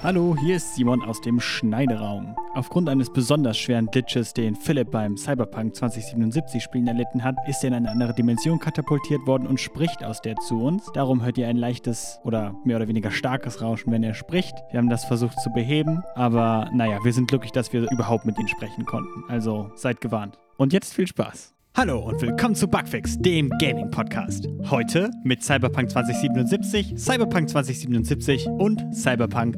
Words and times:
Hallo, 0.00 0.36
hier 0.38 0.54
ist 0.54 0.76
Simon 0.76 1.02
aus 1.02 1.20
dem 1.20 1.40
Schneideraum. 1.40 2.36
Aufgrund 2.54 2.88
eines 2.88 3.12
besonders 3.12 3.58
schweren 3.58 3.86
Glitches, 3.86 4.32
den 4.32 4.54
Philipp 4.54 4.92
beim 4.92 5.16
Cyberpunk 5.16 5.74
2077 5.74 6.62
Spielen 6.62 6.86
erlitten 6.86 7.24
hat, 7.24 7.34
ist 7.48 7.64
er 7.64 7.68
in 7.68 7.74
eine 7.74 7.90
andere 7.90 8.14
Dimension 8.14 8.60
katapultiert 8.60 9.26
worden 9.26 9.48
und 9.48 9.58
spricht 9.58 10.04
aus 10.04 10.20
der 10.20 10.36
zu 10.36 10.62
uns. 10.62 10.88
Darum 10.94 11.24
hört 11.24 11.36
ihr 11.36 11.48
ein 11.48 11.56
leichtes 11.56 12.20
oder 12.22 12.54
mehr 12.64 12.76
oder 12.76 12.86
weniger 12.86 13.10
starkes 13.10 13.60
Rauschen, 13.60 13.90
wenn 13.90 14.04
er 14.04 14.14
spricht. 14.14 14.54
Wir 14.70 14.78
haben 14.78 14.88
das 14.88 15.04
versucht 15.04 15.40
zu 15.40 15.50
beheben, 15.50 16.04
aber 16.14 16.70
naja, 16.72 17.00
wir 17.02 17.12
sind 17.12 17.28
glücklich, 17.28 17.50
dass 17.50 17.72
wir 17.72 17.90
überhaupt 17.90 18.24
mit 18.24 18.38
ihm 18.38 18.46
sprechen 18.46 18.84
konnten. 18.84 19.24
Also 19.26 19.72
seid 19.74 20.00
gewarnt. 20.00 20.38
Und 20.58 20.72
jetzt 20.72 20.94
viel 20.94 21.08
Spaß. 21.08 21.57
Hallo 21.78 22.00
und 22.00 22.20
willkommen 22.20 22.56
zu 22.56 22.66
Bugfix, 22.66 23.16
dem 23.20 23.50
Gaming-Podcast. 23.60 24.48
Heute 24.68 25.12
mit 25.22 25.44
Cyberpunk 25.44 25.88
2077, 25.88 26.94
Cyberpunk 26.98 27.48
2077 27.48 28.48
und 28.48 28.84
Cyberpunk 28.92 29.56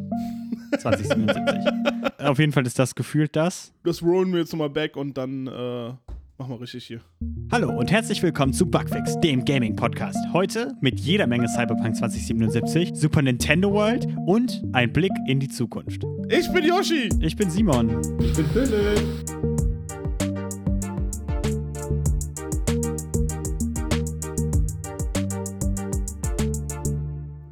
2077. 0.79 1.43
Auf 2.19 2.39
jeden 2.39 2.53
Fall 2.53 2.67
ist 2.67 2.79
das 2.79 2.95
gefühlt 2.95 3.35
das. 3.37 3.73
Das 3.85 4.03
rollen 4.03 4.33
wir 4.33 4.41
jetzt 4.41 4.53
nochmal 4.53 4.69
back 4.69 4.99
und 4.99 5.17
dann 5.17 5.47
äh, 5.47 5.51
machen 5.51 5.99
wir 6.37 6.61
richtig 6.61 6.85
hier. 6.85 7.01
Hallo 7.51 7.71
und 7.71 7.91
herzlich 7.91 8.23
willkommen 8.23 8.53
zu 8.53 8.67
Bugfix, 8.67 9.19
dem 9.21 9.43
Gaming-Podcast. 9.43 10.19
Heute 10.35 10.75
mit 10.83 11.01
jeder 11.01 11.27
Menge 11.27 11.49
Cyberpunk 11.49 11.97
2077, 11.97 12.91
Super 12.97 13.23
Nintendo 13.23 13.73
World 13.73 14.07
und 14.27 14.63
ein 14.75 14.93
Blick 14.93 15.13
in 15.27 15.41
die 15.41 15.49
Zukunft. 15.49 16.03
Ich 16.29 16.53
bin 16.53 16.67
Yoshi! 16.67 17.09
Ich 17.21 17.35
bin 17.35 17.49
Simon. 17.49 17.99
Ich 18.21 18.35
bin 18.35 18.45
Philipp. 18.53 19.50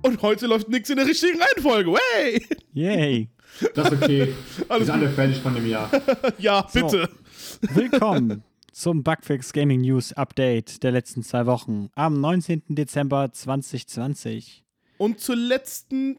Und 0.09 0.23
heute 0.23 0.47
läuft 0.47 0.71
nichts 0.71 0.89
in 0.89 0.97
der 0.97 1.05
richtigen 1.07 1.39
Reihenfolge. 1.39 1.95
Hey! 2.15 2.43
Yay. 2.73 3.29
Das 3.75 3.93
ist 3.93 4.03
okay. 4.03 4.35
Wir 4.57 4.71
Alles 4.71 4.87
sind 4.87 4.95
alle 4.95 5.11
fertig 5.11 5.37
von 5.37 5.55
dem 5.55 5.69
Jahr. 5.69 5.91
Ja, 6.39 6.63
bitte. 6.63 7.11
Willkommen 7.75 8.43
zum 8.73 9.03
Bugfix 9.03 9.53
Gaming 9.53 9.83
News 9.83 10.15
Update 10.15 10.83
der 10.83 10.93
letzten 10.93 11.23
zwei 11.23 11.45
Wochen 11.45 11.91
am 11.95 12.23
19. 12.23 12.63
Dezember 12.69 13.31
2020. 13.31 14.65
Und 14.97 15.21
zur 15.21 15.37
letzten 15.37 16.19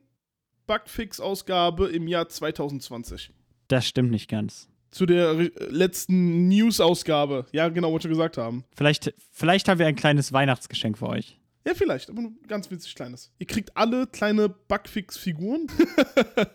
Bugfix-Ausgabe 0.67 1.87
im 1.87 2.07
Jahr 2.07 2.29
2020. 2.29 3.31
Das 3.69 3.87
stimmt 3.87 4.11
nicht 4.11 4.29
ganz. 4.29 4.69
Zu 4.91 5.07
der 5.07 5.33
letzten 5.69 6.47
News-Ausgabe. 6.47 7.47
Ja, 7.53 7.69
genau, 7.69 7.91
wollte 7.91 8.07
ich 8.07 8.11
schon 8.11 8.19
gesagt 8.19 8.37
haben. 8.37 8.65
Vielleicht, 8.75 9.15
vielleicht 9.31 9.67
haben 9.67 9.79
wir 9.79 9.87
ein 9.87 9.95
kleines 9.95 10.31
Weihnachtsgeschenk 10.31 10.99
für 10.99 11.09
euch. 11.09 11.38
Ja, 11.69 11.75
vielleicht, 11.75 12.09
aber 12.09 12.23
nur 12.23 12.31
ganz 12.47 12.71
winzig 12.71 12.95
kleines. 12.95 13.31
Ihr 13.37 13.45
kriegt 13.45 13.77
alle 13.77 14.07
kleine 14.07 14.49
Bugfix-Figuren. 14.49 15.67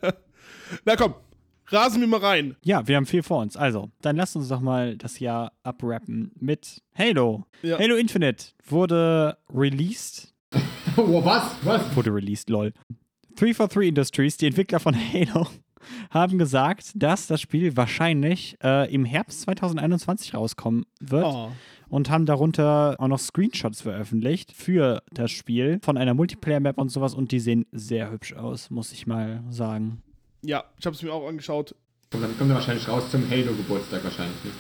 Na 0.84 0.96
komm, 0.96 1.14
rasen 1.68 2.00
wir 2.00 2.08
mal 2.08 2.18
rein. 2.18 2.56
Ja, 2.62 2.88
wir 2.88 2.96
haben 2.96 3.06
viel 3.06 3.22
vor 3.22 3.40
uns. 3.40 3.56
Also, 3.56 3.92
dann 4.00 4.16
lasst 4.16 4.34
uns 4.34 4.48
doch 4.48 4.58
mal 4.58 4.96
das 4.96 5.20
Jahr 5.20 5.52
abrappen 5.62 6.32
mit 6.40 6.82
Halo. 6.98 7.46
Ja. 7.62 7.78
Halo 7.78 7.94
Infinite 7.94 8.46
wurde 8.66 9.38
released. 9.54 10.34
oh, 10.96 11.24
was? 11.24 11.44
Was? 11.62 11.94
Wurde 11.94 12.12
released, 12.12 12.50
lol. 12.50 12.72
343 13.36 13.88
Industries, 13.88 14.36
die 14.36 14.48
Entwickler 14.48 14.80
von 14.80 14.96
Halo, 15.12 15.46
haben 16.10 16.38
gesagt, 16.38 16.90
dass 16.96 17.28
das 17.28 17.40
Spiel 17.40 17.76
wahrscheinlich 17.76 18.56
äh, 18.64 18.92
im 18.92 19.04
Herbst 19.04 19.42
2021 19.42 20.34
rauskommen 20.34 20.86
wird. 20.98 21.24
Oh. 21.24 21.52
Und 21.88 22.10
haben 22.10 22.27
darunter 22.27 22.96
auch 22.98 23.08
noch 23.08 23.18
Screenshots 23.18 23.82
veröffentlicht 23.82 24.52
für 24.52 25.02
das 25.12 25.30
Spiel 25.30 25.78
von 25.82 25.96
einer 25.96 26.14
Multiplayer-Map 26.14 26.78
und 26.78 26.91
sowas 26.91 27.14
und 27.14 27.32
die 27.32 27.41
sehen 27.41 27.66
sehr 27.72 28.10
hübsch 28.10 28.34
aus, 28.34 28.70
muss 28.70 28.92
ich 28.92 29.06
mal 29.06 29.42
sagen. 29.50 30.02
Ja, 30.42 30.64
ich 30.78 30.86
habe 30.86 30.94
es 30.94 31.02
mir 31.02 31.12
auch 31.12 31.26
angeschaut. 31.26 31.74
Und 32.12 32.22
dann 32.22 32.36
kommt 32.38 32.50
er 32.50 32.56
wahrscheinlich 32.56 32.88
raus 32.88 33.10
zum 33.10 33.28
Halo-Geburtstag 33.28 34.04
wahrscheinlich. 34.04 34.44
Ne? 34.44 34.50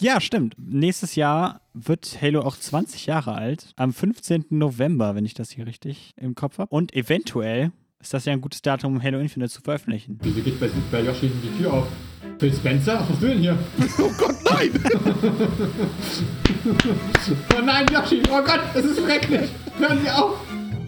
Ja, 0.00 0.18
stimmt. 0.18 0.54
Nächstes 0.58 1.14
Jahr 1.14 1.60
wird 1.74 2.22
Halo 2.22 2.40
auch 2.40 2.56
20 2.56 3.04
Jahre 3.04 3.34
alt. 3.34 3.72
Am 3.76 3.92
15. 3.92 4.46
November, 4.48 5.14
wenn 5.14 5.26
ich 5.26 5.34
das 5.34 5.50
hier 5.50 5.66
richtig 5.66 6.12
im 6.16 6.34
Kopf 6.34 6.56
habe. 6.56 6.74
Und 6.74 6.94
eventuell 6.94 7.72
ist 8.00 8.14
das 8.14 8.24
ja 8.24 8.32
ein 8.32 8.40
gutes 8.40 8.62
Datum, 8.62 8.96
um 8.96 9.02
Halo 9.02 9.18
Infinite 9.18 9.52
zu 9.52 9.60
veröffentlichen. 9.60 10.18
Wieso 10.22 10.40
geht 10.40 10.58
bei, 10.58 10.70
bei 10.90 11.02
Yoshi 11.02 11.30
die 11.42 11.62
Tür 11.62 11.74
auf? 11.74 11.88
Phil 12.40 12.54
Spencer? 12.54 13.00
Was 13.00 13.08
machst 13.10 13.22
du 13.22 13.26
denn 13.26 13.38
hier? 13.38 13.58
Oh 13.98 14.10
Gott, 14.16 14.36
nein! 14.50 14.70
Oh 17.54 17.60
nein, 17.62 17.86
Yoshi! 17.92 18.22
Oh 18.30 18.42
Gott, 18.42 18.60
es 18.74 18.84
ist 18.84 18.98
schrecklich! 18.98 19.50
Hören 19.78 20.00
Sie 20.02 20.10
auf! 20.10 20.38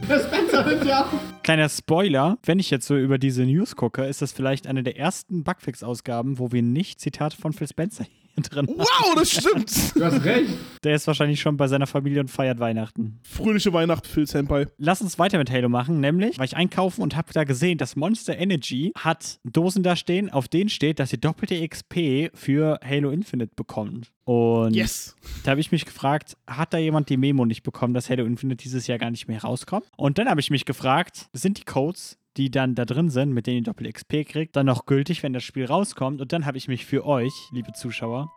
Herr 0.09 0.21
Spencer, 0.21 0.65
hören 0.65 0.83
Sie 0.83 0.93
auf! 0.93 1.07
Kleiner 1.43 1.69
Spoiler, 1.69 2.39
wenn 2.45 2.59
ich 2.59 2.71
jetzt 2.71 2.87
so 2.87 2.97
über 2.97 3.19
diese 3.19 3.45
News 3.45 3.77
gucke, 3.77 4.05
ist 4.07 4.23
das 4.23 4.33
vielleicht 4.33 4.67
eine 4.67 4.83
der 4.83 4.97
ersten 4.97 5.45
Bugfix-Ausgaben, 5.45 6.39
wo 6.39 6.53
wir 6.53 6.63
nicht 6.63 7.01
Zitate 7.01 7.37
von 7.37 7.53
Phil 7.53 7.69
Spencer 7.69 8.05
hier 8.05 8.22
drin 8.37 8.67
wow, 8.69 9.15
das 9.15 9.31
stimmt! 9.31 9.71
Du 9.95 10.05
hast 10.05 10.25
recht! 10.25 10.51
Der 10.85 10.95
ist 10.95 11.07
wahrscheinlich 11.07 11.41
schon 11.41 11.57
bei 11.57 11.69
seiner 11.69 11.87
Familie 11.87 12.21
und 12.21 12.29
feiert 12.29 12.59
Weihnachten. 12.59 13.21
Fröhliche 13.23 13.73
Weihnacht, 13.73 14.07
Phil 14.07 14.27
Senpai. 14.27 14.67
Lass 14.79 15.01
uns 15.03 15.19
weiter 15.19 15.39
mit 15.39 15.51
Halo 15.51 15.69
machen, 15.69 16.01
nämlich 16.01 16.39
war 16.39 16.45
ich 16.45 16.57
einkaufen 16.57 17.03
und 17.03 17.17
habe 17.17 17.33
da 17.33 17.45
gesehen, 17.45 17.79
dass 17.79 17.97
Monster 17.97 18.37
Energy 18.39 18.93
hat 18.97 19.39
Dosen 19.45 19.83
da 19.83 19.97
stehen, 19.97 20.31
auf 20.31 20.49
denen 20.49 20.71
steht, 20.71 20.99
dass 20.99 21.13
ihr 21.13 21.19
doppelte 21.19 21.67
XP 21.69 22.31
für 22.35 22.81
Halo 22.85 23.11
Infinite 23.11 23.53
bekommt. 23.55 24.11
Und 24.25 24.75
Yes! 24.75 25.15
da 25.45 25.51
habe 25.53 25.61
ich 25.61 25.73
mich 25.73 25.85
gefragt, 25.85 26.37
hat 26.47 26.73
da 26.73 26.79
jemand 26.79 27.09
die 27.09 27.17
Memo 27.17 27.45
nicht 27.45 27.63
bekommen, 27.63 27.93
dass 27.93 28.09
Halo 28.09 28.25
Infinite 28.25 28.63
dieses 28.63 28.87
Jahr 28.87 28.99
gar 28.99 29.11
nicht 29.11 29.27
mehr 29.29 29.43
rauskommt? 29.43 29.87
Und 29.97 30.19
dann 30.19 30.29
habe 30.29 30.41
ich 30.41 30.51
mich 30.51 30.65
gefragt, 30.65 31.27
sind 31.33 31.59
die 31.59 31.65
Codes, 31.65 32.19
die 32.37 32.51
dann 32.51 32.75
da 32.75 32.85
drin 32.85 33.11
sind, 33.11 33.33
mit 33.33 33.47
denen 33.47 33.59
ihr 33.59 33.63
doppelt 33.65 33.95
XP 33.95 34.25
kriegt, 34.27 34.57
dann 34.57 34.67
noch 34.67 34.87
gültig, 34.87 35.23
wenn 35.23 35.33
das 35.33 35.45
Spiel 35.45 35.67
rauskommt? 35.67 36.21
Und 36.21 36.33
dann 36.33 36.47
habe 36.47 36.59
ich 36.59 36.69
mich 36.69 36.87
für 36.87 37.05
euch, 37.07 37.33
liebe 37.53 37.73
Zuschauer, 37.73 38.33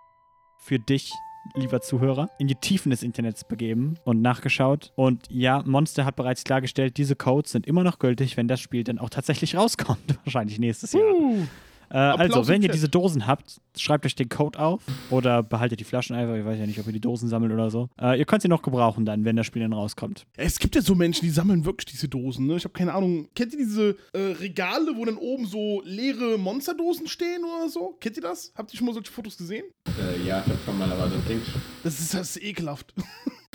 für 0.58 0.80
dich, 0.80 1.12
lieber 1.54 1.82
Zuhörer, 1.82 2.30
in 2.40 2.48
die 2.48 2.56
Tiefen 2.56 2.90
des 2.90 3.04
Internets 3.04 3.44
begeben 3.48 3.96
und 4.04 4.22
nachgeschaut. 4.22 4.92
Und 4.96 5.28
ja, 5.30 5.62
Monster 5.66 6.06
hat 6.06 6.16
bereits 6.16 6.44
klargestellt, 6.44 6.98
diese 6.98 7.16
Codes 7.16 7.52
sind 7.52 7.68
immer 7.68 7.84
noch 7.84 8.00
gültig, 8.00 8.36
wenn 8.38 8.48
das 8.48 8.60
Spiel 8.60 8.84
dann 8.84 9.00
auch 9.00 9.10
tatsächlich 9.10 9.56
rauskommt. 9.56 10.18
Wahrscheinlich 10.26 10.60
nächstes 10.60 10.94
Jahr. 10.94 11.04
Uh, 11.04 11.46
Äh, 11.90 11.98
also, 11.98 12.48
wenn 12.48 12.62
ihr 12.62 12.70
diese 12.70 12.90
Dosen 12.90 13.28
habt, 13.28 13.60
schreibt 13.78 14.06
euch 14.06 14.16
den 14.16 14.30
Code 14.30 14.60
auf 14.60 14.82
oder 15.10 15.44
behaltet 15.44 15.80
die 15.80 15.84
Flaschen 15.84 16.16
einfach. 16.16 16.36
Ich 16.36 16.46
weiß 16.46 16.60
ja 16.60 16.66
nicht, 16.66 16.80
ob 16.80 16.88
ihr 16.88 16.94
die 16.94 17.00
Dosen 17.00 17.30
sammelt 17.30 17.52
oder 17.52 17.70
so. 17.70 17.90
Äh, 18.00 18.20
ihr 18.20 18.26
könnt 18.26 18.42
sie 18.42 18.48
noch 18.48 18.62
gebrauchen 18.62 19.06
dann, 19.06 19.26
wenn 19.26 19.36
das 19.36 19.46
Spiel 19.46 19.62
dann 19.62 19.74
rauskommt. 19.74 20.26
es 20.38 20.60
gibt 20.60 20.76
ja 20.76 20.82
so 20.82 20.96
Menschen, 20.96 21.26
die 21.26 21.32
sammeln 21.32 21.66
wirklich 21.66 21.86
diese 21.86 22.08
Dosen, 22.08 22.48
ne? 22.48 22.56
Ich 22.58 22.64
habe 22.64 22.74
keine 22.74 22.94
Ahnung. 22.94 23.28
Kennt 23.36 23.54
ihr 23.54 23.60
diese 23.60 23.96
äh, 24.14 24.20
Regale, 24.40 24.96
wo 24.96 25.06
dann 25.06 25.18
oben 25.18 25.46
so 25.46 25.82
leere 25.86 26.38
Monsterdosen 26.38 27.08
stehen 27.08 27.44
oder 27.44 27.70
so? 27.70 27.96
Kennt 28.00 28.18
ihr 28.18 28.24
das? 28.24 28.52
Habt 28.56 28.74
ihr 28.74 28.78
schon 28.78 28.88
mal 28.88 28.94
solche 28.94 29.12
Fotos 29.12 29.38
gesehen? 29.38 29.66
Äh, 29.88 30.28
ja, 30.28 30.44
ich 30.46 30.52
hab 30.52 30.60
schon 30.66 30.78
mal, 30.78 30.92
aber 30.92 31.08
das 31.08 31.26
klingt. 31.26 31.44
Das 31.84 32.00
ist, 32.00 32.14
das 32.14 32.36
ist 32.36 32.44
ekelhaft. 32.44 32.94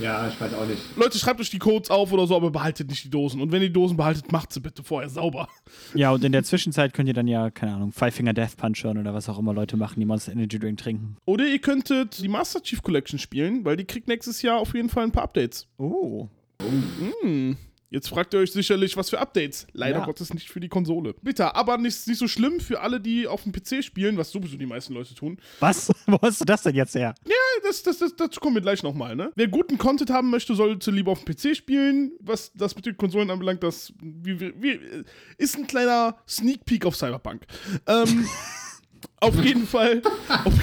Ja, 0.00 0.28
ich 0.28 0.40
weiß 0.40 0.54
auch 0.54 0.66
nicht. 0.66 0.80
Leute, 0.96 1.18
schreibt 1.18 1.40
euch 1.40 1.50
die 1.50 1.58
Codes 1.58 1.90
auf 1.90 2.12
oder 2.12 2.26
so, 2.26 2.34
aber 2.34 2.50
behaltet 2.50 2.88
nicht 2.88 3.04
die 3.04 3.10
Dosen. 3.10 3.40
Und 3.40 3.52
wenn 3.52 3.60
ihr 3.60 3.68
die 3.68 3.74
Dosen 3.74 3.96
behaltet, 3.96 4.32
macht 4.32 4.52
sie 4.52 4.60
bitte 4.60 4.82
vorher 4.82 5.10
sauber. 5.10 5.48
Ja, 5.94 6.10
und 6.12 6.24
in 6.24 6.32
der 6.32 6.42
Zwischenzeit 6.42 6.94
könnt 6.94 7.08
ihr 7.08 7.14
dann 7.14 7.28
ja, 7.28 7.50
keine 7.50 7.74
Ahnung, 7.74 7.92
Five 7.92 8.14
Finger 8.14 8.32
Death 8.32 8.56
Punch 8.56 8.82
hören 8.82 8.98
oder 8.98 9.12
was 9.12 9.28
auch 9.28 9.38
immer 9.38 9.52
Leute 9.52 9.76
machen, 9.76 10.00
die 10.00 10.06
Monster 10.06 10.32
Energy 10.32 10.58
Drink 10.58 10.78
trinken. 10.78 11.16
Oder 11.26 11.46
ihr 11.46 11.58
könntet 11.58 12.20
die 12.22 12.28
Master 12.28 12.62
Chief 12.62 12.82
Collection 12.82 13.18
spielen, 13.18 13.64
weil 13.64 13.76
die 13.76 13.84
kriegt 13.84 14.08
nächstes 14.08 14.42
Jahr 14.42 14.58
auf 14.58 14.74
jeden 14.74 14.88
Fall 14.88 15.04
ein 15.04 15.12
paar 15.12 15.24
Updates. 15.24 15.66
Oh. 15.78 16.28
Hm. 17.22 17.56
Jetzt 17.90 18.08
fragt 18.08 18.32
ihr 18.34 18.40
euch 18.40 18.52
sicherlich, 18.52 18.96
was 18.96 19.10
für 19.10 19.18
Updates. 19.18 19.66
Leider 19.72 19.98
Ja. 19.98 20.04
Gottes 20.04 20.32
nicht 20.32 20.48
für 20.48 20.60
die 20.60 20.68
Konsole. 20.68 21.14
Bitter, 21.22 21.56
aber 21.56 21.76
nicht, 21.76 22.06
nicht 22.06 22.18
so 22.18 22.28
schlimm 22.28 22.60
für 22.60 22.80
alle, 22.80 23.00
die 23.00 23.26
auf 23.26 23.42
dem 23.42 23.52
PC 23.52 23.82
spielen, 23.84 24.16
was 24.16 24.30
sowieso 24.30 24.56
die 24.56 24.66
meisten 24.66 24.94
Leute 24.94 25.14
tun. 25.14 25.38
Was? 25.58 25.90
Wo 26.06 26.18
hast 26.22 26.40
du 26.40 26.44
das 26.44 26.62
denn 26.62 26.76
jetzt 26.76 26.94
her? 26.94 27.14
Ja, 27.26 27.34
das, 27.64 27.82
das, 27.82 27.98
das, 27.98 28.14
dazu 28.14 28.38
kommen 28.40 28.54
wir 28.54 28.62
gleich 28.62 28.84
nochmal, 28.84 29.16
ne? 29.16 29.32
Wer 29.34 29.48
guten 29.48 29.76
Content 29.76 30.10
haben 30.10 30.30
möchte, 30.30 30.54
sollte 30.54 30.90
lieber 30.92 31.10
auf 31.10 31.24
dem 31.24 31.34
PC 31.34 31.56
spielen. 31.56 32.12
Was 32.20 32.52
das 32.54 32.76
mit 32.76 32.86
den 32.86 32.96
Konsolen 32.96 33.28
anbelangt, 33.30 33.62
das 33.64 33.92
wie, 34.00 34.40
wie, 34.40 34.80
ist 35.36 35.56
ein 35.56 35.66
kleiner 35.66 36.16
Sneak 36.28 36.64
Peek 36.64 36.86
auf 36.86 36.94
Cyberpunk. 36.96 37.44
Ähm, 37.88 38.28
auf 39.20 39.44
jeden 39.44 39.66
Fall, 39.66 40.02
auf, 40.44 40.54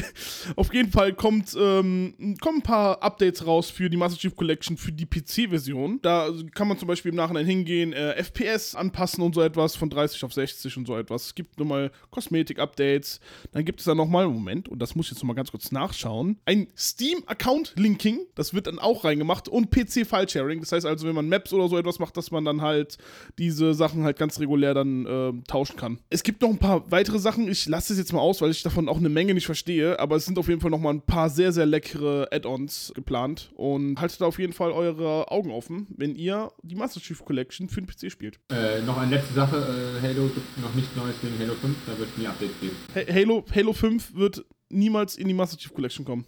auf 0.56 0.74
jeden 0.74 0.90
Fall 0.90 1.12
kommt, 1.12 1.54
ähm, 1.58 2.36
kommen 2.40 2.58
ein 2.58 2.62
paar 2.62 3.02
Updates 3.02 3.46
raus 3.46 3.68
für 3.68 3.90
die 3.90 3.96
Master 3.96 4.18
Chief 4.18 4.34
Collection 4.34 4.76
für 4.76 4.92
die 4.92 5.04
PC-Version. 5.04 6.00
Da 6.00 6.30
kann 6.54 6.66
man 6.66 6.78
zum 6.78 6.88
Beispiel 6.88 7.10
im 7.10 7.16
Nachhinein 7.16 7.44
hingehen, 7.44 7.92
äh, 7.92 8.14
FPS 8.22 8.74
anpassen 8.74 9.22
und 9.22 9.34
so 9.34 9.42
etwas 9.42 9.76
von 9.76 9.90
30 9.90 10.24
auf 10.24 10.32
60 10.32 10.76
und 10.78 10.86
so 10.86 10.96
etwas. 10.96 11.26
Es 11.26 11.34
gibt 11.34 11.58
nochmal 11.58 11.90
Kosmetik-Updates. 12.10 13.20
Dann 13.52 13.64
gibt 13.64 13.80
es 13.80 13.84
dann 13.86 13.98
nochmal, 13.98 14.26
Moment, 14.28 14.68
und 14.68 14.78
das 14.78 14.94
muss 14.94 15.06
ich 15.06 15.12
jetzt 15.12 15.22
nochmal 15.22 15.36
ganz 15.36 15.50
kurz 15.50 15.70
nachschauen, 15.70 16.38
ein 16.46 16.68
Steam-Account-Linking. 16.76 18.20
Das 18.34 18.54
wird 18.54 18.66
dann 18.66 18.78
auch 18.78 19.04
reingemacht 19.04 19.48
und 19.48 19.70
PC-File-Sharing. 19.70 20.60
Das 20.60 20.72
heißt 20.72 20.86
also, 20.86 21.06
wenn 21.06 21.14
man 21.14 21.28
Maps 21.28 21.52
oder 21.52 21.68
so 21.68 21.76
etwas 21.76 21.98
macht, 21.98 22.16
dass 22.16 22.30
man 22.30 22.46
dann 22.46 22.62
halt 22.62 22.96
diese 23.38 23.74
Sachen 23.74 24.04
halt 24.04 24.18
ganz 24.18 24.40
regulär 24.40 24.72
dann 24.72 25.06
ähm, 25.06 25.44
tauschen 25.46 25.76
kann. 25.76 25.98
Es 26.08 26.22
gibt 26.22 26.40
noch 26.40 26.48
ein 26.48 26.58
paar 26.58 26.90
weitere 26.90 27.18
Sachen. 27.18 27.48
Ich 27.48 27.66
lasse 27.66 27.85
es 27.90 27.98
jetzt 27.98 28.12
mal 28.12 28.20
aus, 28.20 28.40
weil 28.40 28.50
ich 28.50 28.62
davon 28.62 28.88
auch 28.88 28.96
eine 28.98 29.08
Menge 29.08 29.34
nicht 29.34 29.46
verstehe, 29.46 29.98
aber 29.98 30.16
es 30.16 30.24
sind 30.26 30.38
auf 30.38 30.48
jeden 30.48 30.60
Fall 30.60 30.70
nochmal 30.70 30.94
ein 30.94 31.00
paar 31.02 31.30
sehr, 31.30 31.52
sehr 31.52 31.66
leckere 31.66 32.28
Add-ons 32.32 32.92
geplant 32.94 33.50
und 33.54 34.00
haltet 34.00 34.20
da 34.20 34.26
auf 34.26 34.38
jeden 34.38 34.52
Fall 34.52 34.72
eure 34.72 35.30
Augen 35.30 35.50
offen, 35.50 35.86
wenn 35.96 36.14
ihr 36.16 36.50
die 36.62 36.74
Master 36.74 37.00
Chief 37.00 37.24
Collection 37.24 37.68
für 37.68 37.80
den 37.82 37.86
PC 37.86 38.10
spielt. 38.10 38.38
Äh, 38.50 38.82
noch 38.82 38.96
eine 38.98 39.16
letzte 39.16 39.34
Sache, 39.34 39.56
äh, 39.56 40.02
Halo 40.02 40.28
gibt 40.28 40.58
noch 40.62 40.74
nichts 40.74 40.94
Neues 40.96 41.14
wegen 41.22 41.38
Halo 41.38 41.54
5, 41.60 41.76
da 41.86 41.98
wird 41.98 42.08
es 42.10 42.18
nie 42.18 42.26
Updates 42.26 42.54
geben. 42.60 42.76
Ha- 42.94 43.12
Halo, 43.12 43.44
Halo 43.54 43.72
5 43.72 44.14
wird 44.14 44.44
niemals 44.68 45.16
in 45.16 45.28
die 45.28 45.34
Master 45.34 45.56
Chief 45.56 45.72
Collection 45.72 46.04
kommen. 46.04 46.24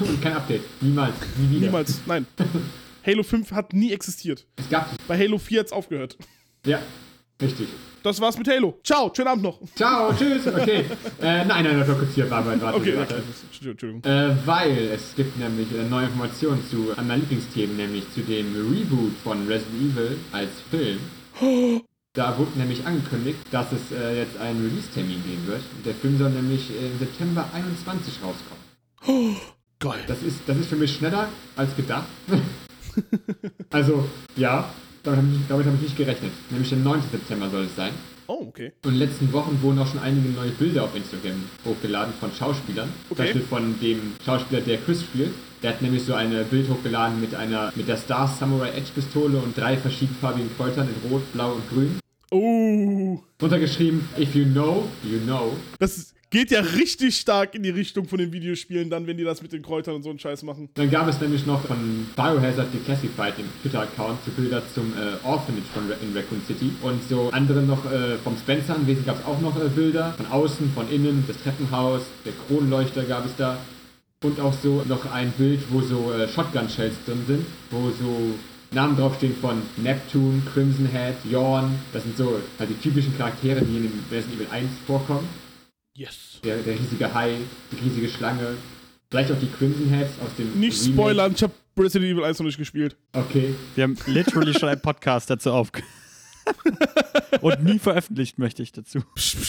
Und 0.00 0.20
kein 0.22 0.32
Update, 0.34 0.62
niemals, 0.80 1.14
nie 1.38 1.50
wieder. 1.56 1.66
Niemals, 1.66 2.00
nein. 2.06 2.26
Halo 3.06 3.22
5 3.22 3.50
hat 3.52 3.72
nie 3.72 3.92
existiert. 3.92 4.46
Es 4.56 4.68
gab 4.70 4.88
Bei 5.08 5.18
Halo 5.18 5.38
4 5.38 5.60
hat 5.60 5.66
es 5.66 5.72
aufgehört. 5.72 6.16
Ja, 6.64 6.80
richtig. 7.42 7.68
Das 8.02 8.20
war's 8.20 8.36
mit 8.36 8.48
Halo. 8.48 8.78
Ciao, 8.82 9.12
schönen 9.14 9.28
Abend 9.28 9.44
noch. 9.44 9.58
Ciao, 9.76 10.12
tschüss, 10.12 10.46
okay. 10.46 10.84
äh, 11.20 11.44
nein, 11.44 11.64
nein, 11.64 11.86
war 11.86 11.94
kurz 11.94 12.14
hier, 12.14 12.28
warte, 12.28 12.60
warte, 12.60 12.76
Okay, 12.78 12.96
warte. 12.96 13.14
okay. 13.14 13.68
Entschuldigung. 13.70 14.02
Äh, 14.04 14.34
weil 14.44 14.90
es 14.92 15.14
gibt 15.14 15.38
nämlich 15.38 15.68
äh, 15.72 15.84
neue 15.88 16.06
Informationen 16.06 16.64
zu 16.68 16.92
einem 16.96 17.06
meiner 17.06 17.20
Lieblingsthemen, 17.20 17.76
nämlich 17.76 18.10
zu 18.12 18.22
dem 18.22 18.54
Reboot 18.54 19.12
von 19.22 19.46
Resident 19.46 19.96
Evil 19.96 20.16
als 20.32 20.50
Film. 20.70 20.98
Da 22.14 22.36
wurde 22.36 22.58
nämlich 22.58 22.84
angekündigt, 22.86 23.38
dass 23.50 23.72
es 23.72 23.90
äh, 23.90 24.18
jetzt 24.18 24.36
einen 24.36 24.62
Release-Termin 24.62 25.24
geben 25.24 25.46
wird. 25.46 25.62
Der 25.86 25.94
Film 25.94 26.18
soll 26.18 26.28
nämlich 26.28 26.68
im 26.68 26.98
September 26.98 27.48
21 27.54 28.18
rauskommen. 28.22 29.36
Geil. 29.78 30.00
Das 30.06 30.22
ist, 30.22 30.40
das 30.46 30.58
ist 30.58 30.66
für 30.68 30.76
mich 30.76 30.94
schneller 30.94 31.30
als 31.56 31.74
gedacht. 31.74 32.04
also, 33.70 34.06
ja, 34.36 34.68
damit 35.02 35.18
habe 35.20 35.28
ich, 35.34 35.48
damit 35.48 35.66
hab 35.66 35.74
ich 35.74 35.80
nicht 35.82 35.96
gerechnet. 35.96 36.32
Nämlich 36.50 36.68
der 36.68 36.78
9. 36.78 37.02
September 37.10 37.50
soll 37.50 37.64
es 37.64 37.76
sein. 37.76 37.92
Oh, 38.28 38.46
okay. 38.48 38.72
Und 38.84 38.92
in 38.94 38.98
den 39.00 39.08
letzten 39.08 39.32
Wochen 39.32 39.58
wurden 39.62 39.78
auch 39.80 39.86
schon 39.86 40.00
einige 40.00 40.28
neue 40.28 40.50
Bilder 40.50 40.84
auf 40.84 40.94
Instagram 40.96 41.42
hochgeladen 41.64 42.14
von 42.18 42.30
Schauspielern. 42.32 42.88
Zum 43.08 43.12
Okay. 43.16 43.22
Beispiel 43.24 43.42
von 43.42 43.80
dem 43.80 44.00
Schauspieler, 44.24 44.60
der 44.60 44.78
Chris 44.78 45.02
spielt. 45.02 45.32
Der 45.62 45.70
hat 45.70 45.82
nämlich 45.82 46.04
so 46.04 46.14
ein 46.14 46.30
Bild 46.50 46.68
hochgeladen 46.68 47.20
mit 47.20 47.34
einer 47.34 47.72
mit 47.76 47.88
der 47.88 47.96
Star 47.96 48.26
Samurai 48.28 48.70
Edge 48.70 48.90
Pistole 48.94 49.38
und 49.38 49.56
drei 49.56 49.76
verschiedenfarbigen 49.76 50.50
Kräutern 50.56 50.88
in 50.88 51.10
Rot, 51.10 51.30
Blau 51.32 51.52
und 51.52 51.68
Grün. 51.68 51.98
Oh. 52.30 53.20
Drunter 53.38 53.58
geschrieben, 53.58 54.08
if 54.18 54.34
you 54.34 54.44
know, 54.44 54.88
you 55.04 55.18
know. 55.20 55.56
Das 55.78 56.14
geht 56.32 56.50
ja 56.50 56.60
richtig 56.60 57.14
stark 57.16 57.54
in 57.54 57.62
die 57.62 57.70
Richtung 57.70 58.08
von 58.08 58.18
den 58.18 58.32
Videospielen 58.32 58.88
dann, 58.90 59.06
wenn 59.06 59.18
die 59.18 59.22
das 59.22 59.42
mit 59.42 59.52
den 59.52 59.62
Kräutern 59.62 59.94
und 59.94 60.02
so 60.02 60.08
einen 60.10 60.18
Scheiß 60.18 60.42
machen. 60.42 60.68
Dann 60.74 60.90
gab 60.90 61.06
es 61.06 61.20
nämlich 61.20 61.46
noch 61.46 61.60
von 61.66 62.06
Biohazard 62.16 62.72
Declassified, 62.72 63.36
dem 63.38 63.44
Twitter-Account, 63.60 64.18
so 64.24 64.30
Bilder 64.32 64.62
zum 64.74 64.92
äh, 64.94 65.24
Orphanage 65.26 65.66
von 65.74 65.88
Ra- 65.90 65.96
in 66.02 66.16
Raccoon 66.16 66.40
City. 66.46 66.70
Und 66.82 67.06
so 67.08 67.28
andere 67.32 67.62
noch 67.62 67.84
äh, 67.84 68.16
vom 68.24 68.36
Spencer 68.36 68.74
anwesend 68.74 69.06
gab 69.06 69.20
es 69.20 69.24
auch 69.26 69.40
noch 69.40 69.56
äh, 69.62 69.68
Bilder. 69.68 70.14
Von 70.16 70.26
außen, 70.26 70.72
von 70.74 70.90
innen, 70.90 71.22
das 71.28 71.36
Treppenhaus, 71.42 72.02
der 72.24 72.32
Kronleuchter 72.48 73.04
gab 73.04 73.26
es 73.26 73.36
da. 73.36 73.58
Und 74.24 74.40
auch 74.40 74.54
so 74.54 74.82
noch 74.88 75.12
ein 75.12 75.32
Bild, 75.32 75.60
wo 75.70 75.82
so 75.82 76.12
äh, 76.12 76.26
Shotgun-Shells 76.28 76.94
drin 77.04 77.20
sind, 77.26 77.44
wo 77.70 77.90
so 77.90 78.34
Namen 78.70 78.96
draufstehen 78.96 79.34
von 79.38 79.60
Neptune, 79.76 80.40
Crimson 80.54 80.86
Head, 80.90 81.16
Yorn. 81.30 81.74
Das 81.92 82.04
sind 82.04 82.16
so 82.16 82.40
halt 82.58 82.70
die 82.70 82.74
typischen 82.80 83.14
Charaktere, 83.18 83.60
die 83.60 83.76
in 83.76 83.92
Resident 84.10 84.36
Evil 84.40 84.46
1 84.50 84.70
vorkommen. 84.86 85.28
Yes. 85.94 86.40
Der, 86.42 86.56
der 86.58 86.74
riesige 86.74 87.12
Hai, 87.12 87.36
die 87.70 87.76
riesige 87.84 88.08
Schlange. 88.08 88.56
Vielleicht 89.10 89.30
auch 89.30 89.38
die 89.38 89.50
Crimson 89.50 89.88
Heads 89.90 90.12
aus 90.24 90.34
dem 90.38 90.58
Nicht 90.58 90.80
Remake. 90.84 90.94
spoilern, 90.94 91.32
ich 91.36 91.42
habe 91.42 91.52
Resident 91.78 92.12
Evil 92.12 92.24
1 92.24 92.38
noch 92.38 92.46
nicht 92.46 92.56
gespielt. 92.56 92.96
Okay. 93.12 93.54
Wir 93.74 93.84
haben 93.84 93.98
literally 94.06 94.54
schon 94.54 94.70
einen 94.70 94.80
Podcast 94.80 95.28
dazu 95.28 95.52
aufge... 95.52 95.82
Und 97.40 97.62
nie 97.62 97.78
veröffentlicht, 97.78 98.38
möchte 98.38 98.62
ich 98.62 98.72
dazu. 98.72 99.00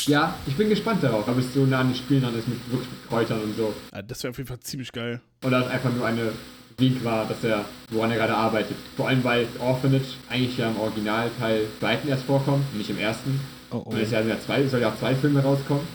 Ja, 0.05 0.37
ich 0.45 0.55
bin 0.55 0.69
gespannt 0.69 1.01
darauf, 1.01 1.27
ob 1.27 1.37
es 1.39 1.53
so 1.53 1.65
nah 1.65 1.79
an 1.79 1.87
den 1.87 1.95
Spielen 1.95 2.21
dann 2.21 2.37
ist 2.37 2.47
mit 2.47 2.59
wirklich 2.71 2.89
mit 2.89 3.07
Kräutern 3.09 3.41
und 3.41 3.57
so. 3.57 3.73
Ja, 3.91 4.01
das 4.01 4.21
wäre 4.21 4.29
auf 4.29 4.37
jeden 4.37 4.47
Fall 4.47 4.59
ziemlich 4.59 4.91
geil. 4.91 5.19
Oder 5.43 5.61
es 5.61 5.67
einfach 5.67 5.91
nur 5.91 6.05
eine 6.05 6.31
Link 6.77 7.03
war, 7.03 7.25
dass 7.27 7.43
er, 7.43 7.65
woran 7.89 8.11
er 8.11 8.17
gerade 8.17 8.35
arbeitet. 8.35 8.77
Vor 8.95 9.07
allem, 9.07 9.23
weil 9.23 9.47
Orphanage 9.59 10.05
eigentlich 10.29 10.57
ja 10.57 10.69
im 10.69 10.77
Originalteil 10.77 11.65
zweiten 11.79 12.07
erst 12.09 12.23
vorkommt, 12.23 12.75
nicht 12.75 12.89
im 12.89 12.99
ersten. 12.99 13.39
Oh, 13.71 13.77
oh. 13.85 13.89
Und 13.89 13.97
es 13.97 14.11
ja, 14.11 14.21
ja 14.21 14.39
zwei, 14.39 14.65
soll 14.67 14.81
ja 14.81 14.93
zwei 14.97 15.15
Filme 15.15 15.41
rauskommen, 15.41 15.85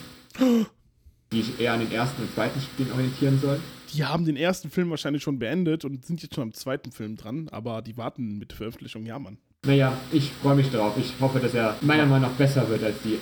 die 1.33 1.43
sich 1.43 1.61
eher 1.61 1.75
an 1.75 1.81
den 1.81 1.93
ersten 1.93 2.23
und 2.23 2.35
zweiten 2.35 2.61
Spielen 2.61 2.93
orientieren 2.93 3.39
sollen. 3.39 3.61
Die 3.93 4.05
haben 4.05 4.25
den 4.25 4.37
ersten 4.37 4.71
Film 4.71 4.91
wahrscheinlich 4.91 5.23
schon 5.23 5.39
beendet 5.39 5.85
und 5.85 6.05
sind 6.05 6.23
jetzt 6.23 6.35
schon 6.35 6.43
am 6.43 6.53
zweiten 6.53 6.93
Film 6.93 7.17
dran, 7.17 7.49
aber 7.51 7.83
die 7.83 7.97
warten 7.97 8.39
mit 8.39 8.53
Veröffentlichung, 8.53 9.07
ja, 9.07 9.19
Mann. 9.19 9.39
Naja, 9.67 9.93
ich 10.13 10.31
freue 10.31 10.57
mich 10.57 10.71
darauf. 10.71 10.97
Ich 10.97 11.15
hoffe, 11.21 11.41
dass 11.41 11.55
er 11.55 11.77
meiner 11.81 12.07
Meinung 12.07 12.31
nach 12.31 12.37
besser 12.37 12.69
wird 12.69 12.83
als 12.85 12.97
die 13.03 13.19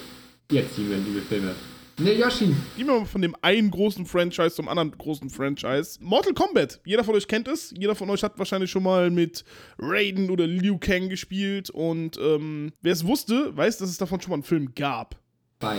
jetzigen 0.55 0.93
Evil 0.93 1.23
Filme. 1.23 1.55
Ne, 1.99 2.13
Yoshi. 2.13 2.55
Gehen 2.77 2.89
wir 2.89 3.01
mal 3.01 3.07
von 3.07 3.23
dem 3.23 3.35
einen 3.41 3.71
großen 3.71 4.05
Franchise 4.05 4.55
zum 4.55 4.69
anderen 4.69 4.91
großen 4.91 5.31
Franchise. 5.31 5.99
Mortal 6.03 6.35
Kombat. 6.35 6.79
Jeder 6.85 7.05
von 7.05 7.15
euch 7.15 7.27
kennt 7.27 7.49
es. 7.49 7.73
Jeder 7.75 7.95
von 7.95 8.11
euch 8.11 8.23
hat 8.23 8.39
wahrscheinlich 8.39 8.71
schon 8.71 8.83
mal 8.83 9.11
mit 9.11 9.45
Raiden 9.79 10.29
oder 10.29 10.47
Liu 10.47 10.77
Kang 10.77 11.09
gespielt. 11.09 11.71
Und 11.71 12.19
ähm, 12.19 12.73
wer 12.83 12.93
es 12.93 13.07
wusste, 13.07 13.57
weiß, 13.57 13.79
dass 13.79 13.89
es 13.89 13.97
davon 13.97 14.21
schon 14.21 14.31
mal 14.31 14.37
einen 14.37 14.43
Film 14.43 14.75
gab. 14.75 15.17
Bei. 15.59 15.79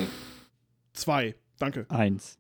Zwei. 0.98 1.36
Danke. 1.60 1.86
Eins. 1.90 2.40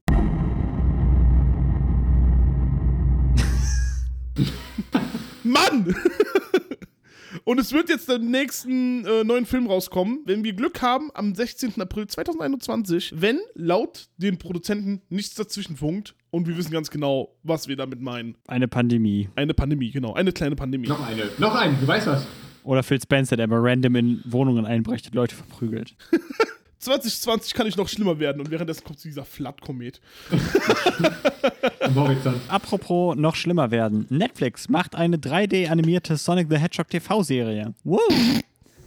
Mann! 5.43 5.95
Und 7.43 7.59
es 7.59 7.71
wird 7.71 7.89
jetzt 7.89 8.09
den 8.09 8.31
nächsten 8.31 9.05
äh, 9.05 9.23
neuen 9.23 9.45
Film 9.45 9.67
rauskommen, 9.67 10.23
wenn 10.25 10.43
wir 10.43 10.53
Glück 10.53 10.81
haben, 10.81 11.11
am 11.13 11.35
16. 11.35 11.79
April 11.79 12.07
2021, 12.07 13.13
wenn 13.15 13.39
laut 13.53 14.09
den 14.17 14.37
Produzenten 14.37 15.01
nichts 15.09 15.35
dazwischen 15.35 15.77
funkt 15.77 16.15
und 16.31 16.47
wir 16.47 16.57
wissen 16.57 16.71
ganz 16.71 16.89
genau, 16.89 17.37
was 17.43 17.67
wir 17.67 17.75
damit 17.75 18.01
meinen. 18.01 18.35
Eine 18.47 18.67
Pandemie. 18.67 19.29
Eine 19.35 19.53
Pandemie, 19.53 19.91
genau. 19.91 20.13
Eine 20.13 20.31
kleine 20.31 20.55
Pandemie. 20.55 20.87
Noch 20.87 21.07
eine. 21.07 21.29
Noch 21.37 21.55
eine, 21.55 21.77
du 21.77 21.87
weißt 21.87 22.07
was. 22.07 22.27
Oder 22.63 22.81
Phil 22.81 22.99
Spencer, 22.99 23.37
der 23.37 23.47
mal 23.47 23.59
random 23.61 23.95
in 23.95 24.21
Wohnungen 24.25 24.65
einbricht 24.65 25.05
und 25.05 25.15
Leute 25.15 25.35
verprügelt. 25.35 25.95
2020 26.79 27.53
kann 27.53 27.67
ich 27.67 27.75
noch 27.75 27.87
schlimmer 27.87 28.19
werden 28.19 28.39
und 28.39 28.51
währenddessen 28.51 28.83
kommt 28.83 29.03
dieser 29.03 29.25
Flat-Komet. 29.25 29.99
Apropos 32.47 33.15
noch 33.15 33.35
schlimmer 33.35 33.71
werden. 33.71 34.05
Netflix 34.09 34.69
macht 34.69 34.95
eine 34.95 35.17
3D-animierte 35.17 36.17
Sonic 36.17 36.47
the 36.49 36.57
Hedgehog 36.57 36.89
TV-Serie. 36.89 37.73
Woo! 37.83 37.99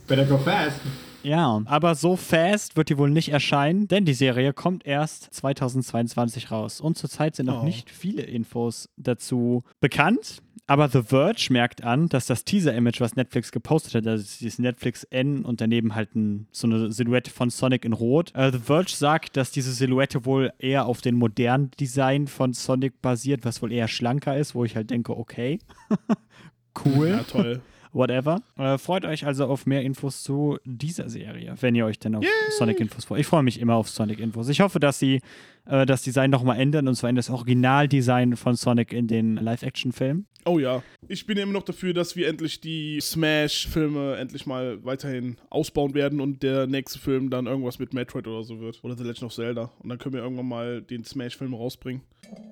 Better 0.06 0.24
go 0.24 0.38
fast. 0.38 0.76
Ja, 1.22 1.60
aber 1.66 1.94
so 1.94 2.16
fast 2.16 2.76
wird 2.76 2.88
die 2.88 2.96
wohl 2.98 3.10
nicht 3.10 3.28
erscheinen, 3.30 3.88
denn 3.88 4.04
die 4.04 4.14
Serie 4.14 4.52
kommt 4.52 4.86
erst 4.86 5.32
2022 5.34 6.50
raus. 6.50 6.80
Und 6.80 6.96
zurzeit 6.96 7.36
sind 7.36 7.46
noch 7.46 7.62
Oh. 7.62 7.64
nicht 7.64 7.90
viele 7.90 8.22
Infos 8.22 8.88
dazu 8.96 9.62
bekannt. 9.80 10.42
Aber 10.66 10.88
The 10.88 11.02
Verge 11.02 11.48
merkt 11.50 11.82
an, 11.82 12.08
dass 12.08 12.26
das 12.26 12.44
Teaser-Image, 12.44 13.00
was 13.00 13.16
Netflix 13.16 13.50
gepostet 13.50 13.94
hat, 13.96 14.06
also 14.06 14.24
dieses 14.38 14.60
Netflix 14.60 15.02
N 15.02 15.44
und 15.44 15.60
daneben 15.60 15.96
halt 15.96 16.14
ein, 16.14 16.46
so 16.52 16.68
eine 16.68 16.92
Silhouette 16.92 17.28
von 17.28 17.50
Sonic 17.50 17.84
in 17.84 17.92
Rot. 17.92 18.32
Äh, 18.36 18.52
The 18.52 18.58
Verge 18.60 18.92
sagt, 18.92 19.36
dass 19.36 19.50
diese 19.50 19.72
Silhouette 19.72 20.24
wohl 20.24 20.52
eher 20.60 20.86
auf 20.86 21.00
den 21.00 21.16
modernen 21.16 21.72
Design 21.80 22.28
von 22.28 22.52
Sonic 22.52 23.02
basiert, 23.02 23.44
was 23.44 23.60
wohl 23.62 23.72
eher 23.72 23.88
schlanker 23.88 24.36
ist, 24.38 24.54
wo 24.54 24.64
ich 24.64 24.76
halt 24.76 24.90
denke, 24.90 25.16
okay, 25.18 25.58
cool 26.84 27.08
Ja, 27.08 27.22
toll. 27.24 27.60
Whatever. 27.92 28.40
Äh, 28.56 28.78
freut 28.78 29.04
euch 29.04 29.26
also 29.26 29.46
auf 29.46 29.66
mehr 29.66 29.82
Infos 29.82 30.22
zu 30.22 30.58
dieser 30.64 31.08
Serie, 31.08 31.54
wenn 31.60 31.74
ihr 31.74 31.86
euch 31.86 31.98
denn 31.98 32.14
auf 32.14 32.24
Sonic-Infos 32.58 33.04
freut. 33.04 33.20
Ich 33.20 33.26
freue 33.26 33.42
mich 33.42 33.60
immer 33.60 33.74
auf 33.74 33.88
Sonic-Infos. 33.88 34.48
Ich 34.48 34.60
hoffe, 34.60 34.80
dass 34.80 34.98
sie 34.98 35.20
äh, 35.66 35.86
das 35.86 36.02
Design 36.02 36.30
nochmal 36.30 36.58
ändern 36.58 36.88
und 36.88 36.94
zwar 36.94 37.10
in 37.10 37.16
das 37.16 37.30
Originaldesign 37.30 38.36
von 38.36 38.56
Sonic 38.56 38.92
in 38.92 39.06
den 39.06 39.36
Live-Action-Filmen. 39.36 40.26
Oh 40.46 40.58
ja. 40.58 40.82
Ich 41.06 41.26
bin 41.26 41.36
immer 41.36 41.52
noch 41.52 41.64
dafür, 41.64 41.92
dass 41.92 42.16
wir 42.16 42.28
endlich 42.28 42.60
die 42.60 42.98
Smash-Filme 43.00 44.16
endlich 44.16 44.46
mal 44.46 44.82
weiterhin 44.84 45.36
ausbauen 45.50 45.94
werden 45.94 46.20
und 46.20 46.42
der 46.42 46.66
nächste 46.66 46.98
Film 46.98 47.28
dann 47.28 47.46
irgendwas 47.46 47.78
mit 47.78 47.92
Metroid 47.92 48.26
oder 48.26 48.42
so 48.42 48.58
wird. 48.58 48.82
Oder 48.82 48.96
The 48.96 49.04
Legend 49.04 49.24
of 49.24 49.34
Zelda. 49.34 49.70
Und 49.80 49.90
dann 49.90 49.98
können 49.98 50.14
wir 50.14 50.22
irgendwann 50.22 50.48
mal 50.48 50.82
den 50.82 51.04
Smash-Film 51.04 51.52
rausbringen. 51.52 52.02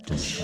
Das 0.07 0.43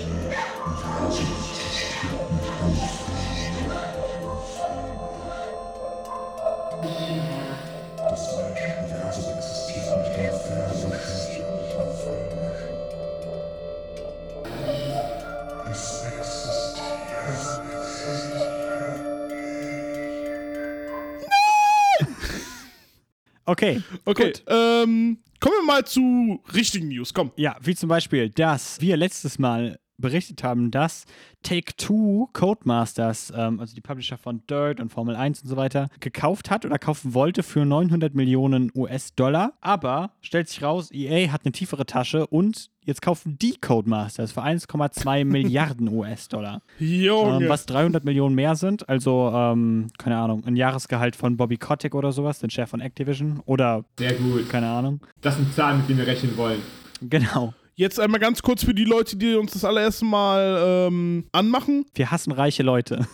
Existiert 9.27 9.85
nicht 11.55 11.71
Es 15.71 16.05
Okay. 23.47 23.81
Okay, 24.05 24.31
Gut. 24.31 24.43
ähm, 24.47 25.19
kommen 25.39 25.55
wir 25.59 25.65
mal 25.65 25.85
zu 25.85 26.41
richtigen 26.53 26.87
News. 26.87 27.13
Komm. 27.13 27.31
Ja, 27.35 27.55
wie 27.61 27.75
zum 27.75 27.89
Beispiel, 27.89 28.29
dass 28.29 28.81
wir 28.81 28.97
letztes 28.97 29.37
Mal 29.37 29.77
berichtet 29.97 30.43
haben, 30.43 30.71
dass 30.71 31.05
Take-Two 31.43 32.29
Codemasters, 32.33 33.31
ähm, 33.35 33.59
also 33.59 33.75
die 33.75 33.81
Publisher 33.81 34.17
von 34.17 34.41
Dirt 34.49 34.79
und 34.79 34.89
Formel 34.89 35.15
1 35.15 35.43
und 35.43 35.49
so 35.49 35.57
weiter, 35.57 35.89
gekauft 35.99 36.49
hat 36.49 36.65
oder 36.65 36.79
kaufen 36.79 37.13
wollte 37.13 37.43
für 37.43 37.65
900 37.65 38.15
Millionen 38.15 38.71
US-Dollar. 38.75 39.53
Aber 39.61 40.11
stellt 40.21 40.49
sich 40.49 40.63
raus, 40.63 40.91
EA 40.91 41.31
hat 41.31 41.41
eine 41.45 41.51
tiefere 41.51 41.85
Tasche 41.85 42.27
und 42.27 42.69
jetzt 42.83 43.01
kaufen 43.01 43.37
die 43.39 43.55
Codemasters 43.59 44.31
für 44.31 44.43
1,2 44.43 45.25
Milliarden 45.25 45.87
US-Dollar. 45.89 46.61
Ähm, 46.79 47.49
was 47.49 47.65
300 47.65 48.03
Millionen 48.03 48.35
mehr 48.35 48.55
sind. 48.55 48.87
Also, 48.89 49.31
ähm, 49.33 49.87
keine 49.97 50.17
Ahnung, 50.17 50.43
ein 50.45 50.55
Jahresgehalt 50.55 51.15
von 51.15 51.37
Bobby 51.37 51.57
Kotick 51.57 51.95
oder 51.95 52.11
sowas, 52.11 52.39
den 52.39 52.49
Chef 52.49 52.69
von 52.69 52.81
Activision. 52.81 53.41
Oder, 53.45 53.85
Sehr 53.97 54.13
gut. 54.13 54.49
keine 54.49 54.67
Ahnung. 54.67 55.01
Das 55.21 55.35
sind 55.35 55.53
Zahlen, 55.53 55.79
mit 55.79 55.89
denen 55.89 55.99
wir 55.99 56.07
rechnen 56.07 56.35
wollen. 56.37 56.61
Genau. 57.01 57.53
Jetzt 57.77 57.99
einmal 57.99 58.21
ganz 58.21 58.41
kurz 58.41 58.63
für 58.63 58.73
die 58.73 58.85
Leute, 58.85 59.17
die 59.17 59.35
uns 59.35 59.51
das 59.51 59.65
allererste 59.65 60.05
Mal 60.05 60.87
ähm, 60.87 61.25
anmachen. 61.33 61.85
Wir 61.93 62.09
hassen 62.09 62.31
reiche 62.31 62.63
Leute. 62.63 63.05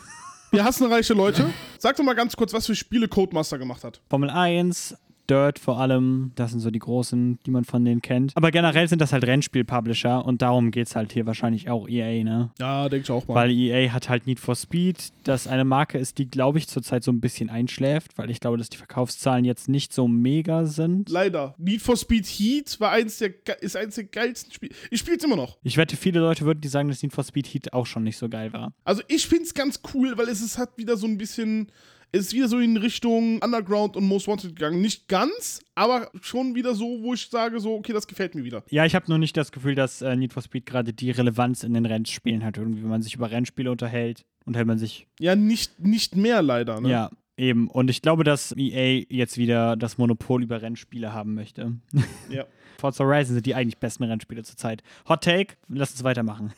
Wir 0.52 0.64
hassen 0.64 0.86
reiche 0.86 1.16
Leute. 1.16 1.50
Sag 1.80 1.96
doch 1.96 2.04
mal 2.04 2.14
ganz 2.14 2.36
kurz, 2.36 2.54
was 2.54 2.68
für 2.68 2.76
Spiele 2.76 3.08
Codemaster 3.08 3.58
gemacht 3.58 3.84
hat. 3.84 4.02
Formel 4.08 4.30
1, 4.30 4.96
Dirt 5.32 5.60
vor 5.60 5.80
allem, 5.80 6.32
das 6.36 6.52
sind 6.52 6.60
so 6.60 6.70
die 6.72 6.80
großen, 6.80 7.40
die 7.46 7.52
man 7.52 7.64
von 7.64 7.86
denen 7.86 8.02
kennt. 8.02 8.36
Aber 8.36 8.52
generell 8.52 8.90
sind 8.90 9.00
das 9.00 9.14
halt 9.14 9.26
Rennspiel-Publisher 9.26 10.26
und 10.26 10.42
darum 10.42 10.72
geht 10.72 10.88
es 10.88 10.96
halt 10.96 11.14
hier 11.14 11.26
wahrscheinlich 11.26 11.70
auch 11.70 11.88
EA, 11.88 12.24
ne? 12.24 12.52
Ja, 12.60 12.90
denke 12.90 13.04
ich 13.04 13.12
auch 13.12 13.26
mal. 13.28 13.36
Weil 13.36 13.52
EA 13.52 13.94
hat 13.94 14.10
halt 14.10 14.28
Need 14.28 14.42
for 14.42 14.56
Speed, 14.56 15.14
das 15.24 15.48
eine 15.48 15.64
Marke 15.64 15.98
ist, 15.98 16.18
die, 16.18 16.28
glaube 16.28 16.58
ich, 16.58 16.68
zurzeit 16.68 17.06
so 17.06 17.12
ein 17.12 17.22
bisschen 17.22 17.50
einschläft, 17.50 18.18
weil 18.18 18.30
ich 18.30 18.42
glaube, 18.42 18.58
dass 18.58 18.70
die 18.70 18.78
Verkaufszahlen 18.78 19.46
jetzt 19.46 19.70
nicht 19.70 19.94
so 19.94 20.08
mega 20.08 20.66
sind. 20.66 21.10
Leider. 21.10 21.56
Need 21.58 21.82
for 21.82 21.96
Speed 21.96 22.26
Heat 22.26 22.80
war 22.82 22.92
eins 22.92 23.20
der, 23.20 23.32
ist 23.62 23.78
eins 23.78 23.96
der 23.96 24.04
geilsten 24.04 24.52
Spiele. 24.52 24.74
Ich 24.90 25.00
spiele 25.00 25.16
es 25.16 25.24
immer 25.24 25.38
noch. 25.38 25.58
Ich 25.64 25.78
wette, 25.78 25.96
viele 25.96 26.20
Leute 26.20 26.44
würden 26.44 26.60
die 26.60 26.68
sagen, 26.68 26.90
dass 26.90 27.02
Need 27.02 27.14
for 27.14 27.24
Speed 27.24 27.48
Heat 27.48 27.72
auch 27.72 27.86
schon 27.86 28.04
nicht 28.04 28.18
so 28.18 28.28
geil 28.28 28.52
war. 28.52 28.74
Also 28.84 29.02
ich 29.08 29.28
finde 29.28 29.46
es 29.46 29.54
ganz 29.54 29.80
cool, 29.94 30.18
weil 30.18 30.28
es 30.28 30.42
ist 30.42 30.58
hat 30.58 30.78
wieder 30.78 30.98
so 30.98 31.08
ein 31.08 31.18
bisschen, 31.18 31.72
ist 32.12 32.34
wieder 32.34 32.48
so 32.48 32.60
in 32.60 32.78
Richtung 32.78 33.42
Underground 33.42 33.96
und 33.96 34.06
Most 34.06 34.28
Wanted 34.28 34.56
gegangen. 34.56 34.82
Nicht 34.82 35.08
ganz, 35.08 35.62
aber 35.76 36.12
schon 36.22 36.56
wieder 36.56 36.76
so, 36.76 37.02
wo 37.02 37.14
ich 37.14 37.28
sage 37.30 37.60
so, 37.60 37.76
okay, 37.76 37.94
das 37.94 38.08
gefällt 38.08 38.36
mir 38.36 38.44
wieder. 38.44 38.64
Ja, 38.70 38.86
ich 38.86 38.96
habe 38.96 39.06
nur 39.08 39.18
nicht 39.18 39.38
das 39.38 39.52
Gefühl, 39.52 39.76
dass 39.76 40.02
äh, 40.02 40.16
Need 40.16 40.34
for 40.34 40.42
Speed 40.44 40.66
gerade 40.66 40.94
die 40.94 41.12
Relevanz 41.12 41.64
in 41.64 41.74
den 41.74 41.86
Rennspielen 41.86 42.44
hat. 42.44 42.58
Irgendwie, 42.58 42.82
wenn 42.84 42.90
man 42.90 43.02
sich 43.02 43.16
über 43.16 43.32
Rennspiele 43.32 43.72
unterhält, 43.72 44.26
unterhält 44.46 44.68
man 44.68 44.78
sich 44.78 45.08
Ja, 45.20 45.36
nicht, 45.36 45.80
nicht 45.80 46.16
mehr 46.16 46.42
leider, 46.42 46.82
ne? 46.82 46.90
Ja, 46.90 47.12
eben. 47.38 47.70
Und 47.70 47.90
ich 47.90 48.02
glaube, 48.02 48.24
dass 48.24 48.54
EA 48.58 49.06
jetzt 49.10 49.38
wieder 49.38 49.78
das 49.78 49.98
Monopol 49.98 50.44
über 50.44 50.62
Rennspiele 50.62 51.14
haben 51.14 51.34
möchte. 51.34 51.74
Ja. 52.30 52.46
Forza 52.78 53.04
Horizon 53.04 53.36
sind 53.36 53.46
die 53.46 53.54
eigentlich 53.54 53.78
besten 53.78 54.04
Rennspiele 54.04 54.44
zurzeit. 54.44 54.82
Hot 55.08 55.24
Take, 55.24 55.56
lass 55.68 55.92
uns 55.92 56.04
weitermachen. 56.04 56.52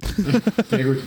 Sehr 0.70 0.84
gut. 0.84 0.98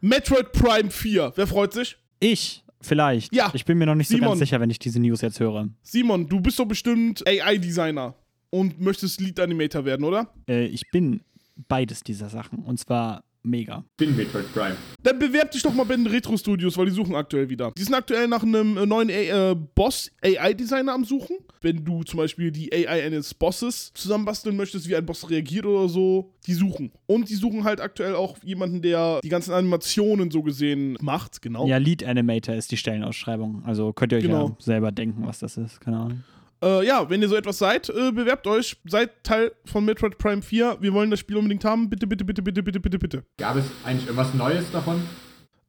Metroid 0.00 0.52
Prime 0.52 0.90
4, 0.90 1.32
wer 1.34 1.46
freut 1.46 1.74
sich? 1.74 1.98
Ich, 2.20 2.64
vielleicht. 2.80 3.34
Ja, 3.34 3.50
Ich 3.54 3.64
bin 3.64 3.78
mir 3.78 3.86
noch 3.86 3.94
nicht 3.94 4.08
so 4.08 4.14
Simon. 4.16 4.30
ganz 4.30 4.40
sicher, 4.40 4.60
wenn 4.60 4.70
ich 4.70 4.78
diese 4.78 5.00
News 5.00 5.20
jetzt 5.20 5.40
höre. 5.40 5.68
Simon, 5.82 6.28
du 6.28 6.40
bist 6.40 6.58
doch 6.58 6.66
bestimmt 6.66 7.26
AI-Designer 7.26 8.14
und 8.50 8.80
möchtest 8.80 9.20
Lead-Animator 9.20 9.84
werden, 9.84 10.04
oder? 10.04 10.32
Äh, 10.48 10.66
ich 10.66 10.90
bin 10.90 11.20
beides 11.68 12.02
dieser 12.02 12.28
Sachen. 12.28 12.60
Und 12.60 12.78
zwar 12.78 13.24
mega. 13.42 13.84
Bin 13.96 14.14
Metroid 14.16 14.52
Prime. 14.52 14.76
Dann 15.02 15.18
bewerb 15.18 15.50
dich 15.52 15.62
doch 15.62 15.72
mal 15.74 15.84
bei 15.84 15.96
den 15.96 16.06
Retro-Studios, 16.06 16.76
weil 16.76 16.86
die 16.86 16.92
suchen 16.92 17.14
aktuell 17.14 17.48
wieder. 17.48 17.72
Die 17.76 17.82
sind 17.82 17.94
aktuell 17.94 18.28
nach 18.28 18.42
einem 18.42 18.76
äh, 18.76 18.86
neuen 18.86 19.10
A- 19.10 19.50
äh, 19.52 19.54
Boss-AI-Designer 19.74 20.92
am 20.92 21.04
Suchen. 21.04 21.36
Wenn 21.60 21.84
du 21.84 22.02
zum 22.04 22.18
Beispiel 22.18 22.50
die 22.52 22.72
AI 22.72 23.04
eines 23.04 23.34
Bosses 23.34 23.90
zusammenbasteln 23.94 24.56
möchtest, 24.56 24.88
wie 24.88 24.94
ein 24.96 25.04
Boss 25.06 25.28
reagiert 25.28 25.66
oder 25.66 25.88
so, 25.88 26.32
die 26.46 26.54
suchen. 26.54 26.92
Und 27.06 27.28
die 27.30 27.34
suchen 27.34 27.64
halt 27.64 27.80
aktuell 27.80 28.14
auch 28.14 28.36
jemanden, 28.44 28.80
der 28.82 29.20
die 29.24 29.28
ganzen 29.28 29.52
Animationen 29.52 30.30
so 30.30 30.42
gesehen 30.42 30.96
macht, 31.00 31.42
genau. 31.42 31.66
Ja, 31.66 31.78
Lead 31.78 32.04
Animator 32.04 32.54
ist 32.54 32.70
die 32.70 32.76
Stellenausschreibung. 32.76 33.62
Also 33.64 33.92
könnt 33.92 34.12
ihr 34.12 34.18
euch 34.18 34.24
Genau. 34.24 34.48
ja 34.50 34.56
selber 34.60 34.92
denken, 34.92 35.26
was 35.26 35.40
das 35.40 35.56
ist. 35.56 35.80
Keine 35.80 35.98
Ahnung. 35.98 36.24
Äh, 36.62 36.86
ja, 36.86 37.08
wenn 37.08 37.22
ihr 37.22 37.28
so 37.28 37.36
etwas 37.36 37.58
seid, 37.58 37.88
äh, 37.88 38.10
bewerbt 38.10 38.46
euch, 38.46 38.76
seid 38.84 39.22
Teil 39.22 39.52
von 39.64 39.84
Metroid 39.84 40.18
Prime 40.18 40.42
4. 40.42 40.78
Wir 40.80 40.92
wollen 40.92 41.10
das 41.10 41.20
Spiel 41.20 41.36
unbedingt 41.36 41.64
haben. 41.64 41.88
Bitte, 41.88 42.06
bitte, 42.06 42.24
bitte, 42.24 42.42
bitte, 42.42 42.62
bitte, 42.62 42.80
bitte, 42.80 42.98
bitte. 42.98 43.24
Gab 43.38 43.56
es 43.56 43.64
eigentlich 43.84 44.06
irgendwas 44.06 44.34
Neues 44.34 44.70
davon? 44.72 45.02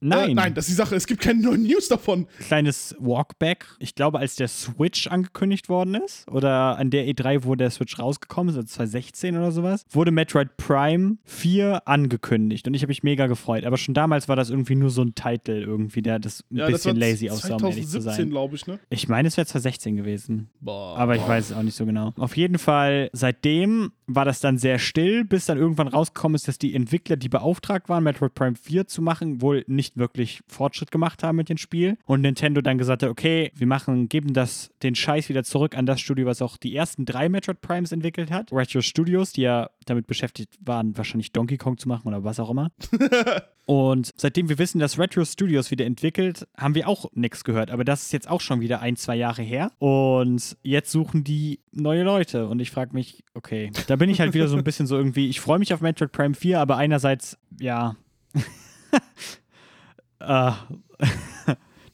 Nein. 0.02 0.30
Äh, 0.30 0.34
nein, 0.34 0.54
das 0.54 0.66
ist 0.66 0.72
die 0.72 0.76
Sache. 0.76 0.96
Es 0.96 1.08
gibt 1.08 1.22
keine 1.22 1.42
neuen 1.42 1.64
News 1.64 1.88
davon. 1.90 2.28
kleines 2.48 2.96
Walkback. 3.00 3.66
Ich 3.80 3.96
glaube, 3.96 4.20
als 4.20 4.36
der 4.36 4.48
Switch 4.48 5.08
angekündigt 5.08 5.70
worden 5.70 5.96
ist 5.96 6.28
oder 6.30 6.78
an 6.78 6.90
der 6.90 7.06
E3, 7.08 7.44
wo 7.44 7.56
der 7.56 7.70
Switch 7.70 8.00
rausgekommen 8.00 8.50
ist, 8.54 8.58
also 8.58 8.68
2016 8.68 9.36
oder 9.38 9.52
sowas, 9.52 9.84
wurde 9.90 10.12
Metroid 10.12 10.56
Prime 10.58 11.18
4 11.26 11.88
angekündigt 11.88 12.68
und 12.68 12.74
ich 12.74 12.82
habe 12.82 12.90
mich 12.92 13.04
mega 13.04 13.28
gefreut. 13.28 13.66
Aber 13.66 13.78
schon 13.78 13.94
damals 13.94 14.28
war 14.30 14.36
das 14.36 14.50
irgendwie 14.50 14.76
nur 14.76 14.90
so 14.90 15.02
ein 15.02 15.16
Titel 15.16 15.52
irgendwie, 15.52 16.02
der 16.02 16.20
das 16.20 16.44
ein 16.52 16.58
Ja, 16.58 16.66
das 16.70 16.84
bisschen 16.84 17.00
war 17.00 17.08
lazy 17.08 17.30
aussah, 17.30 17.56
um 17.56 17.64
ehrlich 17.66 17.86
zu 17.86 17.92
2017, 18.00 18.16
sein. 18.26 18.30
glaube 18.30 18.56
ich, 18.56 18.68
ne? 18.68 18.80
Ich 18.90 19.08
meine, 19.08 19.28
es 19.28 19.38
wäre 19.38 19.48
2016 19.48 19.96
gewesen. 19.98 20.50
Boah. 20.62 20.98
Aber 20.98 21.16
ich 21.16 21.28
weiß 21.28 21.52
es 21.52 21.56
auch 21.58 21.64
nicht 21.64 21.76
so 21.76 21.86
genau. 21.86 22.14
Auf 22.18 22.38
jeden 22.38 22.58
Fall, 22.58 23.10
seitdem 23.14 23.92
war 24.10 24.26
das 24.26 24.40
dann 24.40 24.58
sehr 24.58 24.80
still, 24.80 25.24
bis 25.24 25.46
dann 25.46 25.58
irgendwann 25.58 25.88
rausgekommen 25.88 26.36
ist, 26.36 26.48
dass 26.48 26.58
die 26.58 26.76
Entwickler, 26.76 27.16
die 27.16 27.30
beauftragt 27.30 27.90
waren, 27.90 28.04
Metroid 28.04 28.34
Prime 28.34 28.56
4 28.56 28.88
zu 28.88 29.02
machen, 29.02 29.42
wohl 29.42 29.64
nicht 29.68 29.98
wirklich 29.98 30.42
Fortschritt 30.48 30.92
gemacht 30.92 31.24
haben 31.24 31.36
mit 31.36 31.50
dem 31.50 31.58
Spiel. 31.58 31.98
Und 32.06 32.22
Nintendo 32.22 32.62
dann 32.62 32.78
gesagt 32.78 33.04
hat, 33.04 33.10
okay, 33.10 33.52
wir 33.56 33.68
machen, 33.68 34.10
geben 34.10 34.34
das, 34.34 34.72
den 34.82 34.96
Scheiß 34.96 35.30
wieder 35.30 35.44
zurück 35.44 35.78
an 35.78 35.86
das 35.86 36.02
Studio, 36.02 36.26
was 36.26 36.42
auch 36.42 36.58
die 36.58 36.76
ersten 36.76 37.06
drei 37.06 37.30
Metroid 37.30 37.62
Primes 37.62 37.92
entwickelt 37.92 38.32
hat. 38.32 38.52
Retro 38.52 38.82
Studios, 38.82 39.32
die 39.32 39.42
ja 39.42 39.70
damit 39.90 40.08
beschäftigt 40.08 40.58
waren, 40.62 40.98
wahrscheinlich 40.98 41.32
Donkey 41.32 41.58
Kong 41.58 41.78
zu 41.78 41.88
machen 41.88 42.08
oder 42.08 42.24
was 42.24 42.40
auch 42.40 42.50
immer. 42.50 42.72
Und 43.66 44.10
seitdem 44.16 44.50
wir 44.50 44.58
wissen, 44.58 44.80
dass 44.80 44.98
Retro 44.98 45.24
Studios 45.24 45.70
wieder 45.70 45.86
entwickelt, 45.86 46.48
haben 46.58 46.74
wir 46.74 46.88
auch 46.88 47.06
nichts 47.14 47.44
gehört. 47.44 47.70
Aber 47.70 47.84
das 47.84 48.02
ist 48.04 48.14
jetzt 48.14 48.28
auch 48.28 48.42
schon 48.42 48.62
wieder 48.62 48.80
ein, 48.82 48.96
zwei 48.96 49.16
Jahre 49.16 49.44
her. 49.44 49.72
Und 49.78 50.58
jetzt 50.64 50.92
suchen 50.92 51.24
die 51.24 51.60
neue 51.72 52.04
Leute. 52.04 52.48
Und 52.48 52.60
ich 52.62 52.72
frage 52.72 52.94
mich, 52.94 53.24
okay, 53.36 53.72
da 53.86 53.96
bin 53.96 54.10
ich 54.10 54.22
halt 54.22 54.34
wieder 54.34 54.48
so 54.48 54.58
ein 54.58 54.64
bisschen 54.64 54.88
so 54.88 54.98
irgendwie, 54.98 55.30
ich 55.30 55.40
freue 55.40 55.60
mich 55.60 55.72
auf 55.72 55.82
Metroid 55.82 56.12
Prime 56.12 56.34
4, 56.34 56.60
aber 56.60 56.78
einerseits, 56.78 57.38
ja. 57.60 57.96
äh, 60.20 60.52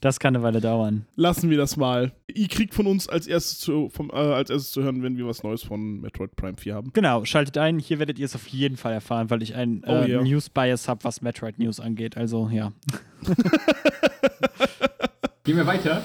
das 0.05 0.19
kann 0.19 0.35
eine 0.35 0.43
Weile 0.43 0.61
dauern. 0.61 1.05
Lassen 1.15 1.49
wir 1.49 1.57
das 1.57 1.77
mal. 1.77 2.11
Ihr 2.33 2.47
kriegt 2.47 2.75
von 2.75 2.85
uns 2.85 3.09
als 3.09 3.25
erstes 3.25 3.57
zu, 3.59 3.89
vom, 3.89 4.09
äh, 4.11 4.13
als 4.13 4.51
erstes 4.51 4.71
zu 4.71 4.83
hören, 4.83 5.01
wenn 5.01 5.17
wir 5.17 5.25
was 5.25 5.41
Neues 5.41 5.63
von 5.63 5.99
Metroid 5.99 6.35
Prime 6.35 6.57
4 6.57 6.75
haben. 6.75 6.91
Genau, 6.93 7.25
schaltet 7.25 7.57
ein. 7.57 7.79
Hier 7.79 7.97
werdet 7.97 8.19
ihr 8.19 8.25
es 8.25 8.35
auf 8.35 8.47
jeden 8.47 8.77
Fall 8.77 8.93
erfahren, 8.93 9.31
weil 9.31 9.41
ich 9.41 9.55
ein 9.55 9.83
Oh 9.85 9.91
äh, 9.91 10.11
ja. 10.11 10.21
News-Bias 10.21 10.87
habe, 10.87 11.03
was 11.03 11.21
Metroid 11.21 11.57
News 11.57 11.79
angeht. 11.79 12.17
Also, 12.17 12.49
ja. 12.53 12.71
Gehen 15.43 15.57
wir 15.57 15.65
weiter. 15.65 16.03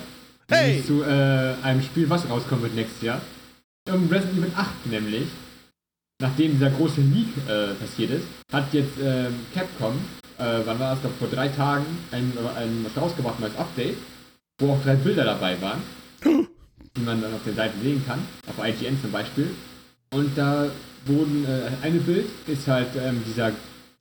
Hey! 0.49 0.83
Zu 0.83 1.03
äh, 1.03 1.55
einem 1.63 1.83
Spiel, 1.83 2.09
was 2.09 2.29
rauskommen 2.29 2.65
wird 2.65 2.75
nächstes 2.75 3.03
Jahr. 3.03 3.21
Um 3.89 4.09
Resident 4.09 4.39
Evil 4.39 4.53
8 4.57 4.87
nämlich. 4.87 5.27
Nachdem 6.23 6.53
dieser 6.53 6.71
große 6.71 7.01
Leak 7.03 7.29
äh, 7.49 7.75
passiert 7.75 8.11
ist, 8.11 8.27
hat 8.53 8.73
jetzt 8.73 8.93
ähm, 9.03 9.35
Capcom, 9.55 9.95
äh, 10.41 10.67
wann 10.67 10.79
war 10.79 10.93
das, 10.93 11.01
glaube 11.01 11.17
vor 11.19 11.29
drei 11.29 11.49
Tagen, 11.49 11.87
ein, 12.11 12.33
ein, 12.57 12.85
was 12.85 13.03
rausgebracht, 13.03 13.37
ein 13.39 13.43
neues 13.43 13.57
Update, 13.57 13.97
wo 14.59 14.73
auch 14.73 14.83
drei 14.83 14.95
Bilder 14.95 15.25
dabei 15.25 15.61
waren, 15.61 15.83
die 16.25 17.01
man 17.03 17.21
dann 17.21 17.35
auf 17.35 17.45
den 17.45 17.55
Seiten 17.55 17.81
sehen 17.83 18.03
kann, 18.07 18.21
auf 18.49 18.65
IGN 18.65 19.01
zum 19.01 19.13
Beispiel. 19.13 19.51
Und 20.13 20.37
da 20.37 20.67
wurden, 21.07 21.45
äh, 21.45 21.87
eine 21.87 22.01
Bild 22.01 22.27
ist 22.47 22.67
halt 22.67 22.89
ähm, 22.97 23.23
dieser 23.27 23.53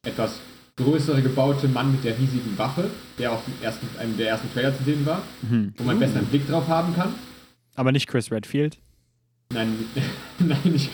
etwas 0.04 0.40
größere 0.78 1.22
gebaute 1.22 1.68
Mann 1.68 1.92
mit 1.92 2.04
der 2.04 2.18
riesigen 2.18 2.58
Waffe, 2.58 2.90
der 3.18 3.34
auf 3.34 3.44
dem 3.46 3.54
ersten, 3.62 3.88
einem 4.00 4.18
der 4.18 4.30
ersten 4.30 4.52
Trailer 4.54 4.76
zu 4.78 4.84
sehen 4.84 5.06
war, 5.06 5.22
wo 5.78 5.84
man 5.84 6.00
besser 6.00 6.20
einen 6.20 6.28
Blick 6.28 6.48
drauf 6.48 6.68
haben 6.68 6.96
kann. 6.96 7.14
Aber 7.76 7.92
nicht 7.92 8.08
Chris 8.08 8.32
Redfield. 8.32 8.78
Nein, 9.52 9.74
nein, 10.40 10.58
nicht 10.64 10.90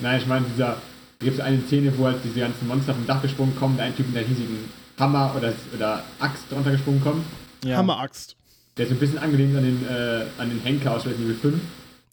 Nein, 0.00 0.20
ich 0.20 0.26
meine, 0.26 0.46
dieser, 0.52 0.76
da 1.18 1.24
gibt 1.24 1.38
es 1.38 1.44
eine 1.44 1.60
Szene, 1.62 1.92
wo 1.96 2.04
halt 2.06 2.16
diese 2.24 2.40
ganzen 2.40 2.66
Monster 2.68 2.94
vom 2.94 3.06
Dach 3.06 3.22
gesprungen 3.22 3.54
kommen, 3.56 3.78
ein 3.80 3.94
Typ 3.96 4.06
mit 4.08 4.16
einer 4.18 4.26
riesigen 4.28 4.58
Hammer 4.98 5.32
oder, 5.36 5.52
oder 5.74 6.02
Axt 6.20 6.44
drunter 6.50 6.70
gesprungen 6.72 7.00
kommt, 7.02 7.24
Ja. 7.64 7.76
Hammeraxt. 7.78 8.36
der 8.76 8.84
ist 8.84 8.90
so 8.90 8.96
ein 8.96 9.00
bisschen 9.00 9.18
angelehnt 9.18 9.56
an 9.56 9.64
den, 9.64 9.86
äh, 9.88 10.24
an 10.38 10.48
den 10.50 10.60
Henker 10.62 10.92
aus 10.96 11.06
Resident 11.06 11.26
Evil 11.30 11.36
5. 11.52 11.60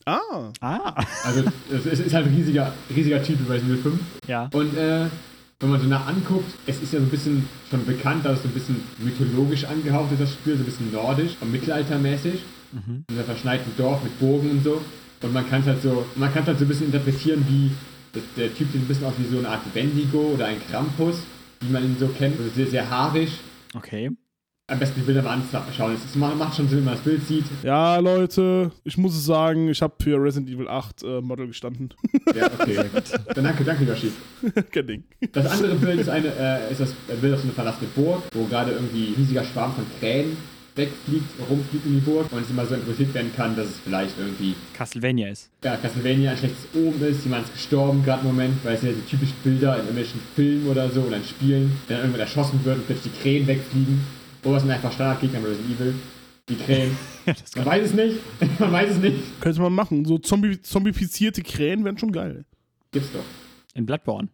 Ah. 0.06 0.20
Ah, 0.60 1.02
Also, 1.24 1.44
es 1.72 1.86
ist, 1.86 2.00
ist 2.08 2.14
halt 2.14 2.28
ein 2.28 2.36
riesiger, 2.36 2.74
riesiger 2.94 3.24
Typ 3.24 3.40
wie 3.46 3.52
Resident 3.52 3.80
Evil 3.80 3.92
5. 3.92 4.00
ja. 4.28 4.50
Und 4.54 4.76
äh, 4.78 5.06
wenn 5.60 5.70
man 5.70 5.80
so 5.82 5.88
nah 5.88 6.04
anguckt, 6.08 6.52
es 6.68 6.82
ist 6.82 6.92
ja 6.92 7.00
so 7.00 7.06
ein 7.06 7.10
bisschen 7.10 7.48
schon 7.70 7.86
bekannt, 7.86 8.26
dass 8.26 8.38
es 8.38 8.44
so 8.44 8.50
ein 8.50 8.54
bisschen 8.54 8.82
mythologisch 9.00 9.64
angehaucht 9.64 10.12
ist, 10.12 10.20
das 10.22 10.34
Spiel, 10.34 10.56
so 10.58 10.64
ein 10.64 10.66
bisschen 10.66 10.92
nordisch 10.92 11.32
und 11.40 11.52
mittelaltermäßig. 11.54 12.44
In 12.74 13.06
einem 13.08 13.26
verschneiten 13.26 13.72
Dorf 13.78 14.04
mit 14.04 14.20
Burgen 14.20 14.50
und 14.50 14.64
so. 14.64 14.82
Und 15.22 15.32
man 15.32 15.48
kann 15.50 15.62
es 15.62 15.68
halt 15.68 15.82
so, 15.84 16.06
man 16.16 16.34
kann 16.34 16.42
es 16.42 16.48
halt 16.50 16.60
so 16.60 16.66
ein 16.66 16.68
bisschen 16.68 16.88
interpretieren, 16.88 17.46
wie 17.48 17.72
der 18.38 18.54
Typ 18.54 18.72
sieht 18.72 18.82
ein 18.82 18.88
bisschen 18.88 19.06
aus 19.06 19.14
wie 19.18 19.26
so 19.26 19.40
eine 19.40 19.50
Art 19.50 19.62
Wendigo 19.74 20.20
oder 20.34 20.46
ein 20.46 20.58
Krampus, 20.70 21.24
wie 21.62 21.72
man 21.72 21.84
ihn 21.84 21.96
so 22.00 22.08
kennt. 22.08 22.40
Also 22.40 22.52
sehr, 22.52 22.68
sehr 22.68 22.90
haarig. 22.90 23.30
Okay. 23.76 24.12
am 24.68 24.80
besten 24.80 25.02
die 25.02 25.06
Bilder 25.06 25.24
mal 25.24 25.34
anschauen. 25.34 25.96
Es 25.96 26.16
macht 26.16 26.38
macht 26.38 26.56
schon 26.56 26.68
Sinn, 26.70 26.80
wenn 26.80 26.86
man 26.86 26.94
das 26.94 27.04
Bild 27.04 27.26
sieht. 27.28 27.46
Ja, 27.64 27.98
Leute, 27.98 28.72
ich 28.84 28.98
muss 28.98 29.16
es 29.16 29.26
sagen, 29.26 29.68
ich 29.70 29.82
habe 29.82 29.96
für 30.02 30.22
Resident 30.22 30.50
Evil 30.50 30.68
8 30.68 31.04
äh, 31.04 31.22
Model 31.22 31.48
gestanden. 31.48 31.94
Ja, 32.36 32.46
okay. 32.60 32.86
Dann 33.36 33.44
danke, 33.44 33.64
danke, 33.64 33.84
Yoshi. 33.84 34.12
Kein 34.72 34.88
Ding. 34.88 35.04
Das 35.32 35.48
andere 35.48 35.76
Bild 35.76 36.02
ist, 36.02 36.10
eine, 36.10 36.28
äh, 36.28 36.72
ist 36.72 36.82
das 36.82 36.94
Bild 37.20 37.34
aus 37.34 37.44
einer 37.44 37.54
verlassenen 37.54 37.92
Burg, 37.96 38.24
wo 38.34 38.46
gerade 38.46 38.72
irgendwie 38.72 39.08
ein 39.08 39.16
riesiger 39.16 39.44
Schwarm 39.44 39.74
von 39.74 39.86
Krähen 40.00 40.38
wegfliegt, 40.76 41.26
rumfliegt 41.50 41.86
in 41.86 41.96
die 41.96 42.00
Burg 42.02 42.32
und 42.32 42.42
es 42.42 42.50
immer 42.50 42.66
so 42.66 42.74
interpretiert 42.74 43.14
werden 43.14 43.32
kann, 43.36 43.56
dass 43.56 43.68
es 43.68 43.80
vielleicht 43.84 44.18
irgendwie 44.18 44.56
Castlevania 44.74 45.30
ist. 45.30 45.50
ja, 45.64 45.76
Castlevania 45.78 46.32
ein 46.32 46.38
schlechtes 46.38 46.66
Omen 46.74 47.02
ist, 47.04 47.24
jemand 47.24 47.46
ist 47.46 47.54
gestorben 47.54 48.04
gerade 48.04 48.22
im 48.22 48.28
Moment, 48.28 48.56
weil 48.64 48.76
es 48.76 48.82
sind 48.82 48.90
ja 48.92 48.96
die 48.96 49.10
typischen 49.10 49.36
Bilder 49.44 49.74
in 49.74 49.80
irgendwelchen 49.82 50.20
Filmen 50.36 50.68
oder 50.68 50.90
so 50.90 51.02
oder 51.02 51.18
in 51.18 51.24
Spielen, 51.24 51.72
wenn 51.88 51.98
dann 51.98 52.06
irgendwann 52.06 52.22
erschossen 52.22 52.60
wird 52.64 52.78
und 52.78 52.86
plötzlich 52.88 53.14
die 53.14 53.20
Krähen 53.22 53.48
wegfliegen. 53.48 54.02
Oder 54.44 54.60
sind 54.60 54.72
einfach 54.72 54.92
Standardgegner 54.92 55.40
bei 55.40 55.48
Resident 55.50 55.80
Evil. 55.80 55.94
Die 56.50 56.56
Krähen. 56.56 56.98
Ja, 57.26 57.32
das 57.34 57.56
Man 57.56 57.66
weiß 57.66 57.86
es 57.86 57.94
nicht. 57.94 58.20
Man 58.60 58.72
weiß 58.74 58.90
es 58.92 58.98
nicht. 58.98 59.16
Könnte 59.40 59.62
man 59.62 59.72
machen. 59.72 60.04
So 60.04 60.18
Zombie 60.18 60.62
zombifizierte 60.62 61.42
Krähen 61.42 61.86
wären 61.86 61.98
schon 61.98 62.12
geil. 62.12 62.44
Gibt's 62.92 63.14
doch. 63.14 63.24
in 63.76 63.86
Bloodborne. 63.86 64.28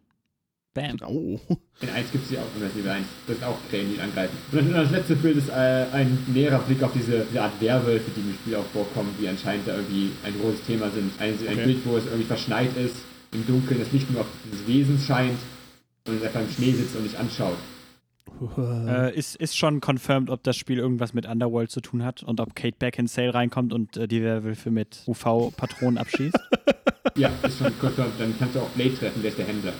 Bam. 0.72 0.96
Oh. 1.04 1.38
In 1.80 1.88
1 1.88 2.12
gibt 2.12 2.24
es 2.24 2.30
die 2.30 2.38
auch, 2.38 2.46
in 2.56 2.62
Resident 2.62 2.84
Evil 2.86 2.90
1. 2.92 3.06
Das 3.26 3.36
sind 3.36 3.46
auch 3.46 3.56
Krähen, 3.70 3.92
die 3.92 4.00
angreifen. 4.00 4.36
Und 4.52 4.58
dann 4.58 4.72
das 4.84 4.90
letzte 4.92 5.16
Bild 5.16 5.36
ist 5.36 5.48
äh, 5.48 5.86
ein 5.92 6.16
näherer 6.32 6.60
Blick 6.60 6.80
auf 6.82 6.92
diese, 6.92 7.24
diese 7.28 7.42
Art 7.42 7.60
Werwölfe, 7.60 8.10
die 8.16 8.20
im 8.20 8.34
Spiel 8.34 8.54
auch 8.56 8.66
vorkommen, 8.66 9.12
die 9.20 9.26
anscheinend 9.26 9.66
da 9.66 9.74
irgendwie 9.74 10.10
ein 10.24 10.32
großes 10.40 10.62
Thema 10.66 10.88
sind. 10.90 11.10
Ein, 11.18 11.30
ein 11.30 11.54
Okay. 11.54 11.64
Bild, 11.64 11.78
wo 11.86 11.96
es 11.96 12.04
irgendwie 12.06 12.24
verschneit 12.26 12.76
ist, 12.76 12.94
im 13.32 13.44
Dunkeln, 13.46 13.80
das 13.80 13.90
Licht 13.92 14.10
nur 14.10 14.20
auf 14.20 14.26
dieses 14.44 14.66
Wesen 14.68 14.98
scheint 14.98 15.38
und 16.06 16.16
es 16.18 16.22
einfach 16.22 16.40
im 16.40 16.50
Schnee 16.50 16.72
sitzt 16.72 16.94
und 16.94 17.04
dich 17.04 17.18
anschaut. 17.18 17.56
Äh, 18.86 19.14
ist, 19.18 19.36
ist 19.36 19.56
schon 19.56 19.80
confirmed, 19.80 20.30
ob 20.30 20.42
das 20.44 20.56
Spiel 20.56 20.78
irgendwas 20.78 21.12
mit 21.14 21.26
Underworld 21.26 21.70
zu 21.70 21.80
tun 21.80 22.04
hat 22.04 22.22
und 22.22 22.40
ob 22.40 22.54
Kate 22.54 22.76
Beckinsale 22.78 23.34
reinkommt 23.34 23.72
und 23.72 23.96
äh, 23.96 24.06
die 24.06 24.22
Werwölfe 24.22 24.70
mit 24.70 25.02
UV-Patronen 25.06 25.98
abschießt. 25.98 26.36
Ja, 27.16 27.30
ist 27.42 27.58
schon 27.58 27.72
confirmed. 27.80 28.12
Dann 28.18 28.34
kannst 28.38 28.54
du 28.54 28.60
auch 28.60 28.68
Blade 28.70 28.94
treffen, 28.94 29.20
der 29.20 29.30
ist 29.30 29.38
der 29.38 29.46
Händler. 29.46 29.72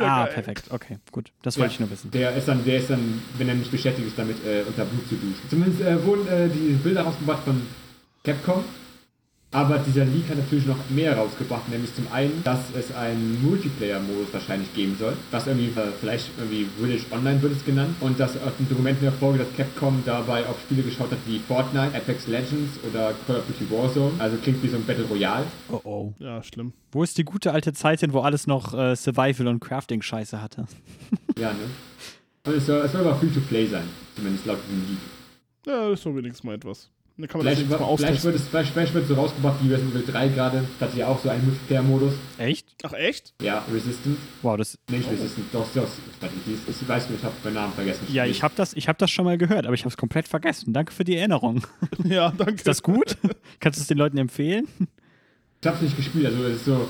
Ah, 0.00 0.24
geil. 0.24 0.34
perfekt. 0.34 0.64
Okay, 0.70 0.98
gut. 1.12 1.32
Das 1.42 1.58
wollte 1.58 1.74
ich 1.74 1.80
nur 1.80 1.90
wissen. 1.90 2.10
Der 2.10 2.34
ist 2.34 2.48
dann, 2.48 2.64
der 2.64 2.78
ist 2.78 2.90
dann, 2.90 3.22
wenn 3.38 3.48
er 3.48 3.54
nicht 3.54 3.70
beschäftigt 3.70 4.08
ist, 4.08 4.18
damit 4.18 4.36
äh, 4.44 4.62
unter 4.66 4.84
Blut 4.84 5.08
zu 5.08 5.14
duschen. 5.14 5.48
Zumindest 5.48 5.82
äh, 5.82 6.04
wurden 6.04 6.26
äh, 6.28 6.48
die 6.48 6.74
Bilder 6.74 7.02
rausgebracht 7.02 7.44
von 7.44 7.62
Capcom. 8.24 8.64
Aber 9.52 9.78
dieser 9.78 10.04
Leak 10.04 10.28
hat 10.28 10.36
natürlich 10.36 10.66
noch 10.66 10.76
mehr 10.90 11.16
rausgebracht, 11.16 11.68
nämlich 11.70 11.94
zum 11.94 12.06
einen, 12.12 12.42
dass 12.44 12.60
es 12.74 12.94
einen 12.94 13.42
Multiplayer-Modus 13.42 14.32
wahrscheinlich 14.32 14.74
geben 14.74 14.96
soll, 14.98 15.14
was 15.30 15.46
irgendwie, 15.46 15.70
vielleicht 16.00 16.30
irgendwie 16.36 16.66
Village 16.78 17.04
Online 17.10 17.40
wird 17.40 17.52
es 17.52 17.64
genannt, 17.64 17.94
und 18.00 18.18
dass 18.20 18.36
aus 18.36 18.56
dem 18.58 18.68
Dokument 18.68 19.00
hervorgeht, 19.00 19.42
dass 19.42 19.56
Capcom 19.56 20.02
dabei 20.04 20.46
auf 20.46 20.60
Spiele 20.60 20.82
geschaut 20.82 21.10
hat 21.10 21.18
wie 21.26 21.38
Fortnite, 21.38 21.96
Apex 21.96 22.26
Legends 22.26 22.78
oder 22.90 23.14
Call 23.26 23.36
of 23.36 23.44
Duty 23.46 23.70
Warzone, 23.70 24.12
also 24.18 24.36
klingt 24.36 24.62
wie 24.62 24.68
so 24.68 24.76
ein 24.76 24.84
Battle 24.84 25.04
Royale. 25.04 25.44
Oh 25.70 25.80
oh. 25.84 26.12
Ja, 26.18 26.42
schlimm. 26.42 26.72
Wo 26.92 27.02
ist 27.02 27.16
die 27.16 27.24
gute 27.24 27.52
alte 27.52 27.72
Zeit 27.72 28.00
hin, 28.00 28.12
wo 28.12 28.20
alles 28.20 28.46
noch 28.46 28.74
äh, 28.74 28.96
Survival 28.96 29.46
und 29.46 29.60
Crafting-Scheiße 29.60 30.42
hatte? 30.42 30.66
Ja, 31.38 31.52
ne? 31.52 31.68
Und 32.46 32.54
es 32.54 32.64
soll, 32.64 32.80
es 32.80 32.92
soll 32.92 33.02
aber 33.02 33.14
Free-to-Play 33.16 33.66
sein, 33.66 33.84
zumindest 34.14 34.46
laut 34.46 34.58
diesem 34.66 34.88
Leak. 34.88 34.98
Ja, 35.66 35.90
das 35.90 35.98
ist 35.98 36.06
doch 36.06 36.14
wenigstens 36.14 36.44
mal 36.44 36.54
etwas. 36.54 36.88
Dann 37.18 37.28
kann 37.28 37.38
man 37.38 37.46
das 37.46 37.54
Vielleicht, 37.56 37.70
jetzt 37.70 37.80
mal 37.80 37.96
vielleicht, 37.96 38.12
austesten. 38.12 38.24
wird 38.24 38.34
es, 38.42 38.48
vielleicht, 38.48 38.72
vielleicht 38.72 38.94
wird 38.94 39.02
es 39.04 39.08
so 39.08 39.14
rausgebracht 39.14 39.56
wie 39.62 39.72
Resident 39.72 39.94
Evil 39.94 40.04
3 40.12 40.28
gerade. 40.28 40.64
Das 40.78 40.90
hat 40.90 40.96
ja 40.98 41.06
auch 41.06 41.18
so 41.22 41.30
einen 41.30 41.44
Multiplayer-Modus. 41.46 42.12
Echt? 42.36 42.66
Ach, 42.82 42.92
echt? 42.92 43.32
Ja, 43.40 43.64
Resistance. 43.72 44.18
Wow, 44.42 44.56
das. 44.58 44.78
Nicht 44.90 45.10
Resistance, 45.10 45.48
doch, 45.52 45.66
doch. 45.74 45.82
ist- 45.84 46.80
Ich 46.82 46.88
weiß 46.88 47.08
nicht, 47.08 47.18
ich 47.20 47.24
habe 47.24 47.34
meinen 47.44 47.54
Namen 47.54 47.72
vergessen. 47.72 48.06
Ja, 48.12 48.26
ich 48.26 48.42
habe 48.42 48.52
das, 48.56 48.74
ich 48.74 48.86
hab 48.88 48.98
das 48.98 49.10
schon 49.10 49.24
mal 49.24 49.38
gehört, 49.38 49.64
aber 49.64 49.74
ich 49.74 49.80
habe 49.80 49.88
es 49.88 49.96
komplett 49.96 50.28
vergessen. 50.28 50.72
Danke 50.74 50.92
für 50.92 51.04
die 51.04 51.16
Erinnerung. 51.16 51.62
Ja, 52.04 52.32
danke. 52.36 52.54
Ist 52.56 52.66
das 52.66 52.82
gut? 52.82 53.16
Kannst 53.60 53.78
du 53.78 53.82
es 53.82 53.88
den 53.88 53.96
Leuten 53.98 54.18
empfehlen? 54.18 54.68
Ich 55.62 55.66
habe 55.66 55.76
es 55.76 55.82
nicht 55.82 55.96
gespielt, 55.96 56.26
also 56.26 56.44
es 56.44 56.56
ist 56.56 56.64
so. 56.66 56.86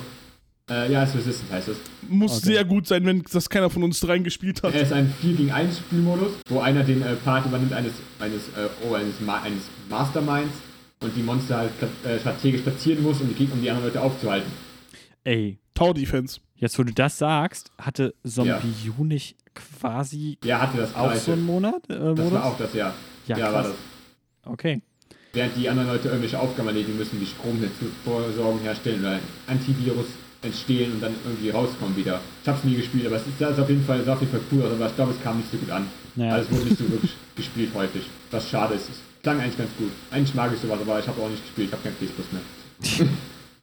Äh, 0.69 0.93
ja, 0.93 1.05
es 1.05 1.11
ist 1.11 1.17
Resistance 1.19 1.53
heißt 1.53 1.69
es. 1.69 1.77
Muss 2.09 2.39
Okay. 2.39 2.47
sehr 2.55 2.65
gut 2.65 2.89
sein, 2.89 3.07
wenn 3.07 3.23
das 3.23 3.49
keiner 3.49 3.71
von 3.71 3.85
uns 3.85 4.01
dreien 4.01 4.25
gespielt 4.25 4.63
hat. 4.65 4.75
Er 4.75 4.81
ist 4.83 4.93
ein 4.93 5.13
4 5.21 5.35
gegen 5.37 5.53
1 5.53 5.79
Spielmodus, 5.79 6.33
wo 6.49 6.59
einer 6.61 6.83
den 6.83 7.03
äh, 7.03 7.15
Part 7.15 7.47
übernimmt 7.47 7.73
eines, 7.73 7.93
eines, 8.19 8.49
äh, 8.49 8.69
oh, 8.89 8.95
eines, 8.95 9.21
Ma 9.21 9.41
eines 9.43 9.63
Masterminds 9.89 10.55
und 11.01 11.15
die 11.17 11.23
Monster 11.23 11.59
halt 11.59 11.71
äh, 12.05 12.19
strategisch 12.19 12.63
platzieren 12.63 13.03
muss, 13.05 13.21
um 13.21 13.33
die, 13.33 13.45
um 13.53 13.63
die 13.63 13.71
anderen 13.71 13.89
Leute 13.89 14.01
aufzuhalten. 14.01 14.51
Ey, 15.23 15.59
Tower 15.75 15.95
Defense. 15.95 16.41
jetzt 16.57 16.77
wo 16.79 16.83
du 16.83 16.93
das 16.93 17.19
sagst, 17.19 17.71
hatte 17.79 18.15
Zombie 18.25 18.51
Ja. 18.51 19.05
Nicht 19.05 19.37
quasi 19.55 20.37
Der 20.43 20.61
hatte 20.63 20.79
das 20.79 20.95
auch 20.97 21.15
so 21.15 21.33
einen 21.33 21.47
Monat? 21.47 21.89
Äh, 21.89 21.95
das 21.95 22.19
Modus? 22.19 22.33
war 22.33 22.45
auch 22.45 22.59
das, 22.59 22.75
ja. 22.75 22.93
Ja, 23.29 23.39
ja 23.39 23.53
war 23.53 23.63
das. 23.63 23.75
Okay. 24.45 24.83
Während 25.33 25.57
die 25.57 25.69
anderen 25.69 25.89
Leute 25.91 26.09
irgendwelche 26.09 26.41
Aufgaben 26.41 26.69
erledigen 26.69 26.97
müssen, 26.99 27.21
wie 27.21 27.27
Stromversorgung 27.27 28.61
herstellen 28.61 29.01
oder 29.01 29.13
ein 29.13 29.21
Antivirus 29.47 30.07
entstehen 30.43 30.93
und 30.93 31.03
dann 31.03 31.15
irgendwie 31.25 31.51
rauskommen 31.51 31.97
wieder. 31.97 32.21
Ich 32.43 32.49
hab's 32.49 32.65
nie 32.65 32.77
gespielt, 32.77 33.07
aber 33.07 33.17
es 33.17 33.23
ist, 33.23 33.35
das 33.39 33.53
ist 33.53 33.61
auf 33.61 33.69
jeden 33.69 33.85
Fall, 33.85 34.05
sah 34.05 34.15
auf 34.15 34.21
jeden 34.21 34.33
Fall 34.33 34.43
cool 34.53 34.63
aus, 34.63 34.73
aber 34.73 34.87
ich 34.87 34.95
glaube, 34.95 35.13
es 35.13 35.23
kam 35.23 35.39
nicht 35.39 35.51
so 35.51 35.57
gut 35.57 35.71
an. 35.71 35.87
Ja. 36.17 36.35
Also 36.35 36.49
es 36.51 36.57
wurde 36.57 36.65
nicht 36.69 36.79
so 36.79 36.91
wirklich 36.91 37.13
gespielt 37.35 37.71
häufig. 37.75 38.03
Was 38.31 38.49
schade 38.49 38.75
ist. 38.75 38.89
Es 38.89 39.23
klang 39.23 39.41
eigentlich 39.41 39.59
ganz 39.59 39.71
gut. 39.79 39.91
Eigentlich 40.11 40.35
mag 40.35 40.53
ich 40.55 40.61
sowas, 40.61 40.79
aber 40.81 40.99
ich 41.01 41.07
habe 41.07 41.21
auch 41.21 41.29
nicht 41.29 41.43
gespielt, 41.45 41.69
ich 41.69 41.73
habe 41.73 41.83
kein 41.83 41.95
PS 41.95 42.13
Plus 42.15 42.27
mehr. 42.33 43.09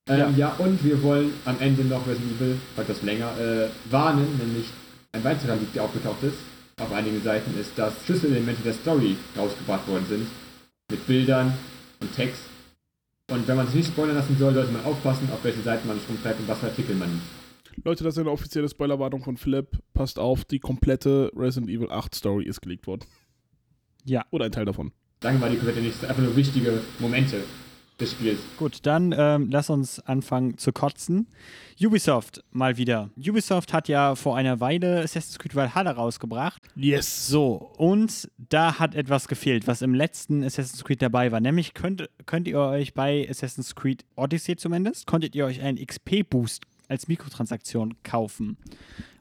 ähm, 0.27 0.37
ja. 0.37 0.55
und 0.57 0.83
wir 0.83 1.01
wollen 1.03 1.33
am 1.45 1.55
Ende 1.59 1.83
noch 1.83 2.05
Resident 2.07 2.39
Evil, 2.39 2.57
etwas 2.77 3.01
länger, 3.03 3.31
äh, 3.39 3.67
warnen, 3.91 4.27
nämlich 4.39 4.65
ein 5.13 5.23
weiterer 5.23 5.55
Leak, 5.55 5.73
der 5.73 5.83
aufgetaucht 5.83 6.23
ist, 6.23 6.37
auf 6.81 6.91
einigen 6.91 7.21
Seiten 7.21 7.57
ist, 7.59 7.71
dass 7.75 7.93
Schlüsselelemente 8.05 8.63
der 8.63 8.73
Story 8.73 9.15
rausgebracht 9.37 9.87
worden 9.87 10.05
sind. 10.09 10.27
Mit 10.91 11.05
Bildern 11.07 11.53
und 12.01 12.15
Text. 12.15 12.41
Und 13.31 13.47
wenn 13.47 13.55
man 13.55 13.67
sich 13.67 13.75
nicht 13.75 13.87
spoilern 13.87 14.15
lassen 14.15 14.37
soll, 14.37 14.53
sollte 14.53 14.71
man 14.71 14.83
aufpassen, 14.83 15.29
auf 15.31 15.43
welche 15.43 15.61
Seiten 15.61 15.87
man 15.87 15.97
sich 15.97 16.09
rumtreibt 16.09 16.39
und 16.39 16.47
was 16.47 16.59
für 16.59 16.67
Artikel 16.67 16.95
man 16.95 17.09
nimmt. 17.09 17.21
Leute, 17.83 18.03
das 18.03 18.15
ist 18.15 18.19
eine 18.19 18.29
offizielle 18.29 18.69
Spoilerwarnung 18.69 19.23
von 19.23 19.37
Philipp. 19.37 19.79
Passt 19.93 20.19
auf, 20.19 20.45
die 20.45 20.59
komplette 20.59 21.31
Resident 21.35 21.71
Evil 21.71 21.89
8 21.89 22.13
Story 22.13 22.45
ist 22.45 22.61
geleakt 22.61 22.85
worden. 22.85 23.05
Ja. 24.03 24.25
Oder 24.31 24.45
ein 24.45 24.51
Teil 24.51 24.65
davon. 24.65 24.91
Sagen 25.21 25.37
wir 25.37 25.47
mal 25.47 25.49
die 25.49 25.57
komplette 25.57 25.79
nicht, 25.79 26.03
einfach 26.03 26.21
nur 26.21 26.35
wichtige 26.35 26.81
Momente 26.99 27.37
des 28.03 28.11
Spiels. 28.11 28.39
Gut, 28.57 28.79
dann 28.83 29.13
ähm, 29.17 29.49
lass 29.51 29.69
uns 29.69 29.99
anfangen 29.99 30.57
zu 30.57 30.71
kotzen. 30.71 31.27
Ubisoft 31.81 32.43
mal 32.51 32.77
wieder. 32.77 33.09
Ubisoft 33.17 33.73
hat 33.73 33.87
ja 33.87 34.15
vor 34.15 34.37
einer 34.37 34.59
Weile 34.59 35.01
Assassin's 35.01 35.39
Creed 35.39 35.55
Valhalla 35.55 35.91
rausgebracht. 35.91 36.61
Yes. 36.75 37.27
So, 37.27 37.71
und 37.77 38.29
da 38.37 38.79
hat 38.79 38.95
etwas 38.95 39.27
gefehlt, 39.27 39.67
was 39.67 39.81
im 39.81 39.93
letzten 39.93 40.43
Assassin's 40.43 40.83
Creed 40.83 41.01
dabei 41.01 41.31
war. 41.31 41.39
Nämlich 41.39 41.73
könnt, 41.73 42.09
könnt 42.25 42.47
ihr 42.47 42.59
euch 42.59 42.93
bei 42.93 43.27
Assassin's 43.29 43.75
Creed 43.75 44.05
Odyssey 44.15 44.55
zumindest, 44.55 45.07
konntet 45.07 45.35
ihr 45.35 45.45
euch 45.45 45.61
einen 45.61 45.83
XP-Boost 45.83 46.63
als 46.89 47.07
Mikrotransaktion 47.07 47.95
kaufen. 48.03 48.57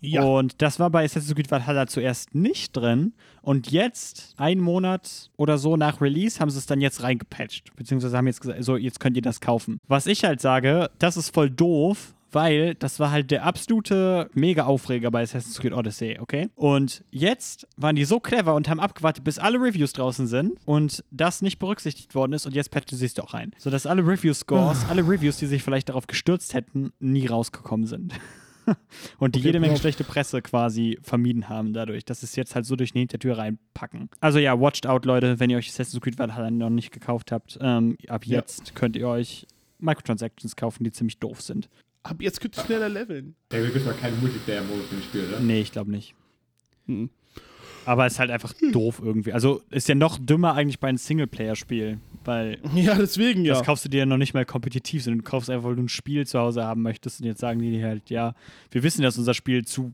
Ja. 0.01 0.22
Und 0.22 0.61
das 0.61 0.79
war 0.79 0.90
bei 0.90 1.05
Assassin's 1.05 1.35
Creed 1.35 1.51
Valhalla 1.51 1.87
zuerst 1.87 2.35
nicht 2.35 2.77
drin. 2.77 3.12
Und 3.40 3.70
jetzt, 3.70 4.35
einen 4.37 4.61
Monat 4.61 5.31
oder 5.37 5.59
so 5.59 5.77
nach 5.77 6.01
Release, 6.01 6.40
haben 6.40 6.51
sie 6.51 6.59
es 6.59 6.66
dann 6.66 6.81
jetzt 6.81 7.03
reingepatcht. 7.03 7.75
Beziehungsweise 7.77 8.16
haben 8.16 8.27
jetzt 8.27 8.40
gesagt, 8.40 8.62
so, 8.64 8.77
jetzt 8.77 9.01
könnt 9.01 9.16
ihr 9.16 9.22
das 9.22 9.40
kaufen. 9.40 9.79
Was 9.87 10.07
ich 10.07 10.25
halt 10.25 10.40
sage, 10.40 10.90
das 10.98 11.16
ist 11.16 11.33
voll 11.33 11.51
doof, 11.51 12.14
weil 12.32 12.74
das 12.74 12.98
war 13.00 13.10
halt 13.10 13.30
der 13.30 13.44
absolute 13.44 14.30
Mega-Aufreger 14.34 15.10
bei 15.10 15.22
Assassin's 15.22 15.58
Creed 15.60 15.72
Odyssey, 15.72 16.18
okay? 16.20 16.48
Und 16.54 17.04
jetzt 17.10 17.66
waren 17.76 17.96
die 17.96 18.04
so 18.04 18.20
clever 18.20 18.54
und 18.54 18.68
haben 18.68 18.80
abgewartet, 18.80 19.24
bis 19.24 19.38
alle 19.38 19.58
Reviews 19.58 19.92
draußen 19.92 20.26
sind 20.26 20.58
und 20.64 21.04
das 21.10 21.42
nicht 21.42 21.58
berücksichtigt 21.58 22.14
worden 22.14 22.32
ist 22.32 22.46
und 22.46 22.54
jetzt 22.54 22.70
patchen 22.70 22.96
sie 22.98 23.06
es 23.06 23.14
doch 23.14 23.34
rein. 23.34 23.52
Sodass 23.58 23.86
alle 23.86 24.06
Review-Scores, 24.06 24.86
alle 24.88 25.02
Reviews, 25.02 25.36
die 25.38 25.46
sich 25.46 25.62
vielleicht 25.62 25.88
darauf 25.88 26.06
gestürzt 26.06 26.54
hätten, 26.54 26.92
nie 27.00 27.26
rausgekommen 27.26 27.86
sind. 27.86 28.14
und 29.18 29.34
die 29.34 29.40
Okay, 29.40 29.48
jede 29.48 29.60
Menge 29.60 29.76
schlechte 29.76 30.04
Presse 30.04 30.40
quasi 30.40 30.98
vermieden 31.02 31.48
haben 31.48 31.72
dadurch, 31.72 32.04
dass 32.04 32.20
sie 32.20 32.26
es 32.26 32.36
jetzt 32.36 32.54
halt 32.54 32.64
so 32.64 32.76
durch 32.76 32.92
die 32.92 33.00
Hintertür 33.00 33.38
reinpacken. 33.38 34.08
Also 34.20 34.38
ja, 34.38 34.58
watched 34.58 34.86
out, 34.86 35.04
Leute, 35.04 35.40
wenn 35.40 35.50
ihr 35.50 35.56
euch 35.58 35.68
Assassin's 35.68 36.00
Creed 36.00 36.18
Valhalla 36.18 36.50
noch 36.50 36.70
nicht 36.70 36.92
gekauft 36.92 37.32
habt. 37.32 37.58
Ähm, 37.60 37.96
ab 38.08 38.24
Ja. 38.24 38.38
jetzt 38.38 38.74
könnt 38.74 38.96
ihr 38.96 39.08
euch 39.08 39.46
Microtransactions 39.78 40.56
kaufen, 40.56 40.84
die 40.84 40.92
ziemlich 40.92 41.18
doof 41.18 41.40
sind. 41.40 41.68
Ab 42.02 42.16
jetzt 42.20 42.40
könnt 42.40 42.56
ihr 42.56 42.64
schneller 42.64 42.88
leveln. 42.88 43.36
Da 43.48 43.60
gibt 43.60 43.76
es 43.76 43.84
doch 43.84 43.98
keinen 43.98 44.20
Multiplayer-Modus 44.20 44.86
im 44.90 45.02
Spiel, 45.02 45.28
oder? 45.28 45.40
Nee, 45.40 45.60
ich 45.60 45.72
glaube 45.72 45.90
nicht. 45.90 46.14
Hm. 46.86 47.10
Aber 47.84 48.06
es 48.06 48.14
ist 48.14 48.18
halt 48.18 48.30
einfach 48.30 48.52
doof 48.72 49.00
irgendwie. 49.02 49.32
Also 49.32 49.62
ist 49.70 49.88
ja 49.88 49.94
noch 49.94 50.18
dümmer 50.18 50.54
eigentlich 50.54 50.78
bei 50.78 50.88
einem 50.88 50.98
Singleplayer-Spiel, 50.98 51.98
weil 52.24 52.58
Ja, 52.74 52.94
deswegen 52.94 53.44
ja. 53.44 53.54
das 53.54 53.64
kaufst 53.64 53.84
du 53.84 53.88
dir 53.88 53.98
ja 53.98 54.06
noch 54.06 54.16
nicht 54.16 54.34
mal 54.34 54.44
kompetitiv, 54.44 55.02
sondern 55.02 55.18
du 55.20 55.24
kaufst 55.24 55.50
einfach, 55.50 55.68
weil 55.68 55.76
du 55.76 55.82
ein 55.82 55.88
Spiel 55.88 56.26
zu 56.26 56.38
Hause 56.38 56.64
haben 56.64 56.82
möchtest 56.82 57.20
und 57.20 57.26
jetzt 57.26 57.40
sagen 57.40 57.60
die 57.60 57.70
dir 57.70 57.86
halt, 57.86 58.10
ja, 58.10 58.34
wir 58.70 58.82
wissen, 58.82 59.02
dass 59.02 59.18
unser 59.18 59.34
Spiel 59.34 59.64
zu 59.64 59.92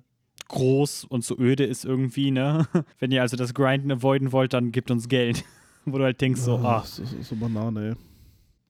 groß 0.49 1.05
und 1.05 1.25
zu 1.25 1.39
öde 1.39 1.65
ist 1.65 1.85
irgendwie, 1.85 2.31
ne? 2.31 2.67
Wenn 2.99 3.11
ihr 3.11 3.23
also 3.23 3.37
das 3.37 3.55
Grinden 3.55 3.93
avoiden 3.93 4.33
wollt, 4.33 4.53
dann 4.53 4.73
gebt 4.73 4.91
uns 4.91 5.09
Geld. 5.09 5.45
Wo 5.85 5.97
du 5.99 6.05
halt 6.05 6.21
denkst 6.21 6.41
so, 6.41 6.57
Oh, 6.57 6.65
ah, 6.65 6.81
das 6.81 6.99
ist 6.99 7.29
so 7.29 7.37
Banane, 7.37 7.91
ey. 7.91 7.95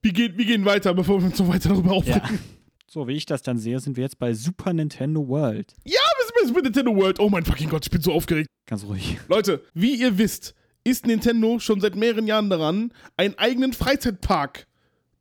Wir 0.03 0.12
gehen, 0.12 0.38
wir 0.38 0.44
gehen 0.44 0.64
weiter, 0.64 0.94
bevor 0.94 1.20
wir 1.20 1.27
uns 1.27 1.37
so 1.37 1.48
weiter 1.48 1.70
darüber 1.70 1.96
ja. 2.05 2.22
So, 2.90 3.07
wie 3.07 3.12
ich 3.12 3.27
das 3.27 3.42
dann 3.42 3.59
sehe, 3.59 3.79
sind 3.81 3.98
wir 3.98 4.05
jetzt 4.05 4.18
bei 4.18 4.33
Super 4.33 4.72
Nintendo 4.72 5.29
World. 5.29 5.74
Ja, 5.85 6.01
wir 6.01 6.24
sind 6.24 6.35
bei 6.40 6.46
Super 6.46 6.62
Nintendo 6.62 6.96
World. 6.96 7.20
Oh 7.20 7.29
mein 7.29 7.44
fucking 7.44 7.68
Gott, 7.68 7.85
ich 7.85 7.90
bin 7.90 8.01
so 8.01 8.14
aufgeregt. 8.14 8.48
Ganz 8.64 8.83
ruhig. 8.85 9.18
Leute, 9.29 9.62
wie 9.74 9.94
ihr 10.01 10.16
wisst, 10.16 10.55
ist 10.85 11.07
Nintendo 11.07 11.59
schon 11.59 11.83
seit 11.83 11.96
mehreren 11.96 12.27
Jahren 12.27 12.48
daran, 12.48 12.94
einen 13.18 13.37
eigenen 13.37 13.74
Freizeitpark 13.74 14.66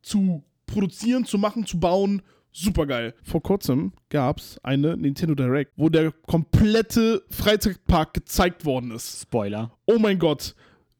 zu 0.00 0.44
produzieren, 0.64 1.26
zu 1.26 1.36
machen, 1.36 1.66
zu 1.66 1.78
bauen. 1.78 2.22
Supergeil. 2.52 3.14
Vor 3.22 3.42
kurzem 3.42 3.92
gab 4.08 4.38
es 4.38 4.58
eine 4.62 4.96
Nintendo 4.96 5.34
Direct, 5.34 5.72
wo 5.76 5.90
der 5.90 6.12
komplette 6.26 7.22
Freizeitpark 7.28 8.14
gezeigt 8.14 8.64
worden 8.64 8.92
ist. 8.92 9.20
Spoiler. 9.20 9.76
Oh 9.84 9.98
mein 9.98 10.18
Gott. 10.18 10.54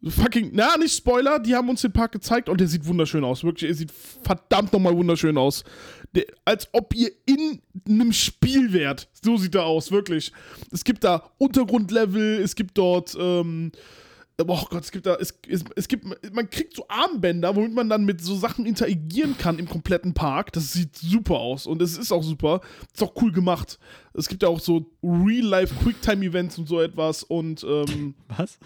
Fucking, 0.07 0.50
na, 0.52 0.76
nicht 0.76 0.96
Spoiler, 0.96 1.40
die 1.40 1.57
haben 1.57 1.68
uns 1.68 1.81
den 1.81 1.92
Park 1.92 2.12
gezeigt 2.12 2.48
und 2.48 2.61
der 2.61 2.68
sieht 2.68 2.87
wunderschön 2.87 3.24
aus. 3.24 3.42
Wirklich, 3.42 3.68
er 3.68 3.74
sieht 3.74 3.90
verdammt 3.90 4.72
nochmal 4.72 4.96
wunderschön 4.96 5.37
aus. 5.37 5.64
Als 6.44 6.68
ob 6.73 6.94
ihr 6.94 7.11
in 7.27 7.61
einem 7.88 8.12
Spiel 8.12 8.73
wärt. 8.73 9.09
So 9.23 9.37
sieht 9.37 9.55
er 9.55 9.64
aus, 9.64 9.90
wirklich. 9.90 10.33
Es 10.71 10.85
gibt 10.85 11.05
da 11.05 11.31
Untergrundlevel, 11.38 12.40
es 12.40 12.55
gibt 12.55 12.79
dort, 12.79 13.16
ähm, 13.18 13.73
oh 14.38 14.64
Gott, 14.71 14.85
es 14.85 14.92
gibt 14.92 15.07
da, 15.07 15.16
es, 15.16 15.38
es, 15.49 15.64
es 15.77 15.88
gibt, 15.88 16.05
man 16.33 16.49
kriegt 16.49 16.77
so 16.77 16.87
Armbänder, 16.88 17.55
womit 17.57 17.75
man 17.75 17.88
dann 17.88 18.05
mit 18.05 18.21
so 18.21 18.37
Sachen 18.37 18.66
interagieren 18.66 19.37
kann 19.37 19.59
im 19.59 19.68
kompletten 19.68 20.14
Park. 20.14 20.53
Das 20.53 20.73
sieht 20.73 20.97
super 20.97 21.37
aus 21.37 21.66
und 21.66 21.83
es 21.83 21.99
ist 21.99 22.12
auch 22.12 22.23
super. 22.23 22.61
Ist 22.92 23.03
auch 23.03 23.14
cool 23.21 23.33
gemacht. 23.33 23.79
Es 24.14 24.29
gibt 24.29 24.42
ja 24.42 24.49
auch 24.49 24.61
so 24.61 24.90
Real-Life 25.03 25.75
Quicktime-Events 25.83 26.59
und 26.59 26.68
so 26.68 26.81
etwas 26.81 27.23
und, 27.23 27.64
ähm, 27.64 28.14
Was? 28.29 28.59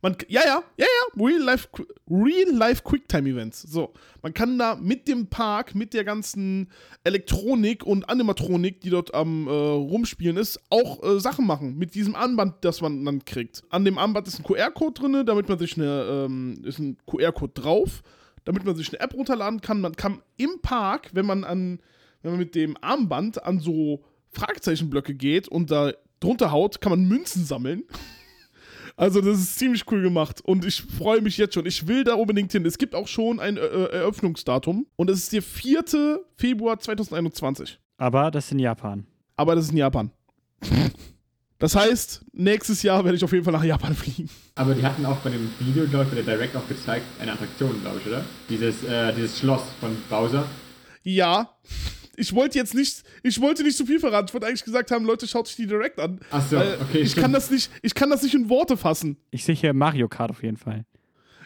Man, 0.00 0.16
ja, 0.28 0.42
ja, 0.44 0.62
ja, 0.76 0.86
ja, 0.86 1.24
Real-Life 1.24 1.68
Real 2.08 2.50
Life 2.52 2.82
Quicktime-Events. 2.84 3.62
So, 3.62 3.92
man 4.22 4.32
kann 4.32 4.58
da 4.58 4.76
mit 4.76 5.08
dem 5.08 5.26
Park, 5.26 5.74
mit 5.74 5.92
der 5.92 6.04
ganzen 6.04 6.70
Elektronik 7.04 7.84
und 7.84 8.08
Animatronik, 8.08 8.80
die 8.80 8.90
dort 8.90 9.12
am 9.12 9.46
äh, 9.46 9.50
Rumspielen 9.50 10.36
ist, 10.36 10.60
auch 10.70 11.02
äh, 11.02 11.18
Sachen 11.20 11.46
machen. 11.46 11.76
Mit 11.76 11.94
diesem 11.94 12.14
Armband, 12.14 12.56
das 12.62 12.80
man 12.80 13.04
dann 13.04 13.24
kriegt. 13.24 13.62
An 13.70 13.84
dem 13.84 13.98
Armband 13.98 14.28
ist 14.28 14.38
ein 14.38 14.44
QR-Code 14.44 15.00
drin, 15.00 15.26
damit 15.26 15.48
man 15.48 15.58
sich 15.58 15.76
eine, 15.76 16.26
ähm, 16.26 16.62
ist 16.64 16.78
ein 16.78 16.96
QR-Code 17.06 17.52
drauf, 17.54 18.02
damit 18.44 18.64
man 18.64 18.76
sich 18.76 18.88
eine 18.90 19.00
App 19.00 19.14
runterladen 19.14 19.60
kann. 19.60 19.80
Man 19.80 19.96
kann 19.96 20.22
im 20.36 20.60
Park, 20.62 21.10
wenn 21.12 21.26
man 21.26 21.44
an, 21.44 21.80
wenn 22.22 22.32
man 22.32 22.38
mit 22.38 22.54
dem 22.54 22.76
Armband 22.80 23.42
an 23.44 23.58
so 23.58 24.04
Fragezeichenblöcke 24.30 25.14
geht 25.14 25.48
und 25.48 25.70
da 25.70 25.92
drunter 26.20 26.50
haut, 26.50 26.80
kann 26.80 26.90
man 26.90 27.08
Münzen 27.08 27.44
sammeln. 27.44 27.84
Also 28.98 29.20
das 29.20 29.38
ist 29.38 29.56
ziemlich 29.60 29.84
cool 29.92 30.02
gemacht 30.02 30.40
und 30.44 30.64
ich 30.64 30.82
freue 30.82 31.20
mich 31.20 31.38
jetzt 31.38 31.54
schon. 31.54 31.66
Ich 31.66 31.86
will 31.86 32.02
da 32.02 32.14
unbedingt 32.14 32.50
hin. 32.50 32.66
Es 32.66 32.78
gibt 32.78 32.96
auch 32.96 33.06
schon 33.06 33.38
ein 33.38 33.56
äh, 33.56 33.60
Eröffnungsdatum 33.60 34.88
und 34.96 35.08
es 35.08 35.20
ist 35.20 35.32
der 35.32 35.40
4. 35.42 36.24
Februar 36.34 36.80
2021. 36.80 37.78
Aber 37.96 38.32
das 38.32 38.46
ist 38.46 38.52
in 38.52 38.58
Japan. 38.58 39.06
Aber 39.36 39.54
das 39.54 39.66
ist 39.66 39.70
in 39.70 39.78
Japan. 39.78 40.10
Das 41.60 41.74
heißt, 41.74 42.24
nächstes 42.34 42.84
Jahr 42.84 43.04
werde 43.04 43.16
ich 43.16 43.24
auf 43.24 43.32
jeden 43.32 43.42
Fall 43.42 43.52
nach 43.52 43.64
Japan 43.64 43.92
fliegen. 43.92 44.30
Aber 44.54 44.76
die 44.76 44.84
hatten 44.84 45.04
auch 45.04 45.16
bei 45.16 45.30
dem 45.30 45.50
Video, 45.58 45.88
glaube 45.88 46.04
ich, 46.04 46.10
bei 46.10 46.22
der 46.22 46.36
Direct 46.36 46.54
auch 46.54 46.68
gezeigt, 46.68 47.04
eine 47.20 47.32
Attraktion, 47.32 47.80
glaube 47.82 47.98
ich, 47.98 48.06
oder? 48.06 48.24
Dieses, 48.48 48.84
äh, 48.84 49.12
dieses 49.12 49.40
Schloss 49.40 49.62
von 49.80 49.90
Bowser. 50.08 50.44
Ja, 51.02 51.50
ich 52.18 52.34
wollte 52.34 52.58
jetzt 52.58 52.74
nicht, 52.74 53.02
ich 53.22 53.40
wollte 53.40 53.62
nicht 53.62 53.76
zu 53.76 53.86
viel 53.86 54.00
verraten. 54.00 54.26
Ich 54.28 54.34
wollte 54.34 54.46
eigentlich 54.46 54.64
gesagt 54.64 54.90
haben, 54.90 55.04
Leute, 55.04 55.26
schaut 55.26 55.46
euch 55.46 55.56
die 55.56 55.66
direkt 55.66 55.98
an. 56.00 56.20
Ach 56.30 56.46
so, 56.48 56.56
okay, 56.58 56.98
ich 56.98 57.10
stimmt. 57.12 57.22
kann 57.22 57.32
das 57.32 57.50
nicht, 57.50 57.70
ich 57.82 57.94
kann 57.94 58.10
das 58.10 58.22
nicht 58.22 58.34
in 58.34 58.48
Worte 58.48 58.76
fassen. 58.76 59.16
Ich 59.30 59.44
sehe 59.44 59.54
hier 59.54 59.72
Mario 59.72 60.08
Kart 60.08 60.30
auf 60.30 60.42
jeden 60.42 60.56
Fall. 60.56 60.84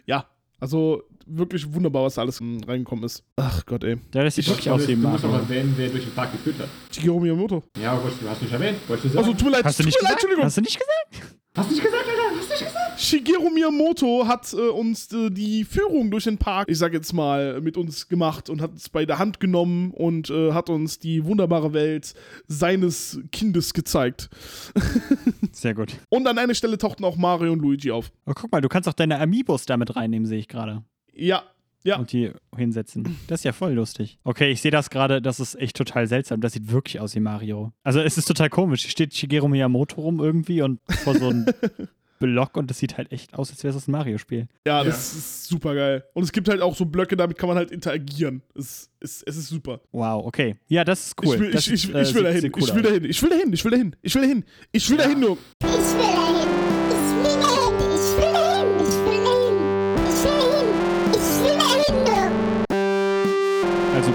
Ja, 0.06 0.26
also 0.60 1.02
wirklich 1.26 1.72
wunderbar, 1.72 2.04
was 2.04 2.14
da 2.14 2.22
alles 2.22 2.40
ähm, 2.40 2.60
reingekommen 2.66 3.04
ist. 3.04 3.22
Ach 3.36 3.64
Gott, 3.66 3.84
ey. 3.84 3.96
Ja, 4.14 4.24
das 4.24 4.34
sieht 4.34 4.44
Ich- 4.44 4.50
wirklich 4.50 4.68
Aber 4.68 4.82
aus 4.82 4.88
wie 4.88 4.94
du 4.94 5.00
musst 5.08 5.22
Mario. 5.24 5.38
noch 5.38 5.48
erwähnen, 5.48 5.74
wer 5.76 5.88
durch 5.88 6.04
den 6.04 6.14
Park 6.14 6.32
geführt 6.32 6.56
hat. 6.58 6.68
Shigeru 6.90 7.20
Miyamoto. 7.20 7.62
Ja, 7.80 7.92
aber 7.92 8.10
du 8.20 8.28
hast 8.28 8.42
nicht 8.42 8.52
erwähnt. 8.52 8.78
Wolltest 8.88 9.04
du 9.04 9.08
sagen? 9.10 9.18
Also, 9.26 9.32
tut 9.36 9.44
mir 9.44 9.50
leid, 9.52 9.64
Hast 9.64 9.78
du 9.78 9.82
tut 9.84 9.86
nicht 9.86 10.02
mir 10.02 10.08
leid, 10.08 10.16
gesagt? 10.16 10.22
Entschuldigung. 10.24 10.44
Hast 10.44 10.56
du 10.56 10.60
nicht 10.62 10.80
gesagt? 10.80 11.36
Hast 11.56 11.70
du 11.70 11.74
nicht 11.74 11.84
gesagt, 11.84 12.04
Alter? 12.08 12.36
Hast 12.36 12.48
du 12.48 12.52
nicht 12.52 12.64
gesagt? 12.66 13.00
Shigeru 13.00 13.50
Miyamoto 13.50 14.26
hat 14.26 14.52
äh, 14.52 14.56
uns 14.56 15.12
äh, 15.12 15.30
die 15.30 15.64
Führung 15.64 16.10
durch 16.10 16.24
den 16.24 16.38
Park, 16.38 16.68
ich 16.68 16.78
sag 16.78 16.92
jetzt 16.92 17.12
mal, 17.12 17.60
mit 17.60 17.76
uns 17.76 18.08
gemacht 18.08 18.48
und 18.50 18.60
hat 18.60 18.72
uns 18.72 18.88
bei 18.88 19.04
der 19.04 19.18
Hand 19.18 19.40
genommen 19.40 19.90
und 19.90 20.30
äh, 20.30 20.52
hat 20.52 20.70
uns 20.70 20.98
die 20.98 21.24
wunderbare 21.24 21.72
Welt 21.72 22.14
seines 22.46 23.20
Kindes 23.32 23.74
gezeigt. 23.74 24.30
Sehr 25.52 25.74
gut. 25.74 25.96
Und 26.08 26.26
an 26.26 26.38
einer 26.38 26.54
Stelle 26.54 26.78
tauchten 26.78 27.04
auch 27.04 27.16
Mario 27.16 27.52
und 27.52 27.60
Luigi 27.60 27.90
auf. 27.90 28.12
Oh, 28.26 28.32
guck 28.34 28.52
mal, 28.52 28.60
du 28.60 28.68
kannst 28.68 28.88
auch 28.88 28.94
deine 28.94 29.18
Amiibos 29.20 29.66
damit 29.66 29.96
reinnehmen, 29.96 30.26
sehe 30.26 30.38
ich 30.38 30.48
gerade. 30.48 30.84
Ja, 31.14 31.42
ja. 31.84 31.98
Und 31.98 32.12
die 32.12 32.30
hinsetzen. 32.56 33.18
Das 33.26 33.40
ist 33.40 33.44
ja 33.44 33.52
voll 33.52 33.72
lustig. 33.72 34.18
Okay, 34.24 34.50
ich 34.50 34.60
sehe 34.60 34.70
das 34.70 34.90
gerade, 34.90 35.22
das 35.22 35.40
ist 35.40 35.54
echt 35.56 35.76
total 35.76 36.06
seltsam. 36.06 36.40
Das 36.40 36.52
sieht 36.52 36.70
wirklich 36.70 37.00
aus 37.00 37.14
wie 37.14 37.20
Mario. 37.20 37.72
Also 37.82 38.00
es 38.00 38.18
ist 38.18 38.26
total 38.26 38.50
komisch. 38.50 38.82
Hier 38.82 38.90
steht 38.90 39.14
Shigeru 39.14 39.48
Miyamoto 39.48 40.00
rum 40.00 40.20
irgendwie 40.20 40.62
und 40.62 40.80
vor 41.02 41.14
so 41.14 41.28
einem 41.28 41.46
Block 42.22 42.56
und 42.56 42.70
das 42.70 42.78
sieht 42.78 42.96
halt 42.96 43.10
echt 43.10 43.34
aus, 43.34 43.50
als 43.50 43.64
wäre 43.64 43.76
es 43.76 43.88
ein 43.88 43.90
Mario-Spiel. 43.90 44.46
Ja, 44.64 44.84
das 44.84 45.12
ist 45.12 45.44
super 45.48 45.74
geil. 45.74 46.04
Und 46.14 46.22
es 46.22 46.30
gibt 46.30 46.48
halt 46.48 46.60
auch 46.62 46.76
so 46.76 46.86
Blöcke, 46.86 47.16
damit 47.16 47.36
kann 47.36 47.48
man 47.48 47.56
halt 47.56 47.72
interagieren. 47.72 48.42
Es, 48.54 48.90
es, 49.00 49.22
es 49.24 49.36
ist 49.36 49.48
super. 49.48 49.80
Wow, 49.90 50.24
okay. 50.24 50.56
Ja, 50.68 50.84
das 50.84 51.08
ist 51.08 51.14
cool. 51.22 51.34
Ich 51.34 51.40
will, 51.40 51.50
das 51.50 51.66
ich, 51.66 51.88
will 51.88 52.22
dahin. 52.22 52.52
ich 52.56 52.74
will 52.74 52.82
dahin. 52.82 53.04
Ich 53.04 53.22
will 53.22 53.30
dahin. 53.30 53.52
Ich 53.52 53.64
will 53.64 53.70
dahin. 53.72 53.96
Ich 54.02 54.14
will 54.14 54.22
dahin. 54.22 54.44
Ich 54.70 54.90
will 54.90 54.96
dahin, 54.98 55.20
nur. 55.20 55.38
Ich 55.60 55.68
will 55.68 55.98
dahin. 55.98 56.41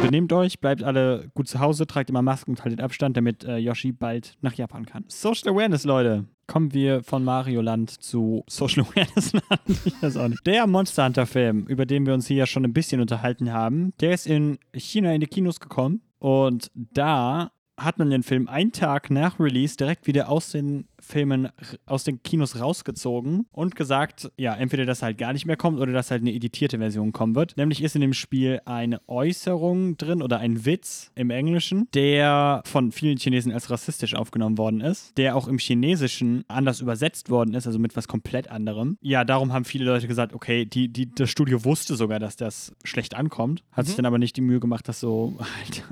Benehmt 0.07 0.31
euch, 0.33 0.59
bleibt 0.59 0.83
alle 0.83 1.29
gut 1.33 1.47
zu 1.47 1.59
Hause, 1.59 1.85
tragt 1.85 2.09
immer 2.09 2.21
Masken 2.21 2.51
und 2.51 2.63
haltet 2.63 2.81
Abstand, 2.81 3.17
damit 3.17 3.43
äh, 3.43 3.57
Yoshi 3.57 3.91
bald 3.91 4.37
nach 4.41 4.53
Japan 4.53 4.85
kann. 4.85 5.03
Social 5.07 5.51
Awareness, 5.53 5.83
Leute. 5.83 6.25
Kommen 6.47 6.73
wir 6.73 7.03
von 7.03 7.25
Mario 7.25 7.61
Land 7.61 8.01
zu 8.01 8.43
Social 8.47 8.83
Awareness 8.89 9.33
Land. 9.33 9.81
Ich 9.85 10.17
auch 10.17 10.27
nicht. 10.29 10.47
Der 10.47 10.65
Monster 10.65 11.05
Hunter 11.05 11.25
Film, 11.25 11.65
über 11.67 11.85
den 11.85 12.05
wir 12.05 12.13
uns 12.13 12.27
hier 12.27 12.37
ja 12.37 12.45
schon 12.45 12.63
ein 12.63 12.73
bisschen 12.73 13.01
unterhalten 13.01 13.51
haben, 13.51 13.93
der 13.99 14.13
ist 14.13 14.27
in 14.27 14.59
China 14.73 15.13
in 15.13 15.19
die 15.19 15.27
Kinos 15.27 15.59
gekommen 15.59 16.01
und 16.19 16.71
da 16.73 17.51
hat 17.77 17.99
man 17.99 18.09
den 18.09 18.23
Film 18.23 18.47
einen 18.47 18.71
Tag 18.71 19.11
nach 19.11 19.39
Release 19.39 19.77
direkt 19.77 20.07
wieder 20.07 20.29
aus 20.29 20.51
den 20.51 20.87
Filmen, 20.99 21.49
aus 21.85 22.03
den 22.03 22.23
Kinos 22.23 22.59
rausgezogen 22.59 23.45
und 23.51 23.75
gesagt, 23.75 24.31
ja, 24.37 24.55
entweder 24.55 24.85
dass 24.85 25.03
halt 25.03 25.17
gar 25.17 25.33
nicht 25.33 25.45
mehr 25.45 25.57
kommt 25.57 25.79
oder 25.79 25.91
dass 25.91 26.11
halt 26.11 26.21
eine 26.21 26.33
editierte 26.33 26.79
Version 26.79 27.11
kommen 27.11 27.35
wird. 27.35 27.57
Nämlich 27.57 27.83
ist 27.83 27.95
in 27.95 28.01
dem 28.01 28.13
Spiel 28.13 28.61
eine 28.65 29.01
Äußerung 29.07 29.97
drin 29.97 30.21
oder 30.21 30.39
ein 30.39 30.65
Witz 30.65 31.11
im 31.15 31.29
Englischen, 31.29 31.87
der 31.93 32.61
von 32.65 32.91
vielen 32.91 33.17
Chinesen 33.17 33.51
als 33.51 33.69
rassistisch 33.69 34.15
aufgenommen 34.15 34.57
worden 34.57 34.81
ist, 34.81 35.17
der 35.17 35.35
auch 35.35 35.47
im 35.47 35.57
Chinesischen 35.57 36.43
anders 36.47 36.81
übersetzt 36.81 37.29
worden 37.29 37.53
ist, 37.53 37.67
also 37.67 37.79
mit 37.79 37.95
was 37.95 38.07
komplett 38.07 38.49
anderem. 38.49 38.97
Ja, 39.01 39.23
darum 39.23 39.53
haben 39.53 39.65
viele 39.65 39.85
Leute 39.85 40.07
gesagt, 40.07 40.33
okay, 40.33 40.65
die, 40.65 40.89
die, 40.89 41.11
das 41.11 41.29
Studio 41.29 41.63
wusste 41.63 41.95
sogar, 41.95 42.19
dass 42.19 42.35
das 42.35 42.73
schlecht 42.83 43.15
ankommt, 43.15 43.63
hat 43.71 43.85
sich 43.85 43.95
dann 43.95 44.05
aber 44.05 44.17
nicht 44.17 44.35
die 44.37 44.41
Mühe 44.41 44.59
gemacht, 44.59 44.87
das 44.87 44.99
so 44.99 45.37
halt, 45.57 45.83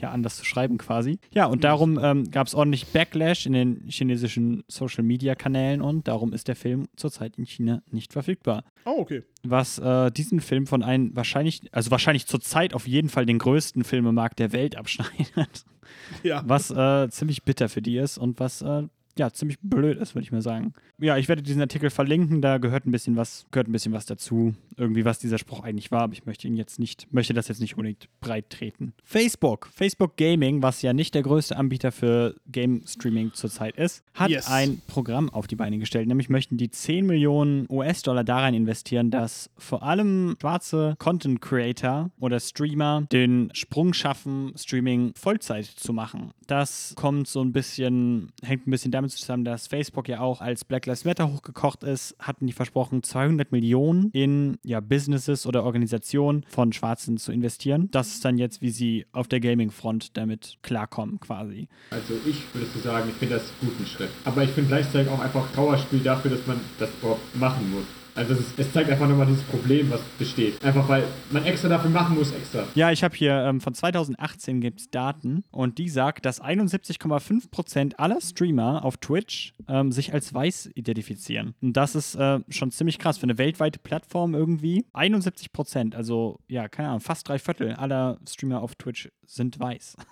ja, 0.00 0.10
anders 0.10 0.36
zu 0.36 0.44
schreiben 0.44 0.78
quasi. 0.78 1.18
Ja, 1.32 1.46
und 1.46 1.64
darum 1.64 1.98
ähm, 2.02 2.30
gab 2.30 2.46
es 2.46 2.54
ordentlich 2.54 2.86
Backlash 2.86 3.46
in 3.46 3.52
den 3.52 3.84
chinesischen 3.88 4.53
Social-Media-Kanälen 4.68 5.80
und 5.80 6.06
darum 6.06 6.32
ist 6.32 6.46
der 6.48 6.56
Film 6.56 6.86
zurzeit 6.96 7.36
in 7.38 7.46
China 7.46 7.82
nicht 7.90 8.12
verfügbar. 8.12 8.64
Oh, 8.84 8.98
okay. 8.98 9.22
Was 9.42 9.78
äh, 9.78 10.10
diesen 10.12 10.40
Film 10.40 10.66
von 10.66 10.82
einem 10.82 11.16
wahrscheinlich, 11.16 11.62
also 11.72 11.90
wahrscheinlich 11.90 12.26
zurzeit 12.26 12.74
auf 12.74 12.86
jeden 12.86 13.08
Fall 13.08 13.26
den 13.26 13.38
größten 13.38 13.84
Filmemarkt 13.84 14.38
der 14.38 14.52
Welt 14.52 14.76
abschneidet. 14.76 15.64
Ja. 16.22 16.42
Was 16.46 16.70
äh, 16.70 17.08
ziemlich 17.10 17.44
bitter 17.44 17.68
für 17.68 17.82
die 17.82 17.98
ist 17.98 18.16
und 18.16 18.40
was 18.40 18.62
äh, 18.62 18.84
ja 19.18 19.30
ziemlich 19.30 19.58
blöd 19.60 19.98
ist, 19.98 20.14
würde 20.14 20.24
ich 20.24 20.32
mal 20.32 20.42
sagen. 20.42 20.72
Ja, 20.98 21.16
ich 21.16 21.28
werde 21.28 21.42
diesen 21.42 21.60
Artikel 21.60 21.90
verlinken, 21.90 22.40
da 22.40 22.58
gehört 22.58 22.86
ein 22.86 22.90
bisschen 22.92 23.16
was, 23.16 23.46
gehört 23.50 23.68
ein 23.68 23.72
bisschen 23.72 23.92
was 23.92 24.06
dazu, 24.06 24.54
irgendwie 24.76 25.04
was 25.04 25.18
dieser 25.18 25.38
Spruch 25.38 25.62
eigentlich 25.64 25.90
war, 25.90 26.02
aber 26.02 26.12
ich 26.12 26.26
möchte 26.26 26.46
ihn 26.48 26.56
jetzt 26.56 26.78
nicht, 26.78 27.12
möchte 27.12 27.34
das 27.34 27.48
jetzt 27.48 27.60
nicht 27.60 27.76
unbedingt 27.76 28.08
breit 28.20 28.50
treten. 28.50 28.92
Facebook, 29.04 29.68
Facebook 29.72 30.16
Gaming, 30.16 30.62
was 30.62 30.82
ja 30.82 30.92
nicht 30.92 31.14
der 31.14 31.22
größte 31.22 31.56
Anbieter 31.56 31.92
für 31.92 32.34
Game 32.50 32.82
Streaming 32.86 33.32
zurzeit 33.34 33.76
ist, 33.76 34.02
hat 34.14 34.30
Yes. 34.30 34.48
ein 34.48 34.80
Programm 34.86 35.30
auf 35.30 35.46
die 35.46 35.56
Beine 35.56 35.78
gestellt, 35.78 36.08
nämlich 36.08 36.28
möchten 36.28 36.56
die 36.56 36.70
10 36.70 37.06
Millionen 37.06 37.66
US-Dollar 37.70 38.24
da 38.24 38.38
rein 38.40 38.54
investieren, 38.54 39.10
dass 39.10 39.50
vor 39.58 39.82
allem 39.82 40.36
schwarze 40.40 40.94
Content 40.98 41.40
Creator 41.40 42.10
oder 42.18 42.40
Streamer 42.40 43.06
den 43.12 43.50
Sprung 43.52 43.92
schaffen, 43.92 44.52
Streaming 44.56 45.12
Vollzeit 45.16 45.66
zu 45.66 45.92
machen. 45.92 46.30
Das 46.46 46.94
kommt 46.96 47.28
so 47.28 47.40
ein 47.42 47.52
bisschen, 47.52 48.32
hängt 48.42 48.66
ein 48.66 48.70
bisschen 48.70 48.90
damit 48.90 49.03
zusammen, 49.08 49.44
dass 49.44 49.66
Facebook 49.66 50.08
ja 50.08 50.20
auch 50.20 50.40
als 50.40 50.64
Black 50.64 50.86
Lives 50.86 51.04
Matter 51.04 51.32
hochgekocht 51.32 51.82
ist, 51.82 52.16
hatten 52.18 52.46
die 52.46 52.52
versprochen, 52.52 53.02
200 53.02 53.52
Millionen 53.52 54.10
in 54.12 54.58
ja, 54.64 54.80
Businesses 54.80 55.46
oder 55.46 55.64
Organisationen 55.64 56.44
von 56.48 56.72
Schwarzen 56.72 57.16
zu 57.16 57.32
investieren. 57.32 57.88
Das 57.90 58.08
ist 58.08 58.24
dann 58.24 58.38
jetzt, 58.38 58.62
wie 58.62 58.70
sie 58.70 59.06
auf 59.12 59.28
der 59.28 59.40
Gaming-Front 59.40 60.16
damit 60.16 60.58
klarkommen, 60.62 61.20
quasi. 61.20 61.68
Also 61.90 62.14
ich 62.26 62.42
würde 62.54 62.66
so 62.74 62.80
sagen, 62.80 63.08
ich 63.08 63.16
finde 63.16 63.36
das 63.36 63.44
einen 63.60 63.70
guten 63.70 63.86
Schritt. 63.86 64.10
Aber 64.24 64.42
ich 64.42 64.50
finde 64.50 64.68
gleichzeitig 64.68 65.10
auch 65.10 65.20
einfach 65.20 65.50
Trauerspiel 65.52 66.00
dafür, 66.00 66.30
dass 66.30 66.46
man 66.46 66.60
das 66.78 66.90
überhaupt 67.00 67.36
machen 67.36 67.70
muss. 67.70 68.03
Also 68.16 68.36
das 68.56 68.72
zeigt 68.72 68.90
einfach 68.90 69.08
nochmal 69.08 69.26
dieses 69.26 69.42
Problem, 69.42 69.90
was 69.90 70.00
besteht. 70.18 70.62
Einfach 70.64 70.88
weil 70.88 71.04
man 71.30 71.44
extra 71.44 71.68
dafür 71.68 71.90
machen 71.90 72.16
muss, 72.16 72.32
extra. 72.32 72.64
Ja, 72.74 72.92
ich 72.92 73.02
habe 73.02 73.16
hier 73.16 73.32
ähm, 73.32 73.60
von 73.60 73.74
2018 73.74 74.60
gibt 74.60 74.80
es 74.80 74.90
Daten 74.90 75.44
und 75.50 75.78
die 75.78 75.88
sagt, 75.88 76.24
dass 76.24 76.40
71,5% 76.40 77.96
aller 77.96 78.20
Streamer 78.20 78.84
auf 78.84 78.98
Twitch 78.98 79.54
ähm, 79.68 79.90
sich 79.90 80.12
als 80.12 80.32
weiß 80.32 80.70
identifizieren. 80.74 81.54
Und 81.60 81.76
das 81.76 81.94
ist 81.94 82.14
äh, 82.14 82.40
schon 82.50 82.70
ziemlich 82.70 82.98
krass 82.98 83.18
für 83.18 83.24
eine 83.24 83.38
weltweite 83.38 83.80
Plattform 83.80 84.34
irgendwie. 84.34 84.84
71%, 84.94 85.94
also 85.94 86.38
ja, 86.46 86.68
keine 86.68 86.90
Ahnung, 86.90 87.00
fast 87.00 87.28
drei 87.28 87.38
Viertel 87.38 87.72
aller 87.72 88.18
Streamer 88.28 88.62
auf 88.62 88.74
Twitch 88.76 89.10
sind 89.26 89.58
weiß. 89.58 89.96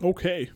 Okay. 0.00 0.50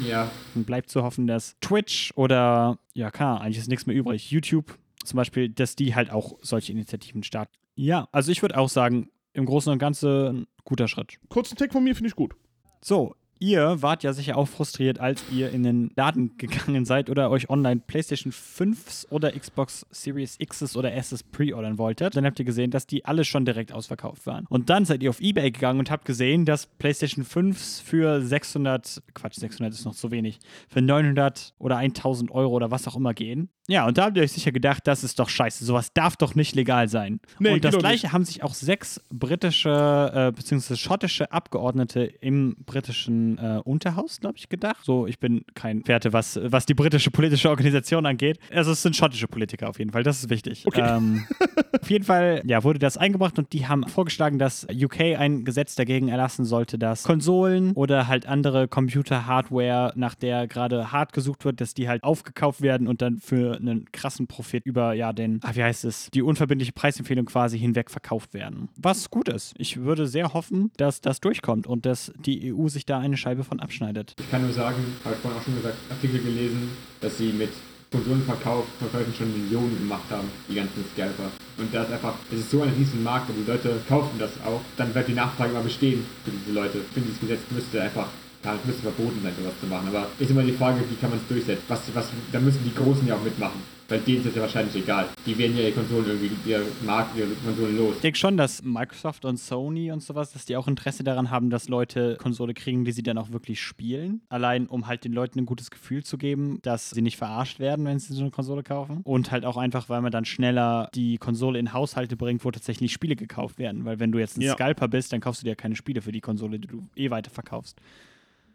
Ja, 0.00 0.28
Und 0.56 0.66
bleibt 0.66 0.90
zu 0.90 1.04
hoffen, 1.04 1.28
dass 1.28 1.56
Twitch 1.60 2.12
oder, 2.16 2.78
ja, 2.94 3.12
keine 3.12 3.30
Ahnung, 3.30 3.42
eigentlich 3.42 3.58
ist 3.58 3.68
nichts 3.68 3.86
mehr 3.86 3.94
übrig. 3.94 4.28
YouTube 4.30 4.76
zum 5.04 5.16
Beispiel, 5.16 5.48
dass 5.48 5.76
die 5.76 5.94
halt 5.94 6.10
auch 6.10 6.38
solche 6.42 6.72
Initiativen 6.72 7.22
starten. 7.22 7.52
Ja, 7.76 8.08
also 8.12 8.30
ich 8.32 8.42
würde 8.42 8.56
auch 8.58 8.68
sagen, 8.68 9.10
im 9.32 9.46
Großen 9.46 9.72
und 9.72 9.78
Ganzen 9.78 10.08
ein 10.08 10.46
guter 10.64 10.88
Schritt. 10.88 11.18
Kurzen 11.28 11.56
Tag 11.56 11.72
von 11.72 11.84
mir 11.84 11.94
finde 11.94 12.08
ich 12.08 12.16
gut. 12.16 12.34
So, 12.80 13.14
ihr 13.38 13.82
wart 13.82 14.02
ja 14.02 14.12
sicher 14.12 14.36
auch 14.36 14.46
frustriert, 14.46 15.00
als 15.00 15.22
ihr 15.30 15.50
in 15.50 15.62
den 15.62 15.90
Laden 15.96 16.36
gegangen 16.38 16.84
seid 16.84 17.10
oder 17.10 17.30
euch 17.30 17.50
online 17.50 17.82
PlayStation 17.86 18.32
5s 18.32 19.10
oder 19.10 19.32
Xbox 19.32 19.86
Series 19.90 20.38
X's 20.38 20.76
oder 20.76 20.92
S's 20.94 21.22
pre-ordern 21.22 21.78
wolltet. 21.78 22.16
Dann 22.16 22.24
habt 22.24 22.38
ihr 22.38 22.44
gesehen, 22.44 22.70
dass 22.70 22.86
die 22.86 23.04
alle 23.04 23.24
schon 23.24 23.44
direkt 23.44 23.72
ausverkauft 23.72 24.26
waren. 24.26 24.46
Und 24.48 24.70
dann 24.70 24.84
seid 24.84 25.02
ihr 25.02 25.10
auf 25.10 25.20
Ebay 25.20 25.50
gegangen 25.50 25.78
und 25.78 25.90
habt 25.90 26.04
gesehen, 26.04 26.44
dass 26.44 26.66
PlayStation 26.66 27.24
5s 27.24 27.82
für 27.82 28.20
600, 28.22 29.02
Quatsch, 29.14 29.34
600 29.34 29.74
ist 29.74 29.84
noch 29.84 29.94
zu 29.94 30.10
wenig, 30.10 30.38
für 30.68 30.80
900 30.80 31.54
oder 31.58 31.76
1000 31.76 32.30
Euro 32.30 32.54
oder 32.54 32.70
was 32.70 32.88
auch 32.88 32.96
immer 32.96 33.14
gehen. 33.14 33.50
Ja, 33.66 33.86
und 33.86 33.96
da 33.96 34.04
habt 34.04 34.16
ihr 34.16 34.22
euch 34.22 34.32
sicher 34.32 34.52
gedacht, 34.52 34.86
das 34.86 35.04
ist 35.04 35.18
doch 35.18 35.30
scheiße, 35.30 35.64
sowas 35.64 35.92
darf 35.94 36.16
doch 36.16 36.34
nicht 36.34 36.54
legal 36.54 36.88
sein. 36.88 37.20
Nee, 37.38 37.54
und 37.54 37.64
das 37.64 37.78
gleiche 37.78 38.12
haben 38.12 38.24
sich 38.24 38.42
auch 38.42 38.52
sechs 38.52 39.00
britische 39.10 40.12
äh, 40.14 40.32
bzw. 40.32 40.76
schottische 40.76 41.32
Abgeordnete 41.32 42.02
im 42.20 42.56
britischen 42.66 43.38
äh, 43.38 43.60
Unterhaus, 43.64 44.20
glaube 44.20 44.36
ich, 44.36 44.50
gedacht. 44.50 44.84
So, 44.84 45.06
ich 45.06 45.18
bin 45.18 45.46
kein 45.54 45.86
Werte, 45.88 46.12
was, 46.12 46.38
was 46.42 46.66
die 46.66 46.74
britische 46.74 47.10
politische 47.10 47.48
Organisation 47.48 48.04
angeht. 48.04 48.38
Also 48.52 48.72
es 48.72 48.82
sind 48.82 48.96
schottische 48.96 49.28
Politiker 49.28 49.70
auf 49.70 49.78
jeden 49.78 49.92
Fall, 49.92 50.02
das 50.02 50.18
ist 50.18 50.28
wichtig. 50.28 50.66
Okay. 50.66 50.82
Ähm, 50.86 51.24
auf 51.80 51.90
jeden 51.90 52.04
Fall 52.04 52.42
ja, 52.44 52.64
wurde 52.64 52.78
das 52.78 52.98
eingebracht 52.98 53.38
und 53.38 53.54
die 53.54 53.66
haben 53.66 53.88
vorgeschlagen, 53.88 54.38
dass 54.38 54.66
UK 54.70 55.00
ein 55.18 55.44
Gesetz 55.46 55.74
dagegen 55.74 56.08
erlassen 56.08 56.44
sollte, 56.44 56.78
dass 56.78 57.04
Konsolen 57.04 57.72
oder 57.72 58.08
halt 58.08 58.26
andere 58.26 58.68
Computer-Hardware, 58.68 59.94
nach 59.96 60.14
der 60.14 60.46
gerade 60.48 60.92
hart 60.92 61.14
gesucht 61.14 61.46
wird, 61.46 61.62
dass 61.62 61.72
die 61.72 61.88
halt 61.88 62.04
aufgekauft 62.04 62.60
werden 62.60 62.88
und 62.88 63.00
dann 63.00 63.18
für 63.20 63.53
einen 63.56 63.90
krassen 63.92 64.26
Profit 64.26 64.64
über 64.64 64.92
ja 64.94 65.12
den, 65.12 65.40
ah, 65.42 65.54
wie 65.54 65.62
heißt 65.62 65.84
es, 65.84 66.10
die 66.12 66.22
unverbindliche 66.22 66.72
Preisempfehlung 66.72 67.26
quasi 67.26 67.58
hinweg 67.58 67.90
verkauft 67.90 68.34
werden. 68.34 68.68
Was 68.76 69.10
gut 69.10 69.28
ist. 69.28 69.54
Ich 69.58 69.78
würde 69.78 70.06
sehr 70.06 70.32
hoffen, 70.34 70.70
dass 70.76 71.00
das 71.00 71.20
durchkommt 71.20 71.66
und 71.66 71.86
dass 71.86 72.12
die 72.24 72.52
EU 72.52 72.68
sich 72.68 72.86
da 72.86 72.98
eine 72.98 73.16
Scheibe 73.16 73.44
von 73.44 73.60
abschneidet. 73.60 74.14
ich 74.18 74.30
kann 74.30 74.42
nur 74.42 74.52
sagen, 74.52 74.76
habe 75.04 75.14
ich 75.14 75.20
vorhin 75.20 75.40
auch 75.40 75.44
schon 75.44 75.54
gesagt, 75.56 75.76
Artikel 75.90 76.22
gelesen, 76.22 76.70
dass 77.00 77.18
sie 77.18 77.32
mit 77.32 77.50
Konsolenverkauf, 77.94 78.66
Verkäufen 78.80 79.14
schon 79.14 79.32
Millionen 79.32 79.78
gemacht 79.78 80.10
haben, 80.10 80.28
die 80.48 80.56
ganzen 80.56 80.84
Scalper. 80.92 81.30
Und 81.56 81.72
da 81.72 81.84
ist 81.84 81.92
einfach, 81.92 82.14
es 82.32 82.40
ist 82.40 82.50
so 82.50 82.62
ein 82.62 82.70
riesen 82.70 83.04
Markt 83.04 83.30
und 83.30 83.36
die 83.36 83.48
Leute 83.48 83.80
kaufen 83.88 84.18
das 84.18 84.32
auch. 84.44 84.60
Dann 84.76 84.92
wird 84.94 85.06
die 85.06 85.14
Nachfrage 85.14 85.52
immer 85.52 85.62
bestehen 85.62 86.04
für 86.24 86.32
diese 86.32 86.52
Leute. 86.52 86.78
Ich 86.78 86.92
finde, 86.92 87.08
dieses 87.08 87.20
Gesetz 87.20 87.40
müsste 87.50 87.80
einfach, 87.80 88.08
ja, 88.44 88.54
es 88.54 88.64
müsste 88.66 88.82
verboten 88.82 89.20
sein, 89.22 89.32
sowas 89.38 89.54
zu 89.60 89.66
machen. 89.66 89.88
Aber 89.88 90.06
ist 90.18 90.30
immer 90.30 90.42
die 90.42 90.52
Frage, 90.52 90.80
wie 90.88 90.94
kann 90.96 91.10
man 91.10 91.18
es 91.18 91.26
durchsetzen? 91.28 91.64
Was, 91.68 91.80
was, 91.94 92.10
da 92.32 92.40
müssen 92.40 92.60
die 92.64 92.74
Großen 92.74 93.06
ja 93.06 93.14
auch 93.14 93.22
mitmachen. 93.22 93.74
Weil 93.86 94.00
denen 94.00 94.20
ist 94.20 94.26
es 94.28 94.34
ja 94.34 94.40
wahrscheinlich 94.40 94.74
egal. 94.76 95.08
Die 95.26 95.36
werden 95.36 95.58
ja 95.58 95.64
ihre 95.64 95.72
Konsolen 95.72 96.06
irgendwie, 96.06 96.30
ihr 96.50 96.62
Markt, 96.86 97.14
ihre 97.18 97.28
Konsolen 97.44 97.76
los. 97.76 97.96
Ich 97.96 98.00
denke 98.00 98.18
schon, 98.18 98.38
dass 98.38 98.62
Microsoft 98.62 99.26
und 99.26 99.36
Sony 99.36 99.92
und 99.92 100.02
sowas, 100.02 100.32
dass 100.32 100.46
die 100.46 100.56
auch 100.56 100.66
Interesse 100.68 101.04
daran 101.04 101.30
haben, 101.30 101.50
dass 101.50 101.68
Leute 101.68 102.16
Konsole 102.18 102.54
kriegen, 102.54 102.86
die 102.86 102.92
sie 102.92 103.02
dann 103.02 103.18
auch 103.18 103.30
wirklich 103.30 103.60
spielen. 103.60 104.22
Allein, 104.30 104.68
um 104.68 104.86
halt 104.86 105.04
den 105.04 105.12
Leuten 105.12 105.38
ein 105.40 105.44
gutes 105.44 105.70
Gefühl 105.70 106.02
zu 106.02 106.16
geben, 106.16 106.60
dass 106.62 106.90
sie 106.90 107.02
nicht 107.02 107.18
verarscht 107.18 107.60
werden, 107.60 107.84
wenn 107.84 107.98
sie 107.98 108.14
so 108.14 108.22
eine 108.22 108.30
Konsole 108.30 108.62
kaufen. 108.62 109.00
Und 109.04 109.30
halt 109.30 109.44
auch 109.44 109.58
einfach, 109.58 109.90
weil 109.90 110.00
man 110.00 110.10
dann 110.10 110.24
schneller 110.24 110.88
die 110.94 111.18
Konsole 111.18 111.58
in 111.58 111.74
Haushalte 111.74 112.16
bringt, 112.16 112.42
wo 112.46 112.50
tatsächlich 112.50 112.90
Spiele 112.90 113.16
gekauft 113.16 113.58
werden. 113.58 113.84
Weil 113.84 114.00
wenn 114.00 114.12
du 114.12 114.18
jetzt 114.18 114.38
ein 114.38 114.40
Ja. 114.40 114.54
Scalper 114.54 114.88
bist, 114.88 115.12
dann 115.12 115.20
kaufst 115.20 115.42
du 115.42 115.44
dir 115.44 115.50
ja 115.50 115.56
keine 115.56 115.76
Spiele 115.76 116.00
für 116.00 116.12
die 116.12 116.22
Konsole, 116.22 116.58
die 116.58 116.68
du 116.68 116.88
eh 116.96 117.10
weiter 117.10 117.30
verkaufst. 117.30 117.76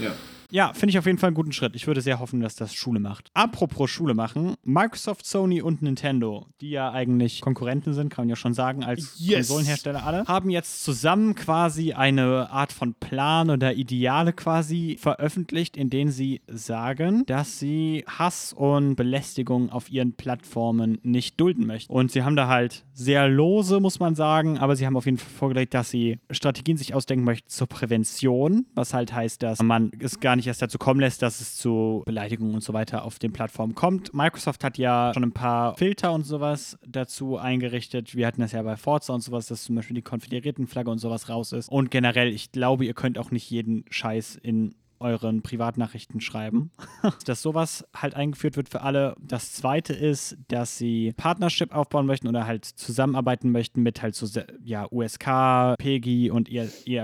Ja. 0.01 0.11
Ja, 0.51 0.73
finde 0.73 0.89
ich 0.89 0.97
auf 0.97 1.05
jeden 1.05 1.19
Fall 1.19 1.27
einen 1.27 1.35
guten 1.35 1.51
Schritt. 1.51 1.75
Ich 1.75 1.85
würde 1.85 2.01
sehr 2.01 2.19
hoffen, 2.19 2.39
dass 2.39 2.55
das 2.55 2.73
Schule 2.73 2.99
macht. 2.99 3.29
Apropos 3.35 3.87
Schule 3.91 4.15
machen, 4.15 4.55
Microsoft, 4.63 5.27
Sony 5.27 5.61
und 5.61 5.83
Nintendo, 5.83 6.47
die 6.59 6.71
ja 6.71 6.91
eigentlich 6.91 7.41
Konkurrenten 7.41 7.93
sind, 7.93 8.09
kann 8.09 8.23
man 8.23 8.29
ja 8.29 8.35
schon 8.35 8.55
sagen, 8.55 8.83
als 8.83 9.13
Yes. 9.19 9.47
Konsolenhersteller 9.47 10.03
alle, 10.03 10.25
haben 10.25 10.49
jetzt 10.49 10.83
zusammen 10.83 11.35
quasi 11.35 11.93
eine 11.93 12.49
Art 12.49 12.71
von 12.71 12.95
Plan 12.95 13.51
oder 13.51 13.75
Ideale 13.75 14.33
quasi 14.33 14.97
veröffentlicht, 14.99 15.77
in 15.77 15.91
denen 15.91 16.09
sie 16.09 16.41
sagen, 16.47 17.25
dass 17.27 17.59
sie 17.59 18.03
Hass 18.07 18.51
und 18.51 18.95
Belästigung 18.95 19.69
auf 19.69 19.91
ihren 19.91 20.13
Plattformen 20.13 20.97
nicht 21.03 21.39
dulden 21.39 21.67
möchten. 21.67 21.93
Und 21.93 22.11
sie 22.11 22.23
haben 22.23 22.35
da 22.35 22.47
halt 22.47 22.85
sehr 22.93 23.27
lose, 23.27 23.79
muss 23.79 23.99
man 23.99 24.15
sagen, 24.15 24.57
aber 24.57 24.75
sie 24.75 24.87
haben 24.87 24.97
auf 24.97 25.05
jeden 25.05 25.19
Fall 25.19 25.29
vorgelegt, 25.29 25.75
dass 25.75 25.91
sie 25.91 26.17
Strategien 26.31 26.77
sich 26.77 26.95
ausdenken 26.95 27.23
möchten 27.23 27.49
zur 27.49 27.67
Prävention, 27.67 28.65
was 28.73 28.95
halt 28.95 29.13
heißt, 29.13 29.43
dass 29.43 29.61
man 29.61 29.88
es 29.99 30.19
gar 30.19 30.35
nicht 30.35 30.47
erst 30.47 30.61
dazu 30.61 30.77
kommen 30.77 30.99
lässt, 30.99 31.21
dass 31.21 31.41
es 31.41 31.55
zu 31.55 32.03
Beleidigungen 32.05 32.55
und 32.55 32.63
so 32.63 32.73
weiter 32.73 33.03
auf 33.03 33.19
den 33.19 33.33
Plattformen 33.33 33.75
kommt. 33.75 34.13
Microsoft 34.13 34.63
hat 34.63 34.77
ja 34.77 35.11
schon 35.13 35.23
ein 35.23 35.31
paar 35.31 35.75
Filter 35.75 36.11
und 36.13 36.25
sowas 36.25 36.77
dazu 36.87 37.37
eingerichtet. 37.37 38.15
Wir 38.15 38.27
hatten 38.27 38.41
das 38.41 38.51
ja 38.51 38.61
bei 38.61 38.77
Forza 38.77 39.13
und 39.13 39.21
sowas, 39.21 39.47
dass 39.47 39.63
zum 39.63 39.75
Beispiel 39.75 39.95
die 39.95 40.01
Konföderiertenflagge 40.01 40.89
und 40.89 40.99
sowas 40.99 41.29
raus 41.29 41.51
ist. 41.51 41.69
Und 41.69 41.91
generell, 41.91 42.29
ich 42.29 42.51
glaube, 42.51 42.85
ihr 42.85 42.93
könnt 42.93 43.17
auch 43.17 43.31
nicht 43.31 43.49
jeden 43.49 43.85
Scheiß 43.89 44.35
in 44.35 44.75
euren 44.99 45.41
Privatnachrichten 45.41 46.21
schreiben. 46.21 46.71
dass 47.25 47.41
sowas 47.41 47.85
halt 47.95 48.15
eingeführt 48.15 48.57
wird 48.57 48.69
für 48.69 48.81
alle. 48.81 49.15
Das 49.21 49.53
zweite 49.53 49.93
ist, 49.93 50.37
dass 50.47 50.77
sie 50.77 51.13
Partnership 51.15 51.73
aufbauen 51.73 52.05
möchten 52.05 52.27
oder 52.27 52.45
halt 52.45 52.65
zusammenarbeiten 52.65 53.51
möchten 53.51 53.81
mit 53.81 54.01
halt 54.01 54.15
so 54.15 54.27
ja, 54.63 54.87
USK, 54.91 55.75
PEGI 55.77 56.31
und 56.31 56.49
E 56.51 56.99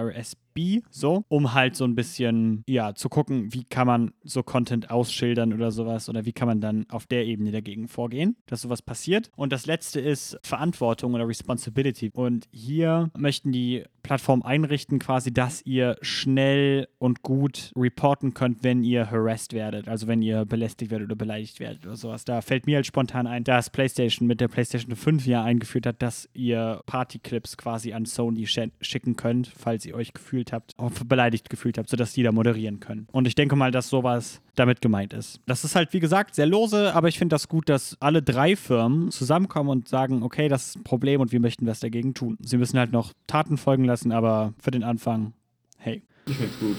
ERSB, 0.55 0.83
so, 0.89 1.25
um 1.27 1.53
halt 1.53 1.75
so 1.75 1.85
ein 1.85 1.95
bisschen, 1.95 2.63
ja, 2.67 2.95
zu 2.95 3.09
gucken, 3.09 3.53
wie 3.53 3.63
kann 3.63 3.87
man 3.87 4.13
so 4.23 4.43
Content 4.43 4.89
ausschildern 4.89 5.53
oder 5.53 5.71
sowas 5.71 6.09
oder 6.09 6.25
wie 6.25 6.33
kann 6.33 6.47
man 6.47 6.61
dann 6.61 6.85
auf 6.89 7.05
der 7.07 7.25
Ebene 7.25 7.51
dagegen 7.51 7.87
vorgehen, 7.87 8.37
dass 8.47 8.61
sowas 8.61 8.81
passiert. 8.81 9.29
Und 9.35 9.51
das 9.51 9.65
letzte 9.65 9.99
ist 9.99 10.37
Verantwortung 10.43 11.13
oder 11.13 11.27
Responsibility. 11.27 12.11
Und 12.13 12.47
hier 12.51 13.09
möchten 13.17 13.51
die 13.51 13.83
Plattformen 14.05 14.43
einrichten, 14.43 14.99
quasi, 14.99 15.33
dass 15.33 15.65
ihr 15.65 15.97
schnell 16.01 16.87
und 16.99 17.23
gut 17.23 17.71
reporten 17.75 18.35
könnt, 18.35 18.63
wenn 18.63 18.83
ihr 18.83 19.09
harassed 19.09 19.53
werdet, 19.53 19.87
also 19.87 20.07
wenn 20.07 20.21
ihr 20.21 20.45
belästigt 20.45 20.91
werdet 20.91 21.07
oder 21.07 21.15
beleidigt 21.15 21.59
werdet 21.59 21.85
oder 21.85 21.95
sowas. 21.95 22.23
Da 22.23 22.41
fällt 22.41 22.67
mir 22.67 22.75
halt 22.75 22.85
spontan 22.85 23.25
ein, 23.25 23.43
dass 23.43 23.71
PlayStation 23.71 24.27
mit 24.27 24.41
der 24.41 24.47
PlayStation 24.47 24.95
5 24.95 25.25
ja 25.25 25.43
eingeführt 25.43 25.87
hat, 25.87 26.03
dass 26.03 26.29
ihr 26.33 26.81
Partyclips 26.85 27.57
quasi 27.57 27.93
an 27.93 28.05
Sony 28.05 28.45
sch 28.45 28.59
schicken 28.79 29.15
könnt, 29.15 29.47
falls 29.47 29.85
ihr 29.87 29.95
euch 29.95 30.13
gefühlt 30.13 30.44
habt, 30.53 30.73
auch 30.77 30.91
beleidigt 31.05 31.49
gefühlt 31.49 31.77
habt, 31.77 31.89
sodass 31.89 32.13
die 32.13 32.23
da 32.23 32.31
moderieren 32.31 32.79
können. 32.79 33.08
Und 33.12 33.27
ich 33.27 33.36
denke 33.36 33.55
mal, 33.55 33.71
dass 33.71 33.89
sowas 33.89 34.41
damit 34.55 34.81
gemeint 34.81 35.13
ist. 35.13 35.39
Das 35.45 35.63
ist 35.63 35.75
halt, 35.75 35.93
wie 35.93 35.99
gesagt, 35.99 36.36
sehr 36.36 36.45
lose, 36.45 36.93
aber 36.93 37.08
ich 37.08 37.17
finde 37.17 37.34
das 37.34 37.47
gut, 37.47 37.69
dass 37.69 37.97
alle 37.99 38.21
drei 38.21 38.55
Firmen 38.55 39.12
zusammenkommen 39.12 39.69
und 39.69 39.88
sagen, 39.88 40.23
okay, 40.23 40.47
das 40.47 40.67
ist 40.67 40.77
ein 40.77 40.84
Problem 40.84 41.21
und 41.21 41.31
wir 41.31 41.39
möchten 41.39 41.65
was 41.65 41.79
dagegen 41.79 42.13
tun. 42.13 42.38
Sie 42.41 42.58
müssen 42.58 42.79
halt 42.79 42.91
noch 42.91 43.13
Taten 43.27 43.58
folgen 43.58 43.86
lassen, 43.86 44.12
aber 44.12 44.53
für 44.60 44.71
den 44.71 44.84
Anfang, 44.84 45.34
hey. 45.77 46.03
Ich 46.27 46.36
find's 46.36 46.60
gut. 46.60 46.77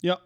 Ja. 0.00 0.18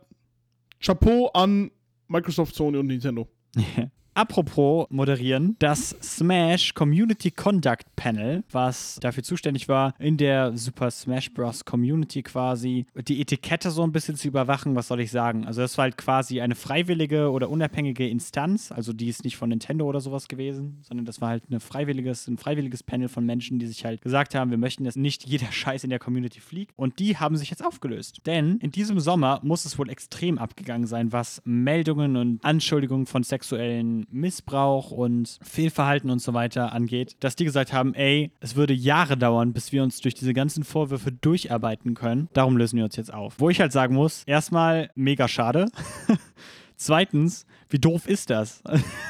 Chapeau 0.81 1.29
an 1.35 1.71
Microsoft, 2.09 2.55
Sony 2.55 2.79
und 2.79 2.87
Nintendo. 2.87 3.29
Apropos 4.21 4.87
moderieren, 4.91 5.57
das 5.61 5.97
Smash 6.03 6.75
Community 6.75 7.31
Conduct 7.31 7.87
Panel, 7.97 8.45
was 8.53 8.99
dafür 9.01 9.23
zuständig 9.23 9.67
war, 9.67 9.95
in 9.99 10.19
der 10.19 10.55
Super 10.59 10.91
Smash 10.91 11.33
Bros. 11.33 11.65
Community 11.65 12.23
quasi 12.23 12.85
die 13.09 13.23
Etikette 13.23 13.71
so 13.71 13.83
ein 13.83 13.93
bisschen 13.93 14.17
zu 14.17 14.29
überwachen, 14.29 14.77
was 14.77 14.89
soll 14.89 15.01
ich 15.01 15.11
sagen? 15.11 15.47
Also 15.47 15.63
das 15.63 15.79
war 15.79 15.85
halt 15.85 15.97
quasi 15.97 16.43
eine 16.43 16.55
freiwillige 16.55 17.31
oder 17.31 17.49
unabhängige 17.49 18.07
Instanz, 18.07 18.71
also 18.71 18.93
die 18.93 19.09
ist 19.09 19.25
nicht 19.25 19.39
von 19.39 19.49
Nintendo 19.49 19.87
oder 19.87 20.03
sowas 20.03 20.29
gewesen, 20.29 20.81
sondern 20.83 21.07
das 21.07 21.23
war 21.23 21.31
halt 21.31 21.45
eine 21.49 21.59
freiwilliges, 21.59 22.29
ein 22.29 22.37
freiwilliges 22.37 22.83
Panel 22.83 23.09
von 23.09 23.25
Menschen, 23.25 23.59
die 23.59 23.67
sich 23.67 23.87
halt 23.87 24.03
gesagt 24.03 24.35
haben, 24.35 24.51
wir 24.51 24.59
möchten, 24.59 24.85
dass 24.85 24.97
nicht 24.97 25.27
jeder 25.27 25.47
Scheiß 25.51 25.83
in 25.83 25.89
der 25.89 25.99
Community 25.99 26.41
fliegt. 26.41 26.75
Und 26.77 26.99
die 26.99 27.17
haben 27.17 27.39
sich 27.39 27.49
jetzt 27.49 27.65
aufgelöst. 27.65 28.21
Denn 28.27 28.59
in 28.59 28.71
diesem 28.71 29.01
Sommer 29.01 29.41
muss 29.43 29.65
es 29.65 29.79
wohl 29.79 29.89
extrem 29.89 30.37
abgegangen 30.37 30.87
sein, 30.87 31.11
was 31.11 31.41
Meldungen 31.47 32.19
und 32.19 32.45
Anschuldigungen 32.45 33.07
von 33.07 33.23
sexuellen 33.23 34.07
Missbrauch 34.11 34.91
und 34.91 35.39
Fehlverhalten 35.43 36.11
und 36.11 36.21
so 36.21 36.35
weiter 36.35 36.73
angeht, 36.73 37.17
dass 37.21 37.37
die 37.37 37.45
gesagt 37.45 37.73
haben, 37.73 37.95
ey, 37.95 38.33
es 38.41 38.57
würde 38.57 38.75
Jahre 38.75 39.17
dauern, 39.17 39.53
bis 39.53 39.73
wir 39.73 39.83
uns 39.83 40.01
durch 40.01 40.15
diese 40.15 40.35
ganzen 40.35 40.65
Vorwürfe 40.65 41.13
durcharbeiten 41.13 41.95
können. 41.95 42.29
Darum 42.33 42.57
lösen 42.57 42.77
wir 42.77 42.85
uns 42.85 42.97
jetzt 42.97 43.13
auf. 43.13 43.35
Wo 43.39 43.51
ich 43.51 43.61
halt 43.61 43.73
sagen 43.73 43.95
muss, 43.95 44.25
erstmal 44.25 44.91
mega 44.95 45.29
schade. 45.29 45.67
Zweitens, 46.83 47.45
wie 47.69 47.79
doof 47.79 48.09
ist 48.09 48.31
das? 48.31 48.63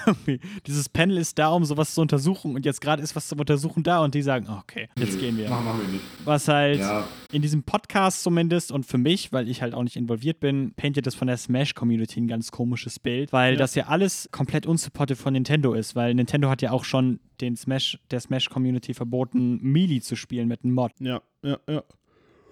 Dieses 0.66 0.88
Panel 0.88 1.18
ist 1.18 1.38
da, 1.38 1.50
um 1.50 1.64
sowas 1.64 1.94
zu 1.94 2.00
untersuchen 2.00 2.56
und 2.56 2.66
jetzt 2.66 2.80
gerade 2.80 3.00
ist 3.00 3.14
was 3.14 3.28
zum 3.28 3.38
Untersuchen 3.38 3.84
da 3.84 4.02
und 4.02 4.12
die 4.16 4.22
sagen, 4.22 4.48
okay, 4.48 4.88
jetzt 4.98 5.20
gehen 5.20 5.36
wir. 5.38 5.48
Machen, 5.48 5.80
wir 5.80 5.88
nicht. 5.92 6.04
Was 6.24 6.48
halt 6.48 6.80
Ja. 6.80 7.06
in 7.30 7.42
diesem 7.42 7.62
Podcast 7.62 8.24
zumindest 8.24 8.72
und 8.72 8.86
für 8.86 8.98
mich, 8.98 9.32
weil 9.32 9.48
ich 9.48 9.62
halt 9.62 9.74
auch 9.74 9.84
nicht 9.84 9.94
involviert 9.94 10.40
bin, 10.40 10.72
paintet 10.74 11.06
das 11.06 11.14
von 11.14 11.28
der 11.28 11.36
Smash-Community 11.36 12.20
ein 12.20 12.26
ganz 12.26 12.50
komisches 12.50 12.98
Bild, 12.98 13.32
weil 13.32 13.54
das 13.56 13.76
ja 13.76 13.86
alles 13.86 14.28
komplett 14.32 14.66
unsupported 14.66 15.16
von 15.16 15.32
Nintendo 15.34 15.72
ist, 15.72 15.94
weil 15.94 16.12
Nintendo 16.14 16.50
hat 16.50 16.62
ja 16.62 16.72
auch 16.72 16.82
schon 16.82 17.20
den 17.40 17.56
Smash, 17.56 18.00
der 18.10 18.18
Smash-Community 18.18 18.94
verboten, 18.94 19.60
Melee 19.62 20.00
zu 20.00 20.16
spielen 20.16 20.48
mit 20.48 20.64
einem 20.64 20.74
Mod. 20.74 20.90
Ja, 20.98 21.22
ja, 21.44 21.56
ja. 21.68 21.84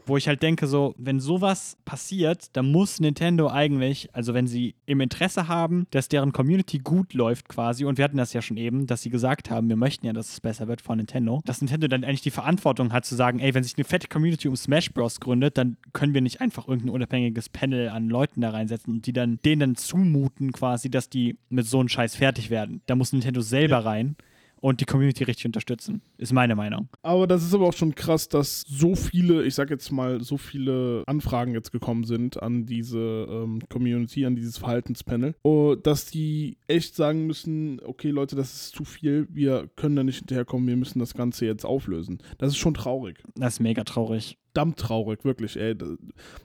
Wo 0.09 0.16
ich 0.16 0.27
halt 0.27 0.42
denke, 0.42 0.66
so, 0.66 0.94
wenn 0.97 1.21
sowas 1.21 1.77
passiert, 1.85 2.57
dann 2.57 2.73
muss 2.73 2.99
Nintendo 2.99 3.51
eigentlich, 3.51 4.09
also 4.14 4.33
wenn 4.33 4.47
sie 4.47 4.75
im 4.87 5.01
Interesse 5.01 5.49
haben, 5.49 5.87
dass 5.90 6.09
deren 6.09 6.33
Community 6.33 6.79
gut 6.79 7.12
läuft 7.12 7.49
quasi, 7.49 7.85
und 7.85 7.99
wir 7.99 8.05
hatten 8.05 8.16
das 8.16 8.33
ja 8.33 8.40
schon 8.40 8.57
eben, 8.57 8.87
dass 8.87 9.03
sie 9.03 9.11
gesagt 9.11 9.51
haben, 9.51 9.68
wir 9.68 9.77
möchten 9.77 10.07
ja, 10.07 10.14
dass 10.14 10.33
es 10.33 10.40
besser 10.40 10.66
wird 10.66 10.81
von 10.81 10.97
Nintendo, 10.97 11.42
dass 11.44 11.61
Nintendo 11.61 11.88
dann 11.88 12.05
eigentlich 12.05 12.23
die 12.23 12.31
Verantwortung 12.31 12.92
hat 12.92 13.05
zu 13.05 13.14
sagen, 13.14 13.38
ey, 13.38 13.55
wenn 13.55 13.62
sich 13.62 13.77
eine 13.77 13.85
fette 13.85 14.09
Community 14.09 14.49
um 14.49 14.57
Smash 14.57 14.92
Bros. 14.92 15.21
gründet, 15.21 15.59
dann 15.59 15.77
können 15.92 16.14
wir 16.14 16.23
nicht 16.23 16.40
einfach 16.40 16.66
irgendein 16.66 16.94
unabhängiges 16.94 17.51
Panel 17.51 17.90
an 17.90 18.09
Leuten 18.09 18.40
da 18.40 18.51
reinsetzen 18.51 18.94
und 18.94 19.07
die 19.07 19.12
dann 19.12 19.38
denen 19.44 19.61
dann 19.61 19.77
zumuten 19.77 20.53
quasi, 20.53 20.90
dass 20.90 21.11
die 21.11 21.37
mit 21.51 21.66
so 21.66 21.81
einem 21.81 21.88
Scheiß 21.88 22.16
fertig 22.16 22.49
werden. 22.49 22.81
Da 22.87 22.94
muss 22.94 23.12
Nintendo 23.12 23.42
selber 23.42 23.85
rein 23.85 24.16
und 24.61 24.81
die 24.81 24.85
Community 24.85 25.25
richtig 25.25 25.47
unterstützen. 25.47 26.03
Ist 26.16 26.33
meine 26.33 26.55
Meinung. 26.55 26.88
Aber 27.03 27.27
das 27.27 27.44
ist 27.44 27.55
aber 27.55 27.66
auch 27.66 27.73
schon 27.73 27.94
krass, 27.94 28.29
dass 28.29 28.62
so 28.62 28.94
viele, 28.94 29.44
ich 29.44 29.55
sag 29.55 29.71
jetzt 29.71 29.90
mal, 29.90 30.23
so 30.23 30.37
viele 30.37 31.03
Anfragen 31.07 31.55
jetzt 31.55 31.73
gekommen 31.73 32.05
sind 32.05 32.42
an 32.42 32.66
diese 32.66 32.99
ähm, 32.99 33.61
Community, 33.68 34.27
an 34.27 34.37
dieses 34.37 34.59
Verhaltenspanel, 34.59 35.35
oh, 35.42 35.75
dass 35.75 36.07
die 36.07 36.59
echt 36.66 36.94
sagen 36.94 37.27
müssen, 37.27 37.81
okay 37.85 38.11
Leute, 38.11 38.37
das 38.37 38.55
ist 38.55 38.75
zu 38.75 38.85
viel, 38.85 39.29
wir 39.31 39.68
können 39.77 39.97
da 39.97 40.05
nicht 40.05 40.18
hinterherkommen, 40.18 40.68
wir 40.68 40.77
müssen 40.77 40.99
das 40.99 41.14
Ganze 41.14 41.47
jetzt 41.47 41.64
auflösen. 41.64 42.18
Das 42.38 42.51
ist 42.51 42.59
schon 42.59 42.75
traurig. 42.75 43.23
Das 43.35 43.55
ist 43.55 43.61
mega 43.61 43.85
traurig. 43.85 44.38
Traurig, 44.77 45.25
wirklich, 45.25 45.57
ey. 45.57 45.75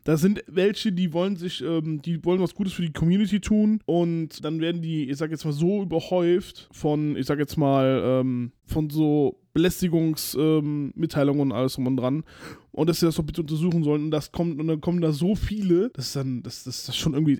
Da, 0.04 0.17
sind 0.17 0.43
welche, 0.47 0.91
die 0.91 1.13
wollen 1.13 1.36
sich, 1.36 1.62
ähm, 1.62 2.02
die 2.02 2.23
wollen 2.23 2.41
was 2.41 2.56
Gutes 2.56 2.73
für 2.73 2.82
die 2.82 2.93
Community 2.93 3.39
tun 3.39 3.80
und 3.86 4.43
dann 4.43 4.60
werden 4.62 4.82
die, 4.82 5.10
ich 5.10 5.17
sag 5.17 5.32
jetzt 5.32 5.45
mal, 5.45 5.52
so 5.52 5.82
überhäuft 5.84 6.69
von, 6.71 7.15
ich 7.15 7.26
sag 7.26 7.39
jetzt 7.39 7.58
mal, 7.58 8.02
ähm, 8.06 8.52
von 8.65 8.89
so 8.89 9.39
Belästigungsmitteilungen 9.54 11.41
ähm, 11.41 11.52
und 11.52 11.52
alles 11.52 11.73
drum 11.76 11.88
und 11.88 11.97
dran. 11.97 12.23
Und 12.71 12.89
dass 12.89 12.99
sie 12.99 13.06
das 13.06 13.15
doch 13.15 13.23
bitte 13.23 13.41
untersuchen 13.41 13.84
sollen. 13.84 14.06
Und 14.06 14.12
das 14.12 14.32
kommt, 14.32 14.60
und 14.60 14.67
dann 14.67 14.82
kommen 14.82 15.02
da 15.02 15.12
so 15.12 15.36
viele, 15.36 15.91
das 15.91 16.08
ist 16.08 16.15
dann, 16.15 16.41
das, 16.41 16.63
das, 16.63 16.86
das 16.86 16.97
schon 16.97 17.13
irgendwie. 17.13 17.39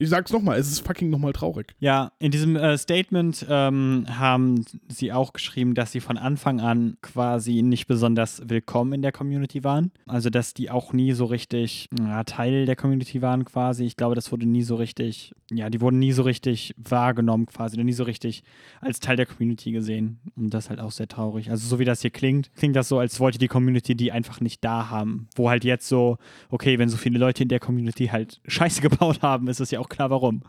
Ich 0.00 0.10
sag's 0.10 0.32
nochmal, 0.32 0.60
es 0.60 0.70
ist 0.70 0.86
fucking 0.86 1.10
nochmal 1.10 1.32
traurig. 1.32 1.74
Ja, 1.80 2.12
in 2.20 2.30
diesem 2.30 2.54
äh, 2.54 2.78
Statement 2.78 3.44
ähm, 3.50 4.06
haben 4.08 4.64
sie 4.86 5.12
auch 5.12 5.32
geschrieben, 5.32 5.74
dass 5.74 5.90
sie 5.90 5.98
von 5.98 6.16
Anfang 6.16 6.60
an 6.60 6.98
quasi 7.02 7.62
nicht 7.62 7.88
besonders 7.88 8.40
willkommen 8.46 8.92
in 8.92 9.02
der 9.02 9.10
Community 9.10 9.64
waren. 9.64 9.90
Also, 10.06 10.30
dass 10.30 10.54
die 10.54 10.70
auch 10.70 10.92
nie 10.92 11.14
so 11.14 11.24
richtig 11.24 11.88
ja, 11.98 12.22
Teil 12.22 12.64
der 12.64 12.76
Community 12.76 13.22
waren 13.22 13.44
quasi. 13.44 13.86
Ich 13.86 13.96
glaube, 13.96 14.14
das 14.14 14.30
wurde 14.30 14.46
nie 14.46 14.62
so 14.62 14.76
richtig, 14.76 15.34
ja, 15.50 15.68
die 15.68 15.80
wurden 15.80 15.98
nie 15.98 16.12
so 16.12 16.22
richtig 16.22 16.76
wahrgenommen 16.76 17.46
quasi, 17.46 17.74
oder 17.74 17.82
nie 17.82 17.92
so 17.92 18.04
richtig 18.04 18.44
als 18.80 19.00
Teil 19.00 19.16
der 19.16 19.26
Community 19.26 19.72
gesehen. 19.72 20.20
Und 20.36 20.54
das 20.54 20.66
ist 20.66 20.70
halt 20.70 20.78
auch 20.78 20.92
sehr 20.92 21.08
traurig. 21.08 21.50
Also, 21.50 21.66
so 21.66 21.80
wie 21.80 21.84
das 21.84 22.02
hier 22.02 22.12
klingt, 22.12 22.54
klingt 22.54 22.76
das 22.76 22.88
so, 22.88 23.00
als 23.00 23.18
wollte 23.18 23.38
die 23.38 23.48
Community 23.48 23.96
die 23.96 24.12
einfach 24.12 24.40
nicht 24.40 24.62
da 24.62 24.90
haben. 24.90 25.26
Wo 25.34 25.50
halt 25.50 25.64
jetzt 25.64 25.88
so, 25.88 26.18
okay, 26.50 26.78
wenn 26.78 26.88
so 26.88 26.96
viele 26.96 27.18
Leute 27.18 27.42
in 27.42 27.48
der 27.48 27.58
Community 27.58 28.06
halt 28.06 28.40
Scheiße 28.46 28.80
gebaut 28.88 29.22
haben, 29.22 29.48
ist 29.48 29.58
es 29.58 29.72
ja 29.72 29.80
auch 29.80 29.87
klar, 29.88 30.10
warum. 30.10 30.42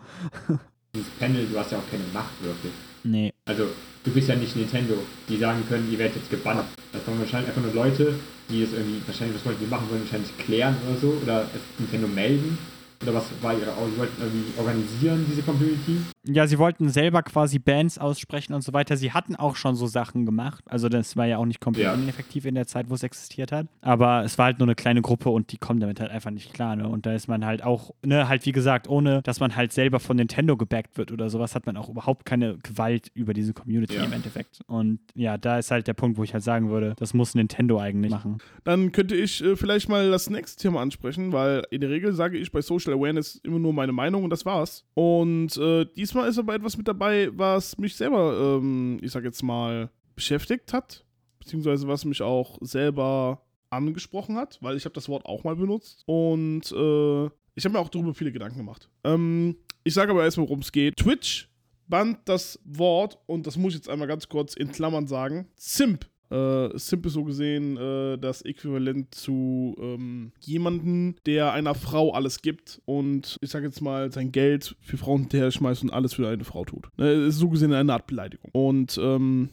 Dieses 0.95 1.09
Panel, 1.19 1.45
du 1.45 1.57
hast 1.59 1.71
ja 1.71 1.77
auch 1.77 1.89
keine 1.91 2.03
Macht 2.13 2.41
wirklich. 2.41 2.73
Nee. 3.03 3.33
Also, 3.45 3.67
du 4.03 4.11
bist 4.11 4.27
ja 4.27 4.35
nicht 4.35 4.55
Nintendo, 4.55 4.95
die 5.27 5.37
sagen 5.37 5.63
können, 5.69 5.89
ihr 5.91 5.99
werdet 5.99 6.17
jetzt 6.17 6.29
gebannt. 6.29 6.65
Das 6.91 7.05
waren 7.07 7.19
wahrscheinlich 7.19 7.49
einfach 7.49 7.61
nur 7.61 7.73
Leute, 7.73 8.15
die 8.49 8.63
es 8.63 8.73
irgendwie, 8.73 9.01
wahrscheinlich, 9.05 9.37
was 9.37 9.45
wollten 9.45 9.63
die 9.63 9.69
machen, 9.69 9.89
wollen 9.89 10.01
wahrscheinlich 10.01 10.37
klären 10.37 10.75
oder 10.87 10.99
so, 10.99 11.17
oder 11.21 11.43
es 11.43 11.61
Nintendo 11.79 12.07
melden. 12.07 12.57
Oder 13.01 13.13
was 13.13 13.25
war 13.41 13.53
ihre, 13.53 13.71
sie 13.71 13.97
wollten 13.97 14.21
irgendwie 14.21 14.59
organisieren, 14.59 15.25
diese 15.29 15.41
Community. 15.41 16.01
Ja, 16.27 16.45
sie 16.47 16.59
wollten 16.59 16.89
selber 16.89 17.23
quasi 17.23 17.59
Bands 17.59 17.97
aussprechen 17.97 18.53
und 18.53 18.61
so 18.61 18.73
weiter. 18.73 18.97
Sie 18.97 19.13
hatten 19.13 19.35
auch 19.37 19.55
schon 19.55 19.75
so 19.75 19.87
Sachen 19.87 20.25
gemacht. 20.25 20.63
Also 20.67 20.89
das 20.89 21.15
war 21.15 21.25
ja 21.25 21.37
auch 21.37 21.45
nicht 21.45 21.61
komplett 21.61 21.85
Ja. 21.85 21.93
ineffektiv 21.93 22.45
in 22.45 22.55
der 22.55 22.67
Zeit, 22.67 22.89
wo 22.89 22.93
es 22.95 23.03
existiert 23.03 23.51
hat. 23.53 23.67
Aber 23.81 24.23
es 24.25 24.37
war 24.37 24.45
halt 24.47 24.59
nur 24.59 24.67
eine 24.67 24.75
kleine 24.75 25.01
Gruppe 25.01 25.29
und 25.29 25.51
die 25.53 25.57
kommen 25.57 25.79
damit 25.79 26.01
halt 26.01 26.11
einfach 26.11 26.31
nicht 26.31 26.53
klar. 26.53 26.75
Ne? 26.75 26.87
Und 26.89 27.05
da 27.05 27.13
ist 27.13 27.27
man 27.29 27.45
halt 27.45 27.63
auch, 27.63 27.91
ne, 28.05 28.27
halt 28.27 28.45
wie 28.45 28.51
gesagt, 28.51 28.89
ohne 28.89 29.21
dass 29.21 29.39
man 29.39 29.55
halt 29.55 29.71
selber 29.71 30.01
von 30.01 30.17
Nintendo 30.17 30.57
gebackt 30.57 30.97
wird 30.97 31.11
oder 31.13 31.29
sowas, 31.29 31.55
hat 31.55 31.65
man 31.65 31.77
auch 31.77 31.87
überhaupt 31.87 32.25
keine 32.25 32.57
Gewalt 32.57 33.09
über 33.13 33.33
diese 33.33 33.53
Community 33.53 33.95
Ja. 33.95 34.03
im 34.03 34.11
Endeffekt. 34.11 34.59
Und 34.67 34.99
ja, 35.15 35.37
da 35.37 35.57
ist 35.57 35.71
halt 35.71 35.87
der 35.87 35.93
Punkt, 35.93 36.17
wo 36.17 36.23
ich 36.23 36.33
halt 36.33 36.43
sagen 36.43 36.69
würde, 36.69 36.95
das 36.97 37.13
muss 37.13 37.33
Nintendo 37.33 37.79
eigentlich 37.79 38.11
machen. 38.11 38.39
Dann 38.65 38.91
könnte 38.91 39.15
ich 39.15 39.41
äh, 39.41 39.55
vielleicht 39.55 39.87
mal 39.87 40.11
das 40.11 40.29
nächste 40.29 40.61
Thema 40.61 40.81
ansprechen, 40.81 41.31
weil 41.31 41.63
in 41.71 41.79
der 41.79 41.89
Regel 41.89 42.11
sage 42.13 42.37
ich 42.37 42.51
bei 42.51 42.61
Social 42.61 42.93
Awareness 42.93 43.35
immer 43.43 43.59
nur 43.59 43.71
meine 43.71 43.93
Meinung 43.93 44.25
und 44.25 44.29
das 44.31 44.45
war's. 44.45 44.83
Und 44.95 45.55
äh, 45.57 45.85
diesmal 46.09 46.27
ist 46.27 46.39
aber 46.39 46.55
etwas 46.55 46.75
mit 46.75 46.87
dabei, 46.87 47.29
was 47.33 47.77
mich 47.77 47.95
selber, 47.95 48.57
ähm, 48.57 48.97
ich 49.03 49.11
sag 49.11 49.23
jetzt 49.23 49.43
mal, 49.43 49.91
beschäftigt 50.15 50.73
hat, 50.73 51.05
beziehungsweise 51.37 51.87
was 51.87 52.03
mich 52.03 52.23
auch 52.23 52.57
selber 52.61 53.43
angesprochen 53.69 54.35
hat, 54.35 54.57
weil 54.61 54.75
ich 54.75 54.85
habe 54.85 54.95
das 54.95 55.07
Wort 55.07 55.25
auch 55.25 55.43
mal 55.43 55.55
benutzt 55.55 56.01
und 56.07 56.71
äh, 56.71 57.25
ich 57.53 57.63
habe 57.63 57.73
mir 57.73 57.79
auch 57.79 57.89
darüber 57.89 58.15
viele 58.15 58.31
Gedanken 58.31 58.57
gemacht. 58.57 58.89
Ähm, 59.03 59.55
ich 59.83 59.93
sage 59.93 60.11
aber 60.11 60.23
erstmal, 60.23 60.47
worum 60.47 60.61
es 60.61 60.71
geht. 60.71 60.97
Twitch 60.97 61.47
band 61.87 62.17
das 62.25 62.59
Wort, 62.65 63.19
und 63.27 63.45
das 63.45 63.55
muss 63.55 63.73
ich 63.73 63.79
jetzt 63.79 63.89
einmal 63.89 64.07
ganz 64.07 64.27
kurz 64.27 64.55
in 64.55 64.71
Klammern 64.71 65.05
sagen, 65.05 65.47
Simp 65.55 66.07
äh, 66.29 66.77
Simp 66.77 67.05
ist 67.05 67.13
so 67.13 67.23
gesehen 67.23 67.77
äh, 67.77 68.17
das 68.17 68.43
Äquivalent 68.43 69.13
zu 69.13 69.75
ähm, 69.79 70.31
jemanden, 70.41 71.15
der 71.25 71.53
einer 71.53 71.75
Frau 71.75 72.13
alles 72.13 72.41
gibt 72.41 72.81
und 72.85 73.37
ich 73.41 73.49
sag 73.49 73.63
jetzt 73.63 73.81
mal 73.81 74.11
sein 74.11 74.31
Geld 74.31 74.75
für 74.81 74.97
Frauen 74.97 75.21
hinterher 75.21 75.51
schmeißt 75.51 75.83
und 75.83 75.91
alles 75.91 76.13
für 76.13 76.27
eine 76.27 76.43
Frau 76.43 76.65
tut. 76.65 76.89
Ne, 76.97 77.11
ist 77.11 77.37
so 77.37 77.49
gesehen 77.49 77.73
eine 77.73 77.93
Art 77.93 78.07
Beleidigung. 78.07 78.49
Und 78.51 78.99
ähm, 79.01 79.49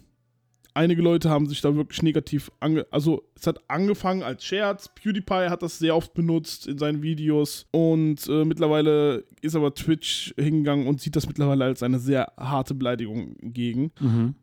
einige 0.77 1.03
Leute 1.03 1.31
haben 1.31 1.47
sich 1.47 1.61
da 1.61 1.75
wirklich 1.75 2.03
negativ 2.03 2.53
ange... 2.61 2.87
Also 2.91 3.25
es 3.35 3.47
hat 3.47 3.61
angefangen 3.69 4.23
als 4.23 4.45
Scherz. 4.45 4.89
PewDiePie 4.95 5.49
hat 5.49 5.62
das 5.62 5.79
sehr 5.79 5.97
oft 5.97 6.15
benutzt 6.15 6.67
in 6.67 6.79
seinen 6.79 7.03
Videos. 7.03 7.67
Und 7.71 8.29
äh, 8.29 8.45
mittlerweile 8.45 9.25
ist 9.43 9.57
aber 9.57 9.75
Twitch 9.75 10.35
hingegangen 10.37 10.87
und 10.87 11.01
sieht 11.01 11.17
das 11.17 11.27
mittlerweile 11.27 11.65
als 11.65 11.83
eine 11.83 11.99
sehr 11.99 12.33
harte 12.37 12.75
Beleidigung 12.75 13.37
gegen. 13.41 13.91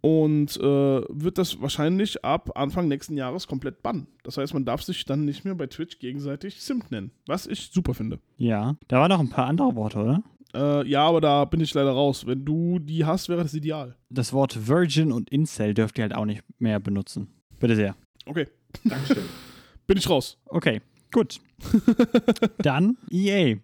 Und 0.01 0.57
äh, 0.57 1.01
wird 1.09 1.37
das 1.37 1.61
wahrscheinlich 1.61 2.23
ab 2.25 2.51
Anfang 2.55 2.87
nächsten 2.87 3.17
Jahres 3.17 3.47
komplett 3.47 3.83
bannen. 3.83 4.07
Das 4.23 4.37
heißt, 4.37 4.53
man 4.53 4.65
darf 4.65 4.81
sich 4.83 5.05
dann 5.05 5.25
nicht 5.25 5.45
mehr 5.45 5.55
bei 5.55 5.67
Twitch 5.67 5.99
gegenseitig 5.99 6.61
Simp 6.61 6.91
nennen. 6.91 7.11
Was 7.27 7.47
ich 7.47 7.69
super 7.71 7.93
finde. 7.93 8.19
Ja, 8.37 8.75
da 8.87 8.99
waren 8.99 9.09
noch 9.09 9.19
ein 9.19 9.29
paar 9.29 9.47
andere 9.47 9.75
Worte, 9.75 9.99
oder? 9.99 10.23
Äh, 10.55 10.87
ja, 10.87 11.07
aber 11.07 11.21
da 11.21 11.45
bin 11.45 11.61
ich 11.61 11.73
leider 11.73 11.91
raus. 11.91 12.25
Wenn 12.25 12.45
du 12.45 12.79
die 12.79 13.05
hast, 13.05 13.29
wäre 13.29 13.43
das 13.43 13.53
ideal. 13.53 13.95
Das 14.09 14.33
Wort 14.33 14.67
Virgin 14.67 15.11
und 15.11 15.29
Incel 15.29 15.73
dürft 15.73 15.97
ihr 15.97 16.03
halt 16.03 16.15
auch 16.15 16.25
nicht 16.25 16.43
mehr 16.59 16.79
benutzen. 16.79 17.27
Bitte 17.59 17.75
sehr. 17.75 17.95
Okay, 18.25 18.47
Dankeschön. 18.83 19.23
bin 19.87 19.97
ich 19.97 20.09
raus. 20.09 20.37
Okay, 20.45 20.81
gut. 21.11 21.41
Dann 22.59 22.97
EA. 23.09 23.57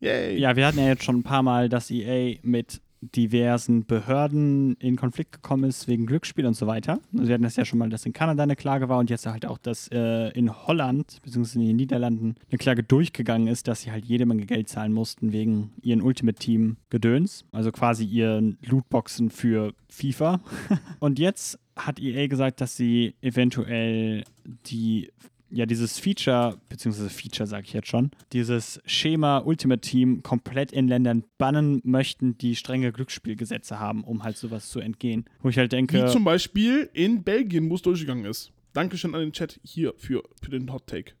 Yay. 0.00 0.38
Ja, 0.38 0.56
wir 0.56 0.66
hatten 0.66 0.78
ja 0.78 0.86
jetzt 0.86 1.04
schon 1.04 1.18
ein 1.18 1.22
paar 1.22 1.42
Mal, 1.42 1.68
dass 1.68 1.90
EA 1.90 2.38
mit 2.42 2.80
diversen 3.00 3.86
Behörden 3.86 4.76
in 4.76 4.96
Konflikt 4.96 5.32
gekommen 5.32 5.64
ist 5.64 5.88
wegen 5.88 6.06
Glücksspiel 6.06 6.46
und 6.46 6.54
so 6.54 6.66
weiter. 6.66 7.00
Also 7.12 7.28
wir 7.28 7.34
hatten 7.34 7.42
das 7.42 7.56
ja 7.56 7.64
schon 7.64 7.78
mal, 7.78 7.88
dass 7.88 8.04
in 8.04 8.12
Kanada 8.12 8.42
eine 8.42 8.56
Klage 8.56 8.88
war 8.88 8.98
und 8.98 9.10
jetzt 9.10 9.26
halt 9.26 9.46
auch, 9.46 9.58
dass 9.58 9.88
äh, 9.88 10.28
in 10.30 10.66
Holland 10.66 11.20
bzw. 11.22 11.58
in 11.60 11.66
den 11.68 11.76
Niederlanden 11.76 12.34
eine 12.50 12.58
Klage 12.58 12.82
durchgegangen 12.82 13.48
ist, 13.48 13.68
dass 13.68 13.82
sie 13.82 13.90
halt 13.90 14.04
jede 14.04 14.26
Menge 14.26 14.46
Geld 14.46 14.68
zahlen 14.68 14.92
mussten 14.92 15.32
wegen 15.32 15.72
ihren 15.82 16.02
Ultimate 16.02 16.38
Team 16.38 16.76
Gedöns, 16.90 17.44
also 17.52 17.72
quasi 17.72 18.04
ihren 18.04 18.58
Lootboxen 18.62 19.30
für 19.30 19.72
FIFA. 19.88 20.40
und 20.98 21.18
jetzt 21.18 21.58
hat 21.76 21.98
EA 21.98 22.26
gesagt, 22.26 22.60
dass 22.60 22.76
sie 22.76 23.14
eventuell 23.22 24.24
die 24.66 25.10
ja, 25.50 25.66
dieses 25.66 25.98
Feature, 25.98 26.58
beziehungsweise 26.68 27.10
Feature 27.10 27.46
sage 27.46 27.64
ich 27.66 27.72
jetzt 27.72 27.88
schon, 27.88 28.10
dieses 28.32 28.80
Schema 28.86 29.38
Ultimate 29.38 29.80
Team 29.80 30.22
komplett 30.22 30.72
in 30.72 30.88
Ländern 30.88 31.24
bannen 31.38 31.80
möchten, 31.84 32.38
die 32.38 32.56
strenge 32.56 32.92
Glücksspielgesetze 32.92 33.78
haben, 33.80 34.04
um 34.04 34.22
halt 34.22 34.36
sowas 34.36 34.68
zu 34.70 34.80
entgehen. 34.80 35.24
Wo 35.42 35.48
ich 35.48 35.58
halt 35.58 35.72
denke, 35.72 36.04
Wie 36.06 36.10
zum 36.10 36.24
Beispiel 36.24 36.88
in 36.92 37.22
Belgien, 37.22 37.68
wo 37.70 37.74
es 37.74 37.82
durchgegangen 37.82 38.24
ist. 38.24 38.52
Dankeschön 38.72 39.14
an 39.14 39.20
den 39.20 39.32
Chat 39.32 39.58
hier 39.64 39.94
für, 39.96 40.22
für 40.42 40.50
den 40.50 40.72
Hot 40.72 40.86
Take. 40.86 41.12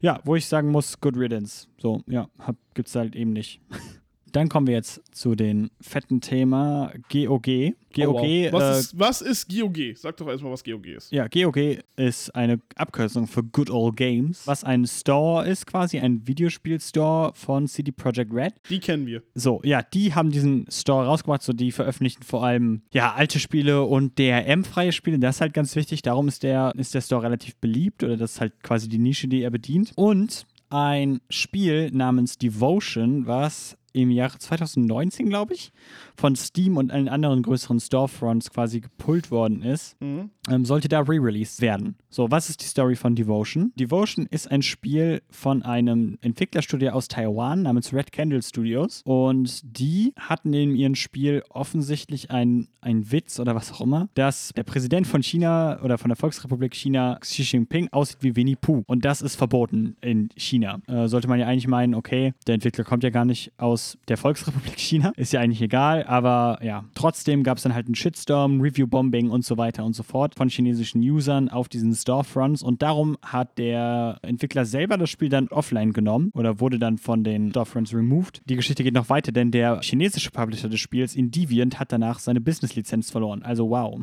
ja, 0.00 0.20
wo 0.24 0.34
ich 0.34 0.46
sagen 0.46 0.70
muss, 0.70 0.98
good 1.00 1.16
riddance. 1.16 1.68
So, 1.78 2.02
ja, 2.06 2.28
hab, 2.38 2.56
gibt's 2.74 2.94
halt 2.94 3.14
eben 3.14 3.32
nicht. 3.32 3.60
Dann 4.32 4.48
kommen 4.48 4.66
wir 4.66 4.74
jetzt 4.74 5.00
zu 5.14 5.34
den 5.34 5.70
fetten 5.80 6.20
Thema 6.20 6.92
GOG. 7.10 7.74
GOG, 7.94 8.14
Oh, 8.16 8.52
wow. 8.52 8.52
was, 8.52 8.62
äh, 8.76 8.80
ist, 8.80 8.98
was 8.98 9.20
ist 9.20 9.48
GOG? 9.54 9.94
Sag 9.96 10.16
doch 10.16 10.26
erstmal, 10.28 10.50
was 10.52 10.64
GOG 10.64 10.86
ist. 10.86 11.12
ja, 11.12 11.28
GOG 11.28 11.78
ist 11.96 12.34
eine 12.34 12.58
Abkürzung 12.76 13.26
für 13.26 13.42
Good 13.42 13.68
Old 13.70 13.96
Games, 13.96 14.46
was 14.46 14.64
ein 14.64 14.86
Store 14.86 15.46
ist, 15.46 15.66
quasi 15.66 15.98
ein 15.98 16.26
Videospiel-Store 16.26 17.32
von 17.34 17.66
CD 17.68 17.92
Projekt 17.92 18.32
Red. 18.32 18.54
Die 18.70 18.80
kennen 18.80 19.06
wir. 19.06 19.22
So, 19.34 19.60
ja, 19.64 19.82
die 19.82 20.14
haben 20.14 20.30
diesen 20.30 20.66
Store 20.70 21.04
rausgebracht, 21.06 21.42
so 21.42 21.52
die 21.52 21.70
veröffentlichen 21.72 22.22
vor 22.22 22.44
allem 22.44 22.82
ja 22.94 23.12
alte 23.12 23.38
Spiele 23.38 23.82
und 23.82 24.18
DRM-freie 24.18 24.92
Spiele. 24.92 25.18
Das 25.18 25.36
ist 25.36 25.40
halt 25.42 25.52
ganz 25.54 25.76
wichtig. 25.76 26.00
Darum 26.02 26.28
ist 26.28 26.42
der, 26.42 26.72
ist 26.76 26.94
der 26.94 27.02
Store 27.02 27.22
relativ 27.22 27.56
beliebt 27.56 28.02
oder 28.02 28.16
das 28.16 28.32
ist 28.32 28.40
halt 28.40 28.62
quasi 28.62 28.88
die 28.88 28.98
Nische, 28.98 29.28
die 29.28 29.42
er 29.42 29.50
bedient. 29.50 29.92
Und 29.96 30.46
ein 30.70 31.20
Spiel 31.28 31.90
namens 31.92 32.38
Devotion, 32.38 33.26
was 33.26 33.76
im 33.92 34.10
Jahre 34.10 34.38
2019, 34.38 35.28
glaube 35.28 35.54
ich, 35.54 35.72
von 36.16 36.36
Steam 36.36 36.76
und 36.76 36.90
allen 36.90 37.08
anderen 37.08 37.42
größeren 37.42 37.80
Storefronts 37.80 38.50
quasi 38.50 38.80
gepullt 38.80 39.30
worden 39.30 39.62
ist, 39.62 40.00
Mhm. 40.00 40.30
Ähm, 40.48 40.64
sollte 40.64 40.88
da 40.88 41.00
re-released 41.00 41.60
werden. 41.60 41.96
So, 42.10 42.30
was 42.30 42.50
ist 42.50 42.62
die 42.62 42.66
Story 42.66 42.96
von 42.96 43.14
Devotion? 43.14 43.72
Devotion 43.76 44.26
ist 44.26 44.50
ein 44.50 44.62
Spiel 44.62 45.22
von 45.30 45.62
einem 45.62 46.18
Entwicklerstudio 46.20 46.90
aus 46.90 47.08
Taiwan 47.08 47.62
namens 47.62 47.92
Red 47.92 48.12
Candle 48.12 48.42
Studios 48.42 49.02
und 49.04 49.60
die 49.78 50.12
hatten 50.18 50.52
in 50.52 50.74
ihrem 50.74 50.94
Spiel 50.94 51.42
offensichtlich 51.48 52.30
einen 52.30 52.68
Witz 52.82 53.38
oder 53.38 53.54
was 53.54 53.72
auch 53.72 53.80
immer, 53.80 54.08
dass 54.14 54.52
der 54.56 54.64
Präsident 54.64 55.06
von 55.06 55.22
China 55.22 55.80
oder 55.82 55.96
von 55.96 56.08
der 56.08 56.16
Volksrepublik 56.16 56.74
China, 56.74 57.18
Xi 57.20 57.42
Jinping, 57.42 57.88
aussieht 57.92 58.18
wie 58.20 58.36
Winnie 58.36 58.56
Pooh 58.56 58.82
und 58.86 59.04
das 59.04 59.22
ist 59.22 59.36
verboten 59.36 59.96
in 60.00 60.30
China. 60.36 60.80
Äh, 60.88 61.06
sollte 61.06 61.28
man 61.28 61.38
ja 61.38 61.46
eigentlich 61.46 61.68
meinen, 61.68 61.94
okay, 61.94 62.34
der 62.46 62.54
Entwickler 62.54 62.84
kommt 62.84 63.04
ja 63.04 63.10
gar 63.10 63.24
nicht 63.24 63.52
aus 63.58 63.96
der 64.08 64.16
Volksrepublik 64.16 64.78
China, 64.78 65.12
ist 65.16 65.32
ja 65.32 65.40
eigentlich 65.40 65.62
egal, 65.62 66.04
aber 66.04 66.58
ja, 66.62 66.84
trotzdem 66.94 67.44
gab 67.44 67.58
es 67.58 67.62
dann 67.62 67.74
halt 67.74 67.86
einen 67.86 67.94
Shitstorm, 67.94 68.60
Review-Bombing 68.60 69.30
und 69.30 69.44
so 69.44 69.56
weiter 69.56 69.84
und 69.84 69.94
so 69.94 70.02
fort 70.02 70.31
von 70.34 70.48
chinesischen 70.48 71.00
Usern 71.02 71.48
auf 71.48 71.68
diesen 71.68 71.94
Storefronts 71.94 72.62
und 72.62 72.82
darum 72.82 73.16
hat 73.22 73.58
der 73.58 74.18
Entwickler 74.22 74.64
selber 74.64 74.96
das 74.98 75.10
Spiel 75.10 75.28
dann 75.28 75.48
offline 75.48 75.92
genommen 75.92 76.30
oder 76.34 76.60
wurde 76.60 76.78
dann 76.78 76.98
von 76.98 77.24
den 77.24 77.50
Storefronts 77.50 77.94
removed. 77.94 78.42
Die 78.46 78.56
Geschichte 78.56 78.84
geht 78.84 78.94
noch 78.94 79.08
weiter, 79.08 79.32
denn 79.32 79.50
der 79.50 79.80
chinesische 79.82 80.30
Publisher 80.30 80.68
des 80.68 80.80
Spiels, 80.80 81.14
Indiviant, 81.14 81.78
hat 81.78 81.92
danach 81.92 82.18
seine 82.18 82.40
Business-Lizenz 82.40 83.10
verloren. 83.10 83.42
Also 83.42 83.70
wow. 83.70 84.00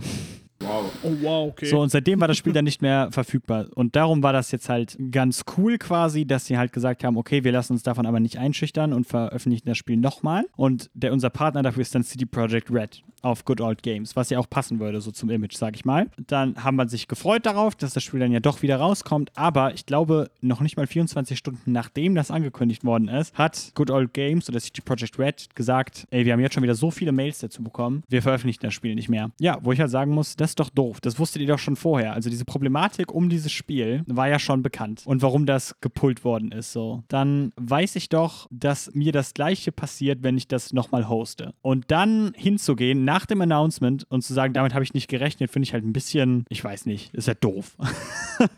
Wow. 0.62 0.92
Oh, 1.04 1.16
wow, 1.22 1.50
okay. 1.52 1.68
So, 1.68 1.80
und 1.80 1.90
seitdem 1.90 2.20
war 2.20 2.28
das 2.28 2.38
Spiel 2.38 2.52
dann 2.52 2.66
nicht 2.66 2.82
mehr 2.82 3.10
verfügbar. 3.12 3.68
Und 3.76 3.96
darum 3.96 4.24
war 4.24 4.34
das 4.34 4.52
jetzt 4.52 4.68
halt 4.68 4.98
ganz 5.10 5.46
cool 5.58 5.78
quasi, 5.78 6.26
dass 6.26 6.48
sie 6.48 6.58
halt 6.58 6.74
gesagt 6.74 7.04
haben, 7.04 7.18
okay, 7.18 7.44
wir 7.44 7.52
lassen 7.52 7.74
uns 7.74 7.84
davon 7.84 8.06
aber 8.06 8.20
nicht 8.20 8.38
einschüchtern 8.38 8.92
und 8.92 9.08
veröffentlichen 9.08 9.68
das 9.68 9.78
Spiel 9.78 9.98
nochmal. 9.98 10.46
Und 10.58 10.90
der, 10.94 11.14
unser 11.14 11.30
Partner 11.30 11.64
dafür 11.64 11.82
ist 11.82 11.96
dann 11.96 12.04
CD 12.04 12.26
Projekt 12.26 12.72
Red 12.72 13.02
auf 13.22 13.46
Good 13.46 13.62
Old 13.62 13.84
Games, 13.84 14.16
was 14.16 14.30
ja 14.30 14.40
auch 14.40 14.50
passen 14.50 14.80
würde, 14.80 15.02
so 15.02 15.12
zum 15.12 15.30
Image, 15.30 15.56
sag 15.56 15.76
ich 15.76 15.86
mal. 15.86 16.08
Dann 16.28 16.64
haben 16.64 16.76
wir 16.76 16.88
sich 16.88 17.08
gefreut 17.08 17.46
darauf, 17.46 17.76
dass 17.76 17.94
das 17.94 18.04
Spiel 18.04 18.20
dann 18.20 18.32
ja 18.32 18.40
doch 18.40 18.62
wieder 18.62 18.78
rauskommt, 18.78 19.32
aber 19.36 19.74
ich 19.74 19.86
glaube, 19.86 20.30
noch 20.42 20.62
nicht 20.62 20.78
mal 20.78 20.88
24 20.88 21.38
Stunden 21.38 21.72
nachdem 21.72 22.16
das 22.16 22.32
angekündigt 22.32 22.84
worden 22.84 23.08
ist, 23.08 23.38
hat 23.38 23.72
Good 23.76 23.92
Old 23.92 24.14
Games 24.14 24.50
oder 24.50 24.60
CD 24.60 24.82
Projekt 24.82 25.20
Red 25.20 25.56
gesagt, 25.56 26.06
ey, 26.12 26.26
wir 26.26 26.34
haben 26.34 26.40
jetzt 26.40 26.54
schon 26.54 26.64
wieder 26.64 26.76
so 26.76 26.92
viele 26.92 27.12
Mails 27.12 27.40
dazu 27.40 27.64
bekommen, 27.64 28.04
wir 28.10 28.22
veröffentlichen 28.22 28.62
das 28.62 28.74
Spiel 28.74 28.96
nicht 28.96 29.10
mehr. 29.10 29.32
Ja, 29.40 29.58
wo 29.62 29.72
ich 29.72 29.80
halt 29.80 29.92
sagen 29.92 30.14
muss, 30.14 30.36
das 30.36 30.52
ist 30.52 30.60
doch 30.60 30.70
doof. 30.70 31.02
Das 31.02 31.20
wusstet 31.20 31.42
ihr 31.42 31.48
doch 31.48 31.60
schon 31.60 31.76
vorher. 31.76 32.14
Also 32.14 32.30
diese 32.30 32.46
Problematik 32.46 33.12
um 33.14 33.30
dieses 33.30 33.52
Spiel 33.52 34.04
war 34.08 34.28
ja 34.28 34.40
schon 34.40 34.64
bekannt 34.64 35.04
und 35.06 35.22
warum 35.22 35.46
das 35.46 35.76
gepullt 35.82 36.24
worden 36.24 36.52
ist. 36.52 36.74
So, 36.74 37.04
dann 37.08 37.52
weiß 37.56 37.96
ich 37.96 38.10
doch, 38.10 38.48
dass 38.52 38.94
mir 38.94 39.12
das 39.12 39.34
Gleiche 39.34 39.72
passiert, 39.72 40.24
wenn 40.24 40.38
ich 40.38 40.48
das 40.48 40.74
nochmal 40.74 41.08
hoste. 41.10 41.54
Und 41.62 41.92
dann 41.92 42.34
hinzugehen 42.36 43.06
nach 43.10 43.26
dem 43.26 43.42
Announcement 43.42 44.06
und 44.12 44.22
zu 44.22 44.36
sagen, 44.36 44.54
damit 44.54 44.76
habe 44.76 44.84
ich 44.84 44.94
nicht 44.94 45.08
gerechnet, 45.08 45.50
finde 45.50 45.64
ich 45.66 45.74
halt 45.74 45.84
ein 45.84 45.94
bisschen, 45.94 46.46
ich 46.48 46.64
weiß 46.64 46.86
nicht, 46.86 47.12
ist 47.16 47.28
ja 47.28 47.34
doof. 47.34 47.76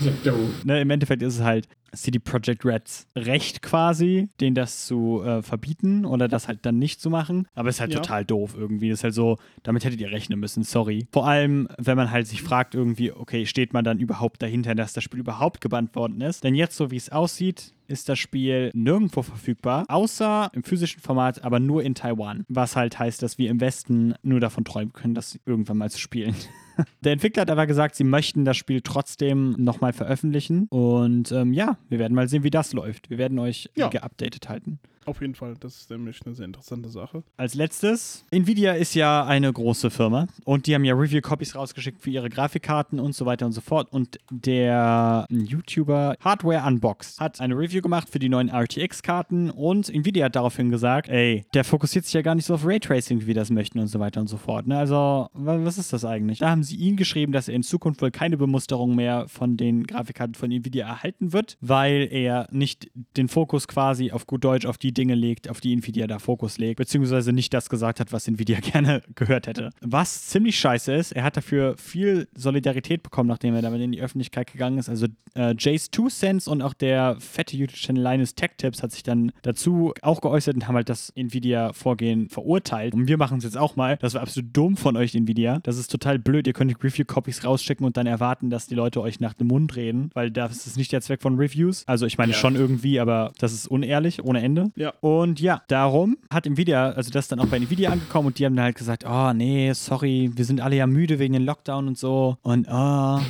Ja, 0.00 0.12
doof. 0.24 0.64
ne, 0.64 0.82
Im 0.82 0.90
Endeffekt 0.90 1.22
ist 1.22 1.36
es 1.36 1.40
halt 1.42 1.66
CD 1.92 2.18
Projekt 2.18 2.64
Reds 2.64 3.06
Recht 3.16 3.62
quasi, 3.62 4.28
denen 4.40 4.54
das 4.54 4.86
zu 4.86 5.22
äh, 5.22 5.42
verbieten 5.42 6.04
oder 6.04 6.28
das 6.28 6.48
halt 6.48 6.64
dann 6.66 6.78
nicht 6.78 7.00
zu 7.00 7.10
machen. 7.10 7.46
Aber 7.54 7.68
es 7.68 7.76
ist 7.76 7.80
halt 7.80 7.92
Ja. 7.94 8.00
total 8.00 8.24
doof 8.24 8.54
irgendwie. 8.56 8.90
Das 8.90 9.00
ist 9.00 9.04
halt 9.04 9.14
so, 9.14 9.38
damit 9.62 9.84
hättet 9.84 10.00
ihr 10.00 10.10
rechnen 10.10 10.38
müssen, 10.40 10.62
sorry. 10.62 11.06
Vor 11.12 11.26
allem, 11.26 11.68
wenn 11.78 11.96
man 11.96 12.10
halt 12.10 12.26
sich 12.26 12.42
fragt 12.42 12.74
irgendwie, 12.74 13.12
okay, 13.12 13.46
steht 13.46 13.72
man 13.72 13.84
dann 13.84 13.98
überhaupt 13.98 14.42
dahinter, 14.42 14.74
dass 14.74 14.92
das 14.92 15.04
Spiel 15.04 15.20
überhaupt 15.20 15.60
gebannt 15.60 15.94
worden 15.94 16.20
ist? 16.20 16.44
Denn 16.44 16.54
jetzt, 16.54 16.76
so 16.76 16.90
wie 16.90 16.96
es 16.96 17.10
aussieht, 17.10 17.72
ist 17.86 18.08
das 18.08 18.18
Spiel 18.18 18.70
nirgendwo 18.74 19.22
verfügbar, 19.22 19.84
außer 19.88 20.50
im 20.52 20.62
physischen 20.62 21.00
Format, 21.00 21.42
aber 21.42 21.58
nur 21.58 21.82
in 21.82 21.94
Taiwan. 21.94 22.44
Was 22.48 22.76
halt 22.76 22.98
heißt, 22.98 23.22
dass 23.22 23.38
wir 23.38 23.48
im 23.48 23.60
Westen 23.60 24.14
nur 24.22 24.40
davon 24.40 24.64
träumen 24.64 24.92
können, 24.92 25.14
das 25.14 25.38
irgendwann 25.46 25.78
mal 25.78 25.90
zu 25.90 25.98
spielen. 25.98 26.34
Der 27.04 27.12
Entwickler 27.12 27.42
hat 27.42 27.50
aber 27.50 27.66
gesagt, 27.66 27.94
sie 27.96 28.04
möchten 28.04 28.44
das 28.44 28.56
Spiel 28.56 28.80
trotzdem 28.82 29.54
nochmal 29.58 29.92
veröffentlichen. 29.92 30.66
Und 30.70 31.32
ähm, 31.32 31.52
ja, 31.52 31.78
wir 31.88 31.98
werden 31.98 32.14
mal 32.14 32.28
sehen, 32.28 32.42
wie 32.44 32.50
das 32.50 32.72
läuft. 32.72 33.10
Wir 33.10 33.18
werden 33.18 33.38
euch 33.38 33.70
Ja. 33.76 33.88
geupdatet 33.88 34.48
halten. 34.48 34.78
Auf 35.08 35.20
jeden 35.20 35.34
Fall, 35.34 35.54
das 35.58 35.76
ist 35.76 35.90
nämlich 35.90 36.20
eine 36.24 36.34
sehr 36.34 36.44
interessante 36.46 36.88
Sache. 36.90 37.22
Als 37.36 37.54
letztes, 37.54 38.24
Nvidia 38.30 38.72
ist 38.74 38.94
ja 38.94 39.24
eine 39.24 39.52
große 39.52 39.90
Firma 39.90 40.26
und 40.44 40.66
die 40.66 40.74
haben 40.74 40.84
ja 40.84 40.94
Review-Copies 40.94 41.54
rausgeschickt 41.54 42.00
für 42.00 42.10
ihre 42.10 42.28
Grafikkarten 42.28 43.00
und 43.00 43.14
so 43.14 43.26
weiter 43.26 43.46
und 43.46 43.52
so 43.52 43.60
fort. 43.60 43.92
Und 43.92 44.18
der 44.30 45.26
YouTuber 45.30 46.14
Hardware 46.20 46.62
Unboxed 46.66 47.18
hat 47.20 47.40
eine 47.40 47.56
Review 47.56 47.80
gemacht 47.82 48.08
für 48.10 48.18
die 48.18 48.28
neuen 48.28 48.48
RTX-Karten 48.48 49.50
und 49.50 49.88
Nvidia 49.88 50.26
hat 50.26 50.36
daraufhin 50.36 50.70
gesagt, 50.70 51.08
ey, 51.08 51.44
der 51.54 51.64
fokussiert 51.64 52.04
sich 52.04 52.14
ja 52.14 52.22
gar 52.22 52.34
nicht 52.34 52.44
so 52.44 52.54
auf 52.54 52.64
Raytracing, 52.66 53.22
wie 53.22 53.26
wir 53.28 53.34
das 53.34 53.50
möchten 53.50 53.78
und 53.78 53.86
so 53.88 53.98
weiter 54.00 54.20
und 54.20 54.26
so 54.28 54.36
fort. 54.36 54.66
Ne? 54.66 54.76
Also, 54.78 55.28
wa- 55.32 55.64
was 55.64 55.78
ist 55.78 55.92
das 55.92 56.04
eigentlich? 56.04 56.38
Da 56.40 56.50
haben 56.50 56.62
sie 56.62 56.76
ihn 56.76 56.96
geschrieben, 56.96 57.32
dass 57.32 57.48
er 57.48 57.54
in 57.54 57.62
Zukunft 57.62 58.02
wohl 58.02 58.10
keine 58.10 58.36
Bemusterung 58.36 58.94
mehr 58.94 59.26
von 59.28 59.56
den 59.56 59.86
Grafikkarten 59.86 60.34
von 60.34 60.50
Nvidia 60.50 60.86
erhalten 60.86 61.32
wird, 61.32 61.56
weil 61.60 62.08
er 62.10 62.48
nicht 62.50 62.90
den 63.16 63.28
Fokus 63.28 63.68
quasi 63.68 64.10
auf 64.12 64.26
gut 64.26 64.44
Deutsch 64.44 64.66
auf 64.66 64.78
die 64.78 64.92
Dinge 64.98 65.14
legt, 65.14 65.48
auf 65.48 65.60
die 65.60 65.72
Nvidia 65.72 66.06
da 66.06 66.18
Fokus 66.18 66.58
legt, 66.58 66.76
beziehungsweise 66.78 67.32
nicht 67.32 67.54
das 67.54 67.68
gesagt 67.70 68.00
hat, 68.00 68.12
was 68.12 68.26
Nvidia 68.28 68.58
gerne 68.72 69.00
gehört 69.14 69.46
hätte. 69.46 69.70
Was 69.80 70.26
ziemlich 70.26 70.58
scheiße 70.58 70.92
ist, 70.92 71.12
er 71.12 71.22
hat 71.22 71.36
dafür 71.36 71.76
viel 71.78 72.28
Solidarität 72.34 73.02
bekommen, 73.02 73.28
nachdem 73.28 73.54
er 73.54 73.62
damit 73.62 73.80
in 73.80 73.92
die 73.92 74.00
Öffentlichkeit 74.00 74.52
gegangen 74.52 74.78
ist. 74.78 74.88
Also 74.88 75.06
äh, 75.34 75.54
Jace 75.56 75.90
Two 75.90 76.08
Cents 76.08 76.48
und 76.48 76.60
auch 76.62 76.74
der 76.74 77.16
fette 77.20 77.56
YouTube-Channel 77.56 78.02
Linus 78.02 78.34
Tech 78.34 78.50
Tips 78.58 78.82
hat 78.82 78.90
sich 78.92 79.02
dann 79.04 79.32
dazu 79.42 79.94
auch 80.02 80.20
geäußert 80.20 80.56
und 80.56 80.66
haben 80.66 80.74
halt 80.74 80.88
das 80.88 81.12
Nvidia-Vorgehen 81.16 82.28
verurteilt. 82.28 82.94
Und 82.94 83.08
wir 83.08 83.16
machen 83.18 83.38
es 83.38 83.44
jetzt 83.44 83.56
auch 83.56 83.76
mal. 83.76 83.96
Das 83.98 84.14
war 84.14 84.22
absolut 84.22 84.56
dumm 84.56 84.76
von 84.76 84.96
euch, 84.96 85.14
Nvidia. 85.14 85.60
Das 85.62 85.78
ist 85.78 85.90
total 85.90 86.18
blöd. 86.18 86.46
Ihr 86.46 86.52
könnt 86.52 86.72
Review-Copies 86.82 87.44
rausschicken 87.44 87.86
und 87.86 87.96
dann 87.96 88.06
erwarten, 88.06 88.50
dass 88.50 88.66
die 88.66 88.74
Leute 88.74 89.00
euch 89.00 89.20
nach 89.20 89.34
dem 89.34 89.48
Mund 89.48 89.76
reden, 89.76 90.10
weil 90.14 90.30
das 90.30 90.66
ist 90.66 90.76
nicht 90.76 90.92
der 90.92 91.00
Zweck 91.00 91.22
von 91.22 91.36
Reviews. 91.36 91.84
Also 91.86 92.06
ich 92.06 92.18
meine 92.18 92.32
Ja. 92.32 92.38
schon 92.38 92.56
irgendwie, 92.56 93.00
aber 93.00 93.32
das 93.38 93.52
ist 93.52 93.66
unehrlich, 93.68 94.24
ohne 94.24 94.42
Ende. 94.42 94.70
Ja. 94.76 94.87
Und 95.00 95.40
ja, 95.40 95.62
darum 95.68 96.16
hat 96.30 96.46
Nvidia, 96.46 96.90
also 96.90 97.10
das 97.10 97.26
ist 97.26 97.32
dann 97.32 97.40
auch 97.40 97.46
bei 97.46 97.56
Nvidia 97.56 97.90
angekommen 97.90 98.28
und 98.28 98.38
die 98.38 98.46
haben 98.46 98.56
dann 98.56 98.66
halt 98.66 98.76
gesagt, 98.76 99.04
oh 99.06 99.32
nee, 99.32 99.72
sorry, 99.72 100.30
wir 100.34 100.44
sind 100.44 100.60
alle 100.60 100.76
ja 100.76 100.86
müde 100.86 101.18
wegen 101.18 101.32
den 101.32 101.44
Lockdown 101.44 101.88
und 101.88 101.98
so. 101.98 102.36
Und 102.42 102.66
oh, 102.70 103.20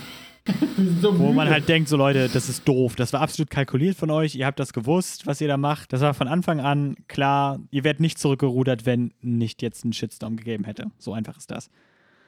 so 1.03 1.19
wo 1.19 1.33
man 1.33 1.49
halt 1.49 1.69
denkt, 1.69 1.89
so 1.89 1.97
Leute, 1.97 2.29
das 2.29 2.49
ist 2.49 2.67
doof. 2.67 2.97
Das 2.97 3.13
war 3.13 3.21
absolut 3.21 3.51
kalkuliert 3.51 3.97
von 3.97 4.11
euch. 4.11 4.35
Ihr 4.35 4.47
habt 4.47 4.61
das 4.61 4.73
gewusst, 4.73 5.27
was 5.27 5.41
ihr 5.41 5.49
da 5.49 5.57
macht. 5.57 5.93
Das 5.93 6.01
war 6.01 6.15
von 6.15 6.29
Anfang 6.29 6.61
an 6.61 6.97
klar. 7.07 7.61
Ihr 7.71 7.85
werdet 7.85 8.01
nicht 8.01 8.19
zurückgerudert, 8.19 8.87
wenn 8.87 9.13
nicht 9.21 9.63
jetzt 9.63 9.85
ein 9.85 9.93
Shitstorm 9.93 10.37
gegeben 10.37 10.65
hätte. 10.65 10.91
So 10.99 11.13
einfach 11.13 11.37
ist 11.37 11.51
das. 11.51 11.71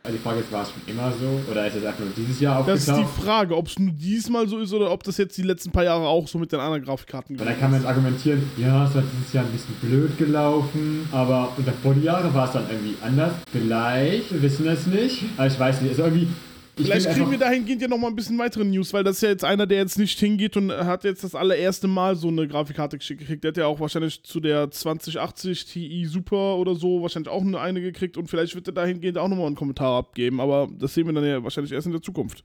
Also 0.02 0.16
die 0.16 0.22
Frage 0.22 0.40
ist, 0.40 0.50
war 0.50 0.62
es 0.62 0.70
schon 0.70 0.80
immer 0.86 1.12
so? 1.12 1.50
Oder 1.50 1.66
ist 1.66 1.76
es 1.76 1.84
einfach 1.84 2.00
nur 2.00 2.08
dieses 2.16 2.40
Jahr 2.40 2.64
Das 2.64 2.78
ist 2.80 2.88
die 2.88 2.92
aufgetaucht? 2.92 3.22
Frage, 3.22 3.56
ob 3.56 3.66
es 3.66 3.78
nur 3.78 3.92
diesmal 3.92 4.48
so 4.48 4.58
ist 4.58 4.72
oder 4.72 4.90
ob 4.90 5.02
das 5.02 5.18
jetzt 5.18 5.36
die 5.36 5.42
letzten 5.42 5.72
paar 5.72 5.84
Jahre 5.84 6.06
auch 6.08 6.26
so 6.26 6.38
mit 6.38 6.50
den 6.52 6.58
anderen 6.60 6.82
Grafikkarten 6.82 7.38
Weil 7.38 7.44
dann 7.46 7.60
kann 7.60 7.70
man 7.70 7.80
jetzt 7.80 7.88
argumentieren, 7.88 8.42
ja, 8.56 8.86
es 8.86 8.94
war 8.94 9.02
dieses 9.02 9.32
Jahr 9.34 9.44
ein 9.44 9.52
bisschen 9.52 9.74
blöd 9.82 10.16
gelaufen, 10.16 11.06
aber 11.12 11.52
und 11.56 11.66
davor 11.68 11.92
die 11.92 12.02
Jahre 12.04 12.32
war 12.32 12.46
es 12.46 12.52
dann 12.52 12.64
irgendwie 12.70 12.96
anders. 13.04 13.32
Vielleicht, 13.52 14.32
wir 14.32 14.40
wissen 14.40 14.66
es 14.68 14.86
nicht, 14.86 15.24
aber 15.36 15.46
ich 15.48 15.60
weiß 15.60 15.82
nicht. 15.82 15.90
Also 15.90 16.04
irgendwie, 16.04 16.28
ich 16.28 16.49
Vielleicht 16.76 17.10
kriegen 17.10 17.30
wir 17.30 17.38
dahingehend 17.38 17.82
ja 17.82 17.88
noch 17.88 17.98
mal 17.98 18.08
ein 18.08 18.16
bisschen 18.16 18.38
weitere 18.38 18.64
News, 18.64 18.92
weil 18.92 19.04
das 19.04 19.16
ist 19.16 19.22
ja 19.22 19.28
jetzt 19.28 19.44
einer, 19.44 19.66
der 19.66 19.78
jetzt 19.78 19.98
nicht 19.98 20.18
hingeht 20.18 20.56
und 20.56 20.72
hat 20.72 21.04
jetzt 21.04 21.22
das 21.24 21.34
allererste 21.34 21.88
Mal 21.88 22.16
so 22.16 22.28
eine 22.28 22.48
Grafikkarte 22.48 22.96
geschickt 22.96 23.20
gekriegt. 23.20 23.44
Der 23.44 23.50
hat 23.50 23.56
ja 23.58 23.66
auch 23.66 23.80
wahrscheinlich 23.80 24.22
zu 24.22 24.40
der 24.40 24.70
2080 24.70 25.64
Ti 25.66 26.06
Super 26.06 26.56
oder 26.56 26.74
so 26.74 27.02
wahrscheinlich 27.02 27.30
auch 27.30 27.42
eine, 27.42 27.60
eine 27.60 27.80
gekriegt 27.80 28.16
und 28.16 28.28
vielleicht 28.28 28.54
wird 28.54 28.66
er 28.68 28.72
dahingehend 28.72 29.18
auch 29.18 29.28
nochmal 29.28 29.46
einen 29.46 29.56
Kommentar 29.56 29.98
abgeben, 29.98 30.40
aber 30.40 30.68
das 30.78 30.94
sehen 30.94 31.06
wir 31.06 31.12
dann 31.12 31.24
ja 31.24 31.42
wahrscheinlich 31.42 31.72
erst 31.72 31.86
in 31.86 31.92
der 31.92 32.02
Zukunft. 32.02 32.44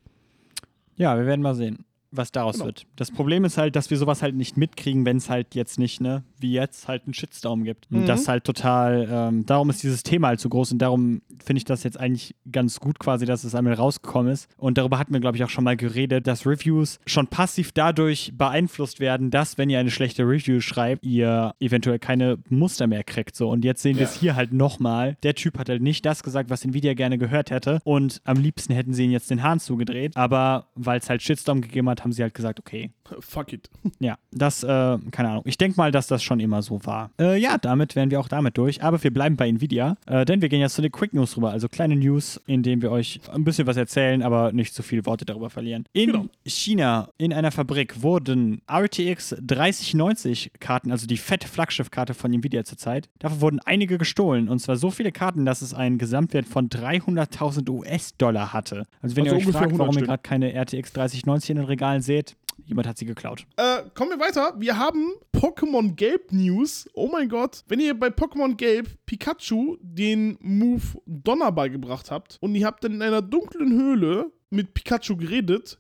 Ja, 0.98 1.18
wir 1.18 1.26
werden 1.26 1.42
mal 1.42 1.56
sehen, 1.56 1.86
was 2.12 2.32
daraus 2.32 2.56
Genau. 2.56 2.66
wird. 2.68 2.86
Das 2.96 3.12
Problem 3.12 3.46
ist 3.46 3.58
halt, 3.58 3.76
dass 3.76 3.90
wir 3.90 3.98
sowas 3.98 4.22
halt 4.22 4.36
nicht 4.36 4.58
mitkriegen, 4.58 5.06
wenn 5.06 5.18
es 5.18 5.30
halt 5.30 5.56
jetzt 5.56 5.80
nicht, 5.80 6.02
ne, 6.02 6.24
wie 6.46 6.52
jetzt 6.54 6.88
halt 6.88 7.06
einen 7.06 7.14
Shitstorm 7.16 7.64
gibt. 7.64 7.88
Und 7.92 8.06
das 8.08 8.28
halt 8.28 8.44
total, 8.44 9.08
ähm, 9.12 9.46
darum 9.48 9.70
ist 9.72 9.82
dieses 9.82 10.04
Thema 10.04 10.28
halt 10.28 10.40
so 10.40 10.48
groß 10.50 10.72
und 10.74 10.78
darum 10.80 11.22
finde 11.44 11.58
ich 11.58 11.66
das 11.66 11.84
jetzt 11.84 12.00
eigentlich 12.00 12.36
ganz 12.52 12.80
gut 12.80 13.00
quasi, 13.00 13.26
dass 13.26 13.44
es 13.44 13.56
einmal 13.56 13.74
rausgekommen 13.74 14.32
ist. 14.32 14.48
Und 14.58 14.78
darüber 14.78 15.00
hatten 15.00 15.12
wir, 15.14 15.20
glaube 15.20 15.38
ich, 15.38 15.44
auch 15.44 15.50
schon 15.50 15.64
mal 15.64 15.76
geredet, 15.76 16.28
dass 16.28 16.46
Reviews 16.46 17.00
schon 17.08 17.28
passiv 17.28 17.72
dadurch 17.72 18.32
beeinflusst 18.38 19.00
werden, 19.00 19.32
dass, 19.32 19.58
wenn 19.58 19.70
ihr 19.70 19.80
eine 19.80 19.90
schlechte 19.92 20.24
Review 20.24 20.60
schreibt, 20.62 21.04
ihr 21.04 21.56
eventuell 21.60 21.98
keine 22.00 22.38
Muster 22.50 22.86
mehr 22.88 23.04
kriegt. 23.04 23.36
So. 23.36 23.50
Und 23.50 23.66
jetzt 23.66 23.82
sehen 23.82 23.96
wir 23.96 24.04
Ja. 24.04 24.10
es 24.10 24.16
hier 24.20 24.36
halt 24.36 24.54
nochmal. 24.54 25.18
Der 25.24 25.34
Typ 25.34 25.58
hat 25.58 25.70
halt 25.70 25.82
nicht 25.82 26.06
das 26.06 26.22
gesagt, 26.22 26.50
was 26.52 26.64
Nvidia 26.64 26.94
gerne 26.94 27.18
gehört 27.18 27.50
hätte. 27.50 27.80
Und 27.84 28.22
am 28.24 28.38
liebsten 28.38 28.74
hätten 28.74 28.94
sie 28.94 29.06
ihn 29.06 29.12
jetzt 29.12 29.32
den 29.32 29.42
Hahn 29.42 29.60
zugedreht. 29.60 30.16
Aber 30.16 30.68
weil 30.76 31.00
es 31.00 31.10
halt 31.10 31.22
Shitstorm 31.24 31.62
gegeben 31.62 31.90
hat, 31.90 32.04
haben 32.04 32.12
sie 32.12 32.22
halt 32.22 32.34
gesagt, 32.36 32.60
okay, 32.60 32.92
Fuck 33.20 33.54
it. 33.54 33.70
ja, 34.00 34.18
das, 34.32 34.64
äh, 34.64 34.68
keine 35.12 35.30
Ahnung. 35.30 35.44
Ich 35.46 35.58
denke 35.58 35.78
mal, 35.78 35.92
dass 35.92 36.08
das 36.08 36.24
schon 36.24 36.35
immer 36.40 36.62
so 36.62 36.80
war. 36.86 37.12
Äh, 37.20 37.40
ja, 37.40 37.58
damit 37.58 37.96
wären 37.96 38.12
wir 38.12 38.20
auch 38.20 38.28
damit 38.28 38.58
durch. 38.58 38.84
Aber 38.84 39.04
wir 39.04 39.12
bleiben 39.14 39.36
bei 39.36 39.48
Nvidia, 39.48 39.98
äh, 40.08 40.26
denn 40.26 40.42
wir 40.42 40.50
gehen 40.50 40.60
jetzt 40.62 40.76
zu 40.76 40.82
den 40.82 40.92
Quick 40.92 41.14
News 41.14 41.36
rüber. 41.38 41.52
Also 41.52 41.68
kleine 41.70 41.96
News, 41.96 42.40
in 42.48 42.64
denen 42.64 42.82
wir 42.82 42.92
euch 42.92 43.20
ein 43.34 43.44
bisschen 43.44 43.68
was 43.68 43.78
erzählen, 43.78 44.22
aber 44.24 44.52
nicht 44.52 44.74
zu 44.74 44.84
viele 44.84 45.06
Worte 45.06 45.26
darüber 45.26 45.50
verlieren. 45.50 45.86
In 45.94 46.12
Genau. 46.12 46.26
China, 46.46 47.10
in 47.18 47.34
einer 47.34 47.52
Fabrik, 47.52 48.02
wurden 48.02 48.62
RTX 48.72 49.36
3090 49.42 50.52
Karten, 50.60 50.92
also 50.92 51.08
die 51.08 51.18
fette 51.18 51.48
Flaggschiffkarte 51.48 52.14
von 52.14 52.34
Nvidia 52.34 52.64
zurzeit, 52.64 53.10
davon 53.20 53.42
wurden 53.42 53.60
einige 53.66 53.98
gestohlen. 53.98 54.50
Und 54.50 54.60
zwar 54.60 54.76
so 54.78 54.92
viele 54.92 55.12
Karten, 55.12 55.46
dass 55.46 55.62
es 55.62 55.74
einen 55.74 55.98
Gesamtwert 55.98 56.46
von 56.48 56.70
300.000 56.70 57.70
US-Dollar 57.70 58.54
hatte. 58.54 58.86
Also 59.02 59.16
wenn 59.16 59.24
Also 59.26 59.36
ihr 59.36 59.40
euch 59.48 59.52
fragt, 59.52 59.66
100 59.68 59.80
warum 59.80 59.94
ihr 59.94 60.00
Stück. 60.00 60.08
gerade 60.08 60.24
keine 60.24 60.54
RTX 60.54 60.94
3090 60.94 61.50
in 61.52 61.56
den 61.58 61.66
Regalen 61.66 62.02
seht, 62.02 62.36
jemand 62.66 62.88
hat 62.88 62.98
sie 62.98 63.06
geklaut. 63.06 63.46
Äh, 63.58 63.84
kommen 63.94 64.12
wir 64.12 64.20
weiter. 64.20 64.54
Wir 64.60 64.78
haben 64.78 65.14
Pokémon 65.34 65.94
Gelb 65.96 66.32
News. 66.32 66.88
Oh 66.94 67.10
mein 67.12 67.30
Gott. 67.30 67.64
Wenn 67.68 67.80
ihr 67.80 67.94
bei 68.00 68.08
Pokémon 68.08 68.56
Gelb 68.56 68.90
Pikachu 69.06 69.78
den 69.82 70.38
Move 70.42 70.82
Donner 71.06 71.52
beigebracht 71.52 72.12
habt 72.12 72.38
und 72.42 72.56
ihr 72.56 72.66
habt 72.66 72.84
dann 72.84 72.94
in 72.94 73.02
einer 73.02 73.22
dunklen 73.22 73.72
Höhle 73.74 74.32
mit 74.50 74.74
Pikachu 74.74 75.16
geredet, 75.18 75.78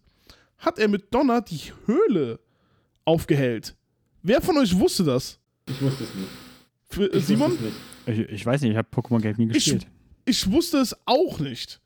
hat 0.57 0.79
er 0.79 0.87
mit 0.87 1.13
Donner 1.13 1.41
die 1.41 1.61
Höhle 1.85 2.39
aufgehellt. 3.05 3.75
Wer 4.23 4.41
von 4.41 4.57
euch 4.57 4.77
wusste 4.77 5.03
das? 5.03 5.39
Ich 5.67 5.81
wusste 5.81 6.03
es 6.03 6.13
nicht. 6.15 6.29
Für, 6.89 7.11
äh, 7.13 7.17
Ich 7.17 7.25
Simon? 7.25 7.51
nicht. 7.51 7.73
Ich, 8.07 8.19
ich 8.19 8.45
weiß 8.45 8.61
nicht, 8.61 8.71
ich 8.71 8.77
habe 8.77 8.87
Pokémon 8.91 9.19
Gelb 9.21 9.37
nie 9.37 9.47
Ich, 9.47 9.53
gespielt. 9.53 9.87
ich 10.25 10.51
wusste 10.51 10.77
es 10.77 10.95
auch 11.05 11.39
nicht. 11.39 11.81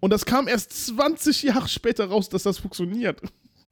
Und 0.00 0.10
das 0.10 0.26
kam 0.26 0.48
erst 0.48 0.86
20 0.86 1.42
Jahre 1.44 1.68
später 1.68 2.06
raus, 2.06 2.28
dass 2.28 2.42
das 2.42 2.58
funktioniert. 2.58 3.20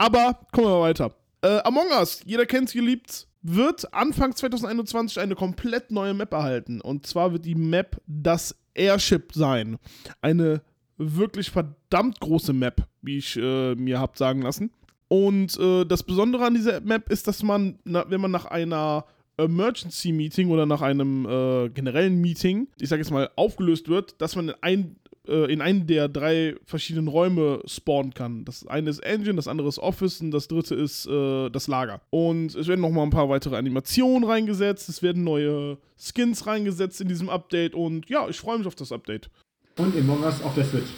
Aber 0.03 0.37
kommen 0.51 0.67
wir 0.67 0.81
weiter. 0.81 1.15
Äh, 1.43 1.61
Among 1.63 1.87
Us, 1.97 2.23
jeder 2.27 2.45
kennt's, 2.45 2.73
geliebt's, 2.73 3.29
wird 3.41 3.95
Anfang 3.95 4.35
2021 4.35 5.21
eine 5.21 5.37
komplett 5.37 5.93
neue 5.93 6.13
Map 6.13 6.33
erhalten. 6.33 6.81
Und 6.81 7.07
zwar 7.07 7.33
wird 7.33 7.45
die 7.45 7.55
Map 7.55 8.03
das 8.09 8.57
Airship 8.75 9.33
sein. 9.33 9.79
Eine 10.21 10.63
wirklich 10.97 11.53
verdammt 11.53 12.19
große 12.19 12.53
Map, 12.53 12.85
wie 13.01 13.19
ich 13.19 13.37
äh, 13.37 13.77
mir 13.77 14.01
hab 14.01 14.19
sagen 14.19 14.43
lassen. 14.43 14.73
Und 15.07 15.57
äh, 15.61 15.85
das 15.85 16.03
Besondere 16.03 16.47
an 16.47 16.55
dieser 16.55 16.81
Map 16.81 17.09
ist, 17.09 17.29
dass 17.29 17.45
man, 17.45 17.79
na, 17.85 18.05
wenn 18.09 18.21
man 18.21 18.33
nach 18.33 18.47
einer 18.47 19.05
Emergency 19.37 20.11
Meeting 20.11 20.51
oder 20.51 20.67
nach 20.67 20.83
einem 20.83 21.27
äh, 21.27 21.69
generellen 21.69 22.21
Meeting, 22.21 22.67
ich 22.81 22.89
sag 22.89 22.99
jetzt 22.99 23.13
mal, 23.13 23.31
aufgelöst 23.37 23.89
wird, 23.89 24.21
dass 24.21 24.35
man 24.35 24.49
in, 24.49 24.55
ein, 24.63 24.97
äh, 25.29 25.53
in 25.53 25.61
einen 25.61 25.87
der 25.87 26.09
drei 26.09 26.57
verschiedenen 26.65 27.09
Räume 27.09 27.63
spawnen 27.67 28.15
kann. 28.15 28.45
Das 28.45 28.67
eine 28.67 28.91
ist 28.91 29.01
Engine, 29.01 29.37
das 29.37 29.49
andere 29.49 29.69
ist 29.69 29.79
Office 29.79 30.21
und 30.21 30.31
das 30.31 30.49
dritte 30.49 30.75
ist 30.75 31.07
äh, 31.07 31.51
das 31.51 31.69
Lager. 31.69 32.01
Und 32.11 32.55
es 32.55 32.67
werden 32.67 32.81
nochmal 32.81 33.05
ein 33.05 33.11
paar 33.11 33.29
weitere 33.29 33.57
Animationen 33.57 34.29
reingesetzt, 34.29 34.89
es 34.89 35.03
werden 35.03 35.25
neue 35.25 35.79
Skins 35.97 36.47
reingesetzt 36.47 37.01
in 37.01 37.09
diesem 37.09 37.29
Update 37.29 37.75
und 37.75 38.09
ja, 38.09 38.29
ich 38.29 38.39
freue 38.39 38.59
mich 38.59 38.67
auf 38.67 38.75
das 38.75 38.93
Update. 38.93 39.31
Und 39.79 39.97
Among 39.97 40.23
Us 40.23 40.43
auf 40.43 40.55
der 40.55 40.65
Switch. 40.65 40.91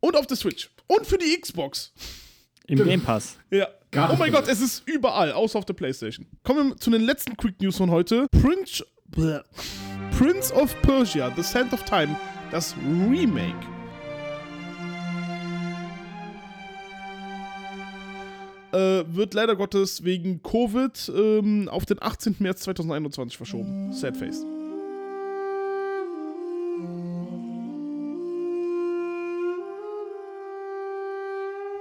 Und 0.00 0.16
auf 0.16 0.26
der 0.26 0.36
Switch. 0.36 0.70
Und 0.86 1.06
für 1.06 1.18
die 1.18 1.38
Xbox. 1.40 1.92
Im. 2.66 2.84
Game 2.84 3.00
Pass. 3.00 3.38
Ja. 3.50 3.68
Gratis 3.92 4.14
oh 4.14 4.18
mein 4.18 4.30
Gott, 4.30 4.46
es 4.46 4.60
ist 4.60 4.86
überall, 4.86 5.32
außer 5.32 5.58
auf 5.58 5.64
der 5.64 5.74
Playstation. 5.74 6.26
Kommen 6.44 6.70
wir 6.70 6.76
zu 6.76 6.90
den 6.90 7.02
letzten 7.02 7.36
Quick 7.36 7.60
News 7.60 7.76
von 7.76 7.90
heute. 7.90 8.26
Prince. 8.30 8.84
Prince 10.16 10.54
of 10.54 10.80
Persia, 10.82 11.32
The 11.34 11.42
Sand 11.42 11.72
of 11.72 11.82
Time, 11.82 12.16
das 12.50 12.74
Remake. 12.76 13.66
Äh, 18.72 19.04
wird 19.14 19.34
leider 19.34 19.56
Gottes 19.56 20.04
wegen 20.04 20.42
Covid 20.42 21.10
ähm, 21.14 21.68
auf 21.68 21.86
den 21.86 22.00
18. 22.00 22.36
März 22.38 22.62
2021 22.62 23.36
verschoben. 23.36 23.92
Sad 23.92 24.16
face. 24.16 24.44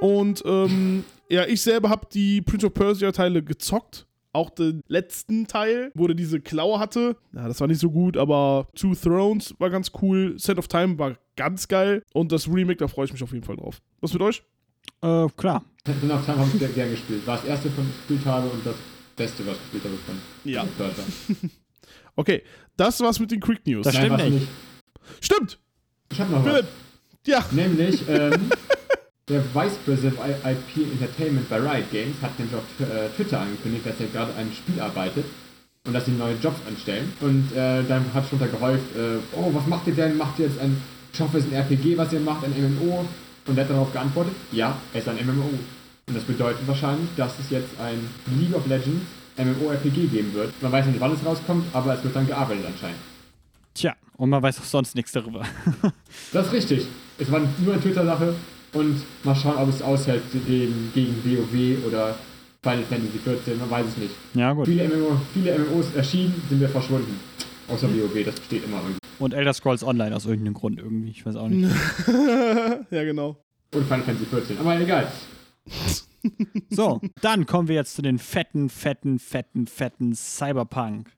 Und 0.01 0.41
ähm, 0.45 1.03
ja, 1.30 1.45
ich 1.45 1.61
selber 1.61 1.89
habe 1.89 2.07
die 2.11 2.41
Prince 2.41 2.65
of 2.65 2.74
Persia 2.74 3.11
Teile 3.11 3.43
gezockt. 3.43 4.07
Auch 4.32 4.51
den 4.51 4.82
letzten 4.88 5.47
Teil, 5.47 5.91
wo 5.95 6.05
der 6.07 6.15
diese 6.15 6.39
Klaue 6.39 6.80
hatte. 6.80 7.17
Ja, 7.34 7.47
das 7.47 7.59
war 7.59 7.67
nicht 7.67 7.80
so 7.80 7.89
gut, 7.89 8.15
aber 8.15 8.67
Two 8.75 8.93
Thrones 8.93 9.55
war 9.57 9.69
ganz 9.69 9.91
cool. 10.01 10.36
Set 10.38 10.57
of 10.57 10.67
Time 10.67 10.99
war 10.99 11.17
ganz 11.36 11.67
geil. 11.67 12.03
Und 12.13 12.32
das 12.32 12.47
Remake, 12.47 12.77
da 12.77 12.88
freue 12.88 13.05
ich 13.05 13.11
mich 13.13 13.23
auf 13.23 13.32
jeden 13.32 13.43
Fall 13.43 13.55
drauf. 13.55 13.82
Was 14.01 14.13
mit 14.13 14.21
euch? 14.21 14.43
Äh, 15.01 15.27
klar. 15.36 15.63
Son 15.86 16.11
of 16.11 16.25
Time 16.25 16.38
habe 16.38 16.49
ich 16.53 16.59
sehr 16.59 16.69
gern 16.69 16.91
gespielt. 16.91 17.25
War 17.25 17.38
das 17.38 17.45
erste, 17.45 17.69
von 17.71 17.84
dem 17.84 17.89
ich 17.89 17.97
gespielt 18.07 18.25
habe 18.25 18.49
und 18.49 18.65
das 18.65 18.75
Beste, 19.15 19.45
was 19.47 19.55
ich 19.55 19.71
gespielt 19.71 19.84
habe 19.86 19.97
von 19.97 20.15
Ja. 20.43 20.65
Okay, 22.15 22.43
das 22.75 22.99
war's 22.99 23.17
mit 23.19 23.32
den 23.32 23.39
Quick 23.39 23.65
News. 23.65 23.86
Das 23.86 23.95
stimmt 23.95 24.09
war's 24.11 24.30
nicht. 24.30 24.47
Stimmt! 25.21 25.57
Ich 26.11 26.19
habe 26.19 26.32
noch 26.32 26.43
was. 26.43 26.51
Philipp! 26.51 26.65
Ja, 27.25 27.45
Nämlich, 27.51 28.03
ähm, 28.09 28.49
der 29.30 29.43
Vice 29.53 29.77
President 29.86 30.17
of 30.17 30.25
IP 30.25 30.91
Entertainment 30.91 31.47
bei 31.49 31.57
Riot 31.57 31.91
Games 31.91 32.15
hat 32.21 32.38
nämlich 32.39 32.55
auf 32.55 32.63
äh, 32.80 33.09
Twitter 33.15 33.39
angekündigt, 33.39 33.86
dass 33.86 33.99
er 33.99 34.07
gerade 34.07 34.32
an 34.34 34.39
einem 34.39 34.53
Spiel 34.53 34.80
arbeitet 34.82 35.25
und 35.86 35.93
dass 35.93 36.05
sie 36.05 36.11
neue 36.11 36.36
Jobs 36.41 36.59
anstellen. 36.67 37.13
Und 37.21 37.51
äh, 37.55 37.84
dann 37.88 38.05
hat 38.13 38.27
schon 38.27 38.39
gehäuft, 38.39 38.95
äh, 38.95 39.17
oh, 39.36 39.51
was 39.53 39.67
macht 39.67 39.88
ihr 39.88 39.93
denn? 39.93 40.17
Macht 40.17 40.39
ihr 40.39 40.47
jetzt 40.47 40.59
ein, 40.59 40.82
ich 41.13 41.19
hoffe, 41.19 41.38
es 41.38 41.45
ist 41.45 41.53
ein 41.53 41.57
RPG, 41.57 41.95
was 41.97 42.11
ihr 42.11 42.19
macht, 42.19 42.43
ein 42.43 42.51
MMO? 42.51 43.05
Und 43.45 43.57
er 43.57 43.63
hat 43.63 43.71
darauf 43.71 43.91
geantwortet, 43.93 44.34
ja, 44.51 44.75
es 44.93 45.01
ist 45.01 45.09
ein 45.09 45.17
MMO. 45.25 45.49
Und 46.07 46.15
das 46.15 46.23
bedeutet 46.23 46.67
wahrscheinlich, 46.67 47.09
dass 47.15 47.38
es 47.39 47.49
jetzt 47.51 47.69
ein 47.80 47.99
League 48.39 48.55
of 48.55 48.65
Legends 48.67 49.05
MMORPG 49.38 50.07
geben 50.07 50.34
wird. 50.34 50.51
Man 50.61 50.71
weiß 50.71 50.88
nicht, 50.88 50.99
wann 50.99 51.13
es 51.13 51.25
rauskommt, 51.25 51.65
aber 51.73 51.93
es 51.93 52.03
wird 52.03 52.15
dann 52.15 52.27
gearbeitet 52.27 52.65
anscheinend. 52.65 52.99
Tja, 53.73 53.95
und 54.17 54.30
man 54.30 54.41
weiß 54.41 54.59
auch 54.59 54.65
sonst 54.65 54.95
nichts 54.95 55.11
darüber. 55.11 55.45
Das 56.34 56.47
ist 56.47 56.53
richtig. 56.53 56.86
Es 57.17 57.32
war 57.32 57.39
nur 57.59 57.73
eine 57.73 57.82
Twitter-Sache 57.82 58.36
und 58.74 59.01
mal 59.24 59.36
schauen, 59.36 59.57
ob 59.57 59.70
es 59.70 59.82
aushält 59.82 60.24
gegen, 60.32 60.91
gegen 60.93 61.15
WoW 61.24 61.88
oder 61.88 62.15
Final 62.61 62.84
Fantasy 62.84 63.20
14, 63.24 63.57
man 63.59 63.70
weiß 63.70 63.86
es 63.88 63.97
nicht. 63.97 64.11
ja, 64.34 64.53
gut. 64.53 64.65
Viele, 64.65 64.88
MMO, 64.88 65.20
viele 65.34 65.57
MMOs 65.57 65.93
erschienen, 65.95 66.41
sind 66.49 66.59
wir 66.59 66.70
verschwunden. 66.70 67.20
Außer 67.67 67.88
WoW, 67.88 68.24
das 68.26 68.36
besteht 68.36 68.65
immer 68.65 68.78
irgendwie. 68.78 68.97
Und 69.20 69.34
Elder 69.34 69.53
Scrolls 69.53 69.84
Online 69.84 70.15
aus 70.15 70.26
irgendeinem 70.26 70.55
Grund 70.55 70.80
irgendwie. 70.80 71.09
Ich 71.09 71.26
weiß 71.26 71.36
auch 71.36 71.47
nicht. 71.47 71.70
ja, 72.91 73.03
genau. 73.03 73.38
Und 73.74 73.84
Final 73.84 74.03
Fantasy 74.03 74.26
14, 74.26 74.57
aber 74.59 74.80
egal. 74.80 75.11
So, 76.70 76.99
dann 77.22 77.45
kommen 77.45 77.70
wir 77.70 77.76
jetzt 77.76 77.95
zu 77.95 78.01
den 78.01 78.20
fetten, 78.20 78.70
fetten, 78.70 79.20
fetten, 79.20 79.67
fetten 79.67 80.13
Cyberpunk. 80.13 81.11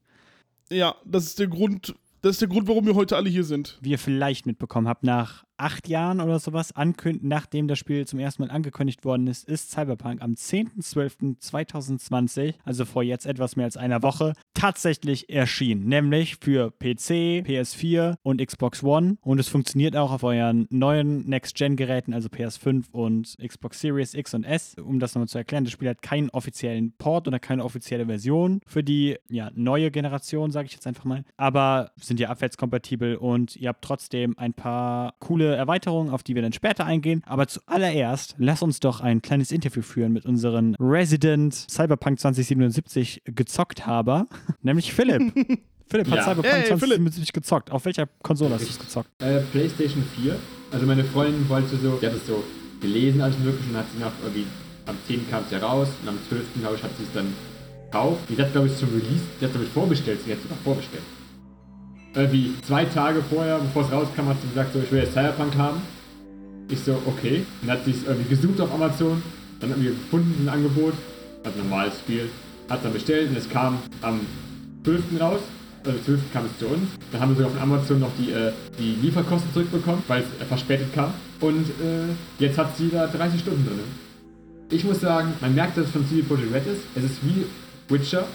Ja, 0.69 0.95
das 1.05 1.25
ist 1.25 1.39
der 1.39 1.47
Grund, 1.47 1.95
das 2.21 2.33
ist 2.33 2.41
der 2.41 2.47
Grund, 2.47 2.67
warum 2.67 2.85
wir 2.85 2.93
heute 2.93 3.17
alle 3.17 3.29
hier 3.29 3.43
sind. 3.43 3.79
Wie 3.81 3.89
ihr 3.89 3.99
vielleicht 3.99 4.45
mitbekommen 4.45 4.87
habt, 4.87 5.03
nach 5.03 5.43
acht 5.61 5.87
Jahren 5.87 6.19
oder 6.19 6.39
sowas, 6.39 6.75
ankünd 6.75 7.23
nachdem 7.23 7.67
das 7.67 7.77
Spiel 7.79 8.05
zum 8.07 8.19
ersten 8.19 8.43
Mal 8.43 8.51
angekündigt 8.51 9.05
worden 9.05 9.27
ist, 9.27 9.47
ist 9.47 9.71
Cyberpunk 9.71 10.21
am 10.21 10.33
10.12.2020, 10.33 12.55
also 12.65 12.83
vor 12.85 13.03
jetzt 13.03 13.25
etwas 13.25 13.55
mehr 13.55 13.63
als 13.65 13.77
einer 13.77 14.03
Woche, 14.03 14.33
tatsächlich 14.53 15.29
erschienen. 15.29 15.87
Nämlich 15.87 16.35
für 16.37 16.71
PC, 16.71 17.45
PS4 17.45 18.15
und 18.23 18.45
Xbox 18.45 18.83
One. 18.83 19.17
Und 19.21 19.39
es 19.39 19.47
funktioniert 19.47 19.95
auch 19.95 20.11
auf 20.11 20.23
euren 20.23 20.67
neuen 20.69 21.25
Next-Gen-Geräten, 21.27 22.13
also 22.13 22.27
PS5 22.29 22.91
und 22.91 23.37
Xbox 23.45 23.79
Series 23.79 24.13
X 24.13 24.33
und 24.33 24.43
S. 24.43 24.75
Um 24.75 24.99
das 24.99 25.15
nochmal 25.15 25.27
zu 25.27 25.37
erklären, 25.37 25.63
das 25.63 25.73
Spiel 25.73 25.89
hat 25.89 26.01
keinen 26.01 26.31
offiziellen 26.31 26.93
Port 26.97 27.27
oder 27.27 27.37
keine 27.39 27.63
offizielle 27.63 28.07
Version 28.07 28.61
für 28.65 28.83
die 28.83 29.17
ja, 29.29 29.51
neue 29.53 29.91
Generation, 29.91 30.49
sage 30.51 30.65
ich 30.67 30.73
jetzt 30.73 30.87
einfach 30.87 31.05
mal. 31.05 31.23
Aber 31.37 31.91
sind 31.97 32.19
ja 32.19 32.29
abwärtskompatibel 32.29 33.15
und 33.15 33.55
ihr 33.55 33.69
habt 33.69 33.83
trotzdem 33.83 34.37
ein 34.37 34.53
paar 34.53 35.13
coole 35.19 35.50
Erweiterungen, 35.55 36.11
auf 36.11 36.23
die 36.23 36.35
wir 36.35 36.41
dann 36.41 36.53
später 36.53 36.85
eingehen. 36.85 37.23
Aber 37.25 37.47
zuallererst, 37.47 38.35
lass 38.37 38.61
uns 38.61 38.79
doch 38.79 39.01
ein 39.01 39.21
kleines 39.21 39.51
Interview 39.51 39.81
führen 39.81 40.11
mit 40.13 40.25
unseren 40.25 40.75
Resident 40.79 41.53
Cyberpunk 41.53 42.19
2077 42.19 43.23
Gezockt-Haber, 43.25 44.27
nämlich 44.61 44.93
Philipp. 44.93 45.33
Philipp 45.89 46.09
hat 46.09 46.15
Ja. 46.17 46.23
Cyberpunk 46.23 46.45
Hey, 46.45 46.61
Philipp. 46.63 46.79
2077 46.79 47.33
gezockt. 47.33 47.71
Auf 47.71 47.85
welcher 47.85 48.07
Konsole 48.23 48.53
hast 48.55 48.63
du 48.65 48.69
es 48.69 48.79
gezockt? 48.79 49.09
Äh, 49.21 49.41
PlayStation 49.51 50.03
4. 50.21 50.35
Also 50.71 50.85
meine 50.85 51.03
Freundin 51.03 51.47
wollte 51.49 51.75
so, 51.77 51.97
die 52.01 52.05
hat 52.07 52.13
es 52.13 52.25
so 52.27 52.43
gelesen 52.79 53.21
alles 53.21 53.37
mögliche 53.39 53.69
und 53.69 53.77
hat 53.77 53.85
sie 53.93 53.99
nach 53.99 54.11
irgendwie, 54.23 54.45
am 54.85 54.95
10. 55.05 55.29
kam 55.29 55.43
es 55.43 55.51
ja 55.51 55.59
raus 55.59 55.89
und 56.01 56.07
am 56.09 56.17
12. 56.29 56.43
glaube 56.61 56.75
ich 56.77 56.83
hat 56.83 56.91
sie 56.97 57.03
es 57.03 57.13
dann 57.13 57.27
gekauft. 57.85 58.21
Die 58.29 58.41
hat, 58.41 58.51
glaube 58.53 58.67
ich, 58.67 58.77
zum 58.77 58.87
Release, 58.89 59.21
die 59.39 59.45
hat, 59.45 59.51
glaube 59.51 59.65
ich, 59.65 59.71
vorbestellt. 59.73 60.19
Sie 60.25 60.31
hat 60.31 60.41
sogar 60.41 60.57
vorbestellt. 60.63 61.03
Irgendwie 62.13 62.53
zwei 62.67 62.85
Tage 62.85 63.21
vorher, 63.21 63.59
bevor 63.59 63.83
es 63.83 63.91
rauskam, 63.91 64.27
hat 64.27 64.37
sie 64.41 64.49
gesagt, 64.49 64.73
so, 64.73 64.79
ich 64.79 64.91
will 64.91 64.99
jetzt 64.99 65.13
Cyberpunk 65.13 65.55
haben. 65.55 65.81
Ich 66.69 66.79
so, 66.79 67.01
okay. 67.05 67.45
Dann 67.61 67.71
hat 67.71 67.85
sie 67.85 67.91
es 67.91 68.03
irgendwie 68.03 68.29
gesucht 68.29 68.59
auf 68.59 68.73
Amazon. 68.73 69.21
Dann 69.59 69.71
haben 69.71 69.83
wir 69.83 69.91
gefunden, 69.91 70.45
ein 70.45 70.49
Angebot. 70.49 70.93
Also 71.43 71.59
ein 71.59 71.69
normales 71.69 71.99
Spiel. 71.99 72.29
Hat 72.69 72.83
dann 72.83 72.93
bestellt 72.93 73.29
und 73.29 73.37
es 73.37 73.49
kam 73.49 73.79
am 74.01 74.21
12. 74.83 75.03
raus. 75.19 75.39
Also 75.85 75.97
12. 76.05 76.19
kam 76.33 76.45
es 76.45 76.59
zu 76.59 76.67
uns. 76.67 76.89
Dann 77.11 77.21
haben 77.21 77.29
wir 77.29 77.37
sogar 77.37 77.51
von 77.51 77.61
Amazon 77.61 77.99
noch 77.99 78.11
die, 78.17 78.31
äh, 78.31 78.51
die 78.77 78.95
Lieferkosten 79.01 79.51
zurückbekommen, 79.53 80.03
weil 80.07 80.23
es 80.39 80.47
verspätet 80.47 80.93
kam. 80.93 81.13
Und 81.39 81.67
äh, 81.81 82.13
jetzt 82.39 82.57
hat 82.57 82.75
sie 82.77 82.89
da 82.89 83.07
30 83.07 83.39
Stunden 83.39 83.65
drin. 83.65 83.79
Ich 84.69 84.83
muss 84.83 85.01
sagen, 85.01 85.33
man 85.41 85.55
merkt, 85.55 85.77
dass 85.77 85.85
es 85.85 85.91
von 85.91 86.07
CD 86.07 86.21
Projekt 86.21 86.53
Red 86.53 86.67
ist. 86.67 86.81
Es 86.95 87.03
ist 87.03 87.17
wie 87.23 87.45
Witcher, 87.89 88.25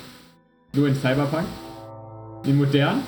nur 0.74 0.88
in 0.88 0.94
Cyberpunk. 0.94 1.46
In 2.44 2.56
modern. 2.58 3.00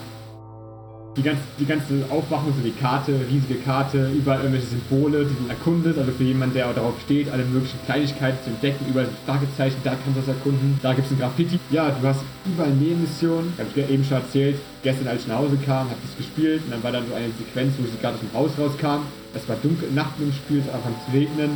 Die 1.18 1.24
ganze, 1.24 1.42
die 1.58 1.66
ganze 1.66 2.06
Aufmachung, 2.10 2.54
so 2.56 2.62
die 2.62 2.70
Karte, 2.70 3.12
riesige 3.28 3.56
Karte, 3.56 4.08
überall 4.14 4.38
irgendwelche 4.38 4.68
Symbole, 4.68 5.26
die 5.26 5.34
du 5.34 5.50
erkundest. 5.50 5.98
Also 5.98 6.12
für 6.12 6.22
jemanden, 6.22 6.54
der 6.54 6.72
darauf 6.72 6.94
steht, 7.04 7.28
alle 7.32 7.44
möglichen 7.44 7.76
Kleinigkeiten 7.86 8.38
zu 8.44 8.50
entdecken. 8.50 8.86
Überall 8.88 9.06
sind 9.06 9.18
Fragezeichen, 9.26 9.76
da 9.82 9.90
kannst 9.90 10.14
du 10.14 10.20
das 10.20 10.28
erkunden. 10.28 10.78
Da 10.80 10.94
gibt 10.94 11.08
es 11.08 11.12
ein 11.12 11.18
Graffiti. 11.18 11.58
Ja, 11.70 11.90
du 11.90 12.06
hast 12.06 12.20
überall 12.46 12.70
Nebenmissionen. 12.70 13.52
Habe 13.58 13.66
ich 13.66 13.74
dir 13.74 13.90
eben 13.90 14.04
schon 14.04 14.18
erzählt. 14.18 14.60
Gestern, 14.84 15.08
als 15.08 15.22
ich 15.22 15.26
nach 15.26 15.38
Hause 15.38 15.58
kam, 15.66 15.90
habe 15.90 15.98
ich 15.98 16.06
das 16.06 16.16
gespielt. 16.22 16.62
Und 16.64 16.70
dann 16.70 16.82
war 16.84 16.92
dann 16.92 17.02
so 17.08 17.14
eine 17.14 17.26
Sequenz, 17.34 17.74
wo 17.78 17.82
sie 17.82 17.98
gerade 18.00 18.14
aus 18.14 18.20
dem 18.22 18.32
Haus 18.38 18.50
rauskam. 18.54 19.02
Es 19.34 19.48
war 19.48 19.56
dunkel, 19.60 19.90
Nacht 19.90 20.14
im 20.20 20.32
Spiel, 20.32 20.62
es 20.62 20.70
anfing 20.72 20.94
zu 21.02 21.10
regnen. 21.10 21.50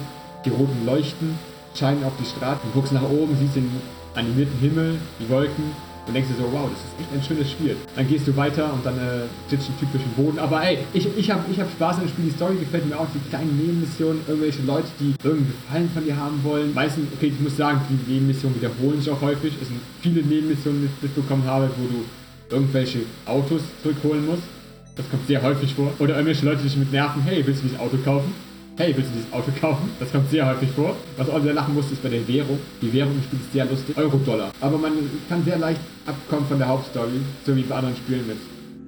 Die 0.45 0.51
roten 0.51 0.85
Leuchten 0.85 1.39
scheinen 1.79 2.03
auf 2.03 2.19
die 2.19 2.27
Straße. 2.27 2.59
Du 2.67 2.71
guckst 2.75 2.93
nach 2.93 3.07
oben, 3.07 3.37
siehst 3.39 3.55
den 3.55 3.71
animierten 4.17 4.59
Himmel, 4.59 4.99
die 5.21 5.31
Wolken 5.31 5.71
und 6.07 6.15
denkst 6.15 6.31
dir 6.31 6.43
so, 6.43 6.51
wow, 6.51 6.69
das 6.69 6.81
ist 6.81 6.99
echt 6.99 7.13
ein 7.15 7.23
schönes 7.23 7.51
Spiel. 7.51 7.77
Dann 7.95 8.09
gehst 8.09 8.27
du 8.27 8.37
weiter 8.37 8.73
und 8.73 8.85
dann 8.85 8.99
äh, 8.99 9.27
sitzt 9.49 9.69
ein 9.69 9.79
Typ 9.79 9.93
durch 9.93 10.03
den 10.03 10.13
Boden. 10.13 10.39
Aber 10.39 10.63
ey, 10.63 10.79
ich, 10.93 11.07
ich 11.17 11.31
habe 11.31 11.43
ich 11.51 11.61
hab 11.61 11.71
Spaß 11.71 11.97
an 11.97 12.03
dem 12.03 12.09
Spiel. 12.09 12.25
Die 12.27 12.37
Story 12.37 12.57
gefällt 12.57 12.89
mir 12.89 12.99
auch. 12.99 13.07
Die 13.15 13.29
kleinen 13.31 13.57
Nebenmissionen, 13.57 14.21
irgendwelche 14.27 14.63
Leute, 14.63 14.89
die 14.99 15.15
irgendeinen 15.23 15.53
Gefallen 15.53 15.91
von 15.95 16.05
dir 16.05 16.17
haben 16.17 16.43
wollen. 16.43 16.75
Meistens, 16.75 17.07
okay, 17.15 17.33
ich 17.35 17.41
muss 17.41 17.57
sagen, 17.57 17.81
die 17.89 18.13
Nebenmissionen 18.13 18.57
wiederholen 18.61 19.01
sich 19.01 19.11
auch 19.11 19.21
häufig. 19.21 19.55
Es 19.61 19.69
sind 19.69 19.81
viele 20.01 20.23
Nebenmissionen, 20.23 20.83
die 20.83 20.87
ich 20.87 21.03
mitbekommen 21.03 21.45
habe, 21.45 21.71
wo 21.79 21.87
du 21.87 22.05
irgendwelche 22.55 23.01
Autos 23.27 23.63
zurückholen 23.83 24.27
musst. 24.27 24.43
Das 24.97 25.09
kommt 25.09 25.27
sehr 25.27 25.43
häufig 25.43 25.75
vor. 25.75 25.93
Oder 26.01 26.15
irgendwelche 26.15 26.45
Leute, 26.45 26.59
die 26.59 26.69
dich 26.69 26.77
mit 26.77 26.93
nerven, 26.93 27.23
hey, 27.23 27.47
willst 27.47 27.63
du 27.63 27.69
dieses 27.69 27.81
Auto 27.81 27.97
kaufen? 28.05 28.35
Hey, 28.79 28.95
willst 28.97 29.11
du 29.11 29.15
dieses 29.17 29.33
Auto 29.33 29.51
kaufen? 29.61 29.91
Das 30.01 30.11
kommt 30.11 30.31
sehr 30.31 30.47
häufig 30.47 30.71
vor. 30.71 30.97
Was 31.17 31.29
auch 31.29 31.43
sehr 31.43 31.55
lachen 31.55 31.75
musste, 31.75 31.93
ist 31.93 32.03
bei 32.03 32.09
der 32.09 32.27
Währung. 32.27 32.59
Die 32.81 32.93
Währung 32.93 33.15
im 33.15 33.23
Spiel 33.23 33.39
ist 33.39 33.53
sehr 33.53 33.65
lustig. 33.65 33.97
Euro-Dollar. 33.97 34.51
Aber 34.61 34.79
man 34.79 34.93
kann 35.29 35.45
sehr 35.45 35.59
leicht 35.59 35.81
abkommen 36.07 36.47
von 36.47 36.59
der 36.59 36.69
Hauptstory, 36.69 37.21
so 37.47 37.55
wie 37.57 37.63
bei 37.63 37.77
anderen 37.77 37.97
Spielen 37.97 38.27
mit 38.27 38.39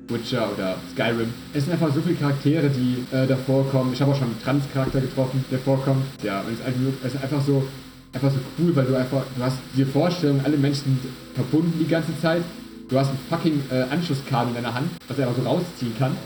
Witcher 0.09 0.51
oder 0.53 0.76
Skyrim. 0.93 1.32
Es 1.53 1.64
sind 1.64 1.72
einfach 1.72 1.93
so 1.95 2.01
viele 2.01 2.16
Charaktere, 2.16 2.68
die 2.68 3.05
äh, 3.14 3.26
da 3.26 3.37
vorkommen. 3.37 3.93
Ich 3.93 4.01
habe 4.01 4.12
auch 4.12 4.16
schon 4.16 4.28
einen 4.28 4.43
Trans-Charakter 4.43 5.01
getroffen, 5.01 5.45
der 5.51 5.59
vorkommt. 5.59 6.05
Ja, 6.22 6.41
und 6.41 6.53
es 6.53 6.61
ist, 6.61 6.66
einfach, 6.66 6.80
es 7.05 7.14
ist 7.14 7.22
einfach 7.22 7.43
so 7.43 7.62
einfach 8.12 8.30
so 8.30 8.39
cool, 8.59 8.76
weil 8.76 8.85
du 8.85 8.95
einfach, 8.95 9.22
du 9.37 9.43
hast 9.43 9.59
diese 9.74 9.87
Vorstellung, 9.87 10.41
alle 10.45 10.57
Menschen 10.57 10.85
sind 10.85 10.99
verbunden 11.35 11.74
die 11.80 11.89
ganze 11.89 12.18
Zeit. 12.20 12.43
Du 12.89 12.99
hast 12.99 13.11
ein 13.11 13.18
fucking 13.28 13.62
äh, 13.70 13.82
Anschlusskabel 13.91 14.51
in 14.51 14.62
deiner 14.62 14.74
Hand, 14.74 14.91
was 15.09 15.18
er 15.18 15.26
einfach 15.26 15.43
so 15.43 15.49
rausziehen 15.49 15.95
kann 15.99 16.16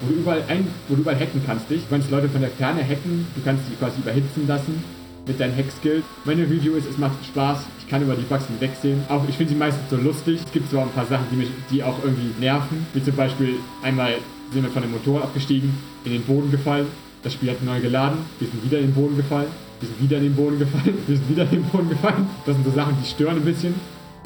wo 0.00 0.06
du 0.08 0.20
überall 0.20 0.42
ein, 0.48 0.66
wo 0.88 0.94
du 0.94 1.00
überall 1.02 1.18
hacken 1.18 1.42
kannst 1.46 1.70
dich. 1.70 1.82
Du 1.82 1.90
kannst 1.90 2.10
Leute 2.10 2.28
von 2.28 2.40
der 2.40 2.50
Ferne 2.50 2.82
hacken, 2.82 3.26
du 3.34 3.42
kannst 3.42 3.66
sie 3.66 3.74
quasi 3.76 4.00
überhitzen 4.00 4.46
lassen 4.46 4.82
mit 5.26 5.40
deinen 5.40 5.56
Hack-Skills. 5.56 6.04
Meine 6.24 6.42
Review 6.42 6.74
ist, 6.74 6.88
es 6.88 6.98
macht 6.98 7.24
Spaß, 7.24 7.58
ich 7.80 7.88
kann 7.88 8.02
über 8.02 8.14
die 8.14 8.22
Bugs 8.22 8.46
hinwegsehen. 8.46 9.02
Auch 9.08 9.22
ich 9.28 9.36
finde 9.36 9.52
sie 9.52 9.58
meistens 9.58 9.90
so 9.90 9.96
lustig. 9.96 10.40
Es 10.44 10.52
gibt 10.52 10.70
zwar 10.70 10.82
ein 10.82 10.90
paar 10.90 11.06
Sachen, 11.06 11.26
die 11.32 11.36
mich, 11.36 11.48
die 11.70 11.82
auch 11.82 11.98
irgendwie 12.04 12.30
nerven. 12.38 12.86
Wie 12.94 13.02
zum 13.02 13.16
Beispiel 13.16 13.54
einmal 13.82 14.14
sind 14.52 14.62
wir 14.62 14.70
von 14.70 14.82
dem 14.82 14.92
Motor 14.92 15.22
abgestiegen, 15.22 15.72
in 16.04 16.12
den 16.12 16.22
Boden 16.22 16.50
gefallen. 16.50 16.86
Das 17.22 17.32
Spiel 17.32 17.50
hat 17.50 17.62
neu 17.64 17.80
geladen, 17.80 18.18
wir 18.38 18.48
sind 18.48 18.64
wieder 18.64 18.78
in 18.78 18.86
den 18.86 18.94
Boden 18.94 19.16
gefallen, 19.16 19.48
wir 19.80 19.88
sind 19.88 20.00
wieder 20.00 20.18
in 20.18 20.24
den 20.24 20.36
Boden 20.36 20.58
gefallen, 20.60 20.96
wir 21.06 21.16
sind 21.16 21.28
wieder 21.28 21.42
in 21.42 21.50
den 21.50 21.64
Boden 21.64 21.88
gefallen. 21.88 22.28
Das 22.44 22.54
sind 22.54 22.64
so 22.64 22.70
Sachen, 22.70 22.96
die 23.02 23.08
stören 23.08 23.36
ein 23.36 23.44
bisschen. 23.44 23.74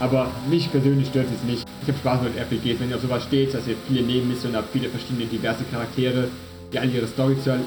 Aber 0.01 0.29
mich 0.49 0.71
persönlich 0.73 1.09
stört 1.09 1.27
es 1.35 1.49
nicht. 1.49 1.67
Ich 1.83 1.89
habe 1.89 1.99
Spaß 1.99 2.23
mit 2.23 2.37
RPGs, 2.37 2.81
wenn 2.81 2.91
ihr 2.91 2.97
auf 2.97 3.03
sowas 3.03 3.23
steht, 3.23 3.55
dass 3.55 3.69
ihr 3.69 3.77
viele 3.87 4.03
Nebenmissionen 4.03 4.57
habt, 4.57 4.73
viele 4.73 4.89
verschiedene 4.89 5.27
diverse 5.27 5.65
Charaktere, 5.71 6.29
die 6.73 6.79
alle 6.79 6.91
ihre 6.91 7.07
Story 7.07 7.37
zu, 7.43 7.59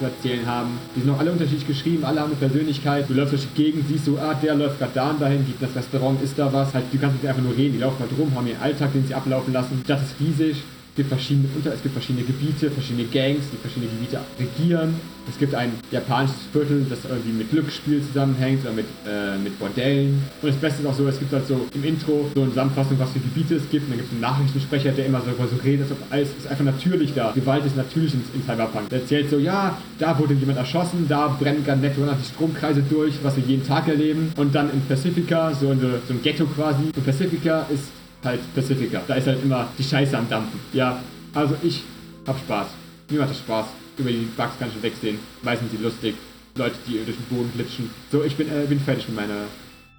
erzählen 0.00 0.44
haben. 0.46 0.70
Die 0.96 1.00
sind 1.00 1.10
auch 1.10 1.18
alle 1.18 1.32
unterschiedlich 1.32 1.66
geschrieben, 1.66 2.04
alle 2.04 2.20
haben 2.20 2.32
eine 2.32 2.36
Persönlichkeit. 2.36 3.08
Du 3.08 3.14
läufst 3.14 3.32
durch 3.32 3.46
die 3.54 3.62
Gegend, 3.62 3.88
siehst 3.88 4.06
so, 4.06 4.18
ah, 4.18 4.34
der 4.34 4.54
läuft 4.54 4.78
gerade 4.78 4.92
da 4.94 5.10
und 5.10 5.20
dahin, 5.20 5.46
gibt 5.46 5.62
das 5.62 5.74
Restaurant, 5.76 6.20
ist 6.22 6.38
da 6.38 6.52
was. 6.52 6.74
Halt, 6.74 6.84
du 6.90 6.98
kannst 6.98 7.22
nicht 7.22 7.28
einfach 7.28 7.42
nur 7.42 7.56
reden, 7.56 7.74
die 7.74 7.78
laufen 7.78 8.00
halt 8.00 8.10
rum, 8.18 8.34
haben 8.34 8.46
ihren 8.46 8.60
Alltag, 8.60 8.92
den 8.92 9.06
sie 9.06 9.14
ablaufen 9.14 9.52
lassen. 9.52 9.82
Das 9.86 10.02
ist 10.02 10.16
riesig. 10.20 10.62
Es 10.92 10.96
gibt 10.96 11.08
verschiedene 11.08 11.48
Unter, 11.56 11.72
es 11.72 11.82
gibt 11.82 11.94
verschiedene 11.94 12.22
Gebiete, 12.26 12.70
verschiedene 12.70 13.08
Gangs, 13.08 13.48
die 13.50 13.56
verschiedene 13.56 13.90
Gebiete 13.90 14.20
regieren. 14.38 14.94
Es 15.26 15.38
gibt 15.38 15.54
ein 15.54 15.72
japanisches 15.90 16.36
Viertel, 16.52 16.84
das 16.90 16.98
irgendwie 17.08 17.32
mit 17.32 17.50
Glücksspiel 17.50 18.02
zusammenhängt 18.02 18.60
oder 18.62 18.74
mit, 18.74 18.84
äh, 19.08 19.38
mit 19.38 19.58
Bordellen. 19.58 20.22
Und 20.42 20.50
das 20.50 20.56
Beste 20.56 20.82
ist 20.82 20.88
auch 20.88 20.94
so, 20.94 21.08
es 21.08 21.18
gibt 21.18 21.32
halt 21.32 21.48
so 21.48 21.66
im 21.72 21.84
Intro 21.84 22.28
so 22.34 22.42
eine 22.42 22.50
Zusammenfassung, 22.50 22.98
was 22.98 23.10
für 23.12 23.20
Gebiete 23.20 23.54
es 23.54 23.62
gibt. 23.70 23.84
Und 23.84 23.92
dann 23.92 23.98
gibt 24.00 24.08
es 24.08 24.12
einen 24.12 24.20
Nachrichtensprecher, 24.20 24.92
der 24.92 25.06
immer 25.06 25.22
so, 25.22 25.30
so 25.30 25.56
redet, 25.64 25.88
als 25.88 25.92
ob 25.92 26.12
alles 26.12 26.28
ist 26.36 26.46
einfach 26.46 26.64
natürlich 26.64 27.14
da. 27.14 27.32
Gewalt 27.34 27.64
ist 27.64 27.76
natürlich 27.76 28.12
in, 28.12 28.22
in 28.34 28.42
Cyberpunk. 28.42 28.90
Der 28.90 29.00
erzählt 29.00 29.30
so, 29.30 29.38
ja, 29.38 29.78
da 29.98 30.18
wurde 30.18 30.34
jemand 30.34 30.58
erschossen, 30.58 31.06
da 31.08 31.28
brennen 31.28 31.64
gerade 31.64 31.80
netto 31.80 32.02
die 32.04 32.34
Stromkreise 32.34 32.82
durch, 32.82 33.14
was 33.22 33.34
wir 33.36 33.44
jeden 33.44 33.66
Tag 33.66 33.88
erleben. 33.88 34.30
Und 34.36 34.54
dann 34.54 34.70
in 34.70 34.82
Pacifica, 34.82 35.54
so, 35.54 35.70
eine, 35.70 36.02
so 36.06 36.12
ein 36.12 36.20
Ghetto 36.22 36.44
quasi. 36.44 36.82
Und 36.94 37.06
Pacifica 37.06 37.64
ist 37.72 37.84
halt 38.24 38.40
Pacifica. 38.54 39.02
Da 39.06 39.14
ist 39.14 39.26
halt 39.26 39.42
immer 39.42 39.68
die 39.78 39.84
Scheiße 39.84 40.16
am 40.16 40.28
Dampfen. 40.28 40.60
Ja, 40.72 40.98
also 41.34 41.56
ich 41.62 41.82
hab 42.26 42.38
Spaß. 42.38 42.68
Mir 43.10 43.20
macht 43.20 43.30
das 43.30 43.38
Spaß. 43.38 43.66
Über 43.98 44.10
die 44.10 44.28
Bugs 44.36 44.58
kann 44.58 44.68
ich 44.68 44.82
wegsehen. 44.82 45.18
Meistens 45.42 45.70
sind 45.70 45.80
die 45.80 45.84
lustig. 45.84 46.14
Leute, 46.54 46.76
die 46.86 47.04
durch 47.04 47.16
den 47.16 47.36
Boden 47.36 47.50
glitschen. 47.54 47.90
So, 48.10 48.22
ich 48.22 48.36
bin, 48.36 48.48
äh, 48.48 48.66
bin 48.66 48.78
fertig 48.78 49.08
mit 49.08 49.16
meiner 49.16 49.44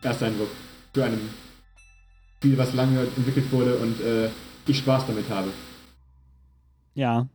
Ersteindruck. 0.02 0.50
Für 0.94 1.06
einem 1.06 1.20
Spiel, 2.38 2.58
was 2.58 2.74
lange 2.74 3.00
entwickelt 3.18 3.52
wurde 3.52 3.76
und 3.78 4.00
äh, 4.02 4.30
ich 4.68 4.78
Spaß 4.78 5.08
damit 5.08 5.30
habe. 5.30 5.50
Ja. 6.94 7.28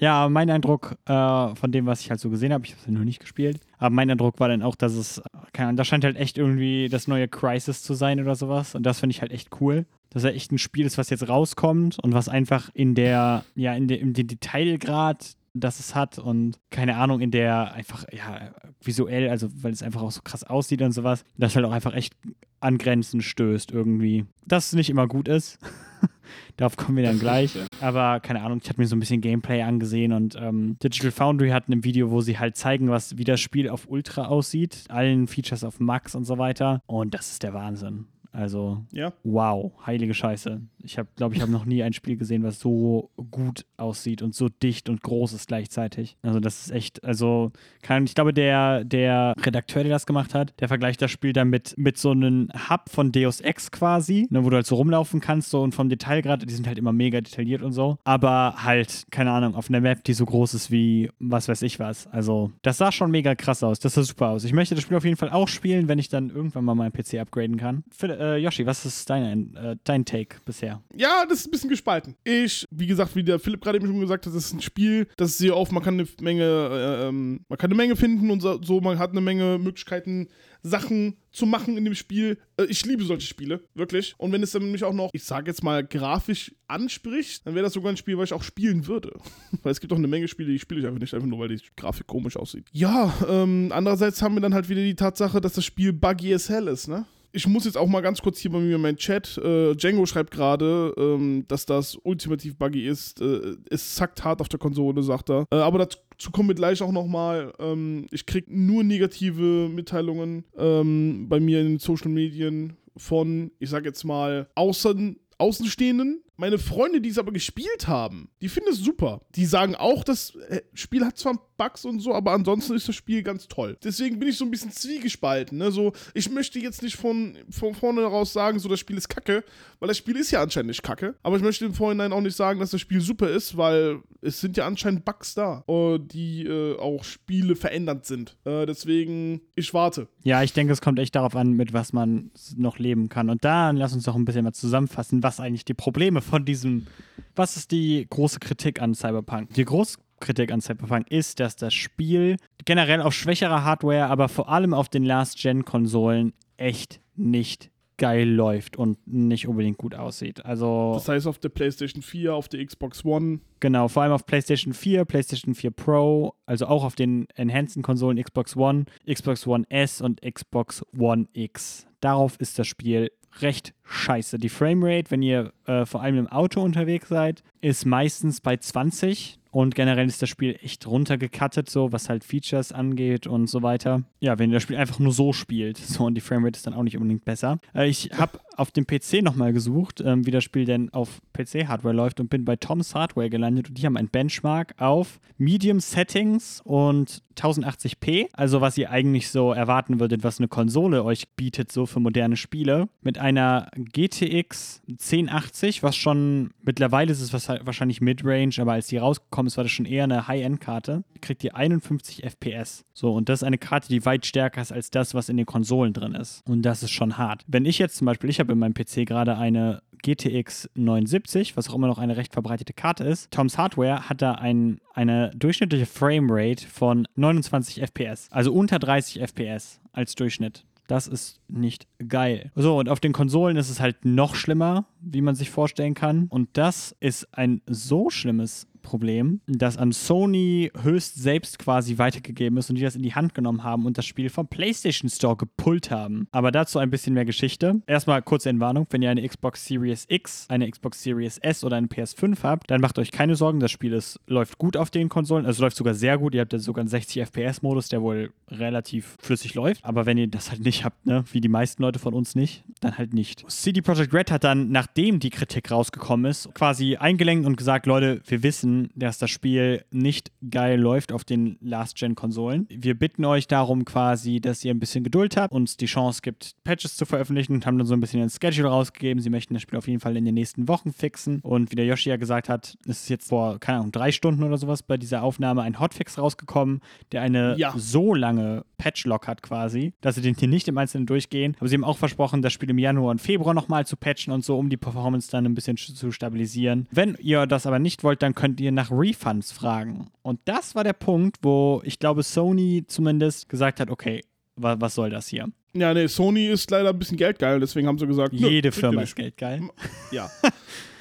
Ja, 0.00 0.28
mein 0.28 0.48
Eindruck 0.48 0.96
äh, 1.06 1.54
von 1.56 1.72
dem, 1.72 1.86
was 1.86 2.02
ich 2.02 2.10
halt 2.10 2.20
so 2.20 2.30
gesehen 2.30 2.52
habe, 2.52 2.64
ich 2.64 2.70
habe 2.70 2.80
es 2.80 2.86
ja 2.86 2.92
noch 2.92 3.04
nicht 3.04 3.18
gespielt, 3.18 3.58
aber 3.78 3.90
mein 3.90 4.08
Eindruck 4.08 4.38
war 4.38 4.48
dann 4.48 4.62
auch, 4.62 4.76
dass 4.76 4.92
es, 4.94 5.20
keine 5.52 5.70
Ahnung, 5.70 5.76
das 5.76 5.88
scheint 5.88 6.04
halt 6.04 6.16
echt 6.16 6.38
irgendwie 6.38 6.88
das 6.88 7.08
neue 7.08 7.26
Crisis 7.26 7.82
zu 7.82 7.94
sein 7.94 8.20
oder 8.20 8.36
sowas 8.36 8.76
und 8.76 8.84
das 8.84 9.00
finde 9.00 9.10
ich 9.10 9.22
halt 9.22 9.32
echt 9.32 9.60
cool 9.60 9.86
dass 10.10 10.24
er 10.24 10.34
echt 10.34 10.52
ein 10.52 10.58
Spiel 10.58 10.86
ist, 10.86 10.98
was 10.98 11.10
jetzt 11.10 11.28
rauskommt 11.28 11.98
und 12.02 12.12
was 12.12 12.28
einfach 12.28 12.70
in 12.74 12.94
der, 12.94 13.44
ja, 13.54 13.74
in 13.74 13.88
der, 13.88 14.00
in 14.00 14.12
dem 14.12 14.26
Detailgrad, 14.26 15.36
das 15.54 15.80
es 15.80 15.94
hat 15.94 16.18
und 16.18 16.58
keine 16.70 16.96
Ahnung, 16.96 17.20
in 17.20 17.30
der 17.30 17.72
einfach, 17.72 18.04
ja, 18.12 18.52
visuell, 18.82 19.28
also 19.28 19.48
weil 19.62 19.72
es 19.72 19.82
einfach 19.82 20.02
auch 20.02 20.10
so 20.10 20.20
krass 20.22 20.44
aussieht 20.44 20.82
und 20.82 20.92
sowas, 20.92 21.24
das 21.36 21.56
halt 21.56 21.66
auch 21.66 21.72
einfach 21.72 21.94
echt 21.94 22.14
an 22.60 22.78
Grenzen 22.78 23.20
stößt 23.20 23.70
irgendwie. 23.70 24.24
Dass 24.46 24.68
es 24.68 24.72
nicht 24.74 24.90
immer 24.90 25.06
gut 25.06 25.28
ist. 25.28 25.58
Darauf 26.56 26.76
kommen 26.76 26.96
wir 26.96 27.04
dann 27.04 27.18
gleich. 27.18 27.56
Aber 27.80 28.20
keine 28.20 28.42
Ahnung, 28.42 28.60
ich 28.62 28.68
habe 28.68 28.80
mir 28.80 28.86
so 28.86 28.96
ein 28.96 29.00
bisschen 29.00 29.20
Gameplay 29.20 29.62
angesehen 29.62 30.12
und 30.12 30.36
ähm, 30.36 30.76
Digital 30.82 31.10
Foundry 31.10 31.50
hat 31.50 31.68
ein 31.68 31.84
Video, 31.84 32.10
wo 32.10 32.20
sie 32.20 32.38
halt 32.38 32.56
zeigen, 32.56 32.90
was 32.90 33.16
wie 33.16 33.24
das 33.24 33.40
Spiel 33.40 33.68
auf 33.68 33.88
Ultra 33.88 34.26
aussieht, 34.26 34.84
allen 34.88 35.28
Features 35.28 35.64
auf 35.64 35.80
Max 35.80 36.14
und 36.14 36.24
so 36.24 36.38
weiter. 36.38 36.82
Und 36.86 37.14
das 37.14 37.30
ist 37.30 37.42
der 37.42 37.54
Wahnsinn. 37.54 38.06
Also 38.38 38.84
Ja. 38.92 39.12
wow, 39.24 39.72
heilige 39.84 40.14
Scheiße. 40.14 40.60
Ich 40.84 40.96
habe, 40.96 41.08
glaube 41.16 41.34
ich, 41.34 41.42
habe 41.42 41.50
noch 41.50 41.64
nie 41.64 41.82
ein 41.82 41.92
Spiel 41.92 42.16
gesehen, 42.16 42.44
was 42.44 42.60
so 42.60 43.10
gut 43.32 43.66
aussieht 43.76 44.22
und 44.22 44.32
so 44.34 44.48
dicht 44.48 44.88
und 44.88 45.02
groß 45.02 45.32
ist 45.32 45.48
gleichzeitig. 45.48 46.16
Also 46.22 46.38
das 46.38 46.66
ist 46.66 46.70
echt, 46.70 47.04
also 47.04 47.50
kann, 47.82 48.04
ich 48.04 48.14
glaube, 48.14 48.32
der, 48.32 48.84
der 48.84 49.34
Redakteur, 49.44 49.82
der 49.82 49.92
das 49.92 50.06
gemacht 50.06 50.34
hat, 50.34 50.54
der 50.60 50.68
vergleicht 50.68 51.02
das 51.02 51.10
Spiel 51.10 51.32
dann 51.32 51.48
mit, 51.50 51.76
mit 51.76 51.98
so 51.98 52.12
einem 52.12 52.48
Hub 52.70 52.88
von 52.88 53.10
Deus 53.10 53.40
Ex 53.40 53.72
quasi, 53.72 54.28
ne, 54.30 54.44
wo 54.44 54.50
du 54.50 54.56
halt 54.56 54.66
so 54.66 54.76
rumlaufen 54.76 55.20
kannst 55.20 55.50
so 55.50 55.60
und 55.62 55.74
vom 55.74 55.88
Detailgrad, 55.88 56.48
die 56.48 56.54
sind 56.54 56.68
halt 56.68 56.78
immer 56.78 56.92
mega 56.92 57.20
detailliert 57.20 57.62
und 57.62 57.72
so, 57.72 57.98
aber 58.04 58.54
halt, 58.62 59.06
keine 59.10 59.32
Ahnung, 59.32 59.56
auf 59.56 59.68
einer 59.68 59.80
Map, 59.80 60.04
die 60.04 60.12
so 60.14 60.24
groß 60.24 60.54
ist 60.54 60.70
wie 60.70 61.10
was 61.18 61.48
weiß 61.48 61.62
ich 61.62 61.80
was. 61.80 62.06
Also 62.06 62.52
das 62.62 62.78
sah 62.78 62.92
schon 62.92 63.10
mega 63.10 63.34
krass 63.34 63.64
aus, 63.64 63.80
das 63.80 63.94
sah 63.94 64.02
super 64.04 64.28
aus. 64.28 64.44
Ich 64.44 64.52
möchte 64.52 64.76
das 64.76 64.84
Spiel 64.84 64.96
auf 64.96 65.04
jeden 65.04 65.16
Fall 65.16 65.30
auch 65.30 65.48
spielen, 65.48 65.88
wenn 65.88 65.98
ich 65.98 66.08
dann 66.08 66.30
irgendwann 66.30 66.64
mal 66.64 66.76
meinen 66.76 66.92
PC 66.92 67.14
upgraden 67.14 67.56
kann. 67.56 67.82
Phil, 67.90 68.10
äh, 68.10 68.27
Yoshi, 68.36 68.66
was 68.66 68.84
ist 68.84 69.08
dein, 69.08 69.54
äh, 69.56 69.76
dein 69.84 70.04
Take 70.04 70.36
bisher? 70.44 70.82
Ja, 70.94 71.24
das 71.28 71.40
ist 71.40 71.46
ein 71.46 71.50
bisschen 71.50 71.70
gespalten. 71.70 72.14
Ich, 72.24 72.64
wie 72.70 72.86
gesagt, 72.86 73.16
wie 73.16 73.24
der 73.24 73.38
Philipp 73.38 73.62
gerade 73.62 73.78
eben 73.78 73.86
schon 73.86 74.00
gesagt 74.00 74.26
hat, 74.26 74.34
das 74.34 74.46
ist 74.46 74.52
ein 74.52 74.62
Spiel, 74.62 75.08
das 75.16 75.30
ist 75.30 75.38
sehr 75.38 75.56
oft, 75.56 75.72
man 75.72 75.82
kann 75.82 75.94
eine 75.94 76.08
Menge, 76.20 76.44
äh, 76.44 77.08
ähm, 77.08 77.44
man 77.48 77.58
kann 77.58 77.70
eine 77.70 77.76
Menge 77.76 77.96
finden 77.96 78.30
und 78.30 78.40
so, 78.40 78.60
so, 78.62 78.80
man 78.80 78.98
hat 78.98 79.10
eine 79.10 79.20
Menge 79.20 79.58
Möglichkeiten, 79.58 80.28
Sachen 80.62 81.16
zu 81.30 81.46
machen 81.46 81.76
in 81.76 81.84
dem 81.84 81.94
Spiel. 81.94 82.38
Äh, 82.56 82.64
ich 82.64 82.84
liebe 82.84 83.04
solche 83.04 83.26
Spiele, 83.26 83.62
wirklich. 83.74 84.14
Und 84.18 84.32
wenn 84.32 84.42
es 84.42 84.52
dann 84.52 84.70
mich 84.70 84.84
auch 84.84 84.92
noch, 84.92 85.10
ich 85.12 85.24
sage 85.24 85.50
jetzt 85.50 85.62
mal, 85.62 85.84
grafisch 85.84 86.54
anspricht, 86.66 87.46
dann 87.46 87.54
wäre 87.54 87.64
das 87.64 87.72
sogar 87.72 87.92
ein 87.92 87.96
Spiel, 87.96 88.18
was 88.18 88.30
ich 88.30 88.32
auch 88.32 88.42
spielen 88.42 88.86
würde. 88.86 89.12
Weil 89.62 89.72
es 89.72 89.80
gibt 89.80 89.92
auch 89.92 89.98
eine 89.98 90.08
Menge 90.08 90.28
Spiele, 90.28 90.52
die 90.52 90.58
spiele 90.58 90.80
ich 90.80 90.86
einfach 90.86 91.00
nicht, 91.00 91.14
einfach 91.14 91.26
nur, 91.26 91.38
weil 91.38 91.48
die 91.48 91.60
Grafik 91.76 92.06
komisch 92.06 92.36
aussieht. 92.36 92.66
Ja, 92.72 93.14
ähm, 93.28 93.70
andererseits 93.72 94.22
haben 94.22 94.34
wir 94.34 94.40
dann 94.40 94.54
halt 94.54 94.68
wieder 94.68 94.82
die 94.82 94.94
Tatsache, 94.94 95.40
dass 95.40 95.54
das 95.54 95.64
Spiel 95.64 95.92
buggy 95.92 96.34
as 96.34 96.48
hell 96.48 96.68
ist, 96.68 96.88
ne? 96.88 97.06
Ich 97.32 97.46
muss 97.46 97.66
jetzt 97.66 97.76
auch 97.76 97.86
mal 97.86 98.00
ganz 98.00 98.22
kurz 98.22 98.38
hier 98.38 98.50
bei 98.50 98.58
mir 98.58 98.76
in 98.76 98.82
meinen 98.82 98.96
Chat. 98.96 99.36
Äh, 99.38 99.74
Django 99.74 100.06
schreibt 100.06 100.30
gerade, 100.30 100.94
ähm, 100.96 101.44
dass 101.46 101.66
das 101.66 101.96
ultimativ 102.02 102.56
buggy 102.56 102.86
ist. 102.86 103.20
Äh, 103.20 103.56
es 103.70 103.94
zackt 103.96 104.24
hart 104.24 104.40
auf 104.40 104.48
der 104.48 104.58
Konsole, 104.58 105.02
sagt 105.02 105.30
er. 105.30 105.46
Äh, 105.50 105.56
aber 105.56 105.78
dazu 105.78 106.30
kommen 106.32 106.48
wir 106.48 106.54
gleich 106.54 106.80
auch 106.82 106.92
nochmal. 106.92 107.52
Ähm, 107.58 108.06
ich 108.10 108.24
krieg 108.24 108.46
nur 108.48 108.82
negative 108.82 109.68
Mitteilungen 109.68 110.44
ähm, 110.56 111.26
bei 111.28 111.38
mir 111.38 111.60
in 111.60 111.66
den 111.66 111.78
Social 111.78 112.10
Medien 112.10 112.76
von, 112.96 113.50
ich 113.58 113.70
sag 113.70 113.84
jetzt 113.84 114.04
mal, 114.04 114.48
Außen 114.54 115.18
Außenstehenden. 115.38 116.22
Meine 116.40 116.58
Freunde, 116.58 117.00
die 117.00 117.08
es 117.08 117.18
aber 117.18 117.32
gespielt 117.32 117.88
haben, 117.88 118.30
die 118.40 118.48
finden 118.48 118.70
es 118.70 118.78
super. 118.78 119.22
Die 119.34 119.44
sagen 119.44 119.74
auch, 119.74 120.04
das 120.04 120.36
äh, 120.48 120.60
Spiel 120.72 121.04
hat 121.04 121.18
zwar 121.18 121.34
Bugs 121.58 121.84
und 121.84 121.98
so, 121.98 122.14
aber 122.14 122.30
ansonsten 122.32 122.74
ist 122.74 122.88
das 122.88 122.94
Spiel 122.94 123.24
ganz 123.24 123.48
toll. 123.48 123.76
Deswegen 123.82 124.20
bin 124.20 124.28
ich 124.28 124.38
so 124.38 124.44
ein 124.44 124.50
bisschen 124.52 124.70
zwiegespalten. 124.70 125.58
Ne? 125.58 125.72
So, 125.72 125.92
ich 126.14 126.30
möchte 126.30 126.60
jetzt 126.60 126.82
nicht 126.82 126.96
von, 126.96 127.36
von 127.50 127.74
vorne 127.74 128.04
raus 128.04 128.32
sagen, 128.32 128.60
so 128.60 128.68
das 128.68 128.78
Spiel 128.78 128.96
ist 128.96 129.08
kacke, 129.08 129.42
weil 129.80 129.88
das 129.88 129.98
Spiel 129.98 130.16
ist 130.16 130.30
ja 130.30 130.40
anscheinend 130.40 130.68
nicht 130.68 130.84
kacke. 130.84 131.16
Aber 131.22 131.36
ich 131.36 131.42
möchte 131.42 131.66
im 131.66 131.74
Vorhinein 131.74 132.12
auch 132.12 132.20
nicht 132.20 132.36
sagen, 132.36 132.60
dass 132.60 132.70
das 132.70 132.80
Spiel 132.80 133.00
super 133.00 133.28
ist, 133.28 133.56
weil 133.56 134.00
es 134.22 134.40
sind 134.40 134.56
ja 134.56 134.66
anscheinend 134.66 135.04
Bugs 135.04 135.34
da, 135.34 135.64
äh, 135.66 135.98
die 135.98 136.44
äh, 136.44 136.78
auch 136.78 137.02
Spiele 137.02 137.56
verändernd 137.56 138.06
sind. 138.06 138.36
Äh, 138.44 138.64
deswegen, 138.66 139.40
ich 139.56 139.74
warte. 139.74 140.06
Ja, 140.22 140.42
ich 140.44 140.52
denke, 140.52 140.72
es 140.72 140.80
kommt 140.80 141.00
echt 141.00 141.16
darauf 141.16 141.34
an, 141.34 141.52
mit 141.52 141.72
was 141.72 141.92
man 141.92 142.30
noch 142.56 142.78
leben 142.78 143.08
kann. 143.08 143.28
Und 143.28 143.44
dann 143.44 143.76
lass 143.76 143.92
uns 143.92 144.04
doch 144.04 144.14
ein 144.14 144.24
bisschen 144.24 144.44
mal 144.44 144.52
zusammenfassen, 144.52 145.24
was 145.24 145.40
eigentlich 145.40 145.64
die 145.64 145.74
Probleme 145.74 146.20
von 146.28 146.44
diesem, 146.44 146.86
was 147.34 147.56
ist 147.56 147.70
die 147.70 148.06
große 148.08 148.38
Kritik 148.38 148.80
an 148.80 148.94
Cyberpunk? 148.94 149.52
Die 149.54 149.64
große 149.64 149.98
Kritik 150.20 150.52
an 150.52 150.60
Cyberpunk 150.60 151.10
ist, 151.10 151.40
dass 151.40 151.56
das 151.56 151.74
Spiel 151.74 152.36
generell 152.64 153.00
auf 153.00 153.14
schwächerer 153.14 153.64
Hardware, 153.64 154.06
aber 154.06 154.28
vor 154.28 154.48
allem 154.48 154.74
auf 154.74 154.88
den 154.88 155.04
Last-Gen-Konsolen 155.04 156.32
echt 156.56 157.00
nicht 157.14 157.70
geil 157.98 158.28
läuft 158.28 158.76
und 158.76 158.98
nicht 159.06 159.48
unbedingt 159.48 159.76
gut 159.76 159.94
aussieht. 159.94 160.44
Also 160.44 160.92
Das 160.94 161.08
heißt 161.08 161.26
auf 161.26 161.38
der 161.38 161.48
PlayStation 161.48 162.00
4, 162.00 162.32
auf 162.32 162.48
der 162.48 162.64
Xbox 162.64 163.04
One. 163.04 163.40
Genau, 163.60 163.88
vor 163.88 164.04
allem 164.04 164.12
auf 164.12 164.24
PlayStation 164.24 164.72
4, 164.72 165.04
PlayStation 165.04 165.54
4 165.54 165.72
Pro, 165.72 166.34
also 166.46 166.66
auch 166.66 166.84
auf 166.84 166.94
den 166.94 167.26
enhanceden 167.34 167.82
Konsolen 167.82 168.22
Xbox 168.22 168.56
One, 168.56 168.84
Xbox 169.12 169.46
One 169.46 169.64
S 169.68 170.00
und 170.00 170.20
Xbox 170.22 170.84
One 170.96 171.26
X. 171.32 171.86
Darauf 172.00 172.36
ist 172.38 172.58
das 172.58 172.68
Spiel 172.68 173.10
recht 173.40 173.74
scheiße. 173.84 174.38
Die 174.38 174.48
Framerate, 174.48 175.10
wenn 175.10 175.22
ihr 175.22 175.52
äh, 175.66 175.86
vor 175.86 176.02
allem 176.02 176.18
im 176.18 176.26
Auto 176.28 176.62
unterwegs 176.62 177.08
seid, 177.08 177.42
ist 177.60 177.86
meistens 177.86 178.40
bei 178.40 178.56
20 178.56 179.37
und 179.50 179.74
generell 179.74 180.06
ist 180.06 180.22
das 180.22 180.28
Spiel 180.28 180.58
echt 180.62 180.86
runtergecuttet, 180.86 181.68
so 181.70 181.92
was 181.92 182.08
halt 182.08 182.24
Features 182.24 182.72
angeht 182.72 183.26
und 183.26 183.48
so 183.48 183.62
weiter. 183.62 184.02
Ja, 184.20 184.38
wenn 184.38 184.50
ihr 184.50 184.54
das 184.54 184.62
Spiel 184.62 184.76
einfach 184.76 184.98
nur 184.98 185.12
so 185.12 185.32
spielt, 185.32 185.76
so 185.78 186.04
und 186.04 186.14
die 186.14 186.20
Framerate 186.20 186.56
ist 186.56 186.66
dann 186.66 186.74
auch 186.74 186.82
nicht 186.82 186.96
unbedingt 186.96 187.24
besser. 187.24 187.58
Äh, 187.74 187.88
ich 187.88 188.10
habe 188.16 188.40
auf 188.56 188.72
dem 188.72 188.86
PC 188.86 189.22
nochmal 189.22 189.52
gesucht, 189.52 190.02
ähm, 190.04 190.26
wie 190.26 190.32
das 190.32 190.44
Spiel 190.44 190.64
denn 190.64 190.92
auf 190.92 191.20
PC-Hardware 191.32 191.94
läuft 191.94 192.20
und 192.20 192.28
bin 192.28 192.44
bei 192.44 192.56
Tom's 192.56 192.94
Hardware 192.94 193.30
gelandet 193.30 193.68
und 193.68 193.78
die 193.78 193.86
haben 193.86 193.96
ein 193.96 194.08
Benchmark 194.08 194.74
auf 194.78 195.20
Medium 195.38 195.78
Settings 195.78 196.60
und 196.64 197.22
1080p, 197.36 198.26
also 198.32 198.60
was 198.60 198.76
ihr 198.76 198.90
eigentlich 198.90 199.30
so 199.30 199.52
erwarten 199.52 200.00
würdet, 200.00 200.24
was 200.24 200.38
eine 200.38 200.48
Konsole 200.48 201.04
euch 201.04 201.28
bietet, 201.36 201.70
so 201.70 201.86
für 201.86 202.00
moderne 202.00 202.36
Spiele, 202.36 202.88
mit 203.00 203.18
einer 203.18 203.70
GTX 203.76 204.82
1080, 204.88 205.84
was 205.84 205.94
schon 205.94 206.50
mittlerweile 206.62 207.12
ist 207.12 207.20
es 207.20 207.32
wahrscheinlich 207.32 208.00
Midrange, 208.00 208.56
aber 208.58 208.72
als 208.72 208.88
die 208.88 208.96
rausgekommen 208.96 209.37
ist, 209.46 209.56
war 209.56 209.64
das 209.64 209.72
schon 209.72 209.86
eher 209.86 210.04
eine 210.04 210.28
High-End-Karte, 210.28 211.04
kriegt 211.20 211.44
ihr 211.44 211.56
51 211.56 212.24
FPS. 212.24 212.84
So, 212.92 213.14
und 213.14 213.28
das 213.28 213.40
ist 213.40 213.44
eine 213.44 213.58
Karte, 213.58 213.88
die 213.88 214.04
weit 214.04 214.26
stärker 214.26 214.60
ist 214.60 214.72
als 214.72 214.90
das, 214.90 215.14
was 215.14 215.28
in 215.28 215.36
den 215.36 215.46
Konsolen 215.46 215.92
drin 215.92 216.14
ist. 216.14 216.42
Und 216.46 216.62
das 216.62 216.82
ist 216.82 216.90
schon 216.90 217.18
hart. 217.18 217.44
Wenn 217.46 217.64
ich 217.64 217.78
jetzt 217.78 217.96
zum 217.96 218.06
Beispiel, 218.06 218.30
ich 218.30 218.40
habe 218.40 218.52
in 218.52 218.58
meinem 218.58 218.74
PC 218.74 219.06
gerade 219.06 219.36
eine 219.36 219.82
GTX 220.02 220.70
79, 220.74 221.56
was 221.56 221.68
auch 221.68 221.74
immer 221.74 221.86
noch 221.86 221.98
eine 221.98 222.16
recht 222.16 222.32
verbreitete 222.32 222.72
Karte 222.72 223.04
ist. 223.04 223.30
Toms 223.30 223.58
Hardware 223.58 224.08
hat 224.08 224.22
da 224.22 224.32
ein, 224.32 224.80
eine 224.94 225.30
durchschnittliche 225.34 225.86
Framerate 225.86 226.66
von 226.66 227.06
29 227.16 227.82
FPS, 227.82 228.28
also 228.30 228.52
unter 228.52 228.78
30 228.78 229.20
FPS 229.20 229.80
als 229.92 230.14
Durchschnitt. 230.14 230.64
Das 230.86 231.06
ist 231.06 231.38
nicht 231.48 231.86
geil. 232.08 232.50
So, 232.54 232.78
und 232.78 232.88
auf 232.88 232.98
den 232.98 233.12
Konsolen 233.12 233.58
ist 233.58 233.68
es 233.68 233.78
halt 233.78 234.06
noch 234.06 234.34
schlimmer, 234.34 234.86
wie 235.00 235.20
man 235.20 235.34
sich 235.34 235.50
vorstellen 235.50 235.92
kann. 235.92 236.28
Und 236.30 236.48
das 236.54 236.96
ist 236.98 237.28
ein 237.32 237.60
so 237.66 238.08
schlimmes 238.08 238.66
Problem, 238.88 239.42
das 239.46 239.76
an 239.76 239.92
Sony 239.92 240.70
höchst 240.82 241.16
selbst 241.16 241.58
quasi 241.58 241.98
weitergegeben 241.98 242.56
ist 242.56 242.70
und 242.70 242.76
die 242.76 242.82
das 242.82 242.96
in 242.96 243.02
die 243.02 243.14
Hand 243.14 243.34
genommen 243.34 243.62
haben 243.62 243.84
und 243.84 243.98
das 243.98 244.06
Spiel 244.06 244.30
vom 244.30 244.48
PlayStation 244.48 245.10
Store 245.10 245.36
gepullt 245.36 245.90
haben. 245.90 246.26
Aber 246.32 246.50
dazu 246.50 246.78
ein 246.78 246.88
bisschen 246.88 247.12
mehr 247.12 247.26
Geschichte. 247.26 247.82
Erstmal 247.86 248.22
kurze 248.22 248.48
Entwarnung, 248.48 248.86
wenn 248.88 249.02
ihr 249.02 249.10
eine 249.10 249.28
Xbox 249.28 249.66
Series 249.66 250.06
X, 250.08 250.46
eine 250.48 250.70
Xbox 250.70 251.02
Series 251.02 251.36
S 251.36 251.64
oder 251.64 251.76
eine 251.76 251.88
PS5 251.88 252.42
habt, 252.42 252.70
dann 252.70 252.80
macht 252.80 252.98
euch 252.98 253.12
keine 253.12 253.36
Sorgen, 253.36 253.60
das 253.60 253.70
Spiel 253.70 253.92
ist, 253.92 254.18
läuft 254.26 254.56
gut 254.56 254.76
auf 254.78 254.90
den 254.90 255.10
Konsolen, 255.10 255.44
also 255.44 255.62
läuft 255.62 255.76
sogar 255.76 255.92
sehr 255.92 256.16
gut. 256.16 256.34
Ihr 256.34 256.40
habt 256.40 256.54
ja 256.54 256.58
sogar 256.58 256.80
einen 256.80 256.88
60 256.88 257.26
FPS 257.26 257.60
Modus, 257.60 257.90
der 257.90 258.00
wohl 258.00 258.32
relativ 258.48 259.16
flüssig 259.20 259.54
läuft. 259.54 259.84
Aber 259.84 260.06
wenn 260.06 260.16
ihr 260.16 260.28
das 260.28 260.50
halt 260.50 260.64
nicht 260.64 260.84
habt, 260.84 261.04
ne, 261.04 261.24
wie 261.32 261.42
die 261.42 261.48
meisten 261.48 261.82
Leute 261.82 261.98
von 261.98 262.14
uns 262.14 262.34
nicht, 262.34 262.64
dann 262.80 262.96
halt 262.96 263.12
nicht. 263.12 263.44
CD 263.50 263.82
Projekt 263.82 264.14
Red 264.14 264.30
hat 264.30 264.44
dann, 264.44 264.70
nachdem 264.70 265.20
die 265.20 265.28
Kritik 265.28 265.70
rausgekommen 265.70 266.30
ist, 266.30 266.54
quasi 266.54 266.96
eingelenkt 266.96 267.46
und 267.46 267.56
gesagt, 267.56 267.84
Leute, 267.84 268.22
wir 268.26 268.42
wissen, 268.42 268.77
dass 268.94 269.18
das 269.18 269.30
Spiel 269.30 269.84
nicht 269.90 270.30
geil 270.50 270.80
läuft 270.80 271.12
auf 271.12 271.24
den 271.24 271.56
Last-Gen-Konsolen. 271.60 272.66
Wir 272.70 272.94
bitten 272.98 273.24
euch 273.24 273.46
darum 273.48 273.84
quasi, 273.84 274.40
dass 274.40 274.64
ihr 274.64 274.72
ein 274.72 274.78
bisschen 274.78 275.04
Geduld 275.04 275.36
habt, 275.36 275.52
uns 275.52 275.76
die 275.76 275.86
Chance 275.86 276.20
gibt, 276.22 276.52
Patches 276.64 276.96
zu 276.96 277.04
veröffentlichen 277.06 277.52
und 277.54 277.66
haben 277.66 277.78
dann 277.78 277.86
so 277.86 277.94
ein 277.94 278.00
bisschen 278.00 278.22
ein 278.22 278.30
Schedule 278.30 278.68
rausgegeben. 278.68 279.22
Sie 279.22 279.30
möchten 279.30 279.54
das 279.54 279.62
Spiel 279.62 279.78
auf 279.78 279.88
jeden 279.88 280.00
Fall 280.00 280.16
in 280.16 280.24
den 280.24 280.34
nächsten 280.34 280.68
Wochen 280.68 280.92
fixen. 280.92 281.40
Und 281.40 281.70
wie 281.70 281.76
der 281.76 281.86
Yoshi 281.86 282.10
ja 282.10 282.16
gesagt 282.16 282.48
hat, 282.48 282.76
ist 282.86 283.02
es 283.02 283.08
jetzt 283.08 283.28
vor, 283.28 283.58
keine 283.58 283.78
Ahnung, 283.78 283.92
drei 283.92 284.12
Stunden 284.12 284.42
oder 284.42 284.58
sowas 284.58 284.82
bei 284.82 284.96
dieser 284.96 285.22
Aufnahme 285.22 285.62
ein 285.62 285.80
Hotfix 285.80 286.18
rausgekommen, 286.18 286.80
der 287.12 287.22
eine 287.22 287.56
Ja. 287.58 287.72
so 287.76 288.14
lange 288.14 288.64
Patchlog 288.78 289.26
hat 289.26 289.42
quasi, 289.42 289.92
dass 290.00 290.14
sie 290.14 290.22
den 290.22 290.34
hier 290.34 290.48
nicht 290.48 290.68
im 290.68 290.78
Einzelnen 290.78 291.06
durchgehen. 291.06 291.56
Aber 291.58 291.68
sie 291.68 291.74
haben 291.74 291.84
auch 291.84 291.98
versprochen, 291.98 292.40
das 292.40 292.52
Spiel 292.52 292.70
im 292.70 292.78
Januar 292.78 293.10
und 293.10 293.20
Februar 293.20 293.52
nochmal 293.52 293.86
zu 293.86 293.96
patchen 293.96 294.32
und 294.32 294.44
so, 294.44 294.56
um 294.56 294.70
die 294.70 294.76
Performance 294.76 295.30
dann 295.30 295.44
ein 295.44 295.54
bisschen 295.54 295.76
zu 295.76 296.10
stabilisieren. 296.12 296.86
Wenn 296.90 297.16
ihr 297.20 297.46
das 297.46 297.66
aber 297.66 297.78
nicht 297.78 298.04
wollt, 298.04 298.22
dann 298.22 298.34
könnt 298.34 298.60
ihr 298.60 298.72
nach 298.72 298.90
Refunds 298.90 299.52
fragen. 299.52 300.06
Und 300.22 300.40
das 300.44 300.74
war 300.74 300.84
der 300.84 300.92
Punkt, 300.92 301.38
wo 301.42 301.82
ich 301.84 301.98
glaube, 301.98 302.22
Sony 302.22 302.84
zumindest 302.86 303.48
gesagt 303.48 303.80
hat, 303.80 303.90
okay, 303.90 304.22
wa 304.56 304.76
was 304.78 304.94
soll 304.94 305.10
das 305.10 305.28
hier? 305.28 305.48
Ja, 305.74 305.92
nee, 305.92 306.06
Sony 306.06 306.46
ist 306.46 306.70
leider 306.70 306.90
ein 306.90 306.98
bisschen 306.98 307.18
geldgeil, 307.18 307.60
deswegen 307.60 307.86
haben 307.86 307.98
sie 307.98 308.06
gesagt, 308.06 308.32
Jede 308.32 308.72
Firma 308.72 309.02
ist 309.02 309.14
geldgeil. 309.14 309.62
Ja. 310.10 310.30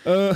äh, 0.03 0.33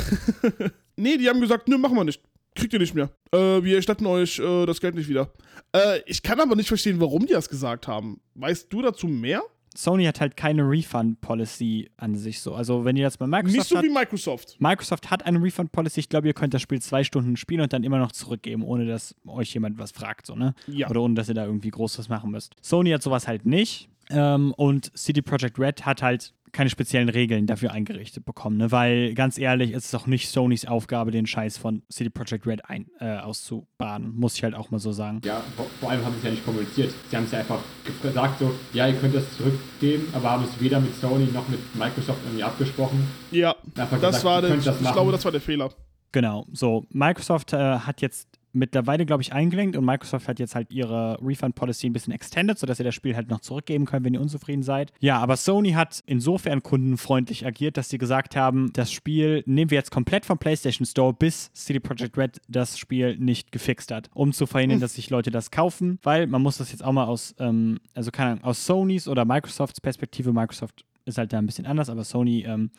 nee, 0.95 1.17
die 1.17 1.27
haben 1.27 1.41
gesagt, 1.41 1.67
nö, 1.67 1.77
machen 1.77 1.95
wir 1.95 2.03
nicht. 2.03 2.21
Kriegt 2.55 2.73
ihr 2.73 2.79
nicht 2.79 2.93
mehr. 2.93 3.09
Äh, 3.31 3.63
wir 3.63 3.75
erstatten 3.77 4.05
euch 4.05 4.39
äh, 4.39 4.65
das 4.65 4.81
Geld 4.81 4.95
nicht 4.95 5.07
wieder. 5.07 5.31
Äh, 5.73 6.01
ich 6.05 6.21
kann 6.21 6.39
aber 6.39 6.55
nicht 6.55 6.67
verstehen, 6.67 6.99
warum 6.99 7.25
die 7.25 7.33
das 7.33 7.49
gesagt 7.49 7.87
haben. 7.87 8.19
Weißt 8.35 8.71
du 8.71 8.81
dazu 8.81 9.07
mehr? 9.07 9.41
Sony 9.75 10.03
hat 10.03 10.19
halt 10.19 10.35
keine 10.35 10.63
Refund-Policy 10.63 11.91
an 11.95 12.15
sich 12.15 12.41
so. 12.41 12.53
Also 12.53 12.83
wenn 12.83 12.97
ihr 12.97 13.05
das 13.05 13.17
bei 13.17 13.25
Microsoft 13.25 13.55
Nicht 13.55 13.67
so 13.69 13.77
habt, 13.77 13.87
wie 13.87 13.89
Microsoft. 13.89 14.55
Microsoft 14.59 15.09
hat 15.09 15.25
eine 15.25 15.41
Refund-Policy. 15.41 16.01
Ich 16.01 16.09
glaube, 16.09 16.27
ihr 16.27 16.33
könnt 16.33 16.53
das 16.53 16.61
Spiel 16.61 16.81
zwei 16.81 17.03
Stunden 17.05 17.37
spielen 17.37 17.61
und 17.61 17.71
dann 17.71 17.83
immer 17.83 17.97
noch 17.97 18.11
zurückgeben, 18.11 18.63
ohne 18.63 18.85
dass 18.85 19.15
euch 19.25 19.53
jemand 19.53 19.79
was 19.79 19.91
fragt, 19.91 20.25
so, 20.25 20.35
ne? 20.35 20.53
Ja. 20.67 20.89
Oder 20.89 21.01
ohne 21.01 21.13
dass 21.13 21.29
ihr 21.29 21.35
da 21.35 21.45
irgendwie 21.45 21.69
groß 21.69 21.99
was 21.99 22.09
machen 22.09 22.31
müsst. 22.31 22.55
Sony 22.61 22.91
hat 22.91 23.01
sowas 23.01 23.27
halt 23.27 23.45
nicht. 23.45 23.87
Ähm, 24.09 24.53
und 24.57 24.97
CD 24.97 25.21
Projekt 25.21 25.57
Red 25.57 25.85
hat 25.85 26.01
halt 26.01 26.33
keine 26.51 26.69
speziellen 26.69 27.09
Regeln 27.09 27.47
dafür 27.47 27.71
eingerichtet 27.71 28.25
bekommen, 28.25 28.57
ne? 28.57 28.71
Weil 28.71 29.13
ganz 29.13 29.37
ehrlich, 29.37 29.71
es 29.71 29.85
ist 29.85 29.95
auch 29.95 30.07
nicht 30.07 30.29
Sonys 30.29 30.65
Aufgabe, 30.65 31.11
den 31.11 31.25
Scheiß 31.25 31.57
von 31.57 31.83
CD 31.89 32.09
Projekt 32.09 32.45
Red 32.45 32.65
ein, 32.69 32.87
äh, 32.99 33.17
auszubaden. 33.17 34.13
Muss 34.15 34.35
ich 34.35 34.43
halt 34.43 34.55
auch 34.55 34.71
mal 34.71 34.79
so 34.79 34.91
sagen. 34.91 35.21
Ja, 35.23 35.41
vor, 35.55 35.65
vor 35.79 35.91
allem 35.91 36.03
haben 36.03 36.13
sie 36.13 36.19
es 36.19 36.23
ja 36.25 36.31
nicht 36.31 36.45
kommuniziert. 36.45 36.93
Sie 37.09 37.17
haben 37.17 37.25
es 37.25 37.31
ja 37.31 37.39
einfach 37.39 37.59
gesagt 38.01 38.39
so, 38.39 38.53
ja, 38.73 38.87
ihr 38.87 38.95
könnt 38.95 39.15
das 39.15 39.23
zurückgeben, 39.37 40.07
aber 40.13 40.31
haben 40.31 40.43
es 40.43 40.59
weder 40.61 40.79
mit 40.79 40.95
Sony 40.95 41.25
noch 41.33 41.47
mit 41.47 41.59
Microsoft 41.75 42.19
irgendwie 42.25 42.43
abgesprochen. 42.43 43.07
Ja, 43.31 43.55
das 43.75 43.89
gesagt, 43.89 44.23
war 44.23 44.41
der, 44.41 44.55
das 44.57 44.81
ich 44.81 44.91
glaube, 44.91 45.11
das 45.11 45.25
war 45.25 45.31
der 45.31 45.41
Fehler. 45.41 45.71
Genau, 46.11 46.45
so. 46.51 46.85
Microsoft 46.89 47.53
äh, 47.53 47.57
hat 47.57 48.01
jetzt 48.01 48.27
mittlerweile, 48.53 49.05
glaube 49.05 49.21
ich, 49.21 49.33
eingelenkt 49.33 49.77
und 49.77 49.85
Microsoft 49.85 50.27
hat 50.27 50.39
jetzt 50.39 50.55
halt 50.55 50.71
ihre 50.71 51.17
Refund-Policy 51.21 51.87
ein 51.87 51.93
bisschen 51.93 52.13
extended, 52.13 52.57
sodass 52.57 52.79
ihr 52.79 52.85
das 52.85 52.95
Spiel 52.95 53.15
halt 53.15 53.29
noch 53.29 53.39
zurückgeben 53.39 53.85
könnt, 53.85 54.05
wenn 54.05 54.13
ihr 54.13 54.21
unzufrieden 54.21 54.63
seid. 54.63 54.91
Ja, 54.99 55.19
aber 55.19 55.37
Sony 55.37 55.71
hat 55.71 56.03
insofern 56.05 56.63
kundenfreundlich 56.63 57.45
agiert, 57.45 57.77
dass 57.77 57.89
sie 57.89 57.97
gesagt 57.97 58.35
haben, 58.35 58.71
das 58.73 58.91
Spiel 58.91 59.43
nehmen 59.45 59.71
wir 59.71 59.77
jetzt 59.77 59.91
komplett 59.91 60.25
vom 60.25 60.37
PlayStation 60.37 60.85
Store, 60.85 61.13
bis 61.13 61.51
CD 61.53 61.79
Projekt 61.79 62.17
Red 62.17 62.41
das 62.47 62.77
Spiel 62.77 63.17
nicht 63.17 63.51
gefixt 63.51 63.91
hat, 63.91 64.09
um 64.13 64.33
zu 64.33 64.45
verhindern, 64.45 64.79
dass 64.79 64.95
sich 64.95 65.09
Leute 65.09 65.31
das 65.31 65.51
kaufen, 65.51 65.99
weil 66.03 66.27
man 66.27 66.41
muss 66.41 66.57
das 66.57 66.71
jetzt 66.71 66.83
auch 66.83 66.91
mal 66.91 67.05
aus, 67.05 67.35
ähm, 67.39 67.79
also 67.93 68.11
keine 68.11 68.31
Ahnung, 68.31 68.43
aus 68.43 68.65
Sonys 68.65 69.07
oder 69.07 69.25
Microsofts 69.25 69.81
Perspektive, 69.81 70.33
Microsoft 70.33 70.85
ist 71.05 71.17
halt 71.17 71.33
da 71.33 71.39
ein 71.39 71.45
bisschen 71.45 71.65
anders, 71.65 71.89
aber 71.89 72.03
Sony, 72.03 72.43
ähm, 72.43 72.71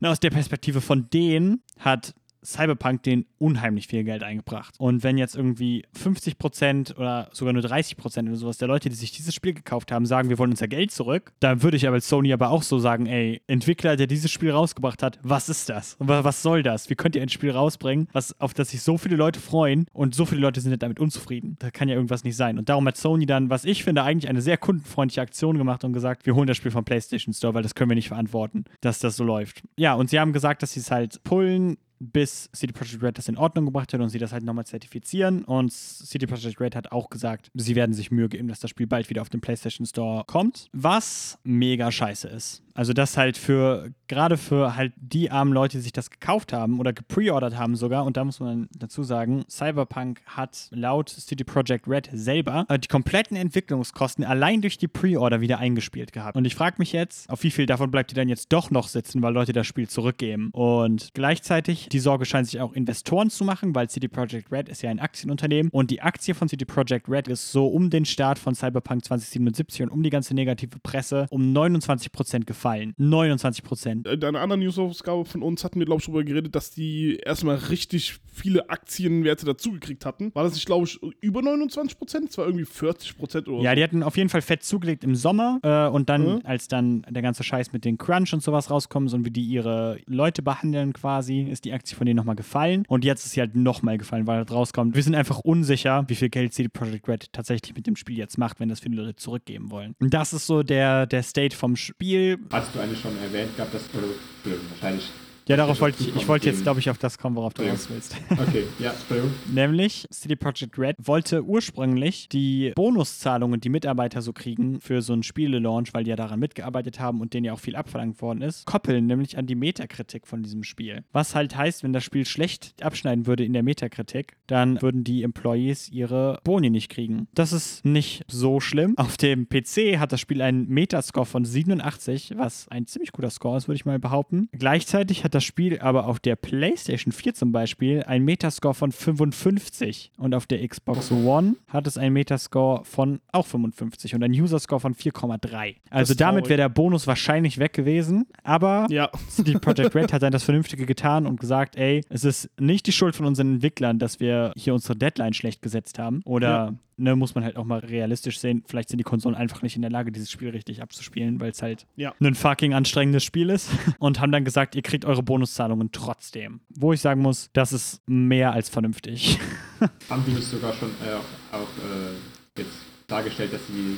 na, 0.00 0.10
aus 0.10 0.20
der 0.20 0.30
Perspektive 0.30 0.80
von 0.80 1.10
denen 1.10 1.62
hat 1.78 2.14
Cyberpunk 2.44 3.02
denen 3.02 3.26
unheimlich 3.38 3.86
viel 3.86 4.04
Geld 4.04 4.22
eingebracht. 4.22 4.74
Und 4.78 5.02
wenn 5.02 5.18
jetzt 5.18 5.36
irgendwie 5.36 5.84
50% 5.96 6.96
oder 6.96 7.28
sogar 7.32 7.52
nur 7.52 7.62
30% 7.62 8.26
oder 8.26 8.36
sowas 8.36 8.58
der 8.58 8.68
Leute, 8.68 8.88
die 8.88 8.94
sich 8.94 9.12
dieses 9.12 9.34
Spiel 9.34 9.54
gekauft 9.54 9.92
haben, 9.92 10.06
sagen, 10.06 10.28
wir 10.28 10.38
wollen 10.38 10.50
unser 10.50 10.68
Geld 10.68 10.90
zurück, 10.90 11.32
dann 11.40 11.62
würde 11.62 11.76
ich 11.76 11.86
aber 11.86 11.94
als 11.94 12.08
Sony 12.08 12.32
aber 12.32 12.50
auch 12.50 12.62
so 12.62 12.78
sagen, 12.78 13.06
ey, 13.06 13.42
Entwickler, 13.46 13.96
der 13.96 14.06
dieses 14.06 14.30
Spiel 14.30 14.50
rausgebracht 14.50 15.02
hat, 15.02 15.18
was 15.22 15.48
ist 15.48 15.68
das? 15.68 15.96
Wa- 15.98 16.24
Was 16.24 16.42
soll 16.42 16.62
das? 16.62 16.90
Wie 16.90 16.94
könnt 16.94 17.16
ihr 17.16 17.22
ein 17.22 17.28
Spiel 17.28 17.50
rausbringen, 17.50 18.08
was, 18.12 18.38
auf 18.40 18.54
das 18.54 18.70
sich 18.70 18.82
so 18.82 18.98
viele 18.98 19.16
Leute 19.16 19.40
freuen 19.40 19.86
und 19.92 20.14
so 20.14 20.24
viele 20.26 20.40
Leute 20.40 20.60
sind 20.60 20.82
damit 20.82 21.00
unzufrieden? 21.00 21.56
Da 21.58 21.70
kann 21.70 21.88
ja 21.88 21.94
irgendwas 21.94 22.24
nicht 22.24 22.36
sein. 22.36 22.58
Und 22.58 22.68
darum 22.68 22.86
hat 22.86 22.96
Sony 22.96 23.26
dann, 23.26 23.50
was 23.50 23.64
ich 23.64 23.84
finde, 23.84 24.02
eigentlich 24.02 24.28
eine 24.30 24.42
sehr 24.42 24.56
kundenfreundliche 24.58 25.20
Aktion 25.20 25.58
gemacht 25.58 25.84
und 25.84 25.92
gesagt, 25.92 26.26
wir 26.26 26.34
holen 26.34 26.46
das 26.46 26.56
Spiel 26.56 26.70
vom 26.70 26.84
PlayStation 26.84 27.34
Store, 27.34 27.54
weil 27.54 27.62
das 27.62 27.74
können 27.74 27.90
wir 27.90 27.94
nicht 27.96 28.08
verantworten, 28.08 28.64
dass 28.80 28.98
das 28.98 29.16
so 29.16 29.24
läuft. 29.24 29.62
Ja, 29.76 29.94
und 29.94 30.10
sie 30.10 30.18
haben 30.20 30.32
gesagt, 30.32 30.62
dass 30.62 30.72
sie 30.72 30.80
es 30.80 30.90
halt 30.90 31.22
pullen, 31.24 31.76
bis 32.00 32.48
CD 32.52 32.72
Projekt 32.72 33.02
Red 33.02 33.18
das 33.18 33.28
in 33.28 33.36
Ordnung 33.36 33.66
gebracht 33.66 33.92
hat 33.92 34.00
und 34.00 34.08
sie 34.08 34.18
das 34.18 34.32
halt 34.32 34.42
nochmal 34.42 34.66
zertifizieren. 34.66 35.44
Und 35.44 35.72
CD 35.72 36.26
Projekt 36.26 36.58
Red 36.60 36.74
hat 36.74 36.92
auch 36.92 37.10
gesagt, 37.10 37.50
sie 37.54 37.76
werden 37.76 37.92
sich 37.92 38.10
Mühe 38.10 38.28
geben, 38.28 38.48
dass 38.48 38.58
das 38.58 38.70
Spiel 38.70 38.86
bald 38.86 39.10
wieder 39.10 39.22
auf 39.22 39.28
den 39.28 39.40
PlayStation 39.40 39.86
Store 39.86 40.24
kommt. 40.24 40.68
Was 40.72 41.38
mega 41.44 41.92
scheiße 41.92 42.28
ist. 42.28 42.62
Also 42.74 42.92
das 42.92 43.16
halt 43.16 43.36
für, 43.36 43.90
gerade 44.08 44.36
für 44.36 44.76
halt 44.76 44.92
die 44.96 45.30
armen 45.30 45.52
Leute, 45.52 45.78
die 45.78 45.82
sich 45.82 45.92
das 45.92 46.10
gekauft 46.10 46.52
haben 46.52 46.78
oder 46.80 46.92
gepreordert 46.92 47.56
haben 47.56 47.76
sogar, 47.76 48.04
und 48.04 48.16
da 48.16 48.24
muss 48.24 48.40
man 48.40 48.68
dazu 48.78 49.02
sagen, 49.02 49.44
Cyberpunk 49.48 50.22
hat 50.26 50.68
laut 50.70 51.08
CD 51.08 51.44
Projekt 51.44 51.88
Red 51.88 52.08
selber 52.12 52.66
äh, 52.68 52.78
die 52.78 52.88
kompletten 52.88 53.36
Entwicklungskosten 53.36 54.24
allein 54.24 54.60
durch 54.60 54.78
die 54.78 54.88
Pre-Order 54.88 55.40
wieder 55.40 55.58
eingespielt 55.58 56.12
gehabt. 56.12 56.36
Und 56.36 56.44
ich 56.44 56.54
frage 56.54 56.76
mich 56.78 56.92
jetzt, 56.92 57.28
auf 57.28 57.42
wie 57.42 57.50
viel 57.50 57.66
davon 57.66 57.90
bleibt 57.90 58.12
ihr 58.12 58.16
dann 58.16 58.28
jetzt 58.28 58.52
doch 58.52 58.70
noch 58.70 58.88
sitzen, 58.88 59.22
weil 59.22 59.32
Leute 59.32 59.52
das 59.52 59.66
Spiel 59.66 59.88
zurückgeben. 59.88 60.50
Und 60.52 61.10
gleichzeitig, 61.14 61.88
die 61.88 61.98
Sorge 61.98 62.24
scheint 62.24 62.46
sich 62.46 62.60
auch 62.60 62.72
Investoren 62.72 63.30
zu 63.30 63.44
machen, 63.44 63.74
weil 63.74 63.88
CD 63.88 64.08
Projekt 64.08 64.52
Red 64.52 64.68
ist 64.68 64.82
ja 64.82 64.90
ein 64.90 65.00
Aktienunternehmen 65.00 65.70
und 65.70 65.90
die 65.90 66.02
Aktie 66.02 66.34
von 66.34 66.48
CD 66.48 66.64
Projekt 66.64 67.08
Red 67.08 67.28
ist 67.28 67.52
so 67.52 67.66
um 67.66 67.90
den 67.90 68.04
Start 68.04 68.38
von 68.38 68.54
Cyberpunk 68.54 69.04
2077 69.04 69.82
und 69.82 69.90
um 69.90 70.02
die 70.02 70.10
ganze 70.10 70.34
negative 70.34 70.78
Presse 70.82 71.26
um 71.30 71.42
29% 71.42 72.44
gefallen. 72.44 72.59
29%. 72.64 74.06
In 74.08 74.24
einer 74.24 74.40
anderen 74.40 74.60
News-Ausgabe 74.60 75.24
von 75.24 75.42
uns 75.42 75.64
hatten 75.64 75.78
wir, 75.78 75.86
glaube 75.86 76.00
ich, 76.00 76.06
darüber 76.06 76.24
geredet, 76.24 76.54
dass 76.54 76.70
die 76.70 77.16
erstmal 77.16 77.56
richtig 77.56 78.18
viele 78.32 78.70
Aktienwerte 78.70 79.44
dazugekriegt 79.46 80.06
hatten. 80.06 80.30
War 80.34 80.44
das 80.44 80.54
nicht, 80.54 80.66
glaube 80.66 80.86
ich, 80.86 81.00
über 81.20 81.42
29 81.42 81.98
Prozent? 81.98 82.30
Es 82.30 82.38
war 82.38 82.46
irgendwie 82.46 82.64
40 82.64 83.16
Prozent 83.18 83.48
oder 83.48 83.62
Ja, 83.62 83.70
so. 83.70 83.76
die 83.76 83.82
hatten 83.82 84.02
auf 84.02 84.16
jeden 84.16 84.28
Fall 84.28 84.42
fett 84.42 84.62
zugelegt 84.62 85.04
im 85.04 85.14
Sommer 85.14 85.58
äh, 85.62 85.88
und 85.88 86.08
dann, 86.08 86.20
Mhm. 86.36 86.40
als 86.44 86.68
dann 86.68 87.02
der 87.08 87.22
ganze 87.22 87.42
Scheiß 87.42 87.72
mit 87.72 87.84
den 87.84 87.98
Crunch 87.98 88.32
und 88.32 88.42
sowas 88.42 88.70
rauskommt 88.70 89.12
und 89.12 89.24
wie 89.24 89.30
die 89.30 89.42
ihre 89.44 89.98
Leute 90.06 90.42
behandeln 90.42 90.92
quasi, 90.92 91.42
ist 91.42 91.64
die 91.64 91.72
Aktie 91.72 91.96
von 91.96 92.06
denen 92.06 92.16
nochmal 92.16 92.36
gefallen 92.36 92.84
und 92.88 93.04
jetzt 93.04 93.24
ist 93.26 93.32
sie 93.32 93.40
halt 93.40 93.56
nochmal 93.56 93.98
gefallen, 93.98 94.26
weil 94.26 94.38
halt 94.38 94.50
rauskommt, 94.50 94.94
wir 94.94 95.02
sind 95.02 95.14
einfach 95.14 95.38
unsicher, 95.40 96.04
wie 96.08 96.14
viel 96.14 96.28
Geld 96.28 96.52
CD 96.52 96.68
Projekt 96.68 97.08
Red 97.08 97.32
tatsächlich 97.32 97.74
mit 97.74 97.86
dem 97.86 97.96
Spiel 97.96 98.16
jetzt 98.16 98.38
macht, 98.38 98.60
wenn 98.60 98.68
das 98.68 98.80
viele 98.80 98.96
Leute 99.02 99.16
zurückgeben 99.16 99.70
wollen. 99.70 99.94
Und 100.00 100.14
das 100.14 100.32
ist 100.32 100.46
so 100.46 100.62
der, 100.62 101.06
der 101.06 101.22
State 101.22 101.56
vom 101.56 101.76
Spiel. 101.76 102.38
Hast 102.52 102.74
du 102.74 102.80
eigentlich 102.80 103.00
schon 103.00 103.16
erwähnt 103.22 103.56
gehabt, 103.56 103.72
dass, 103.72 103.82
Entschuldigung, 103.82 104.66
wahrscheinlich. 104.70 105.08
Ja, 105.50 105.56
darauf 105.56 105.80
wollte 105.80 106.00
ich, 106.04 106.14
ich 106.14 106.28
wollte 106.28 106.46
jetzt, 106.48 106.62
glaube 106.62 106.78
ich, 106.78 106.88
auf 106.90 106.98
das 106.98 107.18
kommen, 107.18 107.34
worauf 107.34 107.54
du 107.54 107.64
Ja. 107.64 107.72
raus 107.72 107.88
willst. 107.90 108.16
Okay, 108.30 108.66
ja, 108.78 108.92
Entschuldigung. 108.92 109.32
Nämlich, 109.52 110.06
CD 110.08 110.36
Projekt 110.36 110.78
Red 110.78 110.94
wollte 111.02 111.42
ursprünglich 111.42 112.28
die 112.28 112.70
Bonuszahlungen, 112.76 113.60
die 113.60 113.68
Mitarbeiter 113.68 114.22
so 114.22 114.32
kriegen 114.32 114.80
für 114.80 115.02
so 115.02 115.12
einen 115.12 115.24
Spiele-Launch, 115.24 115.92
weil 115.92 116.04
die 116.04 116.10
ja 116.10 116.14
daran 116.14 116.38
mitgearbeitet 116.38 117.00
haben 117.00 117.20
und 117.20 117.34
denen 117.34 117.46
ja 117.46 117.52
auch 117.52 117.58
viel 117.58 117.74
abverlangt 117.74 118.22
worden 118.22 118.42
ist, 118.42 118.64
koppeln 118.64 119.06
nämlich 119.06 119.38
an 119.38 119.46
die 119.46 119.56
Metakritik 119.56 120.28
von 120.28 120.44
diesem 120.44 120.62
Spiel. 120.62 121.02
Was 121.10 121.34
halt 121.34 121.56
heißt, 121.56 121.82
wenn 121.82 121.92
das 121.92 122.04
Spiel 122.04 122.26
schlecht 122.26 122.80
abschneiden 122.80 123.26
würde 123.26 123.44
in 123.44 123.52
der 123.52 123.64
Metakritik, 123.64 124.36
dann 124.46 124.80
würden 124.80 125.02
die 125.02 125.24
Employees 125.24 125.88
ihre 125.88 126.38
Boni 126.44 126.70
nicht 126.70 126.90
kriegen. 126.90 127.26
Das 127.34 127.52
ist 127.52 127.84
nicht 127.84 128.22
so 128.28 128.60
schlimm. 128.60 128.94
Auf 128.98 129.16
dem 129.16 129.48
PC 129.48 129.98
hat 129.98 130.12
das 130.12 130.20
Spiel 130.20 130.42
einen 130.42 130.68
Metascore 130.68 131.26
von 131.26 131.44
87, 131.44 132.34
was 132.36 132.68
ein 132.68 132.86
ziemlich 132.86 133.10
guter 133.10 133.30
Score 133.30 133.56
ist, 133.56 133.66
würde 133.66 133.74
ich 133.74 133.84
mal 133.84 133.98
behaupten. 133.98 134.48
Gleichzeitig 134.52 135.24
hat 135.24 135.34
das 135.34 135.39
Spiel 135.44 135.78
aber 135.80 136.06
auf 136.06 136.20
der 136.20 136.36
PlayStation 136.36 137.12
4 137.12 137.34
zum 137.34 137.52
Beispiel 137.52 138.02
einen 138.04 138.24
Metascore 138.24 138.74
von 138.74 138.92
55 138.92 140.12
und 140.18 140.34
auf 140.34 140.46
der 140.46 140.66
Xbox 140.66 141.10
One 141.10 141.56
hat 141.68 141.86
es 141.86 141.98
einen 141.98 142.12
Metascore 142.14 142.84
von 142.84 143.20
auch 143.32 143.46
55 143.46 144.14
und 144.14 144.22
einen 144.22 144.34
User-Score 144.34 144.80
von 144.80 144.94
4,3. 144.94 145.76
Also 145.90 146.14
damit 146.14 146.48
wäre 146.48 146.56
der 146.58 146.68
Bonus 146.68 147.06
wahrscheinlich 147.06 147.58
weg 147.58 147.72
gewesen, 147.72 148.26
aber 148.42 148.86
Ja. 148.90 149.10
CD 149.28 149.58
Projekt 149.58 149.94
Red 149.94 150.12
hat 150.12 150.22
dann 150.22 150.32
das 150.32 150.44
Vernünftige 150.44 150.86
getan 150.86 151.26
und 151.26 151.40
gesagt, 151.40 151.76
ey, 151.76 152.02
es 152.08 152.24
ist 152.24 152.50
nicht 152.58 152.86
die 152.86 152.92
Schuld 152.92 153.16
von 153.16 153.26
unseren 153.26 153.54
Entwicklern, 153.54 153.98
dass 153.98 154.20
wir 154.20 154.52
hier 154.56 154.74
unsere 154.74 154.96
Deadline 154.96 155.32
schlecht 155.34 155.62
gesetzt 155.62 155.98
haben. 155.98 156.22
Oder, 156.24 156.48
Ja. 156.48 156.74
Ne, 157.00 157.16
muss 157.16 157.34
man 157.34 157.42
halt 157.44 157.56
auch 157.56 157.64
mal 157.64 157.78
realistisch 157.80 158.38
sehen, 158.38 158.62
vielleicht 158.66 158.88
sind 158.90 158.98
die 158.98 159.04
Konsolen 159.04 159.34
einfach 159.34 159.62
nicht 159.62 159.76
in 159.76 159.82
der 159.82 159.90
Lage, 159.90 160.12
dieses 160.12 160.30
Spiel 160.30 160.50
richtig 160.50 160.82
abzuspielen, 160.82 161.40
weil 161.40 161.50
es 161.50 161.62
halt 161.62 161.86
Ja. 161.96 162.14
ein 162.20 162.34
fucking 162.34 162.74
anstrengendes 162.74 163.24
Spiel 163.24 163.50
ist. 163.50 163.70
Und 163.98 164.20
haben 164.20 164.32
dann 164.32 164.44
gesagt, 164.44 164.74
ihr 164.74 164.82
kriegt 164.82 165.04
eure 165.04 165.22
Bonuszahlungen 165.22 165.90
trotzdem. 165.92 166.60
Wo 166.68 166.92
ich 166.92 167.00
sagen 167.00 167.22
muss, 167.22 167.50
das 167.52 167.72
ist 167.72 168.02
mehr 168.08 168.52
als 168.52 168.68
vernünftig. 168.68 169.38
Haben 170.10 170.24
die 170.26 170.32
nicht 170.32 170.44
sogar 170.46 170.72
schon 170.74 170.90
äh, 170.90 171.54
auch, 171.56 171.60
äh, 171.60 172.60
jetzt 172.60 172.70
dargestellt, 173.06 173.52
dass 173.52 173.66
sie 173.66 173.96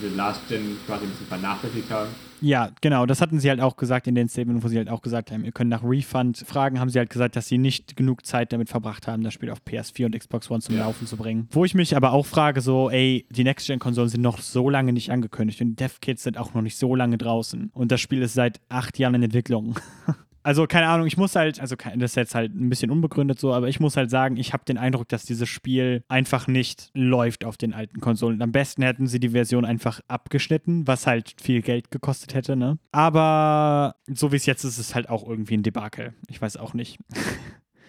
diese 0.00 0.14
Last 0.16 0.40
Gen 0.48 0.76
quasi 0.86 1.04
ein 1.04 1.10
bisschen 1.10 1.26
vernachlässigt 1.26 1.90
haben? 1.90 2.08
Ja, 2.40 2.70
genau, 2.80 3.06
das 3.06 3.20
hatten 3.20 3.38
sie 3.38 3.48
halt 3.50 3.60
auch 3.60 3.76
gesagt 3.76 4.08
in 4.08 4.16
den 4.16 4.28
Statements, 4.28 4.64
wo 4.64 4.68
sie 4.68 4.76
halt 4.76 4.88
auch 4.88 5.00
gesagt 5.00 5.30
haben, 5.30 5.44
ihr 5.44 5.52
könnt 5.52 5.70
nach 5.70 5.84
Refund 5.84 6.38
fragen, 6.38 6.80
haben 6.80 6.88
sie 6.90 6.98
halt 6.98 7.08
gesagt, 7.10 7.36
dass 7.36 7.46
sie 7.46 7.56
nicht 7.56 7.96
genug 7.96 8.26
Zeit 8.26 8.52
damit 8.52 8.68
verbracht 8.68 9.06
haben, 9.06 9.22
das 9.22 9.32
Spiel 9.32 9.48
auf 9.50 9.58
PS4 9.64 10.06
und 10.06 10.18
Xbox 10.18 10.50
One 10.50 10.60
zum 10.60 10.74
Ja. 10.74 10.82
Laufen 10.86 11.06
zu 11.06 11.16
bringen. 11.16 11.46
Wo 11.52 11.64
ich 11.64 11.74
mich 11.74 11.96
aber 11.96 12.12
auch 12.12 12.26
frage, 12.26 12.60
so, 12.60 12.90
ey, 12.90 13.26
die 13.30 13.44
Next-Gen-Konsolen 13.44 14.08
sind 14.08 14.22
noch 14.22 14.38
so 14.40 14.68
lange 14.68 14.92
nicht 14.92 15.10
angekündigt 15.12 15.60
und 15.60 15.68
die 15.68 15.76
Dev-Kits 15.76 16.24
sind 16.24 16.36
auch 16.36 16.52
noch 16.54 16.62
nicht 16.62 16.76
so 16.76 16.96
lange 16.96 17.16
draußen 17.16 17.70
und 17.72 17.92
das 17.92 18.00
Spiel 18.00 18.22
ist 18.22 18.34
seit 18.34 18.60
acht 18.68 18.98
Jahren 18.98 19.14
in 19.14 19.22
Entwicklung. 19.22 19.76
Also, 20.42 20.66
keine 20.66 20.88
Ahnung, 20.88 21.06
ich 21.06 21.16
muss 21.16 21.36
halt, 21.36 21.60
also 21.60 21.76
das 21.76 22.12
ist 22.12 22.16
jetzt 22.16 22.34
halt 22.34 22.54
ein 22.54 22.68
bisschen 22.68 22.90
unbegründet 22.90 23.38
so, 23.38 23.52
aber 23.52 23.68
ich 23.68 23.80
muss 23.80 23.96
halt 23.96 24.10
sagen, 24.10 24.36
ich 24.36 24.52
habe 24.52 24.64
den 24.64 24.78
Eindruck, 24.78 25.08
dass 25.08 25.24
dieses 25.24 25.48
Spiel 25.48 26.04
einfach 26.08 26.46
nicht 26.46 26.90
läuft 26.94 27.44
auf 27.44 27.56
den 27.56 27.72
alten 27.74 28.00
Konsolen. 28.00 28.42
Am 28.42 28.52
besten 28.52 28.82
hätten 28.82 29.06
sie 29.06 29.20
die 29.20 29.30
Version 29.30 29.64
einfach 29.64 30.00
abgeschnitten, 30.08 30.86
was 30.86 31.06
halt 31.06 31.34
viel 31.40 31.62
Geld 31.62 31.90
gekostet 31.90 32.34
hätte, 32.34 32.56
ne? 32.56 32.78
Aber 32.90 33.96
so 34.12 34.32
wie 34.32 34.36
es 34.36 34.46
jetzt 34.46 34.64
ist, 34.64 34.78
ist 34.78 34.88
es 34.88 34.94
halt 34.94 35.08
auch 35.08 35.26
irgendwie 35.28 35.54
ein 35.54 35.62
Debakel. 35.62 36.14
Ich 36.28 36.40
weiß 36.42 36.56
auch 36.56 36.74
nicht. 36.74 36.98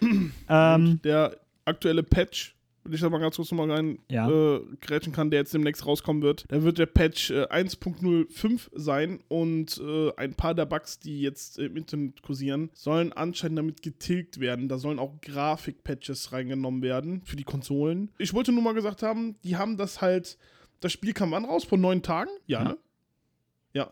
ähm, 0.48 1.00
Der 1.02 1.36
aktuelle 1.64 2.02
Patch, 2.02 2.54
wenn 2.84 2.92
ich 2.94 3.00
da 3.00 3.08
mal 3.10 3.18
ganz 3.18 3.36
kurz 3.36 3.50
nochmal 3.50 3.70
rein 3.70 3.98
Ja. 4.10 4.28
äh, 4.28 4.60
grätschen 4.80 5.12
kann, 5.12 5.30
der 5.30 5.40
jetzt 5.40 5.54
demnächst 5.54 5.86
rauskommen 5.86 6.22
wird, 6.22 6.44
da 6.48 6.62
wird 6.62 6.78
der 6.78 6.86
Patch 6.86 7.30
äh, 7.30 7.44
1.05 7.46 8.68
sein 8.74 9.20
und 9.28 9.80
äh, 9.84 10.12
ein 10.16 10.34
paar 10.34 10.54
der 10.54 10.66
Bugs, 10.66 10.98
die 10.98 11.20
jetzt 11.20 11.58
im 11.58 11.76
Internet 11.76 12.22
kursieren, 12.22 12.70
sollen 12.74 13.12
anscheinend 13.12 13.58
damit 13.58 13.82
getilgt 13.82 14.40
werden. 14.40 14.68
Da 14.68 14.78
sollen 14.78 14.98
auch 14.98 15.20
Grafik-Patches 15.22 16.32
reingenommen 16.32 16.82
werden 16.82 17.22
für 17.24 17.36
die 17.36 17.44
Konsolen. 17.44 18.10
Ich 18.18 18.34
wollte 18.34 18.52
nur 18.52 18.62
mal 18.62 18.74
gesagt 18.74 19.02
haben, 19.02 19.36
die 19.44 19.56
haben 19.56 19.76
das 19.76 20.00
halt, 20.00 20.38
das 20.80 20.92
Spiel 20.92 21.12
kam 21.12 21.30
wann 21.30 21.44
raus? 21.44 21.64
Vor 21.64 21.78
neun 21.78 22.02
Tagen? 22.02 22.30
Ja, 22.46 22.58
Ja. 22.62 22.68
ne? 22.70 22.78
Ja. 23.72 23.90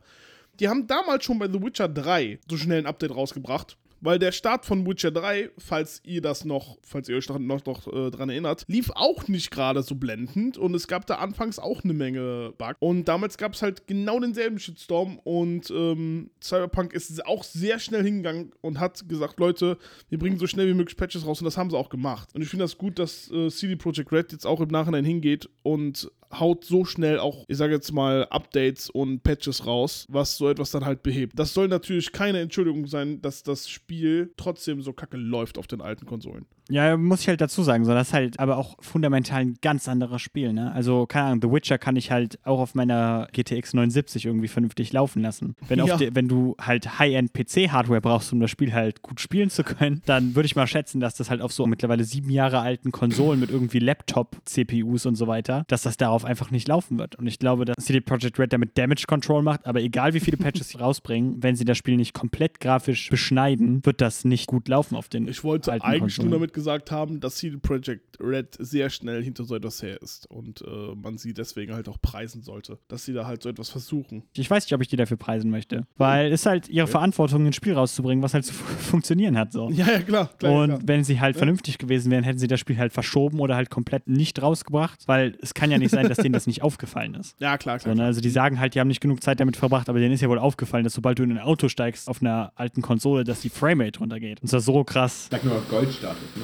Die 0.60 0.68
haben 0.68 0.86
damals 0.86 1.24
schon 1.24 1.38
bei 1.38 1.48
The 1.50 1.62
Witcher 1.62 1.88
3 1.88 2.38
so 2.48 2.56
schnell 2.58 2.78
ein 2.80 2.86
Update 2.86 3.14
rausgebracht. 3.14 3.78
Weil 4.04 4.18
der 4.18 4.32
Start 4.32 4.66
von 4.66 4.84
Witcher 4.84 5.12
3, 5.12 5.50
falls 5.58 6.02
ihr 6.04 6.20
das 6.20 6.44
noch, 6.44 6.76
falls 6.82 7.08
ihr 7.08 7.16
euch 7.16 7.28
noch, 7.28 7.38
noch, 7.38 7.64
noch 7.64 7.86
äh, 7.86 8.10
dran 8.10 8.30
erinnert, 8.30 8.64
lief 8.66 8.90
auch 8.96 9.28
nicht 9.28 9.52
gerade 9.52 9.84
so 9.84 9.94
blendend 9.94 10.58
und 10.58 10.74
es 10.74 10.88
gab 10.88 11.06
da 11.06 11.14
anfangs 11.16 11.60
auch 11.60 11.84
eine 11.84 11.92
Menge 11.92 12.52
Bugs. 12.58 12.76
Und 12.80 13.06
damals 13.06 13.38
gab 13.38 13.54
es 13.54 13.62
halt 13.62 13.86
genau 13.86 14.18
denselben 14.18 14.58
Shitstorm 14.58 15.20
und 15.20 15.70
ähm, 15.70 16.30
Cyberpunk 16.42 16.92
ist 16.94 17.24
auch 17.24 17.44
sehr 17.44 17.78
schnell 17.78 18.02
hingegangen 18.02 18.50
und 18.60 18.80
hat 18.80 19.08
gesagt, 19.08 19.38
Leute, 19.38 19.78
wir 20.08 20.18
bringen 20.18 20.38
so 20.38 20.48
schnell 20.48 20.66
wie 20.66 20.74
möglich 20.74 20.96
Patches 20.96 21.24
raus 21.24 21.40
und 21.40 21.44
das 21.44 21.56
haben 21.56 21.70
sie 21.70 21.78
auch 21.78 21.88
gemacht. 21.88 22.30
Und 22.34 22.42
ich 22.42 22.48
finde 22.48 22.64
das 22.64 22.76
gut, 22.76 22.98
dass 22.98 23.30
äh, 23.30 23.50
CD 23.50 23.76
Projekt 23.76 24.10
Red 24.10 24.32
jetzt 24.32 24.46
auch 24.46 24.60
im 24.60 24.68
Nachhinein 24.68 25.04
hingeht 25.04 25.48
und 25.62 26.10
haut 26.38 26.64
so 26.64 26.84
schnell 26.84 27.18
auch, 27.18 27.44
ich 27.48 27.56
sage 27.56 27.74
jetzt 27.74 27.92
mal, 27.92 28.26
Updates 28.30 28.90
und 28.90 29.22
Patches 29.22 29.66
raus, 29.66 30.06
was 30.08 30.36
so 30.36 30.48
etwas 30.48 30.70
dann 30.70 30.84
halt 30.84 31.02
behebt. 31.02 31.38
Das 31.38 31.54
soll 31.54 31.68
natürlich 31.68 32.12
keine 32.12 32.40
Entschuldigung 32.40 32.86
sein, 32.86 33.20
dass 33.22 33.42
das 33.42 33.68
Spiel 33.68 34.32
trotzdem 34.36 34.82
so 34.82 34.92
kacke 34.92 35.16
läuft 35.16 35.58
auf 35.58 35.66
den 35.66 35.80
alten 35.80 36.06
Konsolen. 36.06 36.46
Ja, 36.70 36.96
muss 36.96 37.22
ich 37.22 37.28
halt 37.28 37.40
dazu 37.40 37.62
sagen, 37.62 37.84
so 37.84 37.92
das 37.92 38.08
ist 38.08 38.14
halt 38.14 38.40
aber 38.40 38.56
auch 38.56 38.76
fundamental 38.80 39.40
ein 39.40 39.56
ganz 39.60 39.88
anderes 39.88 40.22
Spiel, 40.22 40.52
ne? 40.52 40.72
Also, 40.72 41.06
keine 41.06 41.26
Ahnung, 41.26 41.40
The 41.42 41.50
Witcher 41.50 41.78
kann 41.78 41.96
ich 41.96 42.10
halt 42.10 42.38
auch 42.44 42.60
auf 42.60 42.74
meiner 42.74 43.28
GTX 43.32 43.74
970 43.74 44.26
irgendwie 44.26 44.48
vernünftig 44.48 44.92
laufen 44.92 45.22
lassen. 45.22 45.56
Wenn, 45.68 45.78
Ja. 45.80 45.96
de, 45.96 46.10
wenn 46.14 46.28
du 46.28 46.54
halt 46.60 46.98
High-End 46.98 47.32
PC-Hardware 47.32 48.00
brauchst, 48.00 48.32
um 48.32 48.40
das 48.40 48.50
Spiel 48.50 48.72
halt 48.72 49.02
gut 49.02 49.20
spielen 49.20 49.50
zu 49.50 49.64
können, 49.64 50.02
dann 50.06 50.34
würde 50.34 50.46
ich 50.46 50.56
mal 50.56 50.66
schätzen, 50.66 51.00
dass 51.00 51.14
das 51.14 51.30
halt 51.30 51.40
auf 51.42 51.52
so 51.52 51.66
mittlerweile 51.66 52.04
sieben 52.04 52.30
Jahre 52.30 52.60
alten 52.60 52.92
Konsolen 52.92 53.40
mit 53.40 53.50
irgendwie 53.50 53.80
Laptop-CPUs 53.80 55.06
und 55.06 55.16
so 55.16 55.26
weiter, 55.26 55.64
dass 55.68 55.82
das 55.82 55.96
darauf 55.96 56.24
einfach 56.24 56.50
nicht 56.50 56.68
laufen 56.68 56.98
wird. 56.98 57.16
Und 57.16 57.26
ich 57.26 57.38
glaube, 57.38 57.64
dass 57.64 57.84
CD 57.84 58.00
Projekt 58.00 58.38
Red 58.38 58.52
damit 58.52 58.78
Damage 58.78 59.04
Control 59.06 59.42
macht, 59.42 59.66
aber 59.66 59.80
egal 59.80 60.14
wie 60.14 60.20
viele 60.20 60.36
Patches 60.36 60.70
sie 60.70 60.78
rausbringen, 60.78 61.42
wenn 61.42 61.56
sie 61.56 61.64
das 61.64 61.78
Spiel 61.78 61.96
nicht 61.96 62.14
komplett 62.14 62.60
grafisch 62.60 63.10
beschneiden, 63.10 63.84
wird 63.84 64.00
das 64.00 64.24
nicht 64.24 64.46
gut 64.46 64.68
laufen 64.68 64.96
auf 64.96 65.08
den 65.08 65.28
Ich 65.28 65.44
wollte 65.44 65.72
alten 65.72 65.84
eigentlich 65.84 66.18
nur 66.18 66.26
Konsolen. 66.26 66.51
Damit 66.52 66.62
gesagt 66.62 66.90
haben, 66.90 67.20
dass 67.20 67.36
CD 67.36 67.56
Projekt 67.56 68.18
Red 68.20 68.56
sehr 68.58 68.90
schnell 68.90 69.22
hinter 69.22 69.44
so 69.44 69.54
etwas 69.54 69.82
her 69.82 70.00
ist 70.00 70.30
und 70.30 70.62
äh, 70.62 70.94
man 70.94 71.18
sie 71.18 71.34
deswegen 71.34 71.74
halt 71.74 71.88
auch 71.88 72.00
preisen 72.00 72.42
sollte, 72.42 72.78
dass 72.88 73.04
sie 73.04 73.12
da 73.12 73.26
halt 73.26 73.42
so 73.42 73.48
etwas 73.48 73.70
versuchen. 73.70 74.22
Ich 74.34 74.50
weiß 74.50 74.64
nicht, 74.64 74.74
ob 74.74 74.80
ich 74.80 74.88
die 74.88 74.96
dafür 74.96 75.16
preisen 75.16 75.50
möchte, 75.50 75.86
weil 75.96 76.32
es 76.32 76.46
halt 76.46 76.68
ihre 76.68 76.86
Verantwortung, 76.86 77.46
ein 77.46 77.52
Spiel 77.52 77.74
rauszubringen, 77.74 78.22
was 78.22 78.34
halt 78.34 78.44
zu 78.44 78.52
funktionieren 78.54 79.36
hat. 79.36 79.52
So. 79.52 79.70
Ja, 79.70 79.86
ja, 79.90 80.00
klar. 80.00 80.30
klar 80.38 80.52
Und 80.52 80.68
klar. 80.68 80.80
wenn 80.84 81.04
sie 81.04 81.20
halt 81.20 81.36
vernünftig 81.36 81.78
gewesen 81.78 82.10
wären, 82.10 82.24
hätten 82.24 82.38
sie 82.38 82.46
das 82.46 82.60
Spiel 82.60 82.78
halt 82.78 82.92
verschoben 82.92 83.40
oder 83.40 83.56
halt 83.56 83.70
komplett 83.70 84.08
nicht 84.08 84.40
rausgebracht, 84.42 85.06
weil 85.06 85.36
es 85.40 85.54
kann 85.54 85.70
ja 85.70 85.78
nicht 85.78 85.90
sein, 85.90 86.08
dass 86.08 86.18
denen 86.18 86.32
das 86.32 86.46
nicht 86.46 86.62
aufgefallen 86.62 87.14
ist. 87.14 87.36
Ja, 87.40 87.56
klar, 87.58 87.78
klar. 87.78 87.94
So, 87.94 88.00
ne? 88.00 88.06
Also 88.06 88.20
die 88.20 88.30
sagen 88.30 88.60
halt, 88.60 88.74
die 88.74 88.80
haben 88.80 88.88
nicht 88.88 89.00
genug 89.00 89.22
Zeit 89.22 89.40
damit 89.40 89.56
verbracht, 89.56 89.88
aber 89.88 89.98
denen 89.98 90.12
ist 90.12 90.20
ja 90.20 90.28
wohl 90.28 90.38
aufgefallen, 90.38 90.84
dass 90.84 90.94
sobald 90.94 91.18
du 91.18 91.22
in 91.22 91.32
ein 91.32 91.38
Auto 91.38 91.68
steigst 91.68 92.08
auf 92.08 92.20
einer 92.20 92.52
alten 92.56 92.82
Konsole, 92.82 93.24
dass 93.24 93.40
die 93.40 93.48
Framerate 93.48 93.98
runtergeht. 93.98 94.42
Und 94.42 94.48
zwar 94.48 94.60
so 94.60 94.84
krass. 94.84 95.24
Ich 95.24 95.30
sag 95.30 95.44
nur 95.44 95.62
Goldstatus, 95.68 96.36
ne? 96.36 96.41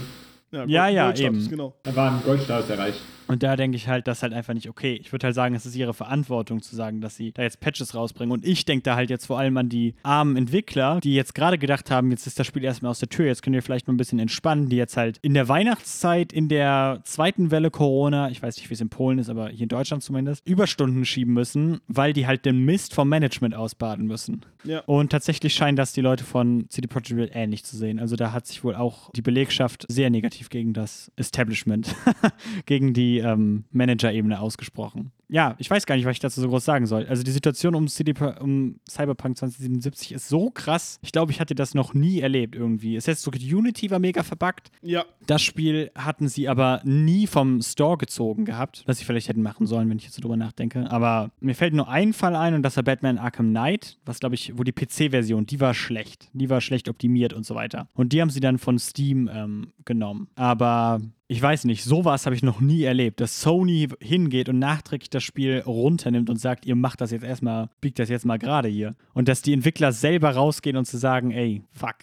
Ja, 0.51 0.65
Ja, 0.67 1.05
Gold- 1.07 1.19
ja, 1.19 1.27
eben. 1.27 1.49
Genau. 1.49 1.75
Da 1.83 1.95
war 1.95 2.13
ein 2.13 2.23
Goldstatus 2.25 2.71
erreicht. 2.71 3.01
Und 3.27 3.43
da 3.43 3.57
denke 3.57 3.77
ich 3.77 3.89
halt, 3.89 4.09
das 4.09 4.19
ist 4.19 4.23
halt 4.23 4.33
einfach 4.33 4.55
nicht 4.55 4.71
okay. 4.71 4.95
Ich 4.99 5.13
würde 5.13 5.27
halt 5.27 5.35
sagen, 5.35 5.55
es 5.55 5.67
ist 5.67 5.77
ihre 5.77 5.93
Verantwortung 5.93 6.63
zu 6.63 6.75
sagen, 6.75 7.03
dass 7.03 7.15
sie 7.15 7.33
da 7.33 7.43
jetzt 7.43 7.61
Patches 7.61 7.95
rausbringen. 7.95 8.33
Und 8.33 8.43
ich 8.47 8.65
denke 8.65 8.85
da 8.85 8.97
halt 8.97 9.11
jetzt 9.11 9.27
vor 9.27 9.39
allem 9.39 9.55
an 9.59 9.69
die 9.69 9.95
armen 10.03 10.35
Entwickler, 10.37 10.99
die 11.03 11.15
jetzt 11.15 11.35
gerade 11.35 11.59
gedacht 11.59 11.91
haben, 11.91 12.11
jetzt 12.11 12.27
ist 12.27 12.39
das 12.39 12.47
Spiel 12.47 12.65
erstmal 12.65 12.91
aus 12.91 13.01
der 13.01 13.11
Tür, 13.11 13.27
jetzt 13.27 13.43
können 13.43 13.53
wir 13.53 13.61
vielleicht 13.63 13.87
mal 13.87 13.93
ein 13.93 13.99
bisschen 13.99 14.19
entspannen, 14.19 14.71
die 14.71 14.77
jetzt 14.77 14.97
halt 14.97 15.19
in 15.21 15.35
der 15.35 15.47
Weihnachtszeit, 15.47 16.33
in 16.33 16.49
der 16.49 17.01
zweiten 17.05 17.51
Welle 17.51 17.71
Corona, 17.71 18.31
ich 18.31 18.43
weiß 18.43 18.57
nicht, 18.57 18.71
wie 18.71 18.75
es 18.75 18.81
in 18.81 18.89
Polen 18.89 19.19
ist, 19.19 19.29
aber 19.29 19.51
hier 19.51 19.65
in 19.65 19.69
Deutschland 19.69 20.03
zumindest, 20.03 20.49
Überstunden 20.49 21.05
schieben 21.05 21.35
müssen, 21.35 21.81
weil 21.87 22.15
die 22.15 22.27
halt 22.27 22.47
den 22.47 22.65
Mist 22.65 22.95
vom 22.95 23.11
Management 23.11 23.55
ausbaden 23.55 24.07
müssen. 24.07 24.41
Ja. 24.65 24.81
Und 24.87 25.11
tatsächlich 25.13 25.53
scheinen 25.53 25.77
das 25.77 25.93
die 25.93 26.01
Leute 26.01 26.25
von 26.25 26.65
CD 26.71 26.89
Projekt 26.89 27.13
Red 27.13 27.31
ähnlich 27.35 27.63
zu 27.65 27.77
sehen. 27.77 27.99
Also 28.01 28.17
da 28.17 28.33
hat 28.33 28.47
sich 28.47 28.65
wohl 28.65 28.75
auch 28.75 29.11
die 29.13 29.23
Belegschaft 29.23 29.85
sehr 29.89 30.09
negativ 30.09 30.38
gegen 30.49 30.73
das 30.73 31.13
Establishment, 31.17 31.95
gegen 32.67 32.95
die 32.95 33.19
ähm, 33.19 33.65
Manager-Ebene 33.73 34.41
ausgesprochen. 34.41 35.13
Ja, 35.29 35.55
ich 35.59 35.71
weiß 35.71 35.85
gar 35.87 35.97
nicht, 35.97 36.07
was 36.07 36.13
ich 36.13 36.21
dazu 36.21 36.41
so 36.41 36.49
groß 36.49 36.65
sagen 36.65 36.87
soll. 36.87 37.07
Also 37.07 37.23
die 37.23 37.31
Situation 37.31 37.75
um, 37.75 37.87
CD, 37.87 38.15
um 38.41 38.81
Cyberpunk 38.89 39.37
2077 39.37 40.13
ist 40.13 40.29
so 40.29 40.51
krass. 40.51 40.99
Ich 41.03 41.13
glaube, 41.13 41.33
ich 41.33 41.41
hatte 41.41 41.55
das 41.55 41.75
noch 41.75 41.93
nie 41.93 42.21
erlebt 42.21 42.55
irgendwie. 42.55 42.97
Es 42.97 43.09
heißt 43.09 43.23
so, 43.23 43.31
Unity 43.31 43.91
war 43.91 43.99
mega 43.99 44.23
verbuggt. 44.23 44.71
Ja, 44.83 45.05
Das 45.27 45.43
Spiel 45.43 45.91
hatten 45.95 46.29
sie 46.29 46.49
aber 46.49 46.81
nie 46.85 47.27
vom 47.27 47.61
Store 47.61 47.99
gezogen 47.99 48.47
gehabt, 48.47 48.83
was 48.87 48.99
sie 48.99 49.05
vielleicht 49.05 49.29
hätten 49.29 49.43
machen 49.43 49.67
sollen, 49.67 49.91
wenn 49.91 49.99
ich 49.99 50.05
jetzt 50.05 50.15
so 50.15 50.23
drüber 50.23 50.37
nachdenke. 50.37 50.91
Aber 50.91 51.31
mir 51.41 51.55
fällt 51.55 51.75
nur 51.75 51.89
ein 51.89 52.13
Fall 52.13 52.35
ein 52.35 52.55
und 52.55 52.63
das 52.63 52.77
war 52.77 52.83
Batman 52.83 53.19
Arkham 53.19 53.51
Knight, 53.51 53.99
was 54.07 54.21
glaube 54.21 54.35
ich, 54.35 54.57
wo 54.57 54.63
die 54.63 54.73
PC-Version, 54.73 55.45
die 55.47 55.61
war 55.61 55.75
schlecht. 55.75 56.31
Die 56.33 56.49
war 56.49 56.61
schlecht 56.61 56.89
optimiert 56.89 57.33
und 57.35 57.45
so 57.45 57.55
weiter. 57.55 57.89
Und 57.95 58.13
die 58.13 58.21
haben 58.23 58.31
sie 58.31 58.41
dann 58.41 58.59
von 58.59 58.79
Steam 58.79 59.29
ähm, 59.33 59.73
genommen. 59.85 60.29
Aber 60.37 61.01
ich 61.31 61.43
weiß 61.43 61.65
nicht, 61.65 61.85
sowas 61.85 62.25
habe 62.25 62.35
ich 62.35 62.43
noch 62.43 62.61
nie 62.61 62.85
erlebt, 62.85 63.21
dass 63.21 63.43
Sony 63.43 63.89
hingeht 64.01 64.49
und 64.49 64.59
nachträglich 64.59 65.11
das 65.11 65.23
Spiel 65.23 65.63
runternimmt 65.67 66.31
und 66.31 66.41
sagt, 66.41 66.65
ihr 66.65 66.75
macht 66.75 67.03
das 67.03 67.11
jetzt 67.11 67.23
erstmal, 67.23 67.69
biegt 67.83 67.99
das 67.99 68.09
jetzt 68.09 68.25
mal 68.25 68.39
gerade 68.39 68.69
hier. 68.69 68.95
Und 69.13 69.29
dass 69.29 69.43
die 69.43 69.53
Entwickler 69.53 69.93
selber 69.93 70.31
rausgehen 70.31 70.77
und 70.79 70.87
zu 70.87 70.97
sagen, 70.97 71.31
ey, 71.31 71.63
fuck. 71.73 71.97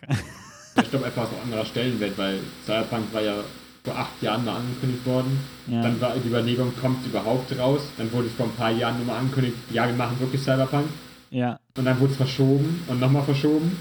Ich 0.80 0.90
glaube 0.92 1.06
einfach 1.06 1.28
so 1.28 1.36
anderer 1.44 1.66
Stellenwert, 1.66 2.18
weil 2.18 2.40
Cyberpunk 2.66 3.12
war 3.14 3.22
ja 3.22 3.36
vor 3.84 3.98
acht 3.98 4.22
Jahren 4.22 4.46
mal 4.46 4.58
angekündigt 4.58 5.06
worden. 5.06 5.40
Ja. 5.68 5.82
Dann 5.82 6.00
war 6.02 6.14
die 6.16 6.28
Überlegung, 6.28 6.72
kommt 6.80 7.02
es 7.02 7.08
überhaupt 7.08 7.58
raus? 7.58 7.82
Dann 7.98 8.12
wurde 8.12 8.28
es 8.28 8.34
vor 8.34 8.46
ein 8.46 8.52
paar 8.52 8.72
Jahren 8.72 9.00
nochmal 9.00 9.20
angekündigt, 9.20 9.56
ja, 9.72 9.88
wir 9.88 9.96
machen 9.96 10.20
wirklich 10.20 10.42
Cyberpunk. 10.42 10.86
ja, 11.32 11.60
Und 11.78 11.86
dann 11.86 12.00
wurde 12.00 12.12
es 12.12 12.18
verschoben 12.18 12.82
und 12.88 13.00
nochmal 13.00 13.24
verschoben. 13.24 13.76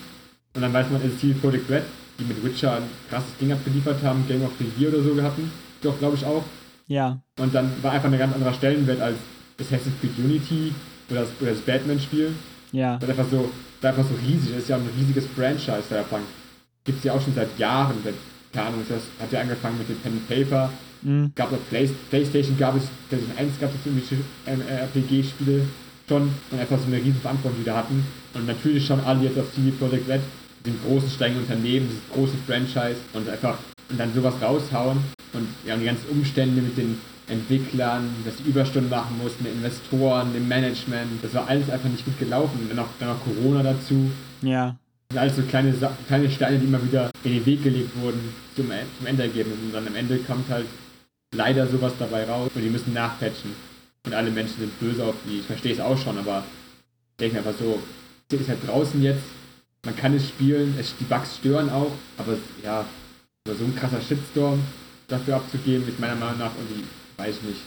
Und 0.54 0.62
dann 0.62 0.72
weiß 0.72 0.88
man, 0.90 1.02
es 1.02 1.12
ist 1.12 1.20
CD 1.20 1.34
Projekt 1.34 1.68
Red, 1.68 1.82
die 2.18 2.24
mit 2.24 2.42
Witcher 2.44 2.76
ein 2.76 2.82
krasses 3.10 3.36
Ding 3.40 3.52
abgeliefert 3.52 4.02
haben, 4.02 4.24
Game 4.28 4.42
of 4.42 4.52
the 4.58 4.66
Year 4.80 4.92
oder 4.92 5.02
so 5.02 5.14
gehabt. 5.14 5.38
Doch, 5.82 5.98
glaube 5.98 6.16
ich 6.16 6.24
auch. 6.24 6.44
ja, 6.86 7.18
Und 7.38 7.54
dann 7.54 7.70
war 7.82 7.92
einfach 7.92 8.10
ein 8.10 8.18
ganz 8.18 8.34
anderer 8.34 8.54
Stellenwert 8.54 9.00
als 9.00 9.16
Assassin's 9.60 9.94
Creed 10.00 10.12
Unity 10.18 10.72
oder 11.10 11.20
das, 11.20 11.30
das 11.40 11.58
Batman-Spiel. 11.60 12.32
ja. 12.72 12.96
Das 12.98 13.10
einfach 13.10 13.26
so, 13.30 13.50
das 13.80 13.92
ist 13.92 13.98
einfach 13.98 14.10
so 14.10 14.18
riesig. 14.26 14.50
Das 14.54 14.62
ist 14.62 14.68
ja 14.68 14.76
ein 14.76 14.88
riesiges 14.98 15.26
Franchise, 15.36 15.82
Cyberpunk. 15.88 16.24
Gibt 16.84 16.98
es 16.98 17.04
ja 17.04 17.12
auch 17.12 17.20
schon 17.20 17.34
seit 17.34 17.58
Jahren. 17.58 17.96
Seit, 18.02 18.14
keine 18.52 18.68
Ahnung, 18.68 18.80
das 18.88 19.02
hat 19.20 19.32
ja 19.32 19.40
angefangen 19.40 19.78
mit 19.78 19.88
dem 19.88 19.96
Pen 19.98 20.12
and 20.12 20.28
Paper. 20.28 20.70
Mhm. 21.02 21.32
Gab 21.34 21.52
es 21.52 21.58
Play, 21.68 21.90
Playstation, 22.10 22.56
gab 22.56 22.76
es, 22.76 22.84
PlayStation 23.08 23.38
1 23.38 23.60
gab 23.60 23.70
es 23.70 23.84
irgendwelche 23.84 24.16
ähm, 24.46 24.62
RPG-Spiele 24.62 25.62
schon 26.08 26.30
und 26.50 26.58
einfach 26.60 26.78
so 26.78 26.86
eine 26.86 26.96
riesen 26.96 27.20
Verantwortung, 27.20 27.58
die 27.60 27.64
da 27.66 27.76
hatten. 27.76 28.04
Und 28.34 28.46
natürlich 28.46 28.86
schauen 28.86 29.00
alle 29.04 29.24
jetzt 29.24 29.38
auf 29.38 29.52
CD 29.54 29.70
Projekt 29.70 30.08
Red, 30.08 30.20
dem 30.64 30.78
großen, 30.86 31.10
strengen 31.10 31.38
Unternehmen, 31.38 31.88
dieses 31.88 32.02
große 32.12 32.36
Franchise 32.46 33.00
und 33.12 33.28
einfach 33.28 33.58
und 33.90 34.00
dann 34.00 34.14
sowas 34.14 34.34
raushauen 34.40 34.98
und 35.32 35.46
ja, 35.66 35.74
und 35.74 35.80
die 35.80 35.86
ganzen 35.86 36.08
Umstände 36.08 36.62
mit 36.62 36.76
den 36.76 36.98
Entwicklern, 37.26 38.10
dass 38.24 38.36
die 38.36 38.48
Überstunden 38.48 38.90
machen 38.90 39.18
mussten, 39.22 39.44
den 39.44 39.54
Investoren, 39.54 40.32
dem 40.32 40.46
Management, 40.46 41.22
das 41.22 41.32
war 41.34 41.48
alles 41.48 41.70
einfach 41.70 41.88
nicht 41.88 42.04
gut 42.04 42.18
gelaufen. 42.18 42.58
Und 42.60 42.68
dann 42.68 42.76
noch, 42.76 42.88
dann 42.98 43.08
noch 43.08 43.24
Corona 43.24 43.62
dazu. 43.62 44.10
Ja, 44.42 44.76
Das 45.08 45.14
sind 45.14 45.18
alles 45.18 45.36
so 45.36 45.42
kleine, 45.42 45.74
kleine 46.06 46.30
Steine, 46.30 46.58
die 46.58 46.66
immer 46.66 46.82
wieder 46.82 47.10
in 47.24 47.32
den 47.32 47.46
Weg 47.46 47.62
gelegt 47.62 47.90
wurden 48.00 48.20
zum, 48.56 48.66
zum 48.98 49.06
Endergebnis. 49.06 49.56
Und 49.62 49.72
dann 49.72 49.86
am 49.86 49.94
Ende 49.94 50.18
kommt 50.18 50.48
halt 50.50 50.66
leider 51.34 51.66
sowas 51.66 51.92
dabei 51.98 52.24
raus 52.24 52.50
und 52.54 52.62
die 52.62 52.70
müssen 52.70 52.92
nachpatchen. 52.92 53.52
Und 54.06 54.12
alle 54.12 54.30
Menschen 54.30 54.58
sind 54.58 54.78
böse 54.78 55.04
auf 55.04 55.14
die. 55.26 55.38
Ich 55.38 55.46
verstehe 55.46 55.72
es 55.72 55.80
auch 55.80 55.96
schon, 55.96 56.18
aber 56.18 56.44
ich 57.12 57.16
denke 57.20 57.36
mir 57.36 57.46
einfach 57.46 57.58
so, 57.58 57.80
ist 58.30 58.48
halt 58.48 58.66
draußen 58.66 59.02
jetzt, 59.02 59.22
man 59.84 59.96
kann 59.96 60.14
es 60.14 60.28
spielen, 60.28 60.74
es, 60.78 60.94
die 60.98 61.04
Bugs 61.04 61.36
stören 61.36 61.68
auch, 61.70 61.92
aber 62.16 62.32
es- 62.32 62.64
ja, 62.64 62.84
so 63.46 63.64
ein 63.64 63.74
krasser 63.76 64.00
Shitstorm 64.00 64.60
dafür 65.08 65.36
abzugeben, 65.36 65.86
ist 65.86 66.00
meiner 66.00 66.14
Meinung 66.14 66.38
nach 66.38 66.52
irgendwie, 66.56 66.84
weiß 67.16 67.36
ich 67.36 67.42
nicht. 67.42 67.60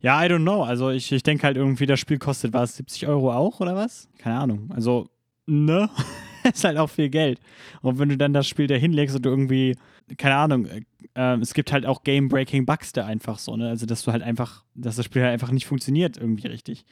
Ja, 0.00 0.20
I 0.24 0.26
don't 0.26 0.42
know. 0.42 0.64
Also 0.64 0.90
ich, 0.90 1.12
ich 1.12 1.22
denke 1.22 1.44
halt 1.44 1.56
irgendwie, 1.56 1.86
das 1.86 2.00
Spiel 2.00 2.18
kostet 2.18 2.52
was, 2.52 2.76
70 2.76 3.06
Euro 3.06 3.32
auch 3.32 3.60
oder 3.60 3.76
was? 3.76 4.08
Keine 4.18 4.36
Ahnung. 4.38 4.68
Also, 4.74 5.08
ne? 5.46 5.88
ist 6.52 6.64
halt 6.64 6.76
auch 6.78 6.88
viel 6.90 7.08
Geld. 7.08 7.38
Und 7.82 7.98
wenn 8.00 8.08
du 8.08 8.16
dann 8.16 8.32
das 8.32 8.48
Spiel 8.48 8.66
da 8.66 8.74
hinlegst 8.74 9.14
und 9.14 9.24
du 9.24 9.30
irgendwie, 9.30 9.76
keine 10.18 10.34
Ahnung, 10.36 10.66
äh, 11.14 11.36
es 11.36 11.54
gibt 11.54 11.70
halt 11.72 11.86
auch 11.86 12.02
Game-Breaking 12.02 12.66
Bugs 12.66 12.92
da 12.92 13.06
einfach 13.06 13.38
so, 13.38 13.56
ne? 13.56 13.68
Also, 13.68 13.86
dass 13.86 14.02
du 14.02 14.10
halt 14.10 14.22
einfach, 14.24 14.64
dass 14.74 14.96
das 14.96 15.04
Spiel 15.04 15.22
halt 15.22 15.32
einfach 15.34 15.52
nicht 15.52 15.66
funktioniert 15.66 16.16
irgendwie 16.16 16.48
richtig. 16.48 16.84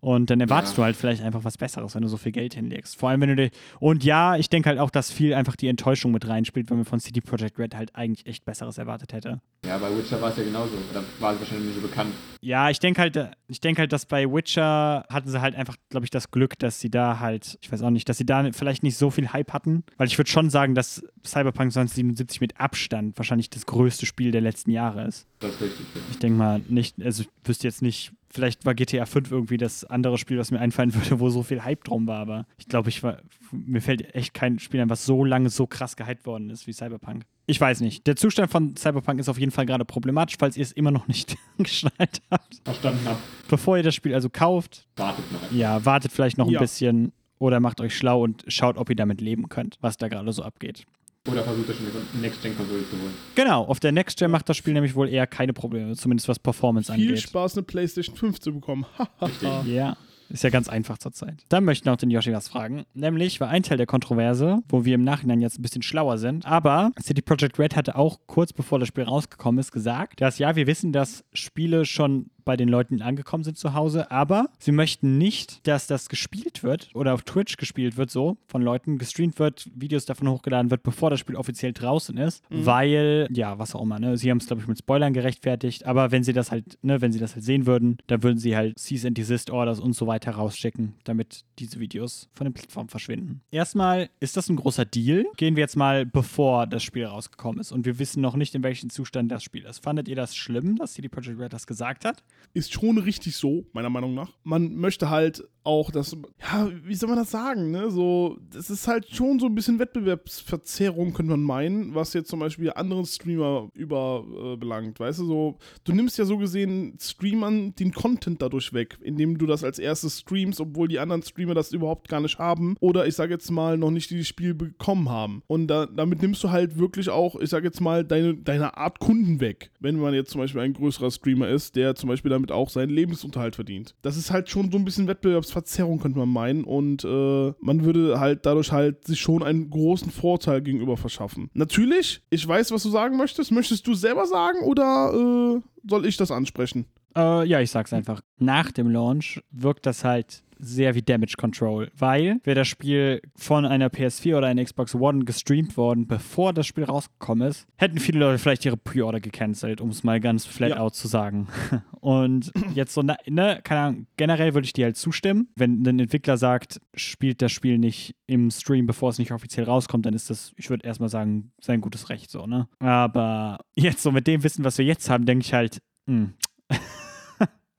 Und 0.00 0.30
dann 0.30 0.40
erwartest 0.40 0.74
Ja. 0.74 0.76
du 0.76 0.84
halt 0.84 0.96
vielleicht 0.96 1.22
einfach 1.22 1.42
was 1.42 1.58
Besseres, 1.58 1.94
wenn 1.96 2.02
du 2.02 2.08
so 2.08 2.16
viel 2.16 2.30
Geld 2.30 2.54
hinlegst. 2.54 2.96
Vor 2.96 3.08
allem, 3.08 3.20
wenn 3.20 3.30
du 3.30 3.36
dir. 3.36 3.50
Und 3.80 4.04
ja, 4.04 4.36
ich 4.36 4.48
denke 4.48 4.68
halt 4.68 4.78
auch, 4.78 4.90
dass 4.90 5.10
viel 5.10 5.34
einfach 5.34 5.56
die 5.56 5.66
Enttäuschung 5.66 6.12
mit 6.12 6.28
reinspielt, 6.28 6.70
wenn 6.70 6.76
man 6.76 6.86
von 6.86 7.00
CD 7.00 7.20
Projekt 7.20 7.58
Red 7.58 7.74
halt 7.74 7.96
eigentlich 7.96 8.24
echt 8.26 8.44
Besseres 8.44 8.78
erwartet 8.78 9.12
hätte. 9.12 9.40
Ja, 9.66 9.76
bei 9.78 9.90
Witcher 9.96 10.20
war 10.22 10.30
es 10.30 10.36
ja 10.36 10.44
genauso. 10.44 10.72
Oder 10.92 11.02
war 11.18 11.32
es 11.34 11.40
wahrscheinlich 11.40 11.66
nicht 11.66 11.82
so 11.82 11.88
bekannt. 11.88 12.14
Ja, 12.40 12.70
ich 12.70 12.78
denke 12.78 13.00
halt, 13.00 13.30
ich 13.48 13.60
denke 13.60 13.80
halt, 13.80 13.92
dass 13.92 14.06
bei 14.06 14.24
Witcher 14.30 15.04
hatten 15.10 15.28
sie 15.28 15.40
halt 15.40 15.56
einfach, 15.56 15.74
glaube 15.88 16.04
ich, 16.06 16.10
das 16.10 16.30
Glück, 16.30 16.56
dass 16.60 16.78
sie 16.78 16.90
da 16.90 17.18
halt, 17.18 17.58
ich 17.60 17.72
weiß 17.72 17.82
auch 17.82 17.90
nicht, 17.90 18.08
dass 18.08 18.18
sie 18.18 18.26
da 18.26 18.48
vielleicht 18.52 18.84
nicht 18.84 18.96
so 18.96 19.10
viel 19.10 19.32
Hype 19.32 19.52
hatten. 19.52 19.82
Weil 19.96 20.06
ich 20.06 20.16
würde 20.16 20.30
schon 20.30 20.48
sagen, 20.48 20.76
dass 20.76 21.02
Cyberpunk 21.26 21.72
2077 21.72 22.40
mit 22.40 22.60
Abstand 22.60 23.18
wahrscheinlich 23.18 23.50
das 23.50 23.66
größte 23.66 24.06
Spiel 24.06 24.30
der 24.30 24.42
letzten 24.42 24.70
Jahre 24.70 25.04
ist. 25.08 25.26
Das 25.40 25.54
ist 25.54 25.60
richtig. 25.60 25.86
Ja. 25.94 26.00
Ich 26.12 26.18
denke 26.20 26.38
mal 26.38 26.60
nicht, 26.68 27.02
also 27.02 27.22
ich 27.24 27.28
wüsste 27.44 27.66
jetzt 27.66 27.82
nicht, 27.82 28.12
vielleicht 28.30 28.64
war 28.66 28.74
GTA 28.74 29.06
5 29.06 29.30
irgendwie 29.30 29.56
das 29.56 29.84
andere 29.84 30.18
Spiel, 30.18 30.38
was 30.38 30.50
mir 30.50 30.60
einfallen 30.60 30.94
würde, 30.94 31.20
wo 31.20 31.30
so 31.30 31.42
viel 31.42 31.62
Hype 31.64 31.84
drum 31.84 32.06
war, 32.06 32.18
aber 32.20 32.46
ich 32.58 32.66
glaube, 32.68 32.88
ich 32.88 33.02
war, 33.02 33.18
mir 33.52 33.80
fällt 33.80 34.14
echt 34.14 34.34
kein 34.34 34.58
Spiel 34.58 34.80
ein, 34.80 34.90
was 34.90 35.06
so 35.06 35.24
lange 35.24 35.50
so 35.50 35.66
krass 35.66 35.96
gehypt 35.96 36.26
worden 36.26 36.50
ist 36.50 36.66
wie 36.66 36.72
Cyberpunk. 36.72 37.24
Ich 37.46 37.58
weiß 37.60 37.80
nicht. 37.80 38.06
Der 38.06 38.16
Zustand 38.16 38.50
von 38.50 38.76
Cyberpunk 38.76 39.18
ist 39.20 39.28
auf 39.30 39.38
jeden 39.38 39.52
Fall 39.52 39.64
gerade 39.64 39.84
problematisch, 39.86 40.36
falls 40.38 40.56
ihr 40.58 40.62
es 40.62 40.72
immer 40.72 40.90
noch 40.90 41.08
nicht 41.08 41.36
geschnallt 41.58 42.20
habt. 42.30 42.60
Verstanden 42.64 43.06
habe, 43.06 43.18
Bevor 43.48 43.76
ihr 43.78 43.82
das 43.82 43.94
Spiel 43.94 44.14
also 44.14 44.28
kauft, 44.28 44.86
wartet 44.96 45.24
noch. 45.32 45.50
ja, 45.52 45.84
wartet 45.84 46.12
vielleicht 46.12 46.36
noch 46.36 46.46
ein 46.46 46.52
Ja. 46.52 46.60
bisschen 46.60 47.12
oder 47.38 47.60
macht 47.60 47.80
euch 47.80 47.96
schlau 47.96 48.22
und 48.22 48.44
schaut, 48.48 48.76
ob 48.76 48.90
ihr 48.90 48.96
damit 48.96 49.20
leben 49.20 49.48
könnt, 49.48 49.78
was 49.80 49.96
da 49.96 50.08
gerade 50.08 50.32
so 50.32 50.42
abgeht. 50.42 50.84
Oder 51.30 51.44
versucht 51.44 51.70
euch 51.70 51.76
eine 51.78 52.22
Next-Gen-Konsole 52.22 52.88
zu 52.88 52.96
holen. 52.96 53.14
Genau, 53.34 53.64
auf 53.64 53.80
der 53.80 53.92
Next 53.92 54.18
Gen 54.18 54.30
macht 54.30 54.48
das 54.48 54.56
Spiel 54.56 54.72
nämlich 54.72 54.94
wohl 54.94 55.08
eher 55.08 55.26
keine 55.26 55.52
Probleme, 55.52 55.94
zumindest 55.94 56.28
was 56.28 56.38
Performance 56.38 56.92
viel 56.92 57.08
angeht. 57.08 57.22
Spaß, 57.22 57.54
eine 57.54 57.62
PlayStation 57.64 58.16
5 58.16 58.40
zu 58.40 58.52
bekommen. 58.54 58.86
Ja, 59.66 59.96
ist 60.30 60.44
ja 60.44 60.50
ganz 60.50 60.68
einfach 60.68 60.98
zurzeit. 60.98 61.44
Dann 61.48 61.64
möchte 61.64 61.82
ich 61.82 61.86
noch 61.86 61.96
den 61.96 62.10
Yoshi 62.10 62.32
was 62.32 62.48
fragen. 62.48 62.84
Nämlich 62.94 63.40
war 63.40 63.48
ein 63.48 63.62
Teil 63.62 63.78
der 63.78 63.86
Kontroverse, 63.86 64.58
wo 64.68 64.84
wir 64.84 64.94
im 64.94 65.04
Nachhinein 65.04 65.40
jetzt 65.40 65.58
ein 65.58 65.62
bisschen 65.62 65.82
schlauer 65.82 66.18
sind. 66.18 66.46
Aber 66.46 66.92
City 67.02 67.22
Project 67.22 67.58
Red 67.58 67.76
hatte 67.76 67.96
auch 67.96 68.18
kurz 68.26 68.52
bevor 68.52 68.78
das 68.78 68.88
Spiel 68.88 69.04
rausgekommen 69.04 69.58
ist 69.58 69.72
gesagt, 69.72 70.20
dass 70.20 70.38
ja, 70.38 70.54
wir 70.54 70.66
wissen, 70.66 70.92
dass 70.92 71.24
Spiele 71.32 71.84
schon 71.86 72.30
bei 72.48 72.56
den 72.56 72.70
Leuten 72.70 73.02
angekommen 73.02 73.44
sind 73.44 73.58
zu 73.58 73.74
Hause, 73.74 74.10
aber 74.10 74.48
sie 74.58 74.72
möchten 74.72 75.18
nicht, 75.18 75.66
dass 75.66 75.86
das 75.86 76.08
gespielt 76.08 76.62
wird 76.62 76.88
oder 76.94 77.12
auf 77.12 77.22
Twitch 77.22 77.58
gespielt 77.58 77.98
wird, 77.98 78.10
so 78.10 78.38
von 78.46 78.62
Leuten 78.62 78.96
gestreamt 78.96 79.38
wird, 79.38 79.68
Videos 79.74 80.06
davon 80.06 80.30
hochgeladen 80.30 80.70
wird, 80.70 80.82
bevor 80.82 81.10
das 81.10 81.20
Spiel 81.20 81.36
offiziell 81.36 81.74
draußen 81.74 82.16
ist, 82.16 82.42
weil, 82.48 83.28
ja, 83.30 83.58
was 83.58 83.74
auch 83.74 83.82
immer, 83.82 83.98
ne? 83.98 84.16
Sie 84.16 84.30
haben 84.30 84.38
es, 84.38 84.46
glaube 84.46 84.62
ich, 84.62 84.68
mit 84.68 84.78
Spoilern 84.78 85.12
gerechtfertigt, 85.12 85.84
aber 85.84 86.10
wenn 86.10 86.24
sie 86.24 86.32
das 86.32 86.50
halt, 86.50 86.78
ne, 86.80 87.02
wenn 87.02 87.12
sie 87.12 87.18
das 87.18 87.34
halt 87.34 87.44
sehen 87.44 87.66
würden, 87.66 87.98
dann 88.06 88.22
würden 88.22 88.38
sie 88.38 88.56
halt 88.56 88.78
Cease 88.78 89.06
and 89.06 89.18
Desist 89.18 89.50
Orders 89.50 89.78
und 89.78 89.92
so 89.92 90.06
weiter 90.06 90.30
rausschicken, 90.30 90.94
damit 91.04 91.44
diese 91.58 91.80
Videos 91.80 92.30
von 92.32 92.46
den 92.46 92.54
Plattformen 92.54 92.88
verschwinden. 92.88 93.42
Erstmal 93.50 94.08
ist 94.20 94.38
das 94.38 94.48
ein 94.48 94.56
großer 94.56 94.86
Deal. 94.86 95.26
Gehen 95.36 95.54
wir 95.54 95.60
jetzt 95.60 95.76
mal, 95.76 96.06
bevor 96.06 96.66
das 96.66 96.82
Spiel 96.82 97.04
rausgekommen 97.04 97.60
ist 97.60 97.72
und 97.72 97.84
wir 97.84 97.98
wissen 97.98 98.22
noch 98.22 98.36
nicht, 98.36 98.54
in 98.54 98.62
welchem 98.62 98.88
Zustand 98.88 99.30
das 99.30 99.42
Spiel 99.42 99.66
ist. 99.66 99.84
Fandet 99.84 100.08
ihr 100.08 100.16
das 100.16 100.34
schlimm, 100.34 100.76
dass 100.76 100.94
CD 100.94 101.10
Projekt 101.10 101.38
Red 101.38 101.52
das 101.52 101.66
gesagt 101.66 102.06
hat? 102.06 102.22
Ist 102.54 102.72
schon 102.72 102.98
richtig 102.98 103.36
so, 103.36 103.64
meiner 103.72 103.90
Meinung 103.90 104.14
nach. 104.14 104.30
Man 104.44 104.74
möchte 104.76 105.10
halt 105.10 105.44
auch, 105.68 105.90
dass, 105.90 106.16
ja, 106.40 106.70
wie 106.84 106.94
soll 106.94 107.10
man 107.10 107.18
das 107.18 107.30
sagen, 107.30 107.70
ne? 107.70 107.90
So, 107.90 108.38
das 108.50 108.70
ist 108.70 108.88
halt 108.88 109.06
schon 109.14 109.38
so 109.38 109.46
ein 109.46 109.54
bisschen 109.54 109.78
Wettbewerbsverzerrung, 109.78 111.12
könnte 111.12 111.32
man 111.32 111.42
meinen, 111.42 111.94
was 111.94 112.14
jetzt 112.14 112.30
zum 112.30 112.40
Beispiel 112.40 112.72
anderen 112.72 113.04
Streamer 113.04 113.68
überbelangt, 113.74 114.98
äh. 114.98 115.04
Weißt 115.04 115.18
du, 115.18 115.26
so, 115.26 115.58
du 115.84 115.92
nimmst 115.92 116.16
ja 116.16 116.24
so 116.24 116.38
gesehen 116.38 116.96
Streamern 116.98 117.74
den 117.74 117.92
Content 117.92 118.40
dadurch 118.40 118.72
weg, 118.72 118.96
indem 119.02 119.36
du 119.36 119.44
das 119.44 119.62
als 119.62 119.78
erstes 119.78 120.20
streamst, 120.20 120.58
obwohl 120.60 120.88
die 120.88 121.00
anderen 121.00 121.22
Streamer 121.22 121.54
das 121.54 121.72
überhaupt 121.72 122.08
gar 122.08 122.20
nicht 122.20 122.38
haben 122.38 122.74
oder 122.80 123.06
ich 123.06 123.14
sage 123.14 123.34
jetzt 123.34 123.50
mal 123.50 123.76
noch 123.76 123.90
nicht 123.90 124.08
dieses 124.08 124.26
Spiel 124.26 124.54
bekommen 124.54 125.10
haben. 125.10 125.42
Und 125.48 125.66
da, 125.66 125.84
damit 125.84 126.22
nimmst 126.22 126.42
du 126.42 126.50
halt 126.50 126.78
wirklich 126.78 127.10
auch, 127.10 127.36
ich 127.36 127.50
sage 127.50 127.66
jetzt 127.66 127.82
mal, 127.82 128.04
deine, 128.04 128.34
deine 128.34 128.78
Art 128.78 129.00
Kunden 129.00 129.40
weg. 129.40 129.70
Wenn 129.80 129.98
man 129.98 130.14
jetzt 130.14 130.30
zum 130.30 130.40
Beispiel 130.40 130.62
ein 130.62 130.72
größerer 130.72 131.10
Streamer 131.10 131.48
ist, 131.48 131.76
der 131.76 131.94
zum 131.94 132.08
Beispiel 132.08 132.17
damit 132.24 132.52
auch 132.52 132.68
seinen 132.68 132.90
Lebensunterhalt 132.90 133.54
verdient. 133.54 133.94
Das 134.02 134.16
ist 134.16 134.30
halt 134.30 134.48
schon 134.48 134.70
so 134.70 134.78
ein 134.78 134.84
bisschen 134.84 135.08
Wettbewerbsverzerrung, 135.08 136.00
könnte 136.00 136.18
man 136.18 136.28
meinen. 136.28 136.64
Und 136.64 137.04
äh, 137.04 137.52
man 137.60 137.84
würde 137.84 138.20
halt 138.20 138.46
dadurch 138.46 138.72
halt 138.72 139.06
sich 139.06 139.20
schon 139.20 139.42
einen 139.42 139.70
großen 139.70 140.10
Vorteil 140.10 140.62
gegenüber 140.62 140.96
verschaffen. 140.96 141.50
Natürlich, 141.54 142.22
ich 142.30 142.46
weiß, 142.46 142.72
was 142.72 142.82
du 142.82 142.90
sagen 142.90 143.16
möchtest. 143.16 143.52
Möchtest 143.52 143.86
du 143.86 143.94
selber 143.94 144.26
sagen 144.26 144.60
oder 144.64 145.12
äh, 145.14 145.60
soll 145.88 146.06
ich 146.06 146.16
das 146.16 146.30
ansprechen? 146.30 146.86
Äh, 147.16 147.46
ja, 147.46 147.60
ich 147.60 147.70
sag's 147.70 147.92
einfach. 147.92 148.20
Nach 148.38 148.70
dem 148.70 148.90
Launch 148.90 149.40
wirkt 149.50 149.86
das 149.86 150.04
halt 150.04 150.42
sehr 150.58 150.94
wie 150.94 151.02
Damage 151.02 151.34
Control, 151.38 151.90
weil 151.96 152.40
wäre 152.44 152.54
das 152.56 152.68
Spiel 152.68 153.20
von 153.36 153.64
einer 153.64 153.88
PS4 153.88 154.36
oder 154.38 154.46
einer 154.48 154.64
Xbox 154.64 154.94
One 154.94 155.24
gestreamt 155.24 155.76
worden, 155.76 156.06
bevor 156.06 156.52
das 156.52 156.66
Spiel 156.66 156.84
rausgekommen 156.84 157.48
ist, 157.48 157.66
hätten 157.76 157.98
viele 157.98 158.18
Leute 158.20 158.38
vielleicht 158.38 158.64
ihre 158.64 158.76
Pre-Order 158.76 159.20
gecancelt, 159.20 159.80
um 159.80 159.88
es 159.90 160.04
mal 160.04 160.20
ganz 160.20 160.44
flat 160.46 160.70
Ja. 160.70 160.76
out 160.78 160.94
zu 160.94 161.08
sagen. 161.08 161.48
Und 162.00 162.52
jetzt 162.74 162.94
so, 162.94 163.02
ne, 163.02 163.16
keine 163.64 163.80
Ahnung, 163.80 164.06
generell 164.16 164.54
würde 164.54 164.64
ich 164.64 164.72
dir 164.72 164.84
halt 164.86 164.96
zustimmen. 164.96 165.48
Wenn 165.56 165.82
ein 165.86 165.98
Entwickler 165.98 166.36
sagt, 166.36 166.80
spielt 166.94 167.42
das 167.42 167.50
Spiel 167.52 167.78
nicht 167.78 168.14
im 168.26 168.50
Stream, 168.50 168.86
bevor 168.86 169.10
es 169.10 169.18
nicht 169.18 169.32
offiziell 169.32 169.66
rauskommt, 169.66 170.06
dann 170.06 170.14
ist 170.14 170.30
das, 170.30 170.52
ich 170.56 170.70
würde 170.70 170.86
erstmal 170.86 171.08
sagen, 171.08 171.52
sein 171.60 171.80
gutes 171.80 172.08
Recht 172.08 172.30
so, 172.30 172.46
ne? 172.46 172.68
Aber 172.78 173.58
jetzt 173.74 174.02
so 174.02 174.12
mit 174.12 174.26
dem 174.26 174.44
Wissen, 174.44 174.64
was 174.64 174.78
wir 174.78 174.84
jetzt 174.84 175.10
haben, 175.10 175.26
denke 175.26 175.44
ich 175.44 175.54
halt, 175.54 175.80
hm, 176.06 176.34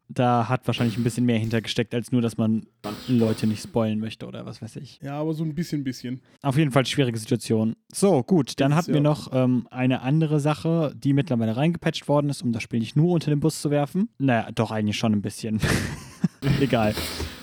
da 0.10 0.50
hat 0.50 0.66
wahrscheinlich 0.66 0.98
ein 0.98 1.04
bisschen 1.04 1.26
mehr 1.26 1.38
hintergesteckt, 1.38 1.94
als 1.94 2.12
nur, 2.12 2.22
dass 2.22 2.38
man 2.38 2.66
Leute 3.08 3.46
nicht 3.46 3.62
spoilen 3.62 4.00
möchte 4.00 4.26
oder 4.26 4.46
was 4.46 4.62
weiß 4.62 4.78
ich. 4.78 5.00
Ja, 5.04 5.20
aber 5.20 5.34
so 5.34 5.44
ein 5.44 5.54
bisschen, 5.54 5.84
bisschen. 5.84 6.22
Auf 6.42 6.58
jeden 6.58 6.72
Fall 6.72 6.86
schwierige 6.86 7.18
Situation. 7.18 7.76
So, 7.94 8.24
gut, 8.24 8.60
dann 8.60 8.76
hatten 8.76 8.94
wir 8.94 9.02
noch 9.02 9.30
ähm, 9.32 9.68
eine 9.70 10.02
andere 10.02 10.40
Sache, 10.40 10.94
die 10.96 11.14
mittlerweile 11.14 11.56
reingepatcht 11.56 12.08
worden 12.08 12.30
ist, 12.30 12.42
um 12.42 12.52
das 12.52 12.64
Spiel 12.64 12.80
nicht 12.80 12.96
nur 12.96 13.14
unter 13.14 13.30
den 13.30 13.40
Bus 13.40 13.62
zu 13.62 13.70
werfen. 13.70 14.10
Naja, 14.18 14.50
doch 14.54 14.72
eigentlich 14.72 14.98
schon 14.98 15.14
ein 15.14 15.22
bisschen. 15.22 15.60
Egal. 16.60 16.96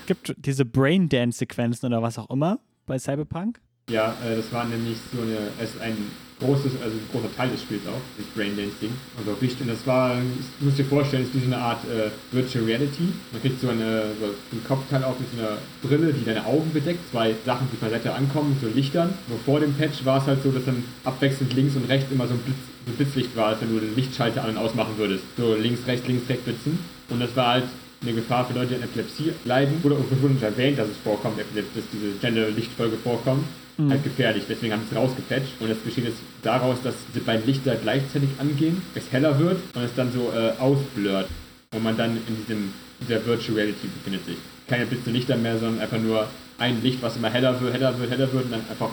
Gibt 0.05 0.35
diese 0.37 0.65
Braindance-Sequenzen 0.65 1.87
oder 1.87 2.01
was 2.01 2.19
auch 2.19 2.29
immer 2.29 2.59
bei 2.85 2.99
Cyberpunk. 2.99 3.61
Ja, 3.89 4.13
äh, 4.21 4.35
das 4.35 4.51
war 4.51 4.65
nämlich 4.65 4.97
so 5.15 5.21
eine, 5.21 5.47
es 5.63 5.69
ist 5.69 5.79
ein 5.79 5.95
großes, 6.41 6.73
also 6.83 6.97
ein 6.97 7.07
großer 7.09 7.33
Teil 7.37 7.49
des 7.49 7.61
Spiels 7.61 7.87
auch, 7.87 8.03
das 8.17 8.27
Braindance-Ding. 8.35 8.91
Also 9.17 9.31
auch 9.31 9.41
wichtig. 9.41 9.61
Und 9.61 9.69
das 9.69 9.87
war, 9.87 10.13
du 10.13 10.65
musst 10.65 10.77
dir 10.77 10.83
vorstellen, 10.83 11.23
es 11.23 11.29
ist 11.29 11.35
wie 11.35 11.47
so 11.47 11.55
eine 11.55 11.63
Art 11.63 11.79
äh, 11.87 12.11
Virtual 12.35 12.65
Reality. 12.65 13.07
Man 13.31 13.41
kriegt 13.41 13.61
so, 13.61 13.69
eine, 13.69 14.11
so 14.19 14.25
ein 14.27 14.61
Kopfteil 14.67 15.05
auf 15.05 15.17
mit 15.17 15.29
so 15.31 15.39
einer 15.39 15.57
Brille, 15.81 16.11
die 16.11 16.25
deine 16.25 16.45
Augen 16.45 16.69
bedeckt. 16.73 16.99
Zwei 17.11 17.33
Sachen, 17.45 17.69
die 17.71 17.79
Seite 17.79 18.13
ankommen, 18.13 18.59
mit 18.59 18.59
so 18.59 18.67
Lichtern. 18.75 19.13
Nur 19.29 19.39
vor 19.45 19.61
dem 19.61 19.73
Patch 19.73 20.03
war 20.03 20.19
es 20.19 20.27
halt 20.27 20.43
so, 20.43 20.51
dass 20.51 20.65
dann 20.65 20.83
abwechselnd 21.05 21.53
links 21.53 21.77
und 21.77 21.87
rechts 21.87 22.11
immer 22.11 22.27
so 22.27 22.33
ein, 22.33 22.41
Blitz, 22.43 22.97
Blitzlicht 22.97 23.37
war, 23.37 23.47
als 23.55 23.61
wenn 23.61 23.73
du 23.73 23.79
den 23.79 23.95
Lichtschalter 23.95 24.43
an- 24.43 24.49
und 24.49 24.57
ausmachen 24.57 24.97
würdest. 24.97 25.23
So 25.37 25.55
links, 25.55 25.87
rechts, 25.87 26.05
links, 26.09 26.27
rechts 26.27 26.43
blitzen. 26.43 26.77
Und 27.09 27.21
das 27.21 27.33
war 27.37 27.53
halt 27.53 27.63
eine 28.01 28.13
Gefahr 28.13 28.45
für 28.45 28.53
Leute, 28.53 28.67
die 28.67 28.75
an 28.75 28.83
Epilepsie 28.83 29.31
leiden. 29.45 29.81
Wurde 29.81 29.95
auch 29.95 30.03
bewusst 30.03 30.43
erwähnt, 30.43 30.77
dass 30.77 30.89
es 30.89 30.97
vorkommt, 30.97 31.39
dass 31.39 31.45
diese 31.55 32.19
schnelle 32.19 32.49
Lichtfolge 32.49 32.97
vorkommt. 32.97 33.45
Halt 33.77 34.03
gefährlich, 34.03 34.43
deswegen 34.49 34.73
haben 34.73 34.81
sie 34.89 34.95
es 34.95 35.01
rausgepatcht. 35.01 35.59
Und 35.59 35.69
das 35.69 35.77
besteht 35.77 36.05
jetzt 36.05 36.17
daraus, 36.41 36.81
dass 36.81 36.95
diese 37.13 37.23
beiden 37.23 37.45
Lichter 37.45 37.75
gleichzeitig 37.75 38.29
angehen, 38.39 38.81
es 38.95 39.11
heller 39.11 39.37
wird 39.37 39.57
und 39.75 39.83
es 39.83 39.93
dann 39.95 40.11
so 40.11 40.31
äh, 40.31 40.51
ausblurrt. 40.59 41.27
Und 41.75 41.83
man 41.83 41.95
dann 41.95 42.17
in 42.27 42.35
diesem, 42.37 42.73
dieser 43.01 43.23
Virtual 43.25 43.55
Reality 43.57 43.87
befindet 43.87 44.25
sich. 44.25 44.37
Keine 44.67 44.85
blitzende 44.85 45.11
Lichter 45.11 45.37
mehr, 45.37 45.59
sondern 45.59 45.79
einfach 45.81 45.99
nur 45.99 46.27
ein 46.57 46.81
Licht, 46.81 47.01
was 47.01 47.17
immer 47.17 47.29
heller 47.29 47.59
wird, 47.61 47.73
heller 47.73 47.97
wird, 47.99 48.09
heller 48.09 48.33
wird 48.33 48.45
und 48.45 48.51
dann 48.51 48.61
einfach 48.69 48.89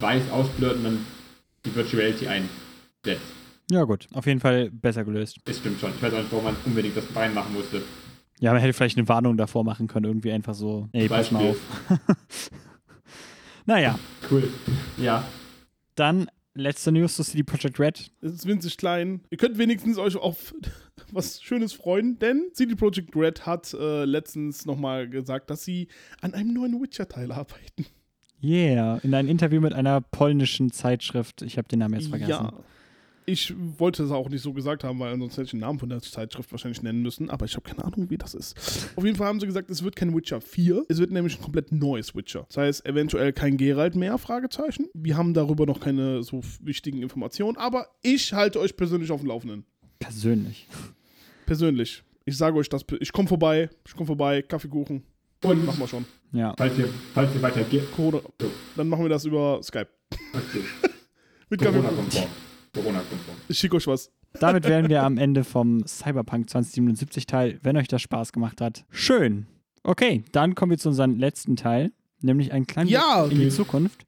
weiß 0.00 0.30
ausblurrt 0.32 0.76
und 0.76 0.84
dann 0.84 1.06
die 1.64 1.74
Virtual 1.74 2.02
Reality 2.02 2.26
einsetzt. 2.26 3.26
Ja, 3.70 3.84
gut, 3.84 4.08
auf 4.14 4.26
jeden 4.26 4.40
Fall 4.40 4.70
besser 4.70 5.04
gelöst. 5.04 5.38
Das 5.44 5.58
stimmt 5.58 5.80
schon. 5.80 5.90
Ich 5.94 6.02
weiß 6.02 6.12
auch 6.14 6.18
nicht, 6.18 6.32
warum 6.32 6.44
man 6.46 6.56
unbedingt 6.64 6.96
das 6.96 7.04
reinmachen 7.14 7.52
musste. 7.52 7.82
Ja, 8.40 8.52
man 8.52 8.60
hätte 8.60 8.72
vielleicht 8.72 8.96
eine 8.96 9.08
Warnung 9.08 9.36
davor 9.36 9.64
machen 9.64 9.88
können, 9.88 10.06
irgendwie 10.06 10.32
einfach 10.32 10.54
so, 10.54 10.88
ey, 10.92 11.08
pass 11.08 11.30
mal 11.30 11.42
Beispiel. 11.42 11.50
auf. 11.50 11.98
naja, 13.68 13.98
Cool. 14.30 14.48
Ja. 14.96 15.24
dann 15.94 16.28
letzte 16.54 16.90
News 16.90 17.16
zu 17.16 17.22
CD 17.22 17.42
Projekt 17.42 17.78
Red. 17.78 18.10
Es 18.22 18.32
ist 18.32 18.46
winzig 18.46 18.78
klein. 18.78 19.20
Ihr 19.30 19.36
könnt 19.36 19.58
wenigstens 19.58 19.98
euch 19.98 20.16
auf 20.16 20.54
was 21.12 21.42
Schönes 21.42 21.74
freuen, 21.74 22.18
denn 22.18 22.48
CD 22.54 22.74
Projekt 22.74 23.14
Red 23.14 23.44
hat 23.46 23.74
äh, 23.74 24.04
letztens 24.06 24.64
nochmal 24.64 25.08
gesagt, 25.08 25.50
dass 25.50 25.64
sie 25.64 25.88
an 26.22 26.32
einem 26.32 26.54
neuen 26.54 26.80
Witcher-Teil 26.80 27.30
arbeiten. 27.30 27.86
Yeah, 28.42 28.98
in 29.02 29.14
einem 29.14 29.28
Interview 29.28 29.60
mit 29.60 29.74
einer 29.74 30.00
polnischen 30.00 30.72
Zeitschrift. 30.72 31.42
Ich 31.42 31.58
habe 31.58 31.68
den 31.68 31.80
Namen 31.80 31.94
jetzt 31.94 32.08
vergessen. 32.08 32.30
Ja. 32.30 32.52
Ich 33.28 33.52
wollte 33.76 34.04
es 34.04 34.10
auch 34.10 34.30
nicht 34.30 34.40
so 34.40 34.54
gesagt 34.54 34.84
haben, 34.84 34.98
weil 35.00 35.18
sonst 35.18 35.34
hätte 35.34 35.42
ich 35.42 35.50
den 35.50 35.60
Namen 35.60 35.78
von 35.78 35.90
der 35.90 36.00
Zeitschrift 36.00 36.50
wahrscheinlich 36.50 36.80
nennen 36.80 37.02
müssen, 37.02 37.28
aber 37.28 37.44
ich 37.44 37.56
habe 37.56 37.68
keine 37.68 37.84
Ahnung, 37.84 38.08
wie 38.08 38.16
das 38.16 38.32
ist. 38.32 38.56
Auf 38.96 39.04
jeden 39.04 39.18
Fall 39.18 39.26
haben 39.26 39.38
sie 39.38 39.44
gesagt, 39.44 39.68
es 39.68 39.82
wird 39.82 39.96
kein 39.96 40.16
Witcher 40.16 40.40
4, 40.40 40.86
es 40.88 40.96
wird 40.96 41.10
nämlich 41.10 41.36
ein 41.36 41.42
komplett 41.42 41.70
neues 41.70 42.14
Witcher. 42.14 42.46
Das 42.48 42.56
heißt, 42.56 42.86
eventuell 42.86 43.34
kein 43.34 43.58
Geralt 43.58 43.96
mehr, 43.96 44.16
Fragezeichen. 44.16 44.86
Wir 44.94 45.18
haben 45.18 45.34
darüber 45.34 45.66
noch 45.66 45.78
keine 45.78 46.22
so 46.22 46.40
wichtigen 46.62 47.02
Informationen, 47.02 47.58
aber 47.58 47.88
ich 48.00 48.32
halte 48.32 48.60
euch 48.60 48.74
persönlich 48.74 49.10
auf 49.10 49.20
dem 49.20 49.28
Laufenden. 49.28 49.66
Persönlich. 49.98 50.66
Persönlich. 51.44 52.02
Ich 52.24 52.38
sage 52.38 52.56
euch 52.56 52.70
das, 52.70 52.86
ich 52.98 53.12
komme 53.12 53.28
vorbei, 53.28 53.68
ich 53.86 53.92
komme 53.92 54.06
vorbei, 54.06 54.40
Kaffeekuchen, 54.40 55.02
Und 55.44 55.66
machen 55.66 55.80
wir 55.80 55.88
schon. 55.88 56.06
Ja. 56.32 56.54
falls 56.56 56.78
ihr, 56.78 56.88
falls 57.12 57.34
ihr 57.34 57.42
weiter 57.42 57.62
geht. 57.64 57.92
Corona, 57.92 58.20
dann 58.74 58.88
machen 58.88 59.04
wir 59.04 59.10
das 59.10 59.26
über 59.26 59.62
Skype. 59.62 59.88
Okay. 60.32 60.62
Mit 61.50 61.60
Kaffeekuchen. 61.60 62.47
Corona-konform. 62.82 63.36
Ich 63.48 63.58
schicke 63.58 63.76
euch 63.76 63.86
was. 63.86 64.10
Damit 64.40 64.64
wären 64.64 64.88
wir 64.88 65.02
am 65.02 65.16
Ende 65.18 65.42
vom 65.44 65.86
Cyberpunk 65.86 66.50
2077 66.50 67.26
Teil. 67.26 67.58
Wenn 67.62 67.76
euch 67.76 67.88
das 67.88 68.02
Spaß 68.02 68.32
gemacht 68.32 68.60
hat, 68.60 68.84
schön. 68.90 69.46
Okay, 69.82 70.22
dann 70.32 70.54
kommen 70.54 70.70
wir 70.70 70.78
zu 70.78 70.88
unserem 70.90 71.18
letzten 71.18 71.56
Teil, 71.56 71.92
nämlich 72.20 72.52
ein 72.52 72.66
klein 72.66 72.86
Ja. 72.88 73.22
bisschen 73.22 73.40
in 73.40 73.48
die 73.48 73.54
Zukunft. 73.54 74.04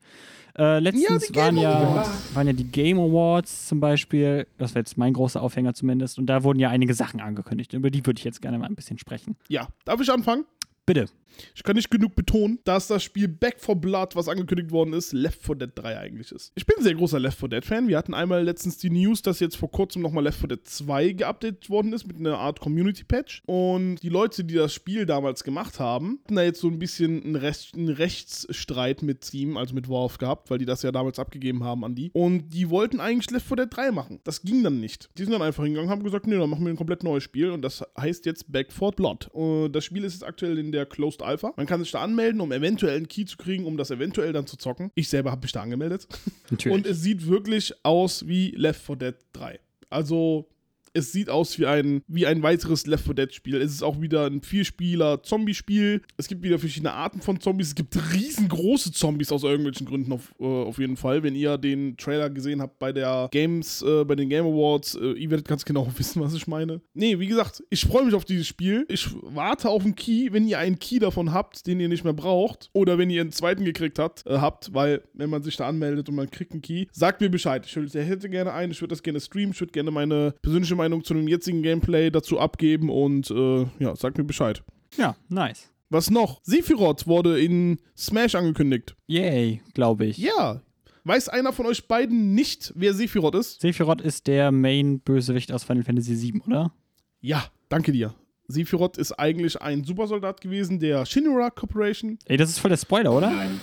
Äh, 0.59 0.81
letztens 0.81 1.29
die 1.29 1.35
waren, 1.37 1.57
ja, 1.57 2.05
waren 2.35 2.47
ja 2.47 2.53
die 2.53 2.65
Game 2.65 2.99
Awards 2.99 3.69
zum 3.69 3.81
Beispiel. 3.81 4.47
Das 4.59 4.75
war 4.75 4.81
jetzt 4.81 4.99
mein 4.99 5.13
großer 5.15 5.41
Aufhänger 5.41 5.75
zumindest. 5.75 6.19
Und 6.19 6.27
da 6.27 6.43
wurden 6.43 6.59
ja 6.59 6.69
einige 6.69 6.93
Sachen 6.93 7.21
angekündigt. 7.21 7.73
Über 7.73 7.91
die 7.91 8.05
würde 8.05 8.19
ich 8.19 8.25
jetzt 8.25 8.43
gerne 8.43 8.59
mal 8.59 8.67
ein 8.67 8.75
bisschen 8.75 8.99
sprechen. 8.99 9.37
Ja, 9.49 9.69
darf 9.85 10.01
ich 10.01 10.11
anfangen? 10.13 10.45
Bitte. 10.87 11.07
Ich 11.55 11.63
kann 11.63 11.77
nicht 11.77 11.91
genug 11.91 12.15
betonen, 12.15 12.59
dass 12.65 12.87
das 12.87 13.03
Spiel 13.03 13.29
Back 13.29 13.61
for 13.61 13.77
Blood, 13.77 14.17
was 14.17 14.29
angekündigt 14.29 14.71
worden 14.71 14.93
ist, 14.93 15.13
Left 15.13 15.43
4 15.43 15.55
Dead 15.57 15.71
3 15.75 15.99
eigentlich 15.99 16.33
ist. 16.33 16.53
Ich 16.55 16.67
bin 16.67 16.77
ein 16.79 16.85
sehr 16.85 16.95
großer 16.95 17.19
Left 17.19 17.39
4 17.39 17.49
Dead 17.49 17.65
Fan. 17.65 17.89
Wir 17.89 17.99
hatten 17.99 18.15
einmal 18.15 18.43
letztens 18.43 18.79
die 18.79 18.91
News, 18.91 19.23
dass 19.23 19.41
jetzt 19.41 19.57
vor 19.57 19.71
kurzem 19.71 20.03
nochmal 20.03 20.25
Left 20.25 20.39
4 20.39 20.49
Dead 20.49 20.67
2 20.67 21.13
geupdatet 21.13 21.71
worden 21.71 21.93
ist 21.93 22.07
mit 22.07 22.17
einer 22.17 22.39
Art 22.39 22.61
Community 22.61 23.05
Patch. 23.05 23.43
Und 23.47 23.97
die 23.97 24.09
Leute, 24.09 24.45
die 24.45 24.55
das 24.55 24.73
Spiel 24.73 25.07
damals 25.07 25.45
gemacht 25.45 25.79
haben, 25.79 26.21
hatten 26.25 26.37
da 26.37 26.43
jetzt 26.43 26.61
so 26.61 26.69
ein 26.69 26.79
bisschen 26.79 27.23
einen, 27.23 27.37
Rest, 27.37 27.75
einen 27.75 27.89
Rechtsstreit 27.89 29.03
mit 29.03 29.25
Steam, 29.25 29.57
also 29.57 29.75
mit 29.75 29.89
Valve 29.89 30.19
gehabt, 30.19 30.51
weil 30.51 30.59
die 30.59 30.67
das 30.67 30.83
ja 30.83 30.93
damals 30.93 31.19
abgegeben 31.19 31.65
haben 31.65 31.85
an 31.85 31.95
die. 31.95 32.11
Und 32.13 32.51
die 32.51 32.71
wollten 32.71 33.01
eigentlich 33.01 33.31
Left 33.31 33.47
4 33.47 33.57
Dead 33.57 33.69
3 33.71 33.91
machen. 33.93 34.21
Das 34.25 34.43
ging 34.43 34.63
dann 34.63 34.81
nicht. 34.81 35.11
Die 35.17 35.23
sind 35.23 35.33
dann 35.33 35.43
einfach 35.43 35.65
hingegangen, 35.65 35.91
haben 35.91 36.03
gesagt, 36.03 36.27
nee, 36.27 36.37
dann 36.37 36.51
machen 36.51 36.65
wir 36.65 36.73
ein 36.73 36.77
komplett 36.77 37.03
neues 37.03 37.25
Spiel 37.25 37.51
und 37.51 37.63
das 37.63 37.85
heißt 37.99 38.27
jetzt 38.27 38.51
Back 38.51 38.73
4 38.73 38.93
Blood. 38.93 39.29
Und 39.33 39.73
das 39.73 39.85
Spiel 39.85 40.05
ist 40.05 40.15
jetzt 40.15 40.25
aktuell 40.25 40.59
in 40.59 40.73
der 40.73 40.87
Closed 40.87 41.20
Alpha. 41.23 41.53
Man 41.57 41.67
kann 41.67 41.81
sich 41.81 41.91
da 41.91 42.01
anmelden, 42.01 42.41
um 42.41 42.53
eventuell 42.53 42.97
einen 42.97 43.09
Key 43.09 43.25
zu 43.25 43.37
kriegen, 43.37 43.65
um 43.65 43.77
das 43.77 43.91
eventuell 43.91 44.33
dann 44.33 44.47
zu 44.47 44.57
zocken. 44.57 44.91
Ich 44.95 45.09
selber 45.09 45.31
habe 45.31 45.43
mich 45.43 45.53
da 45.53 45.63
angemeldet. 45.63 46.07
Natürlich. 46.51 46.75
Und 46.75 46.87
es 46.87 47.03
sieht 47.03 47.27
wirklich 47.27 47.75
aus 47.83 48.27
wie 48.27 48.51
Left 48.51 48.81
4 48.81 48.97
Dead 48.97 49.15
3. 49.33 49.61
Also 49.91 50.49
Es 50.93 51.13
sieht 51.13 51.31
aus 51.31 51.59
wie 51.59 51.67
ein, 51.67 52.03
wie 52.09 52.27
ein 52.27 52.43
weiteres 52.43 52.87
Left 52.87 53.05
4 53.05 53.15
Dead 53.15 53.33
Spiel. 53.33 53.57
Es 53.61 53.73
ist 53.73 53.83
auch 53.83 54.01
wieder 54.01 54.27
ein 54.27 54.43
Vierspieler-Zombie-Spiel. 54.43 56.03
Es 56.17 56.27
gibt 56.27 56.43
wieder 56.43 56.59
verschiedene 56.59 56.93
Arten 56.93 57.21
von 57.21 57.41
Zombies. 57.41 57.69
Es 57.69 57.75
gibt 57.77 57.97
riesengroße 58.13 58.93
Zombies 58.93 59.31
aus 59.31 59.45
irgendwelchen 59.45 59.87
Gründen 59.87 60.13
auf, 60.13 60.35
äh, 60.41 60.45
auf 60.45 60.79
jeden 60.79 60.97
Fall. 60.97 61.23
Wenn 61.23 61.37
ihr 61.37 61.59
den 61.59 61.97
Trailer 61.97 62.29
gesehen 62.29 62.61
habt 62.61 62.79
bei 62.81 62.93
der 62.93 63.29
Games, 63.31 63.83
äh, 63.83 64.05
bei 64.05 64.17
den 64.17 64.29
Game 64.29 64.45
Awards, 64.45 64.97
äh, 64.97 65.13
ihr 65.13 65.31
werdet 65.31 65.47
ganz 65.47 65.65
genau 65.65 65.87
wissen, 65.97 66.21
was 66.23 66.35
ich 66.35 66.49
meine. 66.49 66.81
Nee, 66.93 67.21
wie 67.21 67.29
gesagt, 67.29 67.63
ich 67.71 67.83
freue 67.83 68.05
mich 68.05 68.15
auf 68.15 68.25
dieses 68.25 68.49
Spiel. 68.49 68.85
Ich 68.89 69.09
warte 69.23 69.69
auf 69.69 69.85
einen 69.85 69.95
Key, 69.95 70.33
wenn 70.33 70.49
ihr 70.49 70.59
einen 70.59 70.79
Key 70.81 70.99
davon 70.99 71.33
habt, 71.33 71.67
den 71.69 71.79
ihr 71.79 71.89
nicht 71.89 72.03
mehr 72.03 72.15
braucht. 72.15 72.69
Oder 72.73 72.99
wenn 72.99 73.11
ihr 73.11 73.21
einen 73.21 73.33
zweiten 73.33 73.65
gekriegt 73.65 74.01
habt, 74.01 74.27
äh, 74.27 74.39
habt, 74.39 74.75
weil 74.75 75.03
wenn 75.13 75.31
man 75.31 75.43
sich 75.45 75.57
da 75.57 75.69
anmeldet 75.69 76.09
und 76.09 76.17
man 76.17 76.31
kriegt 76.31 76.53
einen 76.53 76.63
Key, 76.63 76.87
sagt 76.91 77.21
mir 77.21 77.31
Bescheid. 77.31 77.65
Ich 77.65 77.77
hätte 77.95 78.29
gerne 78.29 78.53
einen, 78.53 78.73
ich 78.73 78.81
würde 78.81 78.93
das 78.93 79.03
gerne 79.05 79.21
streamen, 79.21 79.53
ich 79.53 79.61
würde 79.61 79.73
gerne 79.73 79.93
meine 79.93 80.35
persönliche 80.43 80.80
Meinung 80.81 81.05
zu 81.05 81.15
dem 81.15 81.29
jetzigen 81.29 81.63
Gameplay 81.63 82.11
dazu 82.11 82.39
abgeben 82.39 82.89
und 82.91 83.31
äh, 83.31 83.67
ja, 83.79 83.95
sagt 83.97 84.19
mir 84.19 84.25
Bescheid. 84.25 84.63
Ja, 84.97 85.17
nice. 85.29 85.71
Was 85.91 86.09
noch? 86.11 86.41
Sephiroth 86.45 87.07
wurde 87.07 87.41
in 87.41 87.79
Smash 87.97 88.35
angekündigt. 88.35 88.97
Yay, 89.07 89.61
glaube 89.75 90.07
ich. 90.07 90.19
Ja. 90.19 90.63
Weiß 91.05 91.29
einer 91.29 91.53
von 91.53 91.67
euch 91.67 91.89
beiden 91.89 92.35
nicht, 92.35 92.73
wer 92.77 92.95
Sephiroth 92.95 93.35
ist? 93.35 93.61
Sephiroth 93.61 94.01
ist 94.01 94.27
der 94.27 94.53
Main-Bösewicht 94.53 95.53
aus 95.53 95.65
Final 95.65 95.83
Fantasy 95.83 96.21
VII, 96.21 96.43
oder? 96.47 96.73
Ja, 97.21 97.45
danke 97.69 97.91
dir. 97.93 98.15
Sephiroth 98.47 98.99
ist 98.99 99.13
eigentlich 99.13 99.61
ein 99.61 99.85
Supersoldat 99.85 100.41
gewesen 100.41 100.79
der 100.79 101.07
Shinra 101.07 101.51
Corporation. 101.51 102.19
Ey, 102.27 102.37
das 102.37 102.51
ist 102.51 102.59
voll 102.59 102.71
der 102.71 102.77
Spoiler, 102.77 103.13
oder? 103.13 103.31
Nein. 103.31 103.61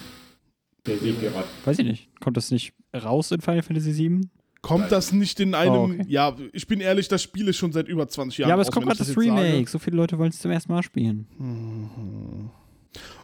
Der 0.86 0.98
Sephiroth. 0.98 1.48
Weiß 1.66 1.80
ich 1.80 1.86
nicht. 1.86 2.10
Kommt 2.20 2.38
das 2.38 2.52
nicht 2.52 2.74
raus 2.94 3.32
in 3.32 3.42
Final 3.42 3.64
Fantasy 3.64 3.96
VII? 3.98 4.22
Kommt 4.62 4.92
das 4.92 5.12
nicht 5.12 5.40
in 5.40 5.54
einem. 5.54 5.74
Oh, 5.74 5.84
okay. 5.86 6.06
Ja, 6.08 6.36
ich 6.54 6.68
bin 6.68 6.80
ehrlich, 6.82 7.08
das 7.08 7.22
Spiel 7.24 7.48
ist 7.48 7.58
schon 7.58 7.72
seit 7.72 7.88
über 7.88 8.08
20 8.08 8.40
Jahren. 8.40 8.50
Ja, 8.50 8.56
aber 8.56 8.64
es 8.64 8.72
kommt 8.72 8.86
gerade 8.86 8.96
ich 8.96 9.00
das 9.00 9.08
sage. 9.10 9.20
Remake. 9.22 9.70
So 9.70 9.80
viele 9.80 9.98
Leute 9.98 10.18
wollen 10.18 10.30
es 10.30 10.40
zum 10.40 10.52
ersten 10.52 10.72
Mal 10.72 10.84
spielen. 10.84 12.52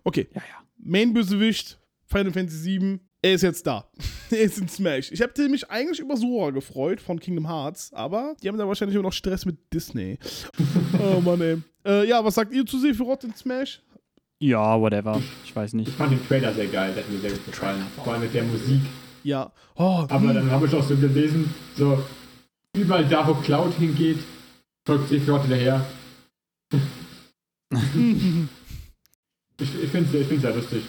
Okay, 0.03 0.27
Ja, 0.33 0.41
ja. 0.41 0.63
Main-Bösewicht, 0.85 1.79
Final 2.05 2.31
Fantasy 2.33 2.79
VII, 2.79 2.99
er 3.21 3.33
ist 3.33 3.41
jetzt 3.41 3.65
da. 3.65 3.89
er 4.31 4.41
ist 4.41 4.57
in 4.59 4.67
Smash. 4.67 5.11
Ich 5.11 5.21
habe 5.21 5.49
mich 5.49 5.69
eigentlich 5.71 5.99
über 5.99 6.17
Sora 6.17 6.51
gefreut 6.51 6.99
von 6.99 7.19
Kingdom 7.19 7.47
Hearts, 7.47 7.93
aber 7.93 8.35
die 8.43 8.49
haben 8.49 8.57
da 8.57 8.67
wahrscheinlich 8.67 8.95
immer 8.95 9.03
noch 9.03 9.13
Stress 9.13 9.45
mit 9.45 9.57
Disney. 9.73 10.19
oh 10.99 11.21
Mann, 11.21 11.39
ey. 11.41 11.57
Äh, 11.85 12.07
ja, 12.09 12.23
was 12.23 12.35
sagt 12.35 12.53
ihr 12.53 12.65
zu 12.65 12.79
Sephiroth 12.79 13.23
in 13.23 13.33
Smash? 13.33 13.81
Ja, 14.39 14.79
whatever. 14.79 15.21
Ich 15.45 15.55
weiß 15.55 15.69
Ich 15.69 15.75
nicht. 15.75 15.91
fand 15.93 16.11
den 16.11 16.27
Trailer 16.27 16.53
sehr 16.53 16.67
geil, 16.67 16.93
der 16.93 17.03
hat 17.03 17.09
mir 17.11 17.19
sehr 17.19 17.31
gut 17.31 17.45
gefallen. 17.45 17.81
Vor 17.95 18.11
allem 18.13 18.23
mit 18.23 18.33
der 18.33 18.43
Musik. 18.43 18.81
Ja. 19.23 19.51
Oh, 19.75 20.05
Aber 20.09 20.33
dann 20.33 20.51
habe 20.51 20.67
ich 20.67 20.75
auch 20.75 20.83
so 20.83 20.95
gelesen, 20.95 21.53
so 21.77 22.03
überall 22.75 23.05
da, 23.05 23.27
wo 23.27 23.33
Cloud 23.35 23.73
hingeht, 23.75 24.19
folgt 24.85 25.09
Sephiroth 25.09 25.41
hinterher. 25.41 25.85
ich 29.59 29.83
ich 29.83 29.89
finde 29.89 30.17
es 30.19 30.41
sehr 30.41 30.55
lustig. 30.55 30.83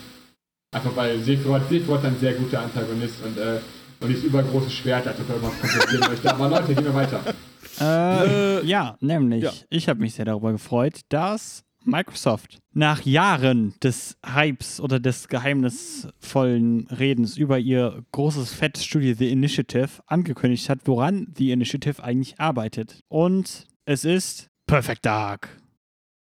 Einfach 0.73 0.97
weil 0.97 1.21
Sephiroth, 1.21 1.69
Sephiroth 1.69 2.05
ein 2.05 2.19
sehr 2.19 2.35
guter 2.35 2.63
Antagonist 2.63 3.25
und, 3.25 3.39
äh, 3.39 3.61
und 4.01 4.09
dieses 4.09 4.25
übergroße 4.25 4.71
Schwert, 4.71 5.07
ob 5.07 5.29
er 5.29 5.35
irgendwas 5.35 5.61
kontrollieren 5.61 6.11
möchte. 6.11 6.31
Aber 6.31 6.49
Leute, 6.49 6.75
gehen 6.75 6.85
wir 6.85 6.95
weiter. 6.95 7.21
Äh, 7.81 8.65
ja, 8.67 8.97
nämlich. 9.01 9.43
ja. 9.45 9.53
Ich 9.69 9.89
habe 9.89 10.01
mich 10.01 10.15
sehr 10.15 10.25
darüber 10.25 10.53
gefreut, 10.53 11.01
dass 11.09 11.64
Microsoft 11.87 12.59
nach 12.73 13.03
Jahren 13.05 13.75
des 13.83 14.17
Hypes 14.25 14.81
oder 14.81 15.01
des 15.01 15.29
geheimnisvollen 15.29 16.87
Redens 16.89 17.37
über 17.37 17.59
ihr 17.59 18.05
großes 18.13 18.53
fettes 18.53 18.85
Studio 18.85 19.15
The 19.15 19.31
Initiative 19.31 20.03
angekündigt 20.07 20.69
hat, 20.69 20.81
woran 20.85 21.33
The 21.37 21.53
Initiative 21.53 22.03
eigentlich 22.03 22.41
arbeitet. 22.41 23.01
Und 23.09 23.67
es 23.85 24.05
ist 24.05 24.49
Perfect 24.67 25.05
Dark. 25.07 25.61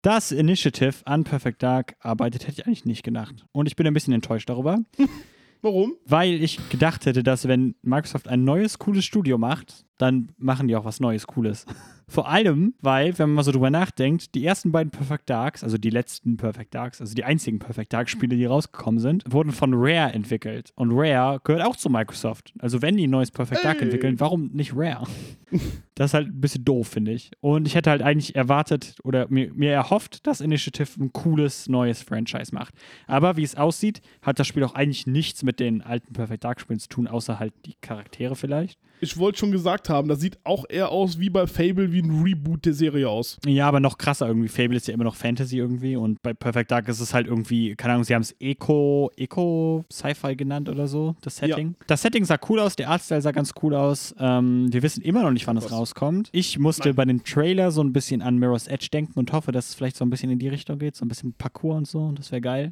Das 0.02 0.32
Initiative 0.32 0.96
an 1.06 1.24
Perfect 1.24 1.64
Dark 1.64 1.96
arbeitet, 2.00 2.48
hätte 2.48 2.62
ich 2.62 2.68
eigentlich 2.68 2.86
nicht 2.86 3.04
gedacht. 3.04 3.46
Und 3.54 3.68
ich 3.68 3.76
bin 3.76 3.88
ein 3.88 3.94
bisschen 3.94 4.14
enttäuscht 4.14 4.50
darüber. 4.50 4.80
warum? 5.64 5.96
Weil 6.06 6.44
ich 6.44 6.60
gedacht 6.70 7.06
hätte, 7.06 7.24
dass 7.24 7.48
wenn 7.48 7.76
Microsoft 7.82 8.28
ein 8.28 8.44
neues, 8.44 8.78
cooles 8.80 9.06
Studio 9.06 9.38
macht, 9.38 9.86
dann 9.98 10.34
machen 10.38 10.68
die 10.68 10.76
auch 10.76 10.86
was 10.86 11.00
Neues, 11.00 11.26
Cooles. 11.26 11.66
Vor 12.08 12.28
allem, 12.30 12.74
weil, 12.82 13.18
wenn 13.18 13.30
man 13.30 13.36
mal 13.36 13.44
so 13.44 13.52
drüber 13.52 13.70
nachdenkt, 13.70 14.36
die 14.36 14.46
ersten 14.46 14.72
beiden 14.72 14.92
Perfect 14.92 15.30
Darks, 15.30 15.64
also 15.64 15.78
die 15.78 15.90
letzten 15.90 16.38
Perfect 16.38 16.74
Darks, 16.74 17.02
also 17.02 17.14
die 17.16 17.24
einzigen 17.24 17.60
Perfect 17.60 17.94
Dark-Spiele, 17.94 18.36
die 18.36 18.46
rausgekommen 18.46 19.00
sind, 19.00 19.24
wurden 19.28 19.52
von 19.52 19.74
Rare 19.74 20.14
entwickelt. 20.14 20.72
Und 20.76 20.92
Rare 20.92 21.40
gehört 21.44 21.66
auch 21.66 21.76
zu 21.76 21.90
Microsoft. 21.90 22.54
Also 22.60 22.82
wenn 22.82 22.98
die 22.98 23.08
ein 23.08 23.12
neues 23.12 23.32
Perfect 23.32 23.64
Dark 23.64 23.78
Ey. 23.78 23.84
entwickeln, 23.84 24.20
warum 24.20 24.52
nicht 24.54 24.74
Rare? 24.76 25.08
Das 25.96 26.10
ist 26.10 26.14
halt 26.16 26.28
ein 26.30 26.42
bisschen 26.42 26.66
doof, 26.66 26.88
finde 26.88 27.12
ich. 27.12 27.30
Und 27.40 27.68
ich 27.68 27.76
hätte 27.76 27.92
halt 27.92 28.02
eigentlich 28.02 28.36
erwartet 28.36 28.96
oder 29.04 29.28
mir, 29.30 29.54
mir 29.54 29.72
erhofft, 29.72 30.26
dass 30.26 30.42
Initiative 30.42 30.90
ein 31.00 31.14
cooles 31.14 31.70
neues 31.70 32.02
Franchise 32.02 32.52
macht. 32.52 32.74
Aber 33.06 33.38
wie 33.38 33.44
es 33.44 33.54
aussieht, 33.54 34.02
hat 34.24 34.40
das 34.40 34.48
Spiel 34.48 34.64
auch 34.64 34.74
eigentlich 34.74 35.06
nichts 35.06 35.44
mit 35.44 35.60
den 35.60 35.84
alten 35.84 36.12
Perfect 36.14 36.44
Dark 36.46 36.60
Spielen 36.60 36.80
zu 36.80 36.90
tun, 36.90 37.08
außer 37.08 37.38
halt 37.38 37.54
die 37.68 37.76
Charaktere 37.80 38.36
vielleicht. 38.36 38.80
Ich 39.02 39.18
wollte 39.18 39.38
schon 39.38 39.52
gesagt 39.52 39.90
haben, 39.90 40.08
das 40.08 40.20
sieht 40.20 40.40
auch 40.46 40.66
eher 40.68 40.90
aus 40.90 41.20
wie 41.20 41.30
bei 41.30 41.46
Fable, 41.46 41.92
wie 41.94 42.02
ein 42.02 42.24
Reboot 42.24 42.66
der 42.66 42.74
Serie 42.74 43.10
aus. 43.10 43.38
Ja, 43.46 43.68
aber 43.68 43.80
noch 43.80 43.98
krasser 43.98 44.28
irgendwie. 44.28 44.50
Fable 44.50 44.76
ist 44.76 44.88
ja 44.88 44.94
immer 44.94 45.04
noch 45.04 45.16
Fantasy 45.16 45.58
irgendwie 45.58 45.96
und 45.96 46.22
bei 46.22 46.34
Perfect 46.34 46.72
Dark 46.72 46.88
ist 46.88 47.00
es 47.00 47.14
halt 47.14 47.28
irgendwie, 47.28 47.76
keine 47.76 47.94
Ahnung, 47.94 48.04
sie 48.04 48.16
haben 48.16 48.24
es 48.24 48.36
Eco, 48.40 49.12
Eco 49.16 49.86
Sci-Fi 49.92 50.36
genannt 50.36 50.70
oder 50.70 50.88
so, 50.88 51.16
das 51.22 51.38
Setting. 51.38 51.76
Das 51.88 52.02
Setting 52.02 52.26
sah 52.26 52.38
cool 52.50 52.60
aus, 52.60 52.76
der 52.76 52.90
Artstyle 52.90 53.22
sah 53.22 53.32
ganz 53.32 53.54
cool 53.62 53.76
aus. 53.76 54.14
Ähm, 54.20 54.72
wir 54.74 54.82
wissen 54.84 55.02
immer 55.02 55.24
noch 55.24 55.32
nicht, 55.32 55.48
wann 55.48 55.58
es 55.58 55.72
rauskommt. 55.72 56.30
Ich 56.32 56.60
musste 56.60 56.90
Nein. 56.90 56.96
bei 56.96 57.06
dem 57.06 57.24
Trailer 57.24 57.72
so 57.72 57.82
ein 57.82 57.94
bisschen 57.94 58.22
an 58.22 58.38
Mirror's 58.38 58.68
Edge 58.68 58.88
denken 58.92 59.18
und 59.18 59.32
hoffe, 59.32 59.52
dass 59.52 59.70
es 59.70 59.76
vielleicht 59.76 59.98
so 59.98 60.04
ein 60.04 60.10
bisschen 60.10 60.32
in 60.32 60.40
die 60.40 60.50
Richtung 60.50 60.80
geht, 60.80 60.96
so 60.96 61.06
ein 61.06 61.08
bisschen 61.08 61.34
Parcours 61.34 61.78
und 61.78 61.88
so, 61.88 62.00
und 62.00 62.20
das 62.20 62.32
wäre 62.32 62.42
geil. 62.42 62.72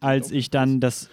Als 0.00 0.30
ich 0.30 0.50
dann 0.50 0.80
das 0.80 1.10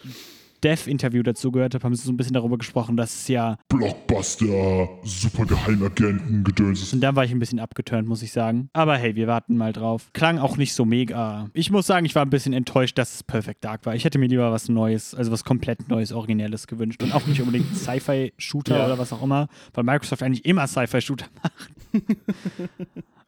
Dev-Interview 0.64 1.24
dazu 1.24 1.52
gehört 1.52 1.74
habe, 1.76 1.84
haben 1.84 1.96
sie 1.96 2.04
so 2.06 2.12
ein 2.12 2.18
bisschen 2.18 2.34
darüber 2.34 2.58
gesprochen, 2.58 2.96
dass 2.98 3.14
es 3.14 3.28
ja 3.28 3.58
Blockbuster, 3.70 4.90
super 5.04 5.46
Geheimagenten, 5.46 6.44
Gedöns 6.44 6.82
ist. 6.82 6.94
Und 6.94 7.02
dann 7.02 7.16
war 7.16 7.26
ich 7.26 7.32
ein 7.32 7.40
bisschen 7.40 7.60
abgeturnt, 7.60 8.08
muss 8.08 8.22
ich 8.22 8.32
sagen. 8.32 8.70
Aber 8.74 8.98
hey, 8.98 9.16
wir 9.16 9.28
warten 9.28 9.58
mal 9.58 9.74
drauf. 9.74 10.10
Klang 10.14 10.40
auch 10.40 10.58
nicht 10.58 10.74
so 10.74 10.86
mega. 10.86 11.50
Ich 11.54 11.70
muss 11.72 11.86
sagen, 11.88 12.06
ich 12.06 12.16
war 12.16 12.24
ein 12.26 12.30
bisschen 12.30 12.54
enttäuscht, 12.54 12.98
dass 12.98 13.16
es 13.16 13.24
Perfect 13.24 13.64
Dark 13.64 13.86
war. 13.86 13.96
Ich 13.96 14.06
hätte 14.06 14.20
mir 14.20 14.28
lieber 14.28 14.52
was 14.52 14.70
Neues, 14.70 15.14
also 15.14 15.32
was 15.32 15.44
komplett 15.44 15.90
Neues, 15.90 16.12
Originelles 16.12 16.68
gewünscht. 16.68 17.04
Und 17.04 17.14
auch 17.14 17.26
nicht 17.28 17.42
unbedingt 17.42 17.68
Sci-Fi-Shooter 17.76 18.78
Ja. 18.78 18.86
oder 18.86 18.98
was 18.98 19.12
auch 19.14 19.22
immer, 19.24 19.48
weil 19.74 19.84
Microsoft 19.84 20.24
eigentlich 20.24 20.46
immer 20.46 20.68
Sci-Fi-Shooter 20.68 21.26
macht. 21.44 21.70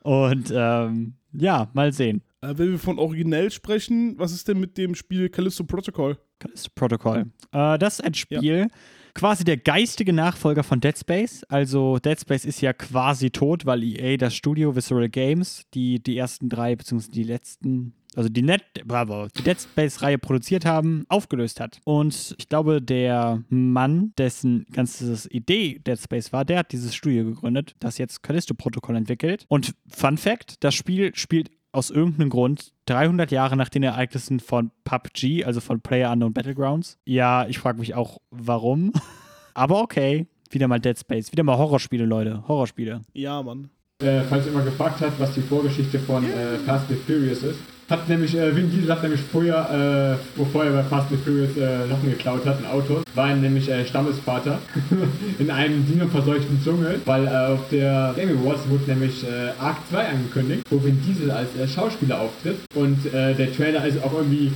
Und 0.04 0.54
ähm, 0.56 1.14
ja, 1.34 1.68
mal 1.74 1.92
sehen. 1.92 2.22
Äh, 2.46 2.58
wenn 2.58 2.72
wir 2.72 2.80
von 2.80 3.00
originell 3.00 3.52
sprechen, 3.52 4.18
was 4.18 4.32
ist 4.32 4.48
denn 4.48 4.60
mit 4.60 4.78
dem 4.78 4.96
Spiel 4.96 5.30
Callisto 5.30 5.64
Protocol? 5.64 6.18
Callisto 6.40 6.70
Protocol. 6.76 7.26
Äh, 7.52 7.78
das 7.78 8.00
ist 8.00 8.06
ein 8.06 8.14
Spiel, 8.14 8.68
quasi 9.14 9.44
der 9.44 9.58
geistige 9.58 10.14
Nachfolger 10.14 10.64
von 10.64 10.80
Dead 10.80 10.98
Space. 10.98 11.44
Also 11.46 11.98
Dead 12.00 12.20
Space 12.20 12.46
ist 12.46 12.62
ja 12.62 12.74
quasi 12.74 13.32
tot, 13.32 13.66
weil 13.66 13.84
EA 13.84 14.18
das 14.18 14.36
Studio 14.36 14.76
Visceral 14.76 15.10
Games, 15.10 15.64
die 15.74 16.02
die 16.02 16.18
ersten 16.18 16.50
drei, 16.50 16.76
beziehungsweise 16.76 17.12
die 17.12 17.24
letzten, 17.24 17.94
also 18.16 18.30
die, 18.30 18.42
Net, 18.42 18.64
bravo, 18.86 19.28
die 19.38 19.44
Dead 19.44 19.60
Space-Reihe 19.60 20.18
produziert 20.18 20.66
haben, 20.66 21.06
aufgelöst 21.08 21.60
hat. 21.60 21.80
Und 21.86 22.36
ich 22.38 22.50
glaube, 22.50 22.82
der 22.82 23.42
Mann, 23.50 24.14
dessen 24.18 24.66
ganzes 24.72 25.30
Idee 25.32 25.80
Dead 25.86 26.00
Space 26.00 26.34
war, 26.34 26.44
der 26.44 26.60
hat 26.60 26.74
dieses 26.74 26.94
Studio 26.94 27.24
gegründet, 27.24 27.76
das 27.80 27.98
jetzt 27.98 28.22
Callisto 28.22 28.54
Protocol 28.54 28.98
entwickelt. 28.98 29.46
Und 29.48 29.74
Fun 29.88 30.18
Fact, 30.18 30.64
das 30.64 30.76
Spiel 30.76 31.16
spielt 31.16 31.50
aus 31.76 31.90
irgendeinem 31.90 32.30
Grund 32.30 32.72
300 32.86 33.32
Jahre 33.32 33.58
nach 33.58 33.70
den 33.70 33.84
Ereignissen 33.84 34.40
von 34.40 34.72
PUBG, 34.84 35.44
also 35.46 35.60
von 35.60 35.82
Player 35.82 36.12
Unknown 36.12 36.34
Battlegrounds. 36.34 36.98
Ja, 37.06 37.46
ich 37.48 37.60
frage 37.60 37.80
mich 37.80 37.94
auch, 37.94 38.20
warum. 38.32 38.94
Aber 39.54 39.82
okay, 39.82 40.28
wieder 40.50 40.68
mal 40.68 40.80
Dead 40.80 40.98
Space, 40.98 41.32
wieder 41.32 41.44
mal 41.44 41.58
Horrorspiele, 41.58 42.06
Leute, 42.06 42.44
Horrorspiele. 42.48 43.02
Ja, 43.14 43.42
Mann. 43.44 43.70
Äh, 44.02 44.22
falls 44.22 44.46
ihr 44.46 44.52
mal 44.52 44.64
gefragt 44.64 45.02
habt, 45.02 45.20
was 45.20 45.34
die 45.34 45.42
Vorgeschichte 45.42 46.00
von 46.00 46.26
äh, 46.26 46.58
Fast 46.66 46.90
and 46.90 47.00
Furious 47.00 47.44
ist, 47.44 47.60
hat 47.90 48.10
nämlich, 48.10 48.36
äh, 48.36 48.56
Vin 48.56 48.72
Diesel 48.72 48.92
hat 48.92 49.04
nämlich 49.04 49.22
früher, 49.32 50.18
äh, 50.18 50.40
bevor 50.40 50.66
er 50.66 50.72
bei 50.72 50.84
Fast 50.84 51.12
and 51.12 51.22
Furious 51.24 51.56
äh, 51.56 51.88
Sachen 51.88 52.10
geklaut 52.10 52.46
hat, 52.46 52.58
ein 52.58 52.66
Auto, 52.66 53.02
war 53.14 53.30
er 53.30 53.36
nämlich 53.36 53.70
äh, 53.70 53.86
Stammesvater 53.86 54.60
in 55.40 55.52
einem 55.52 55.86
dino-verseuchten 55.86 56.60
Dschungel, 56.64 57.00
weil 57.06 57.28
äh, 57.28 57.54
auf 57.54 57.70
der 57.72 58.14
Game 58.16 58.38
Awards 58.40 58.68
wurde 58.70 58.86
nämlich 58.88 59.24
äh, 59.24 59.52
Arc 59.60 59.78
2 59.92 60.08
angekündigt, 60.08 60.64
wo 60.72 60.84
Vin 60.84 61.00
Diesel 61.06 61.30
als 61.30 61.56
äh, 61.56 61.68
Schauspieler 61.68 62.22
auftritt 62.22 62.58
und 62.74 63.06
äh, 63.14 63.36
der 63.36 63.54
Trailer 63.56 63.86
ist 63.86 64.04
auch 64.04 64.14
irgendwie, 64.14 64.52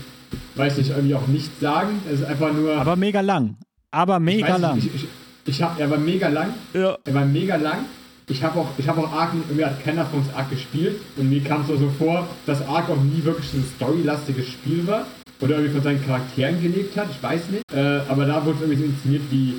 weiß 0.56 0.78
nicht, 0.78 0.90
irgendwie 0.90 1.14
auch 1.16 1.28
nichts 1.28 1.60
sagen, 1.60 2.00
es 2.12 2.22
ist 2.22 2.26
einfach 2.28 2.52
nur... 2.52 2.76
Aber 2.78 2.96
mega 2.96 3.22
lang. 3.22 3.56
Aber 3.92 4.16
ich 4.18 4.22
mega 4.24 4.54
weiß 4.54 4.62
lang. 4.62 4.78
Ich, 4.80 4.96
ich, 4.96 5.08
ich 5.46 5.62
hab, 5.62 5.80
er 5.80 5.90
war 5.90 5.98
mega 6.00 6.28
lang, 6.30 6.50
Ja. 6.74 6.98
er 7.06 7.14
war 7.14 7.26
mega 7.26 7.56
lang. 7.58 7.86
Ich 8.30 8.44
habe 8.44 8.60
auch, 8.60 8.70
ich 8.78 8.88
habe 8.88 9.02
auch 9.02 9.12
Ark, 9.12 9.34
irgendwie 9.34 9.66
hat 9.66 9.84
keiner 9.84 10.06
von 10.06 10.20
uns 10.20 10.34
Ark 10.34 10.50
gespielt 10.50 11.02
und 11.18 11.30
mir 11.30 11.44
kam 11.44 11.62
es 11.62 11.68
so 11.68 11.92
vor, 11.98 12.28
dass 12.46 12.66
Ark 12.68 12.90
auch 12.90 13.02
nie 13.02 13.24
wirklich 13.24 13.54
ein 13.54 13.66
storylastiges 13.76 14.48
Spiel 14.48 14.86
war 14.88 15.08
oder 15.42 15.56
irgendwie 15.56 15.74
von 15.74 15.84
seinen 15.84 16.06
Charakteren 16.06 16.62
gelebt 16.62 16.96
hat, 16.96 17.08
ich 17.10 17.22
weiß 17.22 17.50
nicht. 17.50 17.64
Äh, 17.74 18.02
aber 18.08 18.26
da 18.26 18.46
wurde 18.46 18.58
es 18.58 18.62
irgendwie 18.62 18.82
so 18.82 18.86
inszeniert 18.86 19.24
wie, 19.32 19.56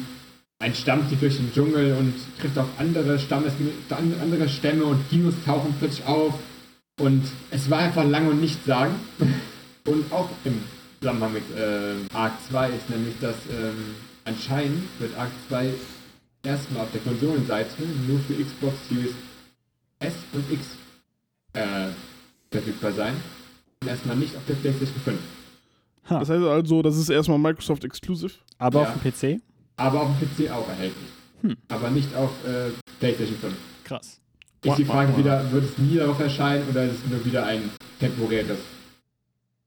ein 0.60 0.74
Stamm 0.74 1.09
zieht 1.09 1.22
durch 1.22 1.36
den 1.36 1.52
Dschungel 1.52 1.97
und 1.98 2.12
trifft 2.38 2.59
auf 2.59 2.68
andere, 2.78 3.18
Stammes, 3.18 3.55
andere 3.88 4.48
Stämme 4.48 4.84
und 4.84 5.01
Dinos 5.10 5.34
tauchen 5.44 5.74
plötzlich 5.78 6.06
auf. 6.06 6.34
Und 7.01 7.24
es 7.51 7.70
war 7.70 7.78
einfach 7.78 8.05
lang 8.05 8.28
und 8.28 8.40
nicht 8.40 8.64
sagen. 8.66 8.94
Und 9.86 10.12
auch 10.12 10.28
im 10.44 10.60
Zusammenhang 11.01 11.32
mit 11.32 11.42
äh, 11.56 11.94
Arc 12.14 12.34
2 12.51 12.68
ist 12.68 12.90
nämlich, 12.90 13.14
dass 13.18 13.34
ähm, 13.51 13.94
anscheinend 14.26 14.82
wird 14.98 15.16
Arc 15.18 15.30
2 15.48 15.72
erstmal 16.42 16.84
auf 16.84 16.92
der 16.92 17.00
Konsolenseite 17.00 17.82
nur 18.06 18.18
für 18.20 18.34
Xbox 18.34 18.74
Series 18.88 19.12
S 19.98 20.14
und 20.32 20.50
X 20.52 20.76
äh, 21.52 21.88
verfügbar 22.50 22.92
sein. 22.92 23.14
Und 23.82 23.88
erstmal 23.88 24.16
nicht 24.16 24.34
auf 24.36 24.42
der 24.46 24.54
PlayStation 24.54 25.00
5. 25.02 25.18
Das 26.08 26.28
heißt 26.28 26.42
also, 26.44 26.82
das 26.82 26.96
ist 26.96 27.08
erstmal 27.08 27.38
Microsoft 27.38 27.84
Exclusive. 27.84 28.32
Aber 28.58 28.82
Ja. 28.82 28.88
auf 28.88 29.02
dem 29.02 29.12
PC? 29.38 29.40
Aber 29.76 30.02
auf 30.02 30.10
dem 30.18 30.28
PC 30.46 30.50
auch 30.50 30.68
erhältlich. 30.68 31.08
Aber 31.68 31.90
nicht 31.90 32.14
auf 32.14 32.30
äh, 32.46 32.70
PlayStation 32.98 33.36
5. 33.38 33.54
Krass. 33.84 34.20
Ist 34.62 34.76
die 34.76 34.84
Frage 34.84 35.16
wieder, 35.16 35.50
wird 35.52 35.64
es 35.64 35.78
nie 35.78 35.96
darauf 35.96 36.20
erscheinen 36.20 36.68
oder 36.68 36.84
ist 36.84 37.02
es 37.04 37.10
nur 37.10 37.24
wieder 37.24 37.46
ein 37.46 37.70
temporäres 37.98 38.58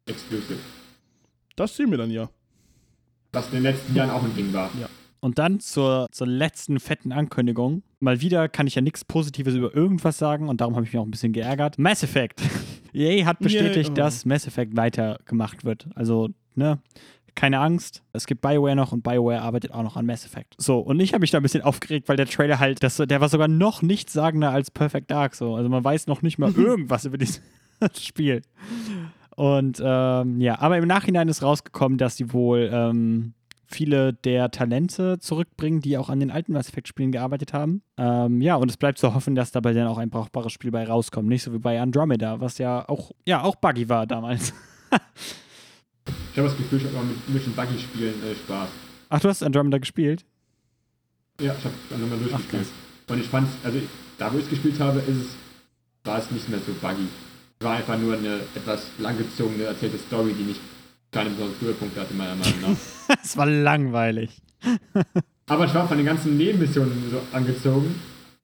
Exclusive? 0.05 0.59
Das 1.55 1.75
sehen 1.75 1.89
wir 1.89 1.97
dann 1.97 2.11
ja. 2.11 2.29
Was 3.31 3.47
in 3.47 3.53
den 3.53 3.63
letzten 3.63 3.95
Jahren 3.95 4.11
auch 4.11 4.23
ein 4.23 4.35
Ding 4.35 4.53
war. 4.53 4.69
Und 5.23 5.39
dann 5.39 5.61
zur, 5.61 6.09
zur 6.11 6.27
letzten 6.27 6.81
fetten 6.81 7.13
Ankündigung. 7.13 7.81
Mal 8.01 8.19
wieder 8.19 8.49
kann 8.49 8.67
ich 8.67 8.75
ja 8.75 8.81
nichts 8.81 9.05
Positives 9.05 9.55
über 9.55 9.73
irgendwas 9.73 10.17
sagen 10.17 10.49
und 10.49 10.59
darum 10.59 10.75
habe 10.75 10.85
ich 10.85 10.91
mich 10.91 10.99
auch 10.99 11.05
ein 11.05 11.11
bisschen 11.11 11.31
geärgert. 11.31 11.79
Mass 11.79 12.03
Effect. 12.03 12.41
EA 12.93 13.25
hat 13.25 13.39
bestätigt, 13.39 13.91
Yeah, 13.91 13.91
oh. 13.91 14.05
dass 14.05 14.25
Mass 14.25 14.45
Effect 14.47 14.75
weitergemacht 14.75 15.63
wird. 15.63 15.87
Also, 15.95 16.27
ne, 16.55 16.79
keine 17.35 17.61
Angst. 17.61 18.03
Es 18.11 18.25
gibt 18.25 18.41
BioWare 18.41 18.75
noch 18.75 18.91
und 18.91 19.01
BioWare 19.01 19.41
arbeitet 19.41 19.71
auch 19.71 19.83
noch 19.83 19.95
an 19.95 20.05
Mass 20.05 20.25
Effect. 20.25 20.55
So, 20.57 20.79
und 20.79 20.99
ich 20.99 21.13
habe 21.13 21.21
mich 21.21 21.31
da 21.31 21.37
ein 21.37 21.43
bisschen 21.43 21.63
aufgeregt, 21.63 22.09
weil 22.09 22.17
der 22.17 22.25
Trailer 22.25 22.59
halt, 22.59 22.83
das, 22.83 22.97
der 22.97 23.21
war 23.21 23.29
sogar 23.29 23.47
noch 23.47 23.81
nichtssagender 23.81 24.49
als 24.49 24.71
Perfect 24.71 25.09
Dark. 25.09 25.35
So. 25.35 25.55
Also 25.55 25.69
man 25.69 25.85
weiß 25.85 26.07
noch 26.07 26.21
nicht 26.21 26.37
mal 26.37 26.51
irgendwas 26.57 27.05
über 27.05 27.17
dieses 27.17 27.41
Spiel. 27.97 28.41
Und 29.37 29.81
ähm, 29.81 30.41
ja, 30.41 30.59
aber 30.59 30.77
im 30.77 30.85
Nachhinein 30.85 31.29
ist 31.29 31.43
rausgekommen, 31.43 31.97
dass 31.97 32.17
sie 32.17 32.33
wohl 32.33 32.69
ähm, 32.73 33.33
viele 33.73 34.13
der 34.13 34.51
Talente 34.51 35.19
zurückbringen, 35.19 35.81
die 35.81 35.97
auch 35.97 36.09
an 36.09 36.19
den 36.19 36.31
alten 36.31 36.53
Mass 36.53 36.69
Effect-Spielen 36.69 37.11
gearbeitet 37.11 37.53
haben. 37.53 37.81
Ähm, 37.97 38.41
ja, 38.41 38.55
und 38.55 38.69
es 38.69 38.77
bleibt 38.77 38.97
zu 38.97 39.13
hoffen, 39.13 39.35
dass 39.35 39.51
dabei 39.51 39.73
dann 39.73 39.87
auch 39.87 39.97
ein 39.97 40.09
brauchbares 40.09 40.51
Spiel 40.51 40.71
bei 40.71 40.85
rauskommt. 40.85 41.27
Nicht 41.27 41.43
so 41.43 41.53
wie 41.53 41.59
bei 41.59 41.79
Andromeda, 41.81 42.39
was 42.39 42.57
ja 42.57 42.87
auch, 42.87 43.11
ja, 43.25 43.43
auch 43.43 43.55
buggy 43.55 43.89
war 43.89 44.07
damals. 44.07 44.53
Ich 46.33 46.39
habe 46.39 46.49
das 46.49 46.57
Gefühl, 46.57 46.79
ich 46.79 46.85
habe 46.85 46.97
auch 46.97 47.03
mit 47.03 47.29
Mission 47.29 47.53
Buggy 47.53 47.77
spielen 47.79 48.15
äh, 48.23 48.35
Spaß. 48.35 48.67
Ach, 49.09 49.19
du 49.19 49.29
hast 49.29 49.43
Andromeda 49.43 49.77
gespielt? 49.77 50.25
Ja, 51.39 51.55
ich 51.57 51.63
habe 51.63 52.01
nochmal 52.01 52.17
durchgespielt. 52.17 52.65
Ach, 53.07 53.11
Und 53.13 53.19
ich 53.21 53.27
fand 53.27 53.47
also 53.63 53.79
da 54.17 54.33
wo 54.33 54.37
ich 54.37 54.45
es 54.45 54.49
gespielt 54.49 54.79
habe, 54.79 54.99
ist 54.99 55.09
es, 55.09 55.27
war 56.03 56.17
es 56.17 56.31
nicht 56.31 56.49
mehr 56.49 56.59
so 56.59 56.73
buggy. 56.81 57.07
Es 57.59 57.65
war 57.65 57.77
einfach 57.77 57.97
nur 57.99 58.17
eine 58.17 58.39
etwas 58.55 58.87
langgezogene, 58.97 59.63
erzählte 59.65 59.97
Story, 59.99 60.33
die 60.33 60.43
nicht 60.43 60.59
keine 61.13 61.29
besonderen 61.29 61.61
Höhepunkte 61.61 62.01
hatte, 62.01 62.13
meiner 62.13 62.35
Meinung 62.35 62.61
nach. 62.61 63.17
Es 63.23 63.37
war 63.37 63.45
langweilig. 63.45 64.31
Aber 65.47 65.65
ich 65.65 65.73
war 65.73 65.87
von 65.87 65.97
den 65.97 66.05
ganzen 66.05 66.37
Nebenmissionen 66.37 66.93
so 67.11 67.19
angezogen 67.35 67.93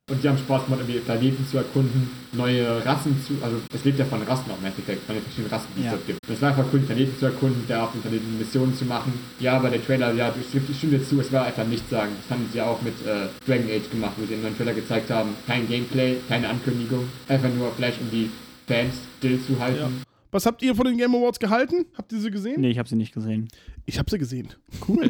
und 0.09 0.23
die 0.23 0.27
haben 0.27 0.37
Spaß 0.37 0.65
gemacht, 0.65 0.81
irgendwie 0.81 0.99
Planeten 0.99 1.45
zu 1.47 1.57
erkunden, 1.57 2.09
neue 2.33 2.83
Rassen 2.85 3.15
zu, 3.25 3.33
also 3.43 3.57
es 3.73 3.85
lebt 3.85 3.99
ja 3.99 4.05
von 4.05 4.21
Rassen 4.23 4.51
auch 4.51 4.57
im 4.59 4.65
Endeffekt, 4.65 5.05
von 5.05 5.15
den 5.15 5.23
verschiedenen 5.23 5.51
Rassen, 5.51 5.67
die 5.77 5.81
Ja. 5.83 5.87
es 5.87 5.91
dort 5.93 6.07
gibt. 6.07 6.19
Und 6.27 6.33
es 6.33 6.41
war 6.41 6.49
einfach 6.49 6.65
cool, 6.73 6.79
die 6.79 6.85
Planeten 6.87 7.17
zu 7.19 7.25
erkunden, 7.27 7.63
da 7.67 7.83
auf 7.85 7.91
den 7.93 8.01
Planeten 8.01 8.37
Missionen 8.37 8.75
zu 8.75 8.85
machen. 8.85 9.13
Ja, 9.39 9.55
aber 9.57 9.69
der 9.69 9.85
Trailer, 9.85 10.11
ja, 10.13 10.33
ich 10.39 10.47
stimme- 10.47 10.65
ich 10.69 10.77
stimme 10.77 10.97
dir 10.97 11.05
zu, 11.07 11.21
es 11.21 11.31
war 11.31 11.45
einfach 11.45 11.65
nichts 11.65 11.89
sagen. 11.89 12.11
Das 12.21 12.35
haben 12.37 12.45
sie 12.51 12.57
ja 12.57 12.65
auch 12.65 12.81
mit 12.81 12.95
äh, 13.05 13.27
Dragon 13.47 13.69
Age 13.69 13.89
gemacht, 13.91 14.13
wo 14.17 14.25
sie 14.25 14.33
einen 14.33 14.43
neuen 14.43 14.57
Trailer 14.57 14.73
gezeigt 14.73 15.09
haben. 15.11 15.29
Kein 15.47 15.67
Gameplay, 15.67 16.17
keine 16.27 16.49
Ankündigung, 16.49 17.07
einfach 17.27 17.49
nur 17.53 17.71
vielleicht 17.77 18.01
um 18.01 18.09
die 18.11 18.29
Fans 18.67 18.95
still 19.19 19.39
zu 19.45 19.59
halten. 19.59 19.79
Ja. 19.79 20.08
Was 20.31 20.45
habt 20.45 20.61
ihr 20.61 20.75
von 20.75 20.85
den 20.85 20.97
Game 20.97 21.15
Awards 21.15 21.39
gehalten? 21.39 21.85
Habt 21.97 22.11
ihr 22.11 22.19
sie 22.19 22.29
gesehen? 22.31 22.61
Nee, 22.61 22.69
ich 22.69 22.77
habe 22.77 22.87
sie 22.87 22.95
nicht 22.95 23.13
gesehen. 23.13 23.47
Ich 23.85 23.97
habe 23.97 24.09
sie 24.09 24.17
gesehen. 24.19 24.49
Cool. 24.87 25.09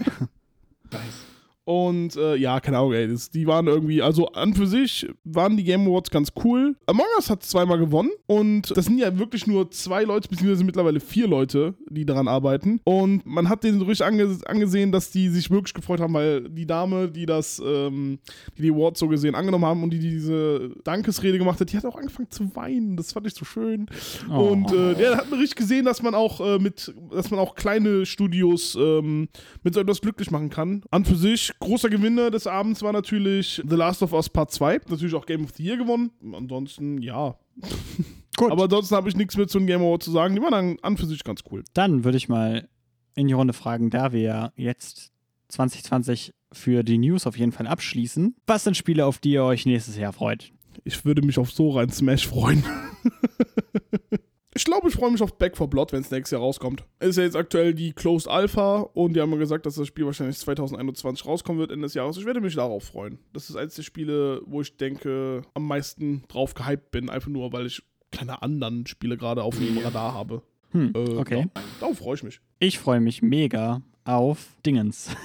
Weiß. 0.92 1.26
Und 1.70 2.16
äh, 2.16 2.36
ja, 2.36 2.60
keine 2.60 2.80
Ahnung, 2.80 2.94
ey. 2.94 3.08
Das, 3.08 3.30
die 3.30 3.46
waren 3.46 3.68
irgendwie, 3.68 4.02
also 4.02 4.30
an 4.30 4.56
für 4.56 4.66
sich 4.66 5.08
waren 5.24 5.56
die 5.56 5.64
Game 5.64 5.82
Awards 5.82 6.10
ganz 6.10 6.32
cool. 6.44 6.76
Among 6.88 7.06
Us 7.16 7.30
hat 7.30 7.44
zweimal 7.44 7.78
gewonnen. 7.78 8.10
Und 8.26 8.76
das 8.76 8.86
sind 8.86 8.98
ja 8.98 9.20
wirklich 9.20 9.46
nur 9.46 9.70
zwei 9.70 10.04
Leute, 10.04 10.30
beziehungsweise 10.30 10.64
mittlerweile 10.64 11.00
vier 11.00 11.28
Leute, 11.28 11.76
die 11.88 12.08
daran 12.08 12.28
arbeiten. 12.28 12.82
Und 12.86 13.24
man 13.24 13.50
hat 13.50 13.64
denen 13.64 13.78
so 13.78 13.86
richtig 13.86 14.08
ange 14.08 14.40
angesehen, 14.48 14.92
dass 14.92 15.12
die 15.12 15.30
sich 15.30 15.52
wirklich 15.52 15.76
gefreut 15.76 16.00
haben, 16.00 16.16
weil 16.16 16.50
die 16.50 16.66
Dame, 16.66 17.08
die 17.08 17.28
das, 17.28 17.62
ähm, 17.64 18.18
die 18.58 18.64
die 18.64 18.72
Awards 18.72 19.00
so 19.00 19.08
gesehen 19.08 19.36
angenommen 19.36 19.66
haben 19.66 19.84
und 19.84 19.92
die 19.92 20.00
diese 20.00 20.72
Dankesrede 20.84 21.38
gemacht 21.38 21.62
hat, 21.62 21.72
die 21.72 21.78
hat 21.78 21.86
auch 21.86 21.98
angefangen 21.98 22.32
zu 22.32 22.56
weinen. 22.56 22.98
Das 22.98 23.14
fand 23.14 23.28
ich 23.28 23.36
so 23.36 23.46
schön. 23.46 23.86
Oh. 24.28 24.40
Und 24.40 24.74
äh, 24.74 24.96
der 24.96 25.18
hat 25.18 25.30
mir 25.30 25.38
richtig 25.38 25.58
gesehen, 25.58 25.86
dass 25.86 26.02
man 26.02 26.16
auch 26.16 26.42
äh, 26.42 26.58
mit, 26.58 26.92
dass 27.12 27.30
man 27.30 27.40
auch 27.40 27.54
kleine 27.54 28.08
Studios 28.08 28.74
ähm, 28.74 29.30
mit 29.62 29.76
so 29.76 29.80
etwas 29.80 30.02
glücklich 30.02 30.32
machen 30.32 30.50
kann. 30.50 30.82
An 30.90 31.06
für 31.06 31.16
sich, 31.16 31.52
großer 31.60 31.90
Gewinner 31.90 32.32
des 32.32 32.48
Abends 32.48 32.82
war 32.82 32.94
natürlich 32.94 33.62
The 33.68 33.76
Last 33.76 34.02
of 34.02 34.14
Us 34.14 34.30
Part 34.30 34.52
2. 34.52 34.82
Natürlich 34.90 35.16
auch 35.16 35.26
Game 35.26 35.44
of 35.44 35.52
the 35.56 35.64
Year 35.64 35.78
gewonnen. 35.78 36.12
Ansonsten, 36.34 37.02
ja. 37.02 37.38
Gut. 38.38 38.52
Aber 38.52 38.64
ansonsten 38.64 38.96
habe 38.96 39.10
ich 39.10 39.16
nichts 39.16 39.36
mehr 39.36 39.48
zu 39.48 39.58
den 39.60 39.68
Game 39.68 39.82
Awards 39.82 40.06
zu 40.06 40.12
sagen. 40.12 40.36
Die 40.36 40.42
waren 40.42 40.52
dann 40.52 40.78
an 40.82 40.98
für 40.98 41.06
sich 41.06 41.24
ganz 41.24 41.42
cool. 41.52 41.64
Dann 41.74 42.04
würde 42.04 42.18
ich 42.18 42.30
mal 42.30 42.70
in 43.16 43.28
die 43.28 43.34
Runde 43.34 43.54
fragen, 43.54 43.90
da 43.90 44.14
wir 44.14 44.22
ja 44.22 44.54
jetzt 44.56 45.12
2020 45.50 46.34
für 46.52 46.84
die 46.84 46.98
News 46.98 47.28
auf 47.28 47.38
jeden 47.38 47.52
Fall 47.52 47.68
abschließen. 47.68 48.36
Was 48.48 48.64
sind 48.64 48.78
Spiele, 48.78 49.06
auf 49.06 49.18
die 49.20 49.32
ihr 49.32 49.44
euch 49.44 49.66
nächstes 49.66 49.98
Jahr 49.98 50.14
freut? 50.14 50.52
Ich 50.86 51.04
würde 51.04 51.22
mich 51.22 51.38
auf 51.38 51.52
so 51.52 51.72
rein 51.72 51.90
Smash 51.90 52.28
freuen. 52.28 52.64
Ich 54.60 54.66
glaube, 54.66 54.90
ich 54.90 54.94
freue 54.96 55.10
mich 55.10 55.22
auf 55.22 55.38
Back 55.38 55.56
for 55.56 55.70
Blood, 55.70 55.94
wenn 55.94 56.02
es 56.02 56.12
nächstes 56.12 56.32
Jahr 56.32 56.42
rauskommt. 56.42 56.84
Es 57.00 57.12
ist 57.12 57.16
ja 57.16 57.24
jetzt 57.24 57.38
aktuell 57.38 57.74
die 57.74 57.94
Closed 57.94 58.28
Alpha 58.30 58.82
und 58.94 59.14
die 59.14 59.22
haben 59.22 59.30
mir 59.30 59.38
gesagt, 59.38 59.66
dass 59.66 59.76
das 59.76 59.88
Spiel 59.88 60.06
wahrscheinlich 60.06 60.38
2021 60.38 61.26
rauskommen 61.26 61.62
wird, 61.62 61.72
Ende 61.72 61.86
des 61.86 61.94
Jahres. 61.94 62.18
Ich 62.18 62.26
werde 62.26 62.42
mich 62.42 62.56
darauf 62.56 62.84
freuen. 62.84 63.20
Das 63.32 63.50
ist 63.50 63.56
eines 63.56 63.76
der 63.76 63.84
Spiele, 63.84 64.42
wo 64.46 64.60
ich 64.60 64.76
denke, 64.76 65.44
am 65.54 65.66
meisten 65.66 66.24
drauf 66.28 66.56
gehypt 66.56 66.92
bin, 66.92 67.10
einfach 67.10 67.30
nur, 67.30 67.54
weil 67.54 67.68
ich 67.68 67.82
keine 68.12 68.42
anderen 68.42 68.86
Spiele 68.86 69.16
gerade 69.16 69.44
auf 69.44 69.58
dem. 69.58 69.78
Radar 69.78 70.14
habe. 70.14 70.42
Hm, 70.72 70.92
Äh, 70.94 71.16
okay. 71.16 71.40
ja, 71.56 71.62
darauf 71.80 71.98
freue 72.00 72.16
ich 72.16 72.24
mich. 72.24 72.42
Ich 72.60 72.80
freue 72.80 73.00
mich 73.00 73.22
mega 73.22 73.82
auf 74.04 74.58
Dingens. 74.66 75.16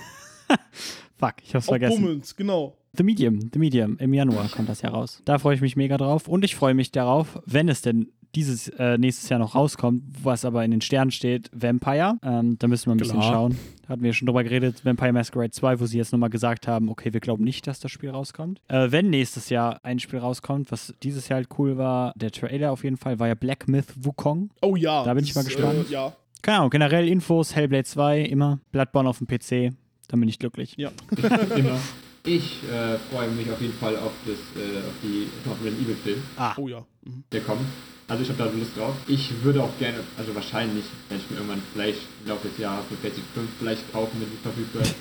Fuck, 1.19 1.35
ich 1.43 1.57
hab's 1.57 1.67
Auf 1.67 1.73
vergessen. 1.73 2.03
Bummels, 2.05 2.37
genau. 2.37 2.79
The 2.97 3.03
Medium, 3.03 3.51
The 3.53 3.59
Medium. 3.59 3.99
Im 3.99 4.15
Januar 4.15 4.49
kommt 4.49 4.69
das 4.69 4.83
ja 4.83 4.91
raus. 4.91 5.21
Da 5.25 5.41
freue 5.41 5.57
ich 5.57 5.61
mich 5.61 5.75
mega 5.75 5.97
drauf. 5.97 6.29
Und 6.29 6.45
ich 6.45 6.55
freue 6.55 6.75
mich 6.75 6.93
darauf, 6.93 7.41
wenn 7.47 7.69
es 7.69 7.83
denn 7.83 8.13
dieses 8.35 8.69
äh, 8.69 8.99
nächstes 8.99 9.29
Jahr 9.29 9.39
noch 9.39 9.55
rauskommt, 9.55 10.03
was 10.23 10.45
aber 10.45 10.65
in 10.65 10.71
den 10.71 10.81
Sternen 10.81 11.11
steht, 11.11 11.51
Vampire. 11.53 12.19
Ähm, 12.23 12.57
da 12.59 12.67
müssen 12.69 12.87
wir 12.87 12.95
ein 12.95 12.99
bisschen 12.99 13.21
Klar. 13.21 13.33
schauen. 13.33 13.59
Da 13.83 13.91
hatten 13.91 14.03
wir 14.03 14.13
schon 14.13 14.27
drüber 14.27 14.43
geredet, 14.45 14.85
Vampire 14.85 15.13
Masquerade 15.13 15.51
2, 15.51 15.81
wo 15.81 15.87
sie 15.87 15.99
jetzt 15.99 16.13
nochmal 16.13 16.31
gesagt 16.31 16.67
haben, 16.67 16.89
okay, 16.89 17.13
wir 17.13 17.21
glauben 17.21 17.45
nicht, 17.45 17.67
dass 17.67 17.81
das 17.81 17.91
Spiel 17.91 18.11
rauskommt. 18.11 18.61
Äh, 18.69 18.91
wenn 18.91 19.11
nächstes 19.11 19.51
Jahr 19.51 19.79
ein 19.85 19.99
Spiel 19.99 20.19
rauskommt, 20.19 20.73
was 20.73 20.95
dieses 21.03 21.29
Jahr 21.29 21.37
halt 21.39 21.49
cool 21.59 21.77
war, 21.77 22.13
der 22.17 22.31
Trailer 22.31 22.73
auf 22.73 22.83
jeden 22.85 22.97
Fall, 22.97 23.19
war 23.19 23.29
ja 23.29 23.35
Black 23.35 23.69
Myth 23.69 23.87
Wukong. 23.97 24.51
Oh 24.63 24.77
ja. 24.77 25.05
Da 25.05 25.15
bin 25.15 25.25
ich 25.25 25.33
das 25.33 25.45
mal 25.45 25.49
ist, 25.51 25.57
gespannt. 25.57 25.91
Äh, 25.91 25.93
ja. 25.93 26.13
Keine 26.43 26.59
Ahnung, 26.59 26.71
generell 26.71 27.09
Infos, 27.09 27.55
Hellblade 27.55 27.85
2, 27.85 28.21
immer. 28.23 28.59
Bloodborne 28.73 29.09
auf 29.09 29.19
dem 29.19 29.27
PC, 29.27 29.75
dann 30.09 30.21
bin 30.21 30.29
ich 30.29 30.39
glücklich. 30.39 30.75
Ja. 30.77 30.91
Immer. 31.57 31.79
Ich 32.27 32.63
äh, 32.65 32.97
freue 33.13 33.29
mich 33.33 33.51
auf 33.51 33.61
jeden 33.61 33.75
Fall 33.75 33.97
auf, 33.97 34.13
das, 34.27 34.37
äh, 34.63 34.79
auf, 34.79 34.95
die, 35.03 35.27
auf 35.49 35.59
den 35.63 35.75
Evil-Film. 35.75 36.23
Ah, 36.39 36.55
Oh 36.57 36.69
ja. 36.69 36.85
Mhm. 37.05 37.25
der 37.33 37.41
kommt. 37.43 37.61
Also 38.09 38.23
ich 38.23 38.29
habe 38.29 38.39
da 38.39 38.45
Lust 38.59 38.77
drauf. 38.77 38.95
Ich 39.07 39.31
würde 39.43 39.63
auch 39.63 39.79
gerne, 39.79 39.99
also 40.19 40.35
wahrscheinlich, 40.35 40.85
wenn 41.09 41.19
ich 41.19 41.31
mir 41.31 41.37
irgendwann 41.39 41.63
vielleicht 41.73 42.01
im 42.23 42.29
Laufe 42.31 42.49
des 42.49 42.59
Jahres 42.59 42.85
eine 42.91 42.99
PlayStation 42.99 43.31
5 43.35 43.49
vielleicht 43.59 43.93
kaufen, 43.93 44.21
wenn 44.21 44.31
die 44.31 44.37
verfügbar 44.43 44.83
ist. 44.83 44.95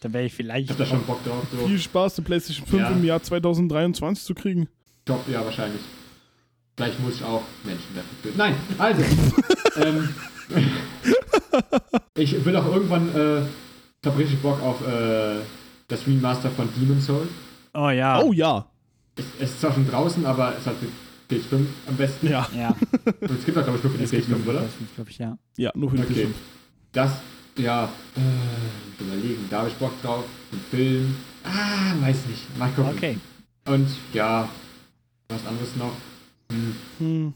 dann 0.00 0.12
wäre 0.14 0.24
ich 0.24 0.32
Ich 0.32 0.36
vielleicht. 0.36 0.70
habe 0.70 0.78
da 0.78 0.86
schon 0.86 1.02
Bock 1.04 1.22
drauf. 1.24 1.42
So. 1.52 1.66
Viel 1.66 1.78
Spaß, 1.78 2.14
die 2.16 2.22
PlayStation 2.22 2.66
5 2.66 2.82
Ja. 2.82 2.88
im 2.90 3.04
Jahr 3.04 3.22
2023 3.22 4.24
zu 4.24 4.34
kriegen. 4.34 4.68
Top, 5.04 5.28
ja, 5.30 5.44
wahrscheinlich. 5.44 5.80
Vielleicht 6.76 7.00
muss 7.00 7.16
ich 7.16 7.24
auch 7.24 7.42
Menschen 7.64 7.86
dafür 7.94 8.22
töten. 8.22 8.38
Nein, 8.38 8.54
also. 8.78 9.02
ähm, 9.82 10.08
ich 12.16 12.44
will 12.44 12.56
auch 12.56 12.66
irgendwann, 12.66 13.08
äh, 13.14 13.40
ich 13.40 14.06
habe 14.06 14.18
richtig 14.18 14.40
Bock 14.40 14.60
auf 14.62 14.86
äh, 14.86 15.36
das 15.88 16.06
Remaster 16.06 16.50
von 16.50 16.68
Demon's 16.80 17.06
Souls. 17.06 17.28
Oh 17.74 17.90
ja. 17.90 18.20
Oh 18.22 18.32
ja. 18.32 18.66
Es, 19.16 19.24
es 19.40 19.50
ist 19.50 19.60
zwar 19.60 19.72
schon 19.72 19.88
draußen, 19.88 20.24
aber 20.24 20.54
es 20.58 20.66
hat 20.66 20.76
für 21.28 21.34
PS5 21.36 21.66
am 21.88 21.96
besten. 21.96 22.28
Ja. 22.28 22.48
Ja. 22.56 22.74
Und 23.20 23.38
es 23.38 23.44
gibt 23.44 23.58
auch, 23.58 23.62
glaube 23.64 23.78
ich, 23.78 23.84
nur 23.84 23.92
für 23.92 23.98
die 23.98 24.06
PS5, 24.06 24.46
oder? 24.48 24.64
glaube 24.94 25.10
ich, 25.10 25.18
ja. 25.18 25.36
Ja, 25.56 25.70
nur 25.74 25.90
für 25.90 25.96
die 25.96 26.02
Okay. 26.02 26.24
PS5. 26.24 26.28
Das, 26.92 27.10
ja, 27.56 27.84
äh, 27.84 28.20
ich 28.94 29.00
überlegen, 29.06 29.46
da 29.50 29.58
habe 29.60 29.68
ich 29.68 29.74
Bock 29.74 29.92
drauf. 30.02 30.24
Ein 30.52 30.60
Film. 30.70 31.16
Ah, 31.44 31.94
weiß 32.00 32.26
nicht. 32.26 32.58
Mal 32.58 32.70
gucken. 32.70 32.92
Okay. 32.96 33.18
Und 33.66 33.88
ja, 34.12 34.48
was 35.28 35.46
anderes 35.46 35.76
noch. 35.76 35.92
Hm, 36.50 36.74
Hm. 36.98 37.34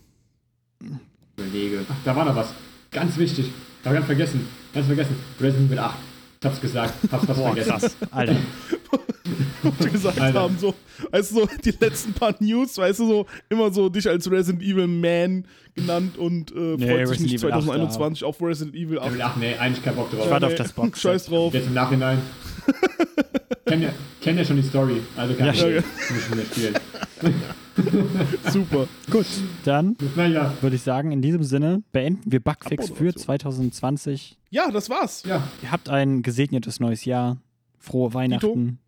überlege. 1.37 1.85
Ach, 1.89 1.95
da 2.05 2.17
war 2.17 2.25
noch 2.25 2.37
was. 2.37 2.49
Ganz 2.91 3.17
wichtig. 3.19 3.51
Hab 3.85 3.93
ganz 3.93 4.07
vergessen. 4.07 4.47
Ganz 4.73 4.87
vergessen. 4.87 5.17
Resident 5.41 5.69
Evil 5.69 5.79
8. 5.81 5.95
Ich 6.41 6.47
hab's 6.47 6.61
gesagt. 6.61 6.95
Hab's 7.11 7.27
fast 7.27 7.39
Boah, 7.39 7.47
vergessen. 7.55 7.71
krass. 7.71 7.97
Alter. 8.11 8.37
wir 9.79 9.91
gesagt 9.91 10.21
Alter. 10.21 10.41
haben. 10.41 10.59
So, 10.59 10.75
weißt 11.11 11.31
du, 11.33 11.35
so 11.41 11.49
die 11.65 11.75
letzten 11.81 12.13
paar 12.13 12.35
News, 12.41 12.79
weißt 12.79 13.01
du, 13.01 13.07
so 13.07 13.27
immer 13.49 13.73
so 13.73 13.89
dich 13.89 14.09
als 14.09 14.31
Resident 14.31 14.63
Evil 14.63 14.87
Man 14.87 15.47
genannt 15.75 16.19
und 16.19 16.53
äh, 16.53 16.55
Nee, 16.55 16.77
freut 16.77 16.79
sich 16.79 16.91
Resident 17.21 17.21
nicht 17.33 17.43
Evil 17.45 17.53
8, 17.53 17.63
2021 17.65 18.25
auf 18.25 18.41
Resident 18.43 18.77
Evil 18.77 18.99
8. 18.99 19.11
Ach 19.23 19.37
nee, 19.37 19.55
eigentlich 19.57 19.83
kein 19.85 19.95
Bock 19.97 20.11
drauf. 20.11 20.25
Ich 20.25 20.31
warte 20.31 20.47
auf 20.47 20.53
Nee, 20.53 20.59
das 20.59 20.73
Box. 20.73 21.01
Scheiß 21.01 21.27
drauf. 21.27 21.55
Jetzt 21.55 21.67
im 21.67 21.75
Nachhinein. 21.75 22.19
kenn, 23.67 23.83
ja, 23.83 23.89
kenn 24.21 24.37
ja 24.39 24.45
schon 24.45 24.57
die 24.57 24.63
Story, 24.63 25.01
also 25.17 25.35
kann 25.35 25.47
Ja, 25.47 25.53
ich 25.53 25.61
ja. 25.61 25.69
nicht 25.69 26.35
mehr 26.35 26.45
spielen. 26.45 26.75
Super. 28.51 28.87
Gut, 29.11 29.27
dann 29.65 29.97
Naja, 30.17 30.53
würde 30.61 30.77
ich 30.77 30.83
sagen, 30.83 31.13
in 31.13 31.23
diesem 31.23 31.43
Sinne 31.43 31.83
beenden 31.93 32.31
wir 32.31 32.41
Bugfix 32.41 32.87
für 32.89 32.93
Abmoderation. 32.93 33.23
2020. 33.23 34.39
Ja, 34.51 34.71
das 34.71 34.91
war's. 34.91 35.23
ja. 35.27 35.43
Ihr 35.63 35.71
habt 35.73 35.89
ein 35.89 36.23
gesegnetes 36.23 36.81
neues 36.81 37.05
Jahr. 37.05 37.39
Frohe 37.79 38.15
Weihnachten. 38.15 38.79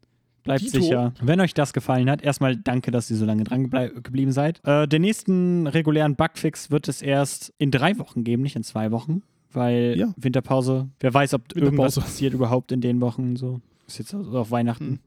Bleibt 0.45 0.62
Dito. 0.62 0.81
sicher. 0.81 1.12
Wenn 1.21 1.41
euch 1.41 1.55
das 1.55 1.73
gefallen 1.73 2.09
hat, 2.11 2.23
erstmal 2.23 2.57
danke, 2.57 2.91
dass 2.91 3.11
ihr 3.11 3.16
so 3.16 3.25
lange 3.25 3.45
dran 3.45 3.71
geblieben 3.71 4.31
seid. 4.31 4.61
Äh, 4.65 4.87
den 4.87 5.03
nächsten 5.03 5.66
regulären 5.66 6.16
Bugfix 6.16 6.71
wird 6.71 6.87
es 6.89 7.03
erst 7.03 7.53
in 7.59 7.71
drei 7.71 7.99
Wochen 7.99 8.25
geben, 8.25 8.43
nicht 8.43 8.55
in 8.57 8.62
zwei 8.62 8.91
Wochen. 8.91 9.23
Weil 9.53 9.95
Ja. 9.97 10.12
Winterpause, 10.16 10.89
wer 11.01 11.15
weiß, 11.15 11.35
ob 11.35 11.57
irgendwas 11.57 11.95
passiert 11.95 12.35
überhaupt 12.35 12.73
in 12.73 12.81
den 12.81 13.01
Wochen. 13.01 13.37
So. 13.37 13.61
Ist 13.87 13.99
jetzt 13.99 14.15
also 14.15 14.39
auf 14.39 14.51
Weihnachten. 14.51 14.85
Hm. 14.85 14.99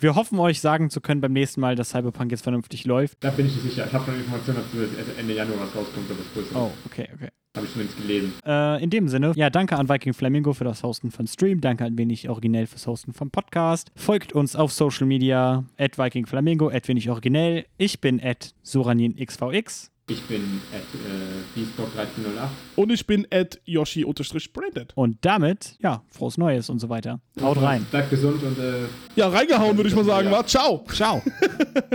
Wir 0.00 0.14
hoffen, 0.14 0.38
euch 0.38 0.60
sagen 0.60 0.88
zu 0.90 1.00
können 1.00 1.20
beim 1.20 1.32
nächsten 1.34 1.60
Mal, 1.60 1.76
dass 1.76 1.90
Cyberpunk 1.90 2.30
jetzt 2.30 2.42
vernünftig 2.42 2.84
läuft. 2.86 3.18
Da 3.20 3.30
bin 3.30 3.46
ich 3.46 3.52
nicht 3.54 3.64
sicher. 3.64 3.86
Ich 3.86 3.92
habe 3.92 4.04
schon 4.06 4.14
Informationen, 4.14 4.58
dass 4.58 4.72
es 4.72 5.18
Ende 5.18 5.34
Januar 5.34 5.60
was 5.60 5.76
rauskommt, 5.76 6.06
aber 6.10 6.20
das 6.34 6.56
Oh, 6.56 6.70
okay, 6.86 7.08
okay. 7.14 7.28
Habe 7.56 7.66
ich 7.66 7.72
zumindest 7.72 7.98
gelesen. 8.00 8.32
Äh, 8.46 8.82
in 8.82 8.90
dem 8.90 9.08
Sinne, 9.08 9.32
ja, 9.36 9.50
danke 9.50 9.76
an 9.76 9.88
Viking 9.88 10.14
Flamingo 10.14 10.52
für 10.52 10.64
das 10.64 10.82
Hosten 10.82 11.10
von 11.10 11.26
Stream, 11.26 11.60
danke 11.60 11.84
ein 11.84 11.96
wenig 11.98 12.28
originell 12.28 12.66
fürs 12.66 12.86
Hosten 12.86 13.12
vom 13.12 13.30
Podcast. 13.30 13.90
Folgt 13.96 14.32
uns 14.32 14.54
auf 14.56 14.72
Social 14.72 15.06
Media, 15.06 15.64
at 15.78 15.98
Viking 15.98 16.26
Flamingo, 16.26 16.68
at 16.68 16.86
wenig 16.88 17.08
originell. 17.10 17.64
Ich 17.76 18.00
bin 18.00 18.22
at 18.22 18.54
SoraninXVX. 18.62 19.90
Ich 20.10 20.22
bin 20.22 20.40
at 20.72 20.80
äh, 20.80 21.60
Beastdog1308. 21.60 22.48
Und 22.76 22.90
ich 22.90 23.06
bin 23.06 23.26
at 23.30 23.60
Yoshi-Branded. 23.66 24.92
Und 24.94 25.18
damit, 25.20 25.76
ja, 25.80 26.02
frohes 26.08 26.38
Neues 26.38 26.70
und 26.70 26.78
so 26.78 26.88
weiter. 26.88 27.20
Haut 27.42 27.60
rein. 27.60 27.84
Bleibt 27.90 28.08
gesund 28.08 28.42
und 28.42 28.58
äh, 28.58 28.86
Ja, 29.16 29.28
reingehauen, 29.28 29.76
würde 29.76 29.90
ich 29.90 29.94
mal 29.94 30.04
sagen. 30.04 30.30
Ja. 30.30 30.42
Ciao. 30.46 30.82
Ciao. 30.94 31.20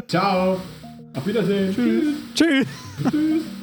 ciao. 0.07 0.61
Auf 1.15 1.25
Wiedersehen. 1.25 1.73
Tschüss. 1.73 2.15
Tschüss. 2.35 2.67
Tschüss. 3.09 3.62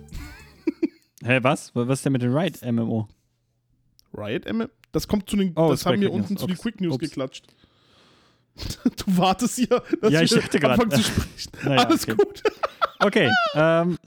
Hä, 1.23 1.39
was? 1.41 1.71
Was 1.75 1.99
ist 1.99 2.05
denn 2.05 2.13
mit 2.13 2.21
dem 2.21 2.35
Riot 2.35 2.61
MMO? 2.63 3.07
Riot, 4.15 4.45
M 4.45 4.67
das 4.91 5.07
kommt 5.07 5.29
zu 5.29 5.37
den, 5.37 5.53
Oh, 5.55 5.69
das 5.69 5.85
haben 5.85 6.01
wir 6.01 6.11
unten 6.11 6.35
zu 6.35 6.47
den. 6.47 6.57
Quick 6.57 6.81
News 6.81 6.95
Ups. 6.95 7.05
geklatscht. 7.05 7.45
Du 9.05 9.17
wartest 9.17 9.55
hier, 9.55 9.81
dass 10.01 10.11
Ja, 10.11 10.21
ich 10.21 10.31
wir 10.31 10.41
dachte 10.41 10.59
grad. 10.59 10.71
anfangen 10.71 10.91
zu 10.91 11.03
sprechen. 11.03 11.51
Naja, 11.63 11.83
Alles 11.85 12.03
okay. 12.03 12.15
gut. 12.17 12.43
Okay, 12.99 13.31
ähm, 13.55 13.97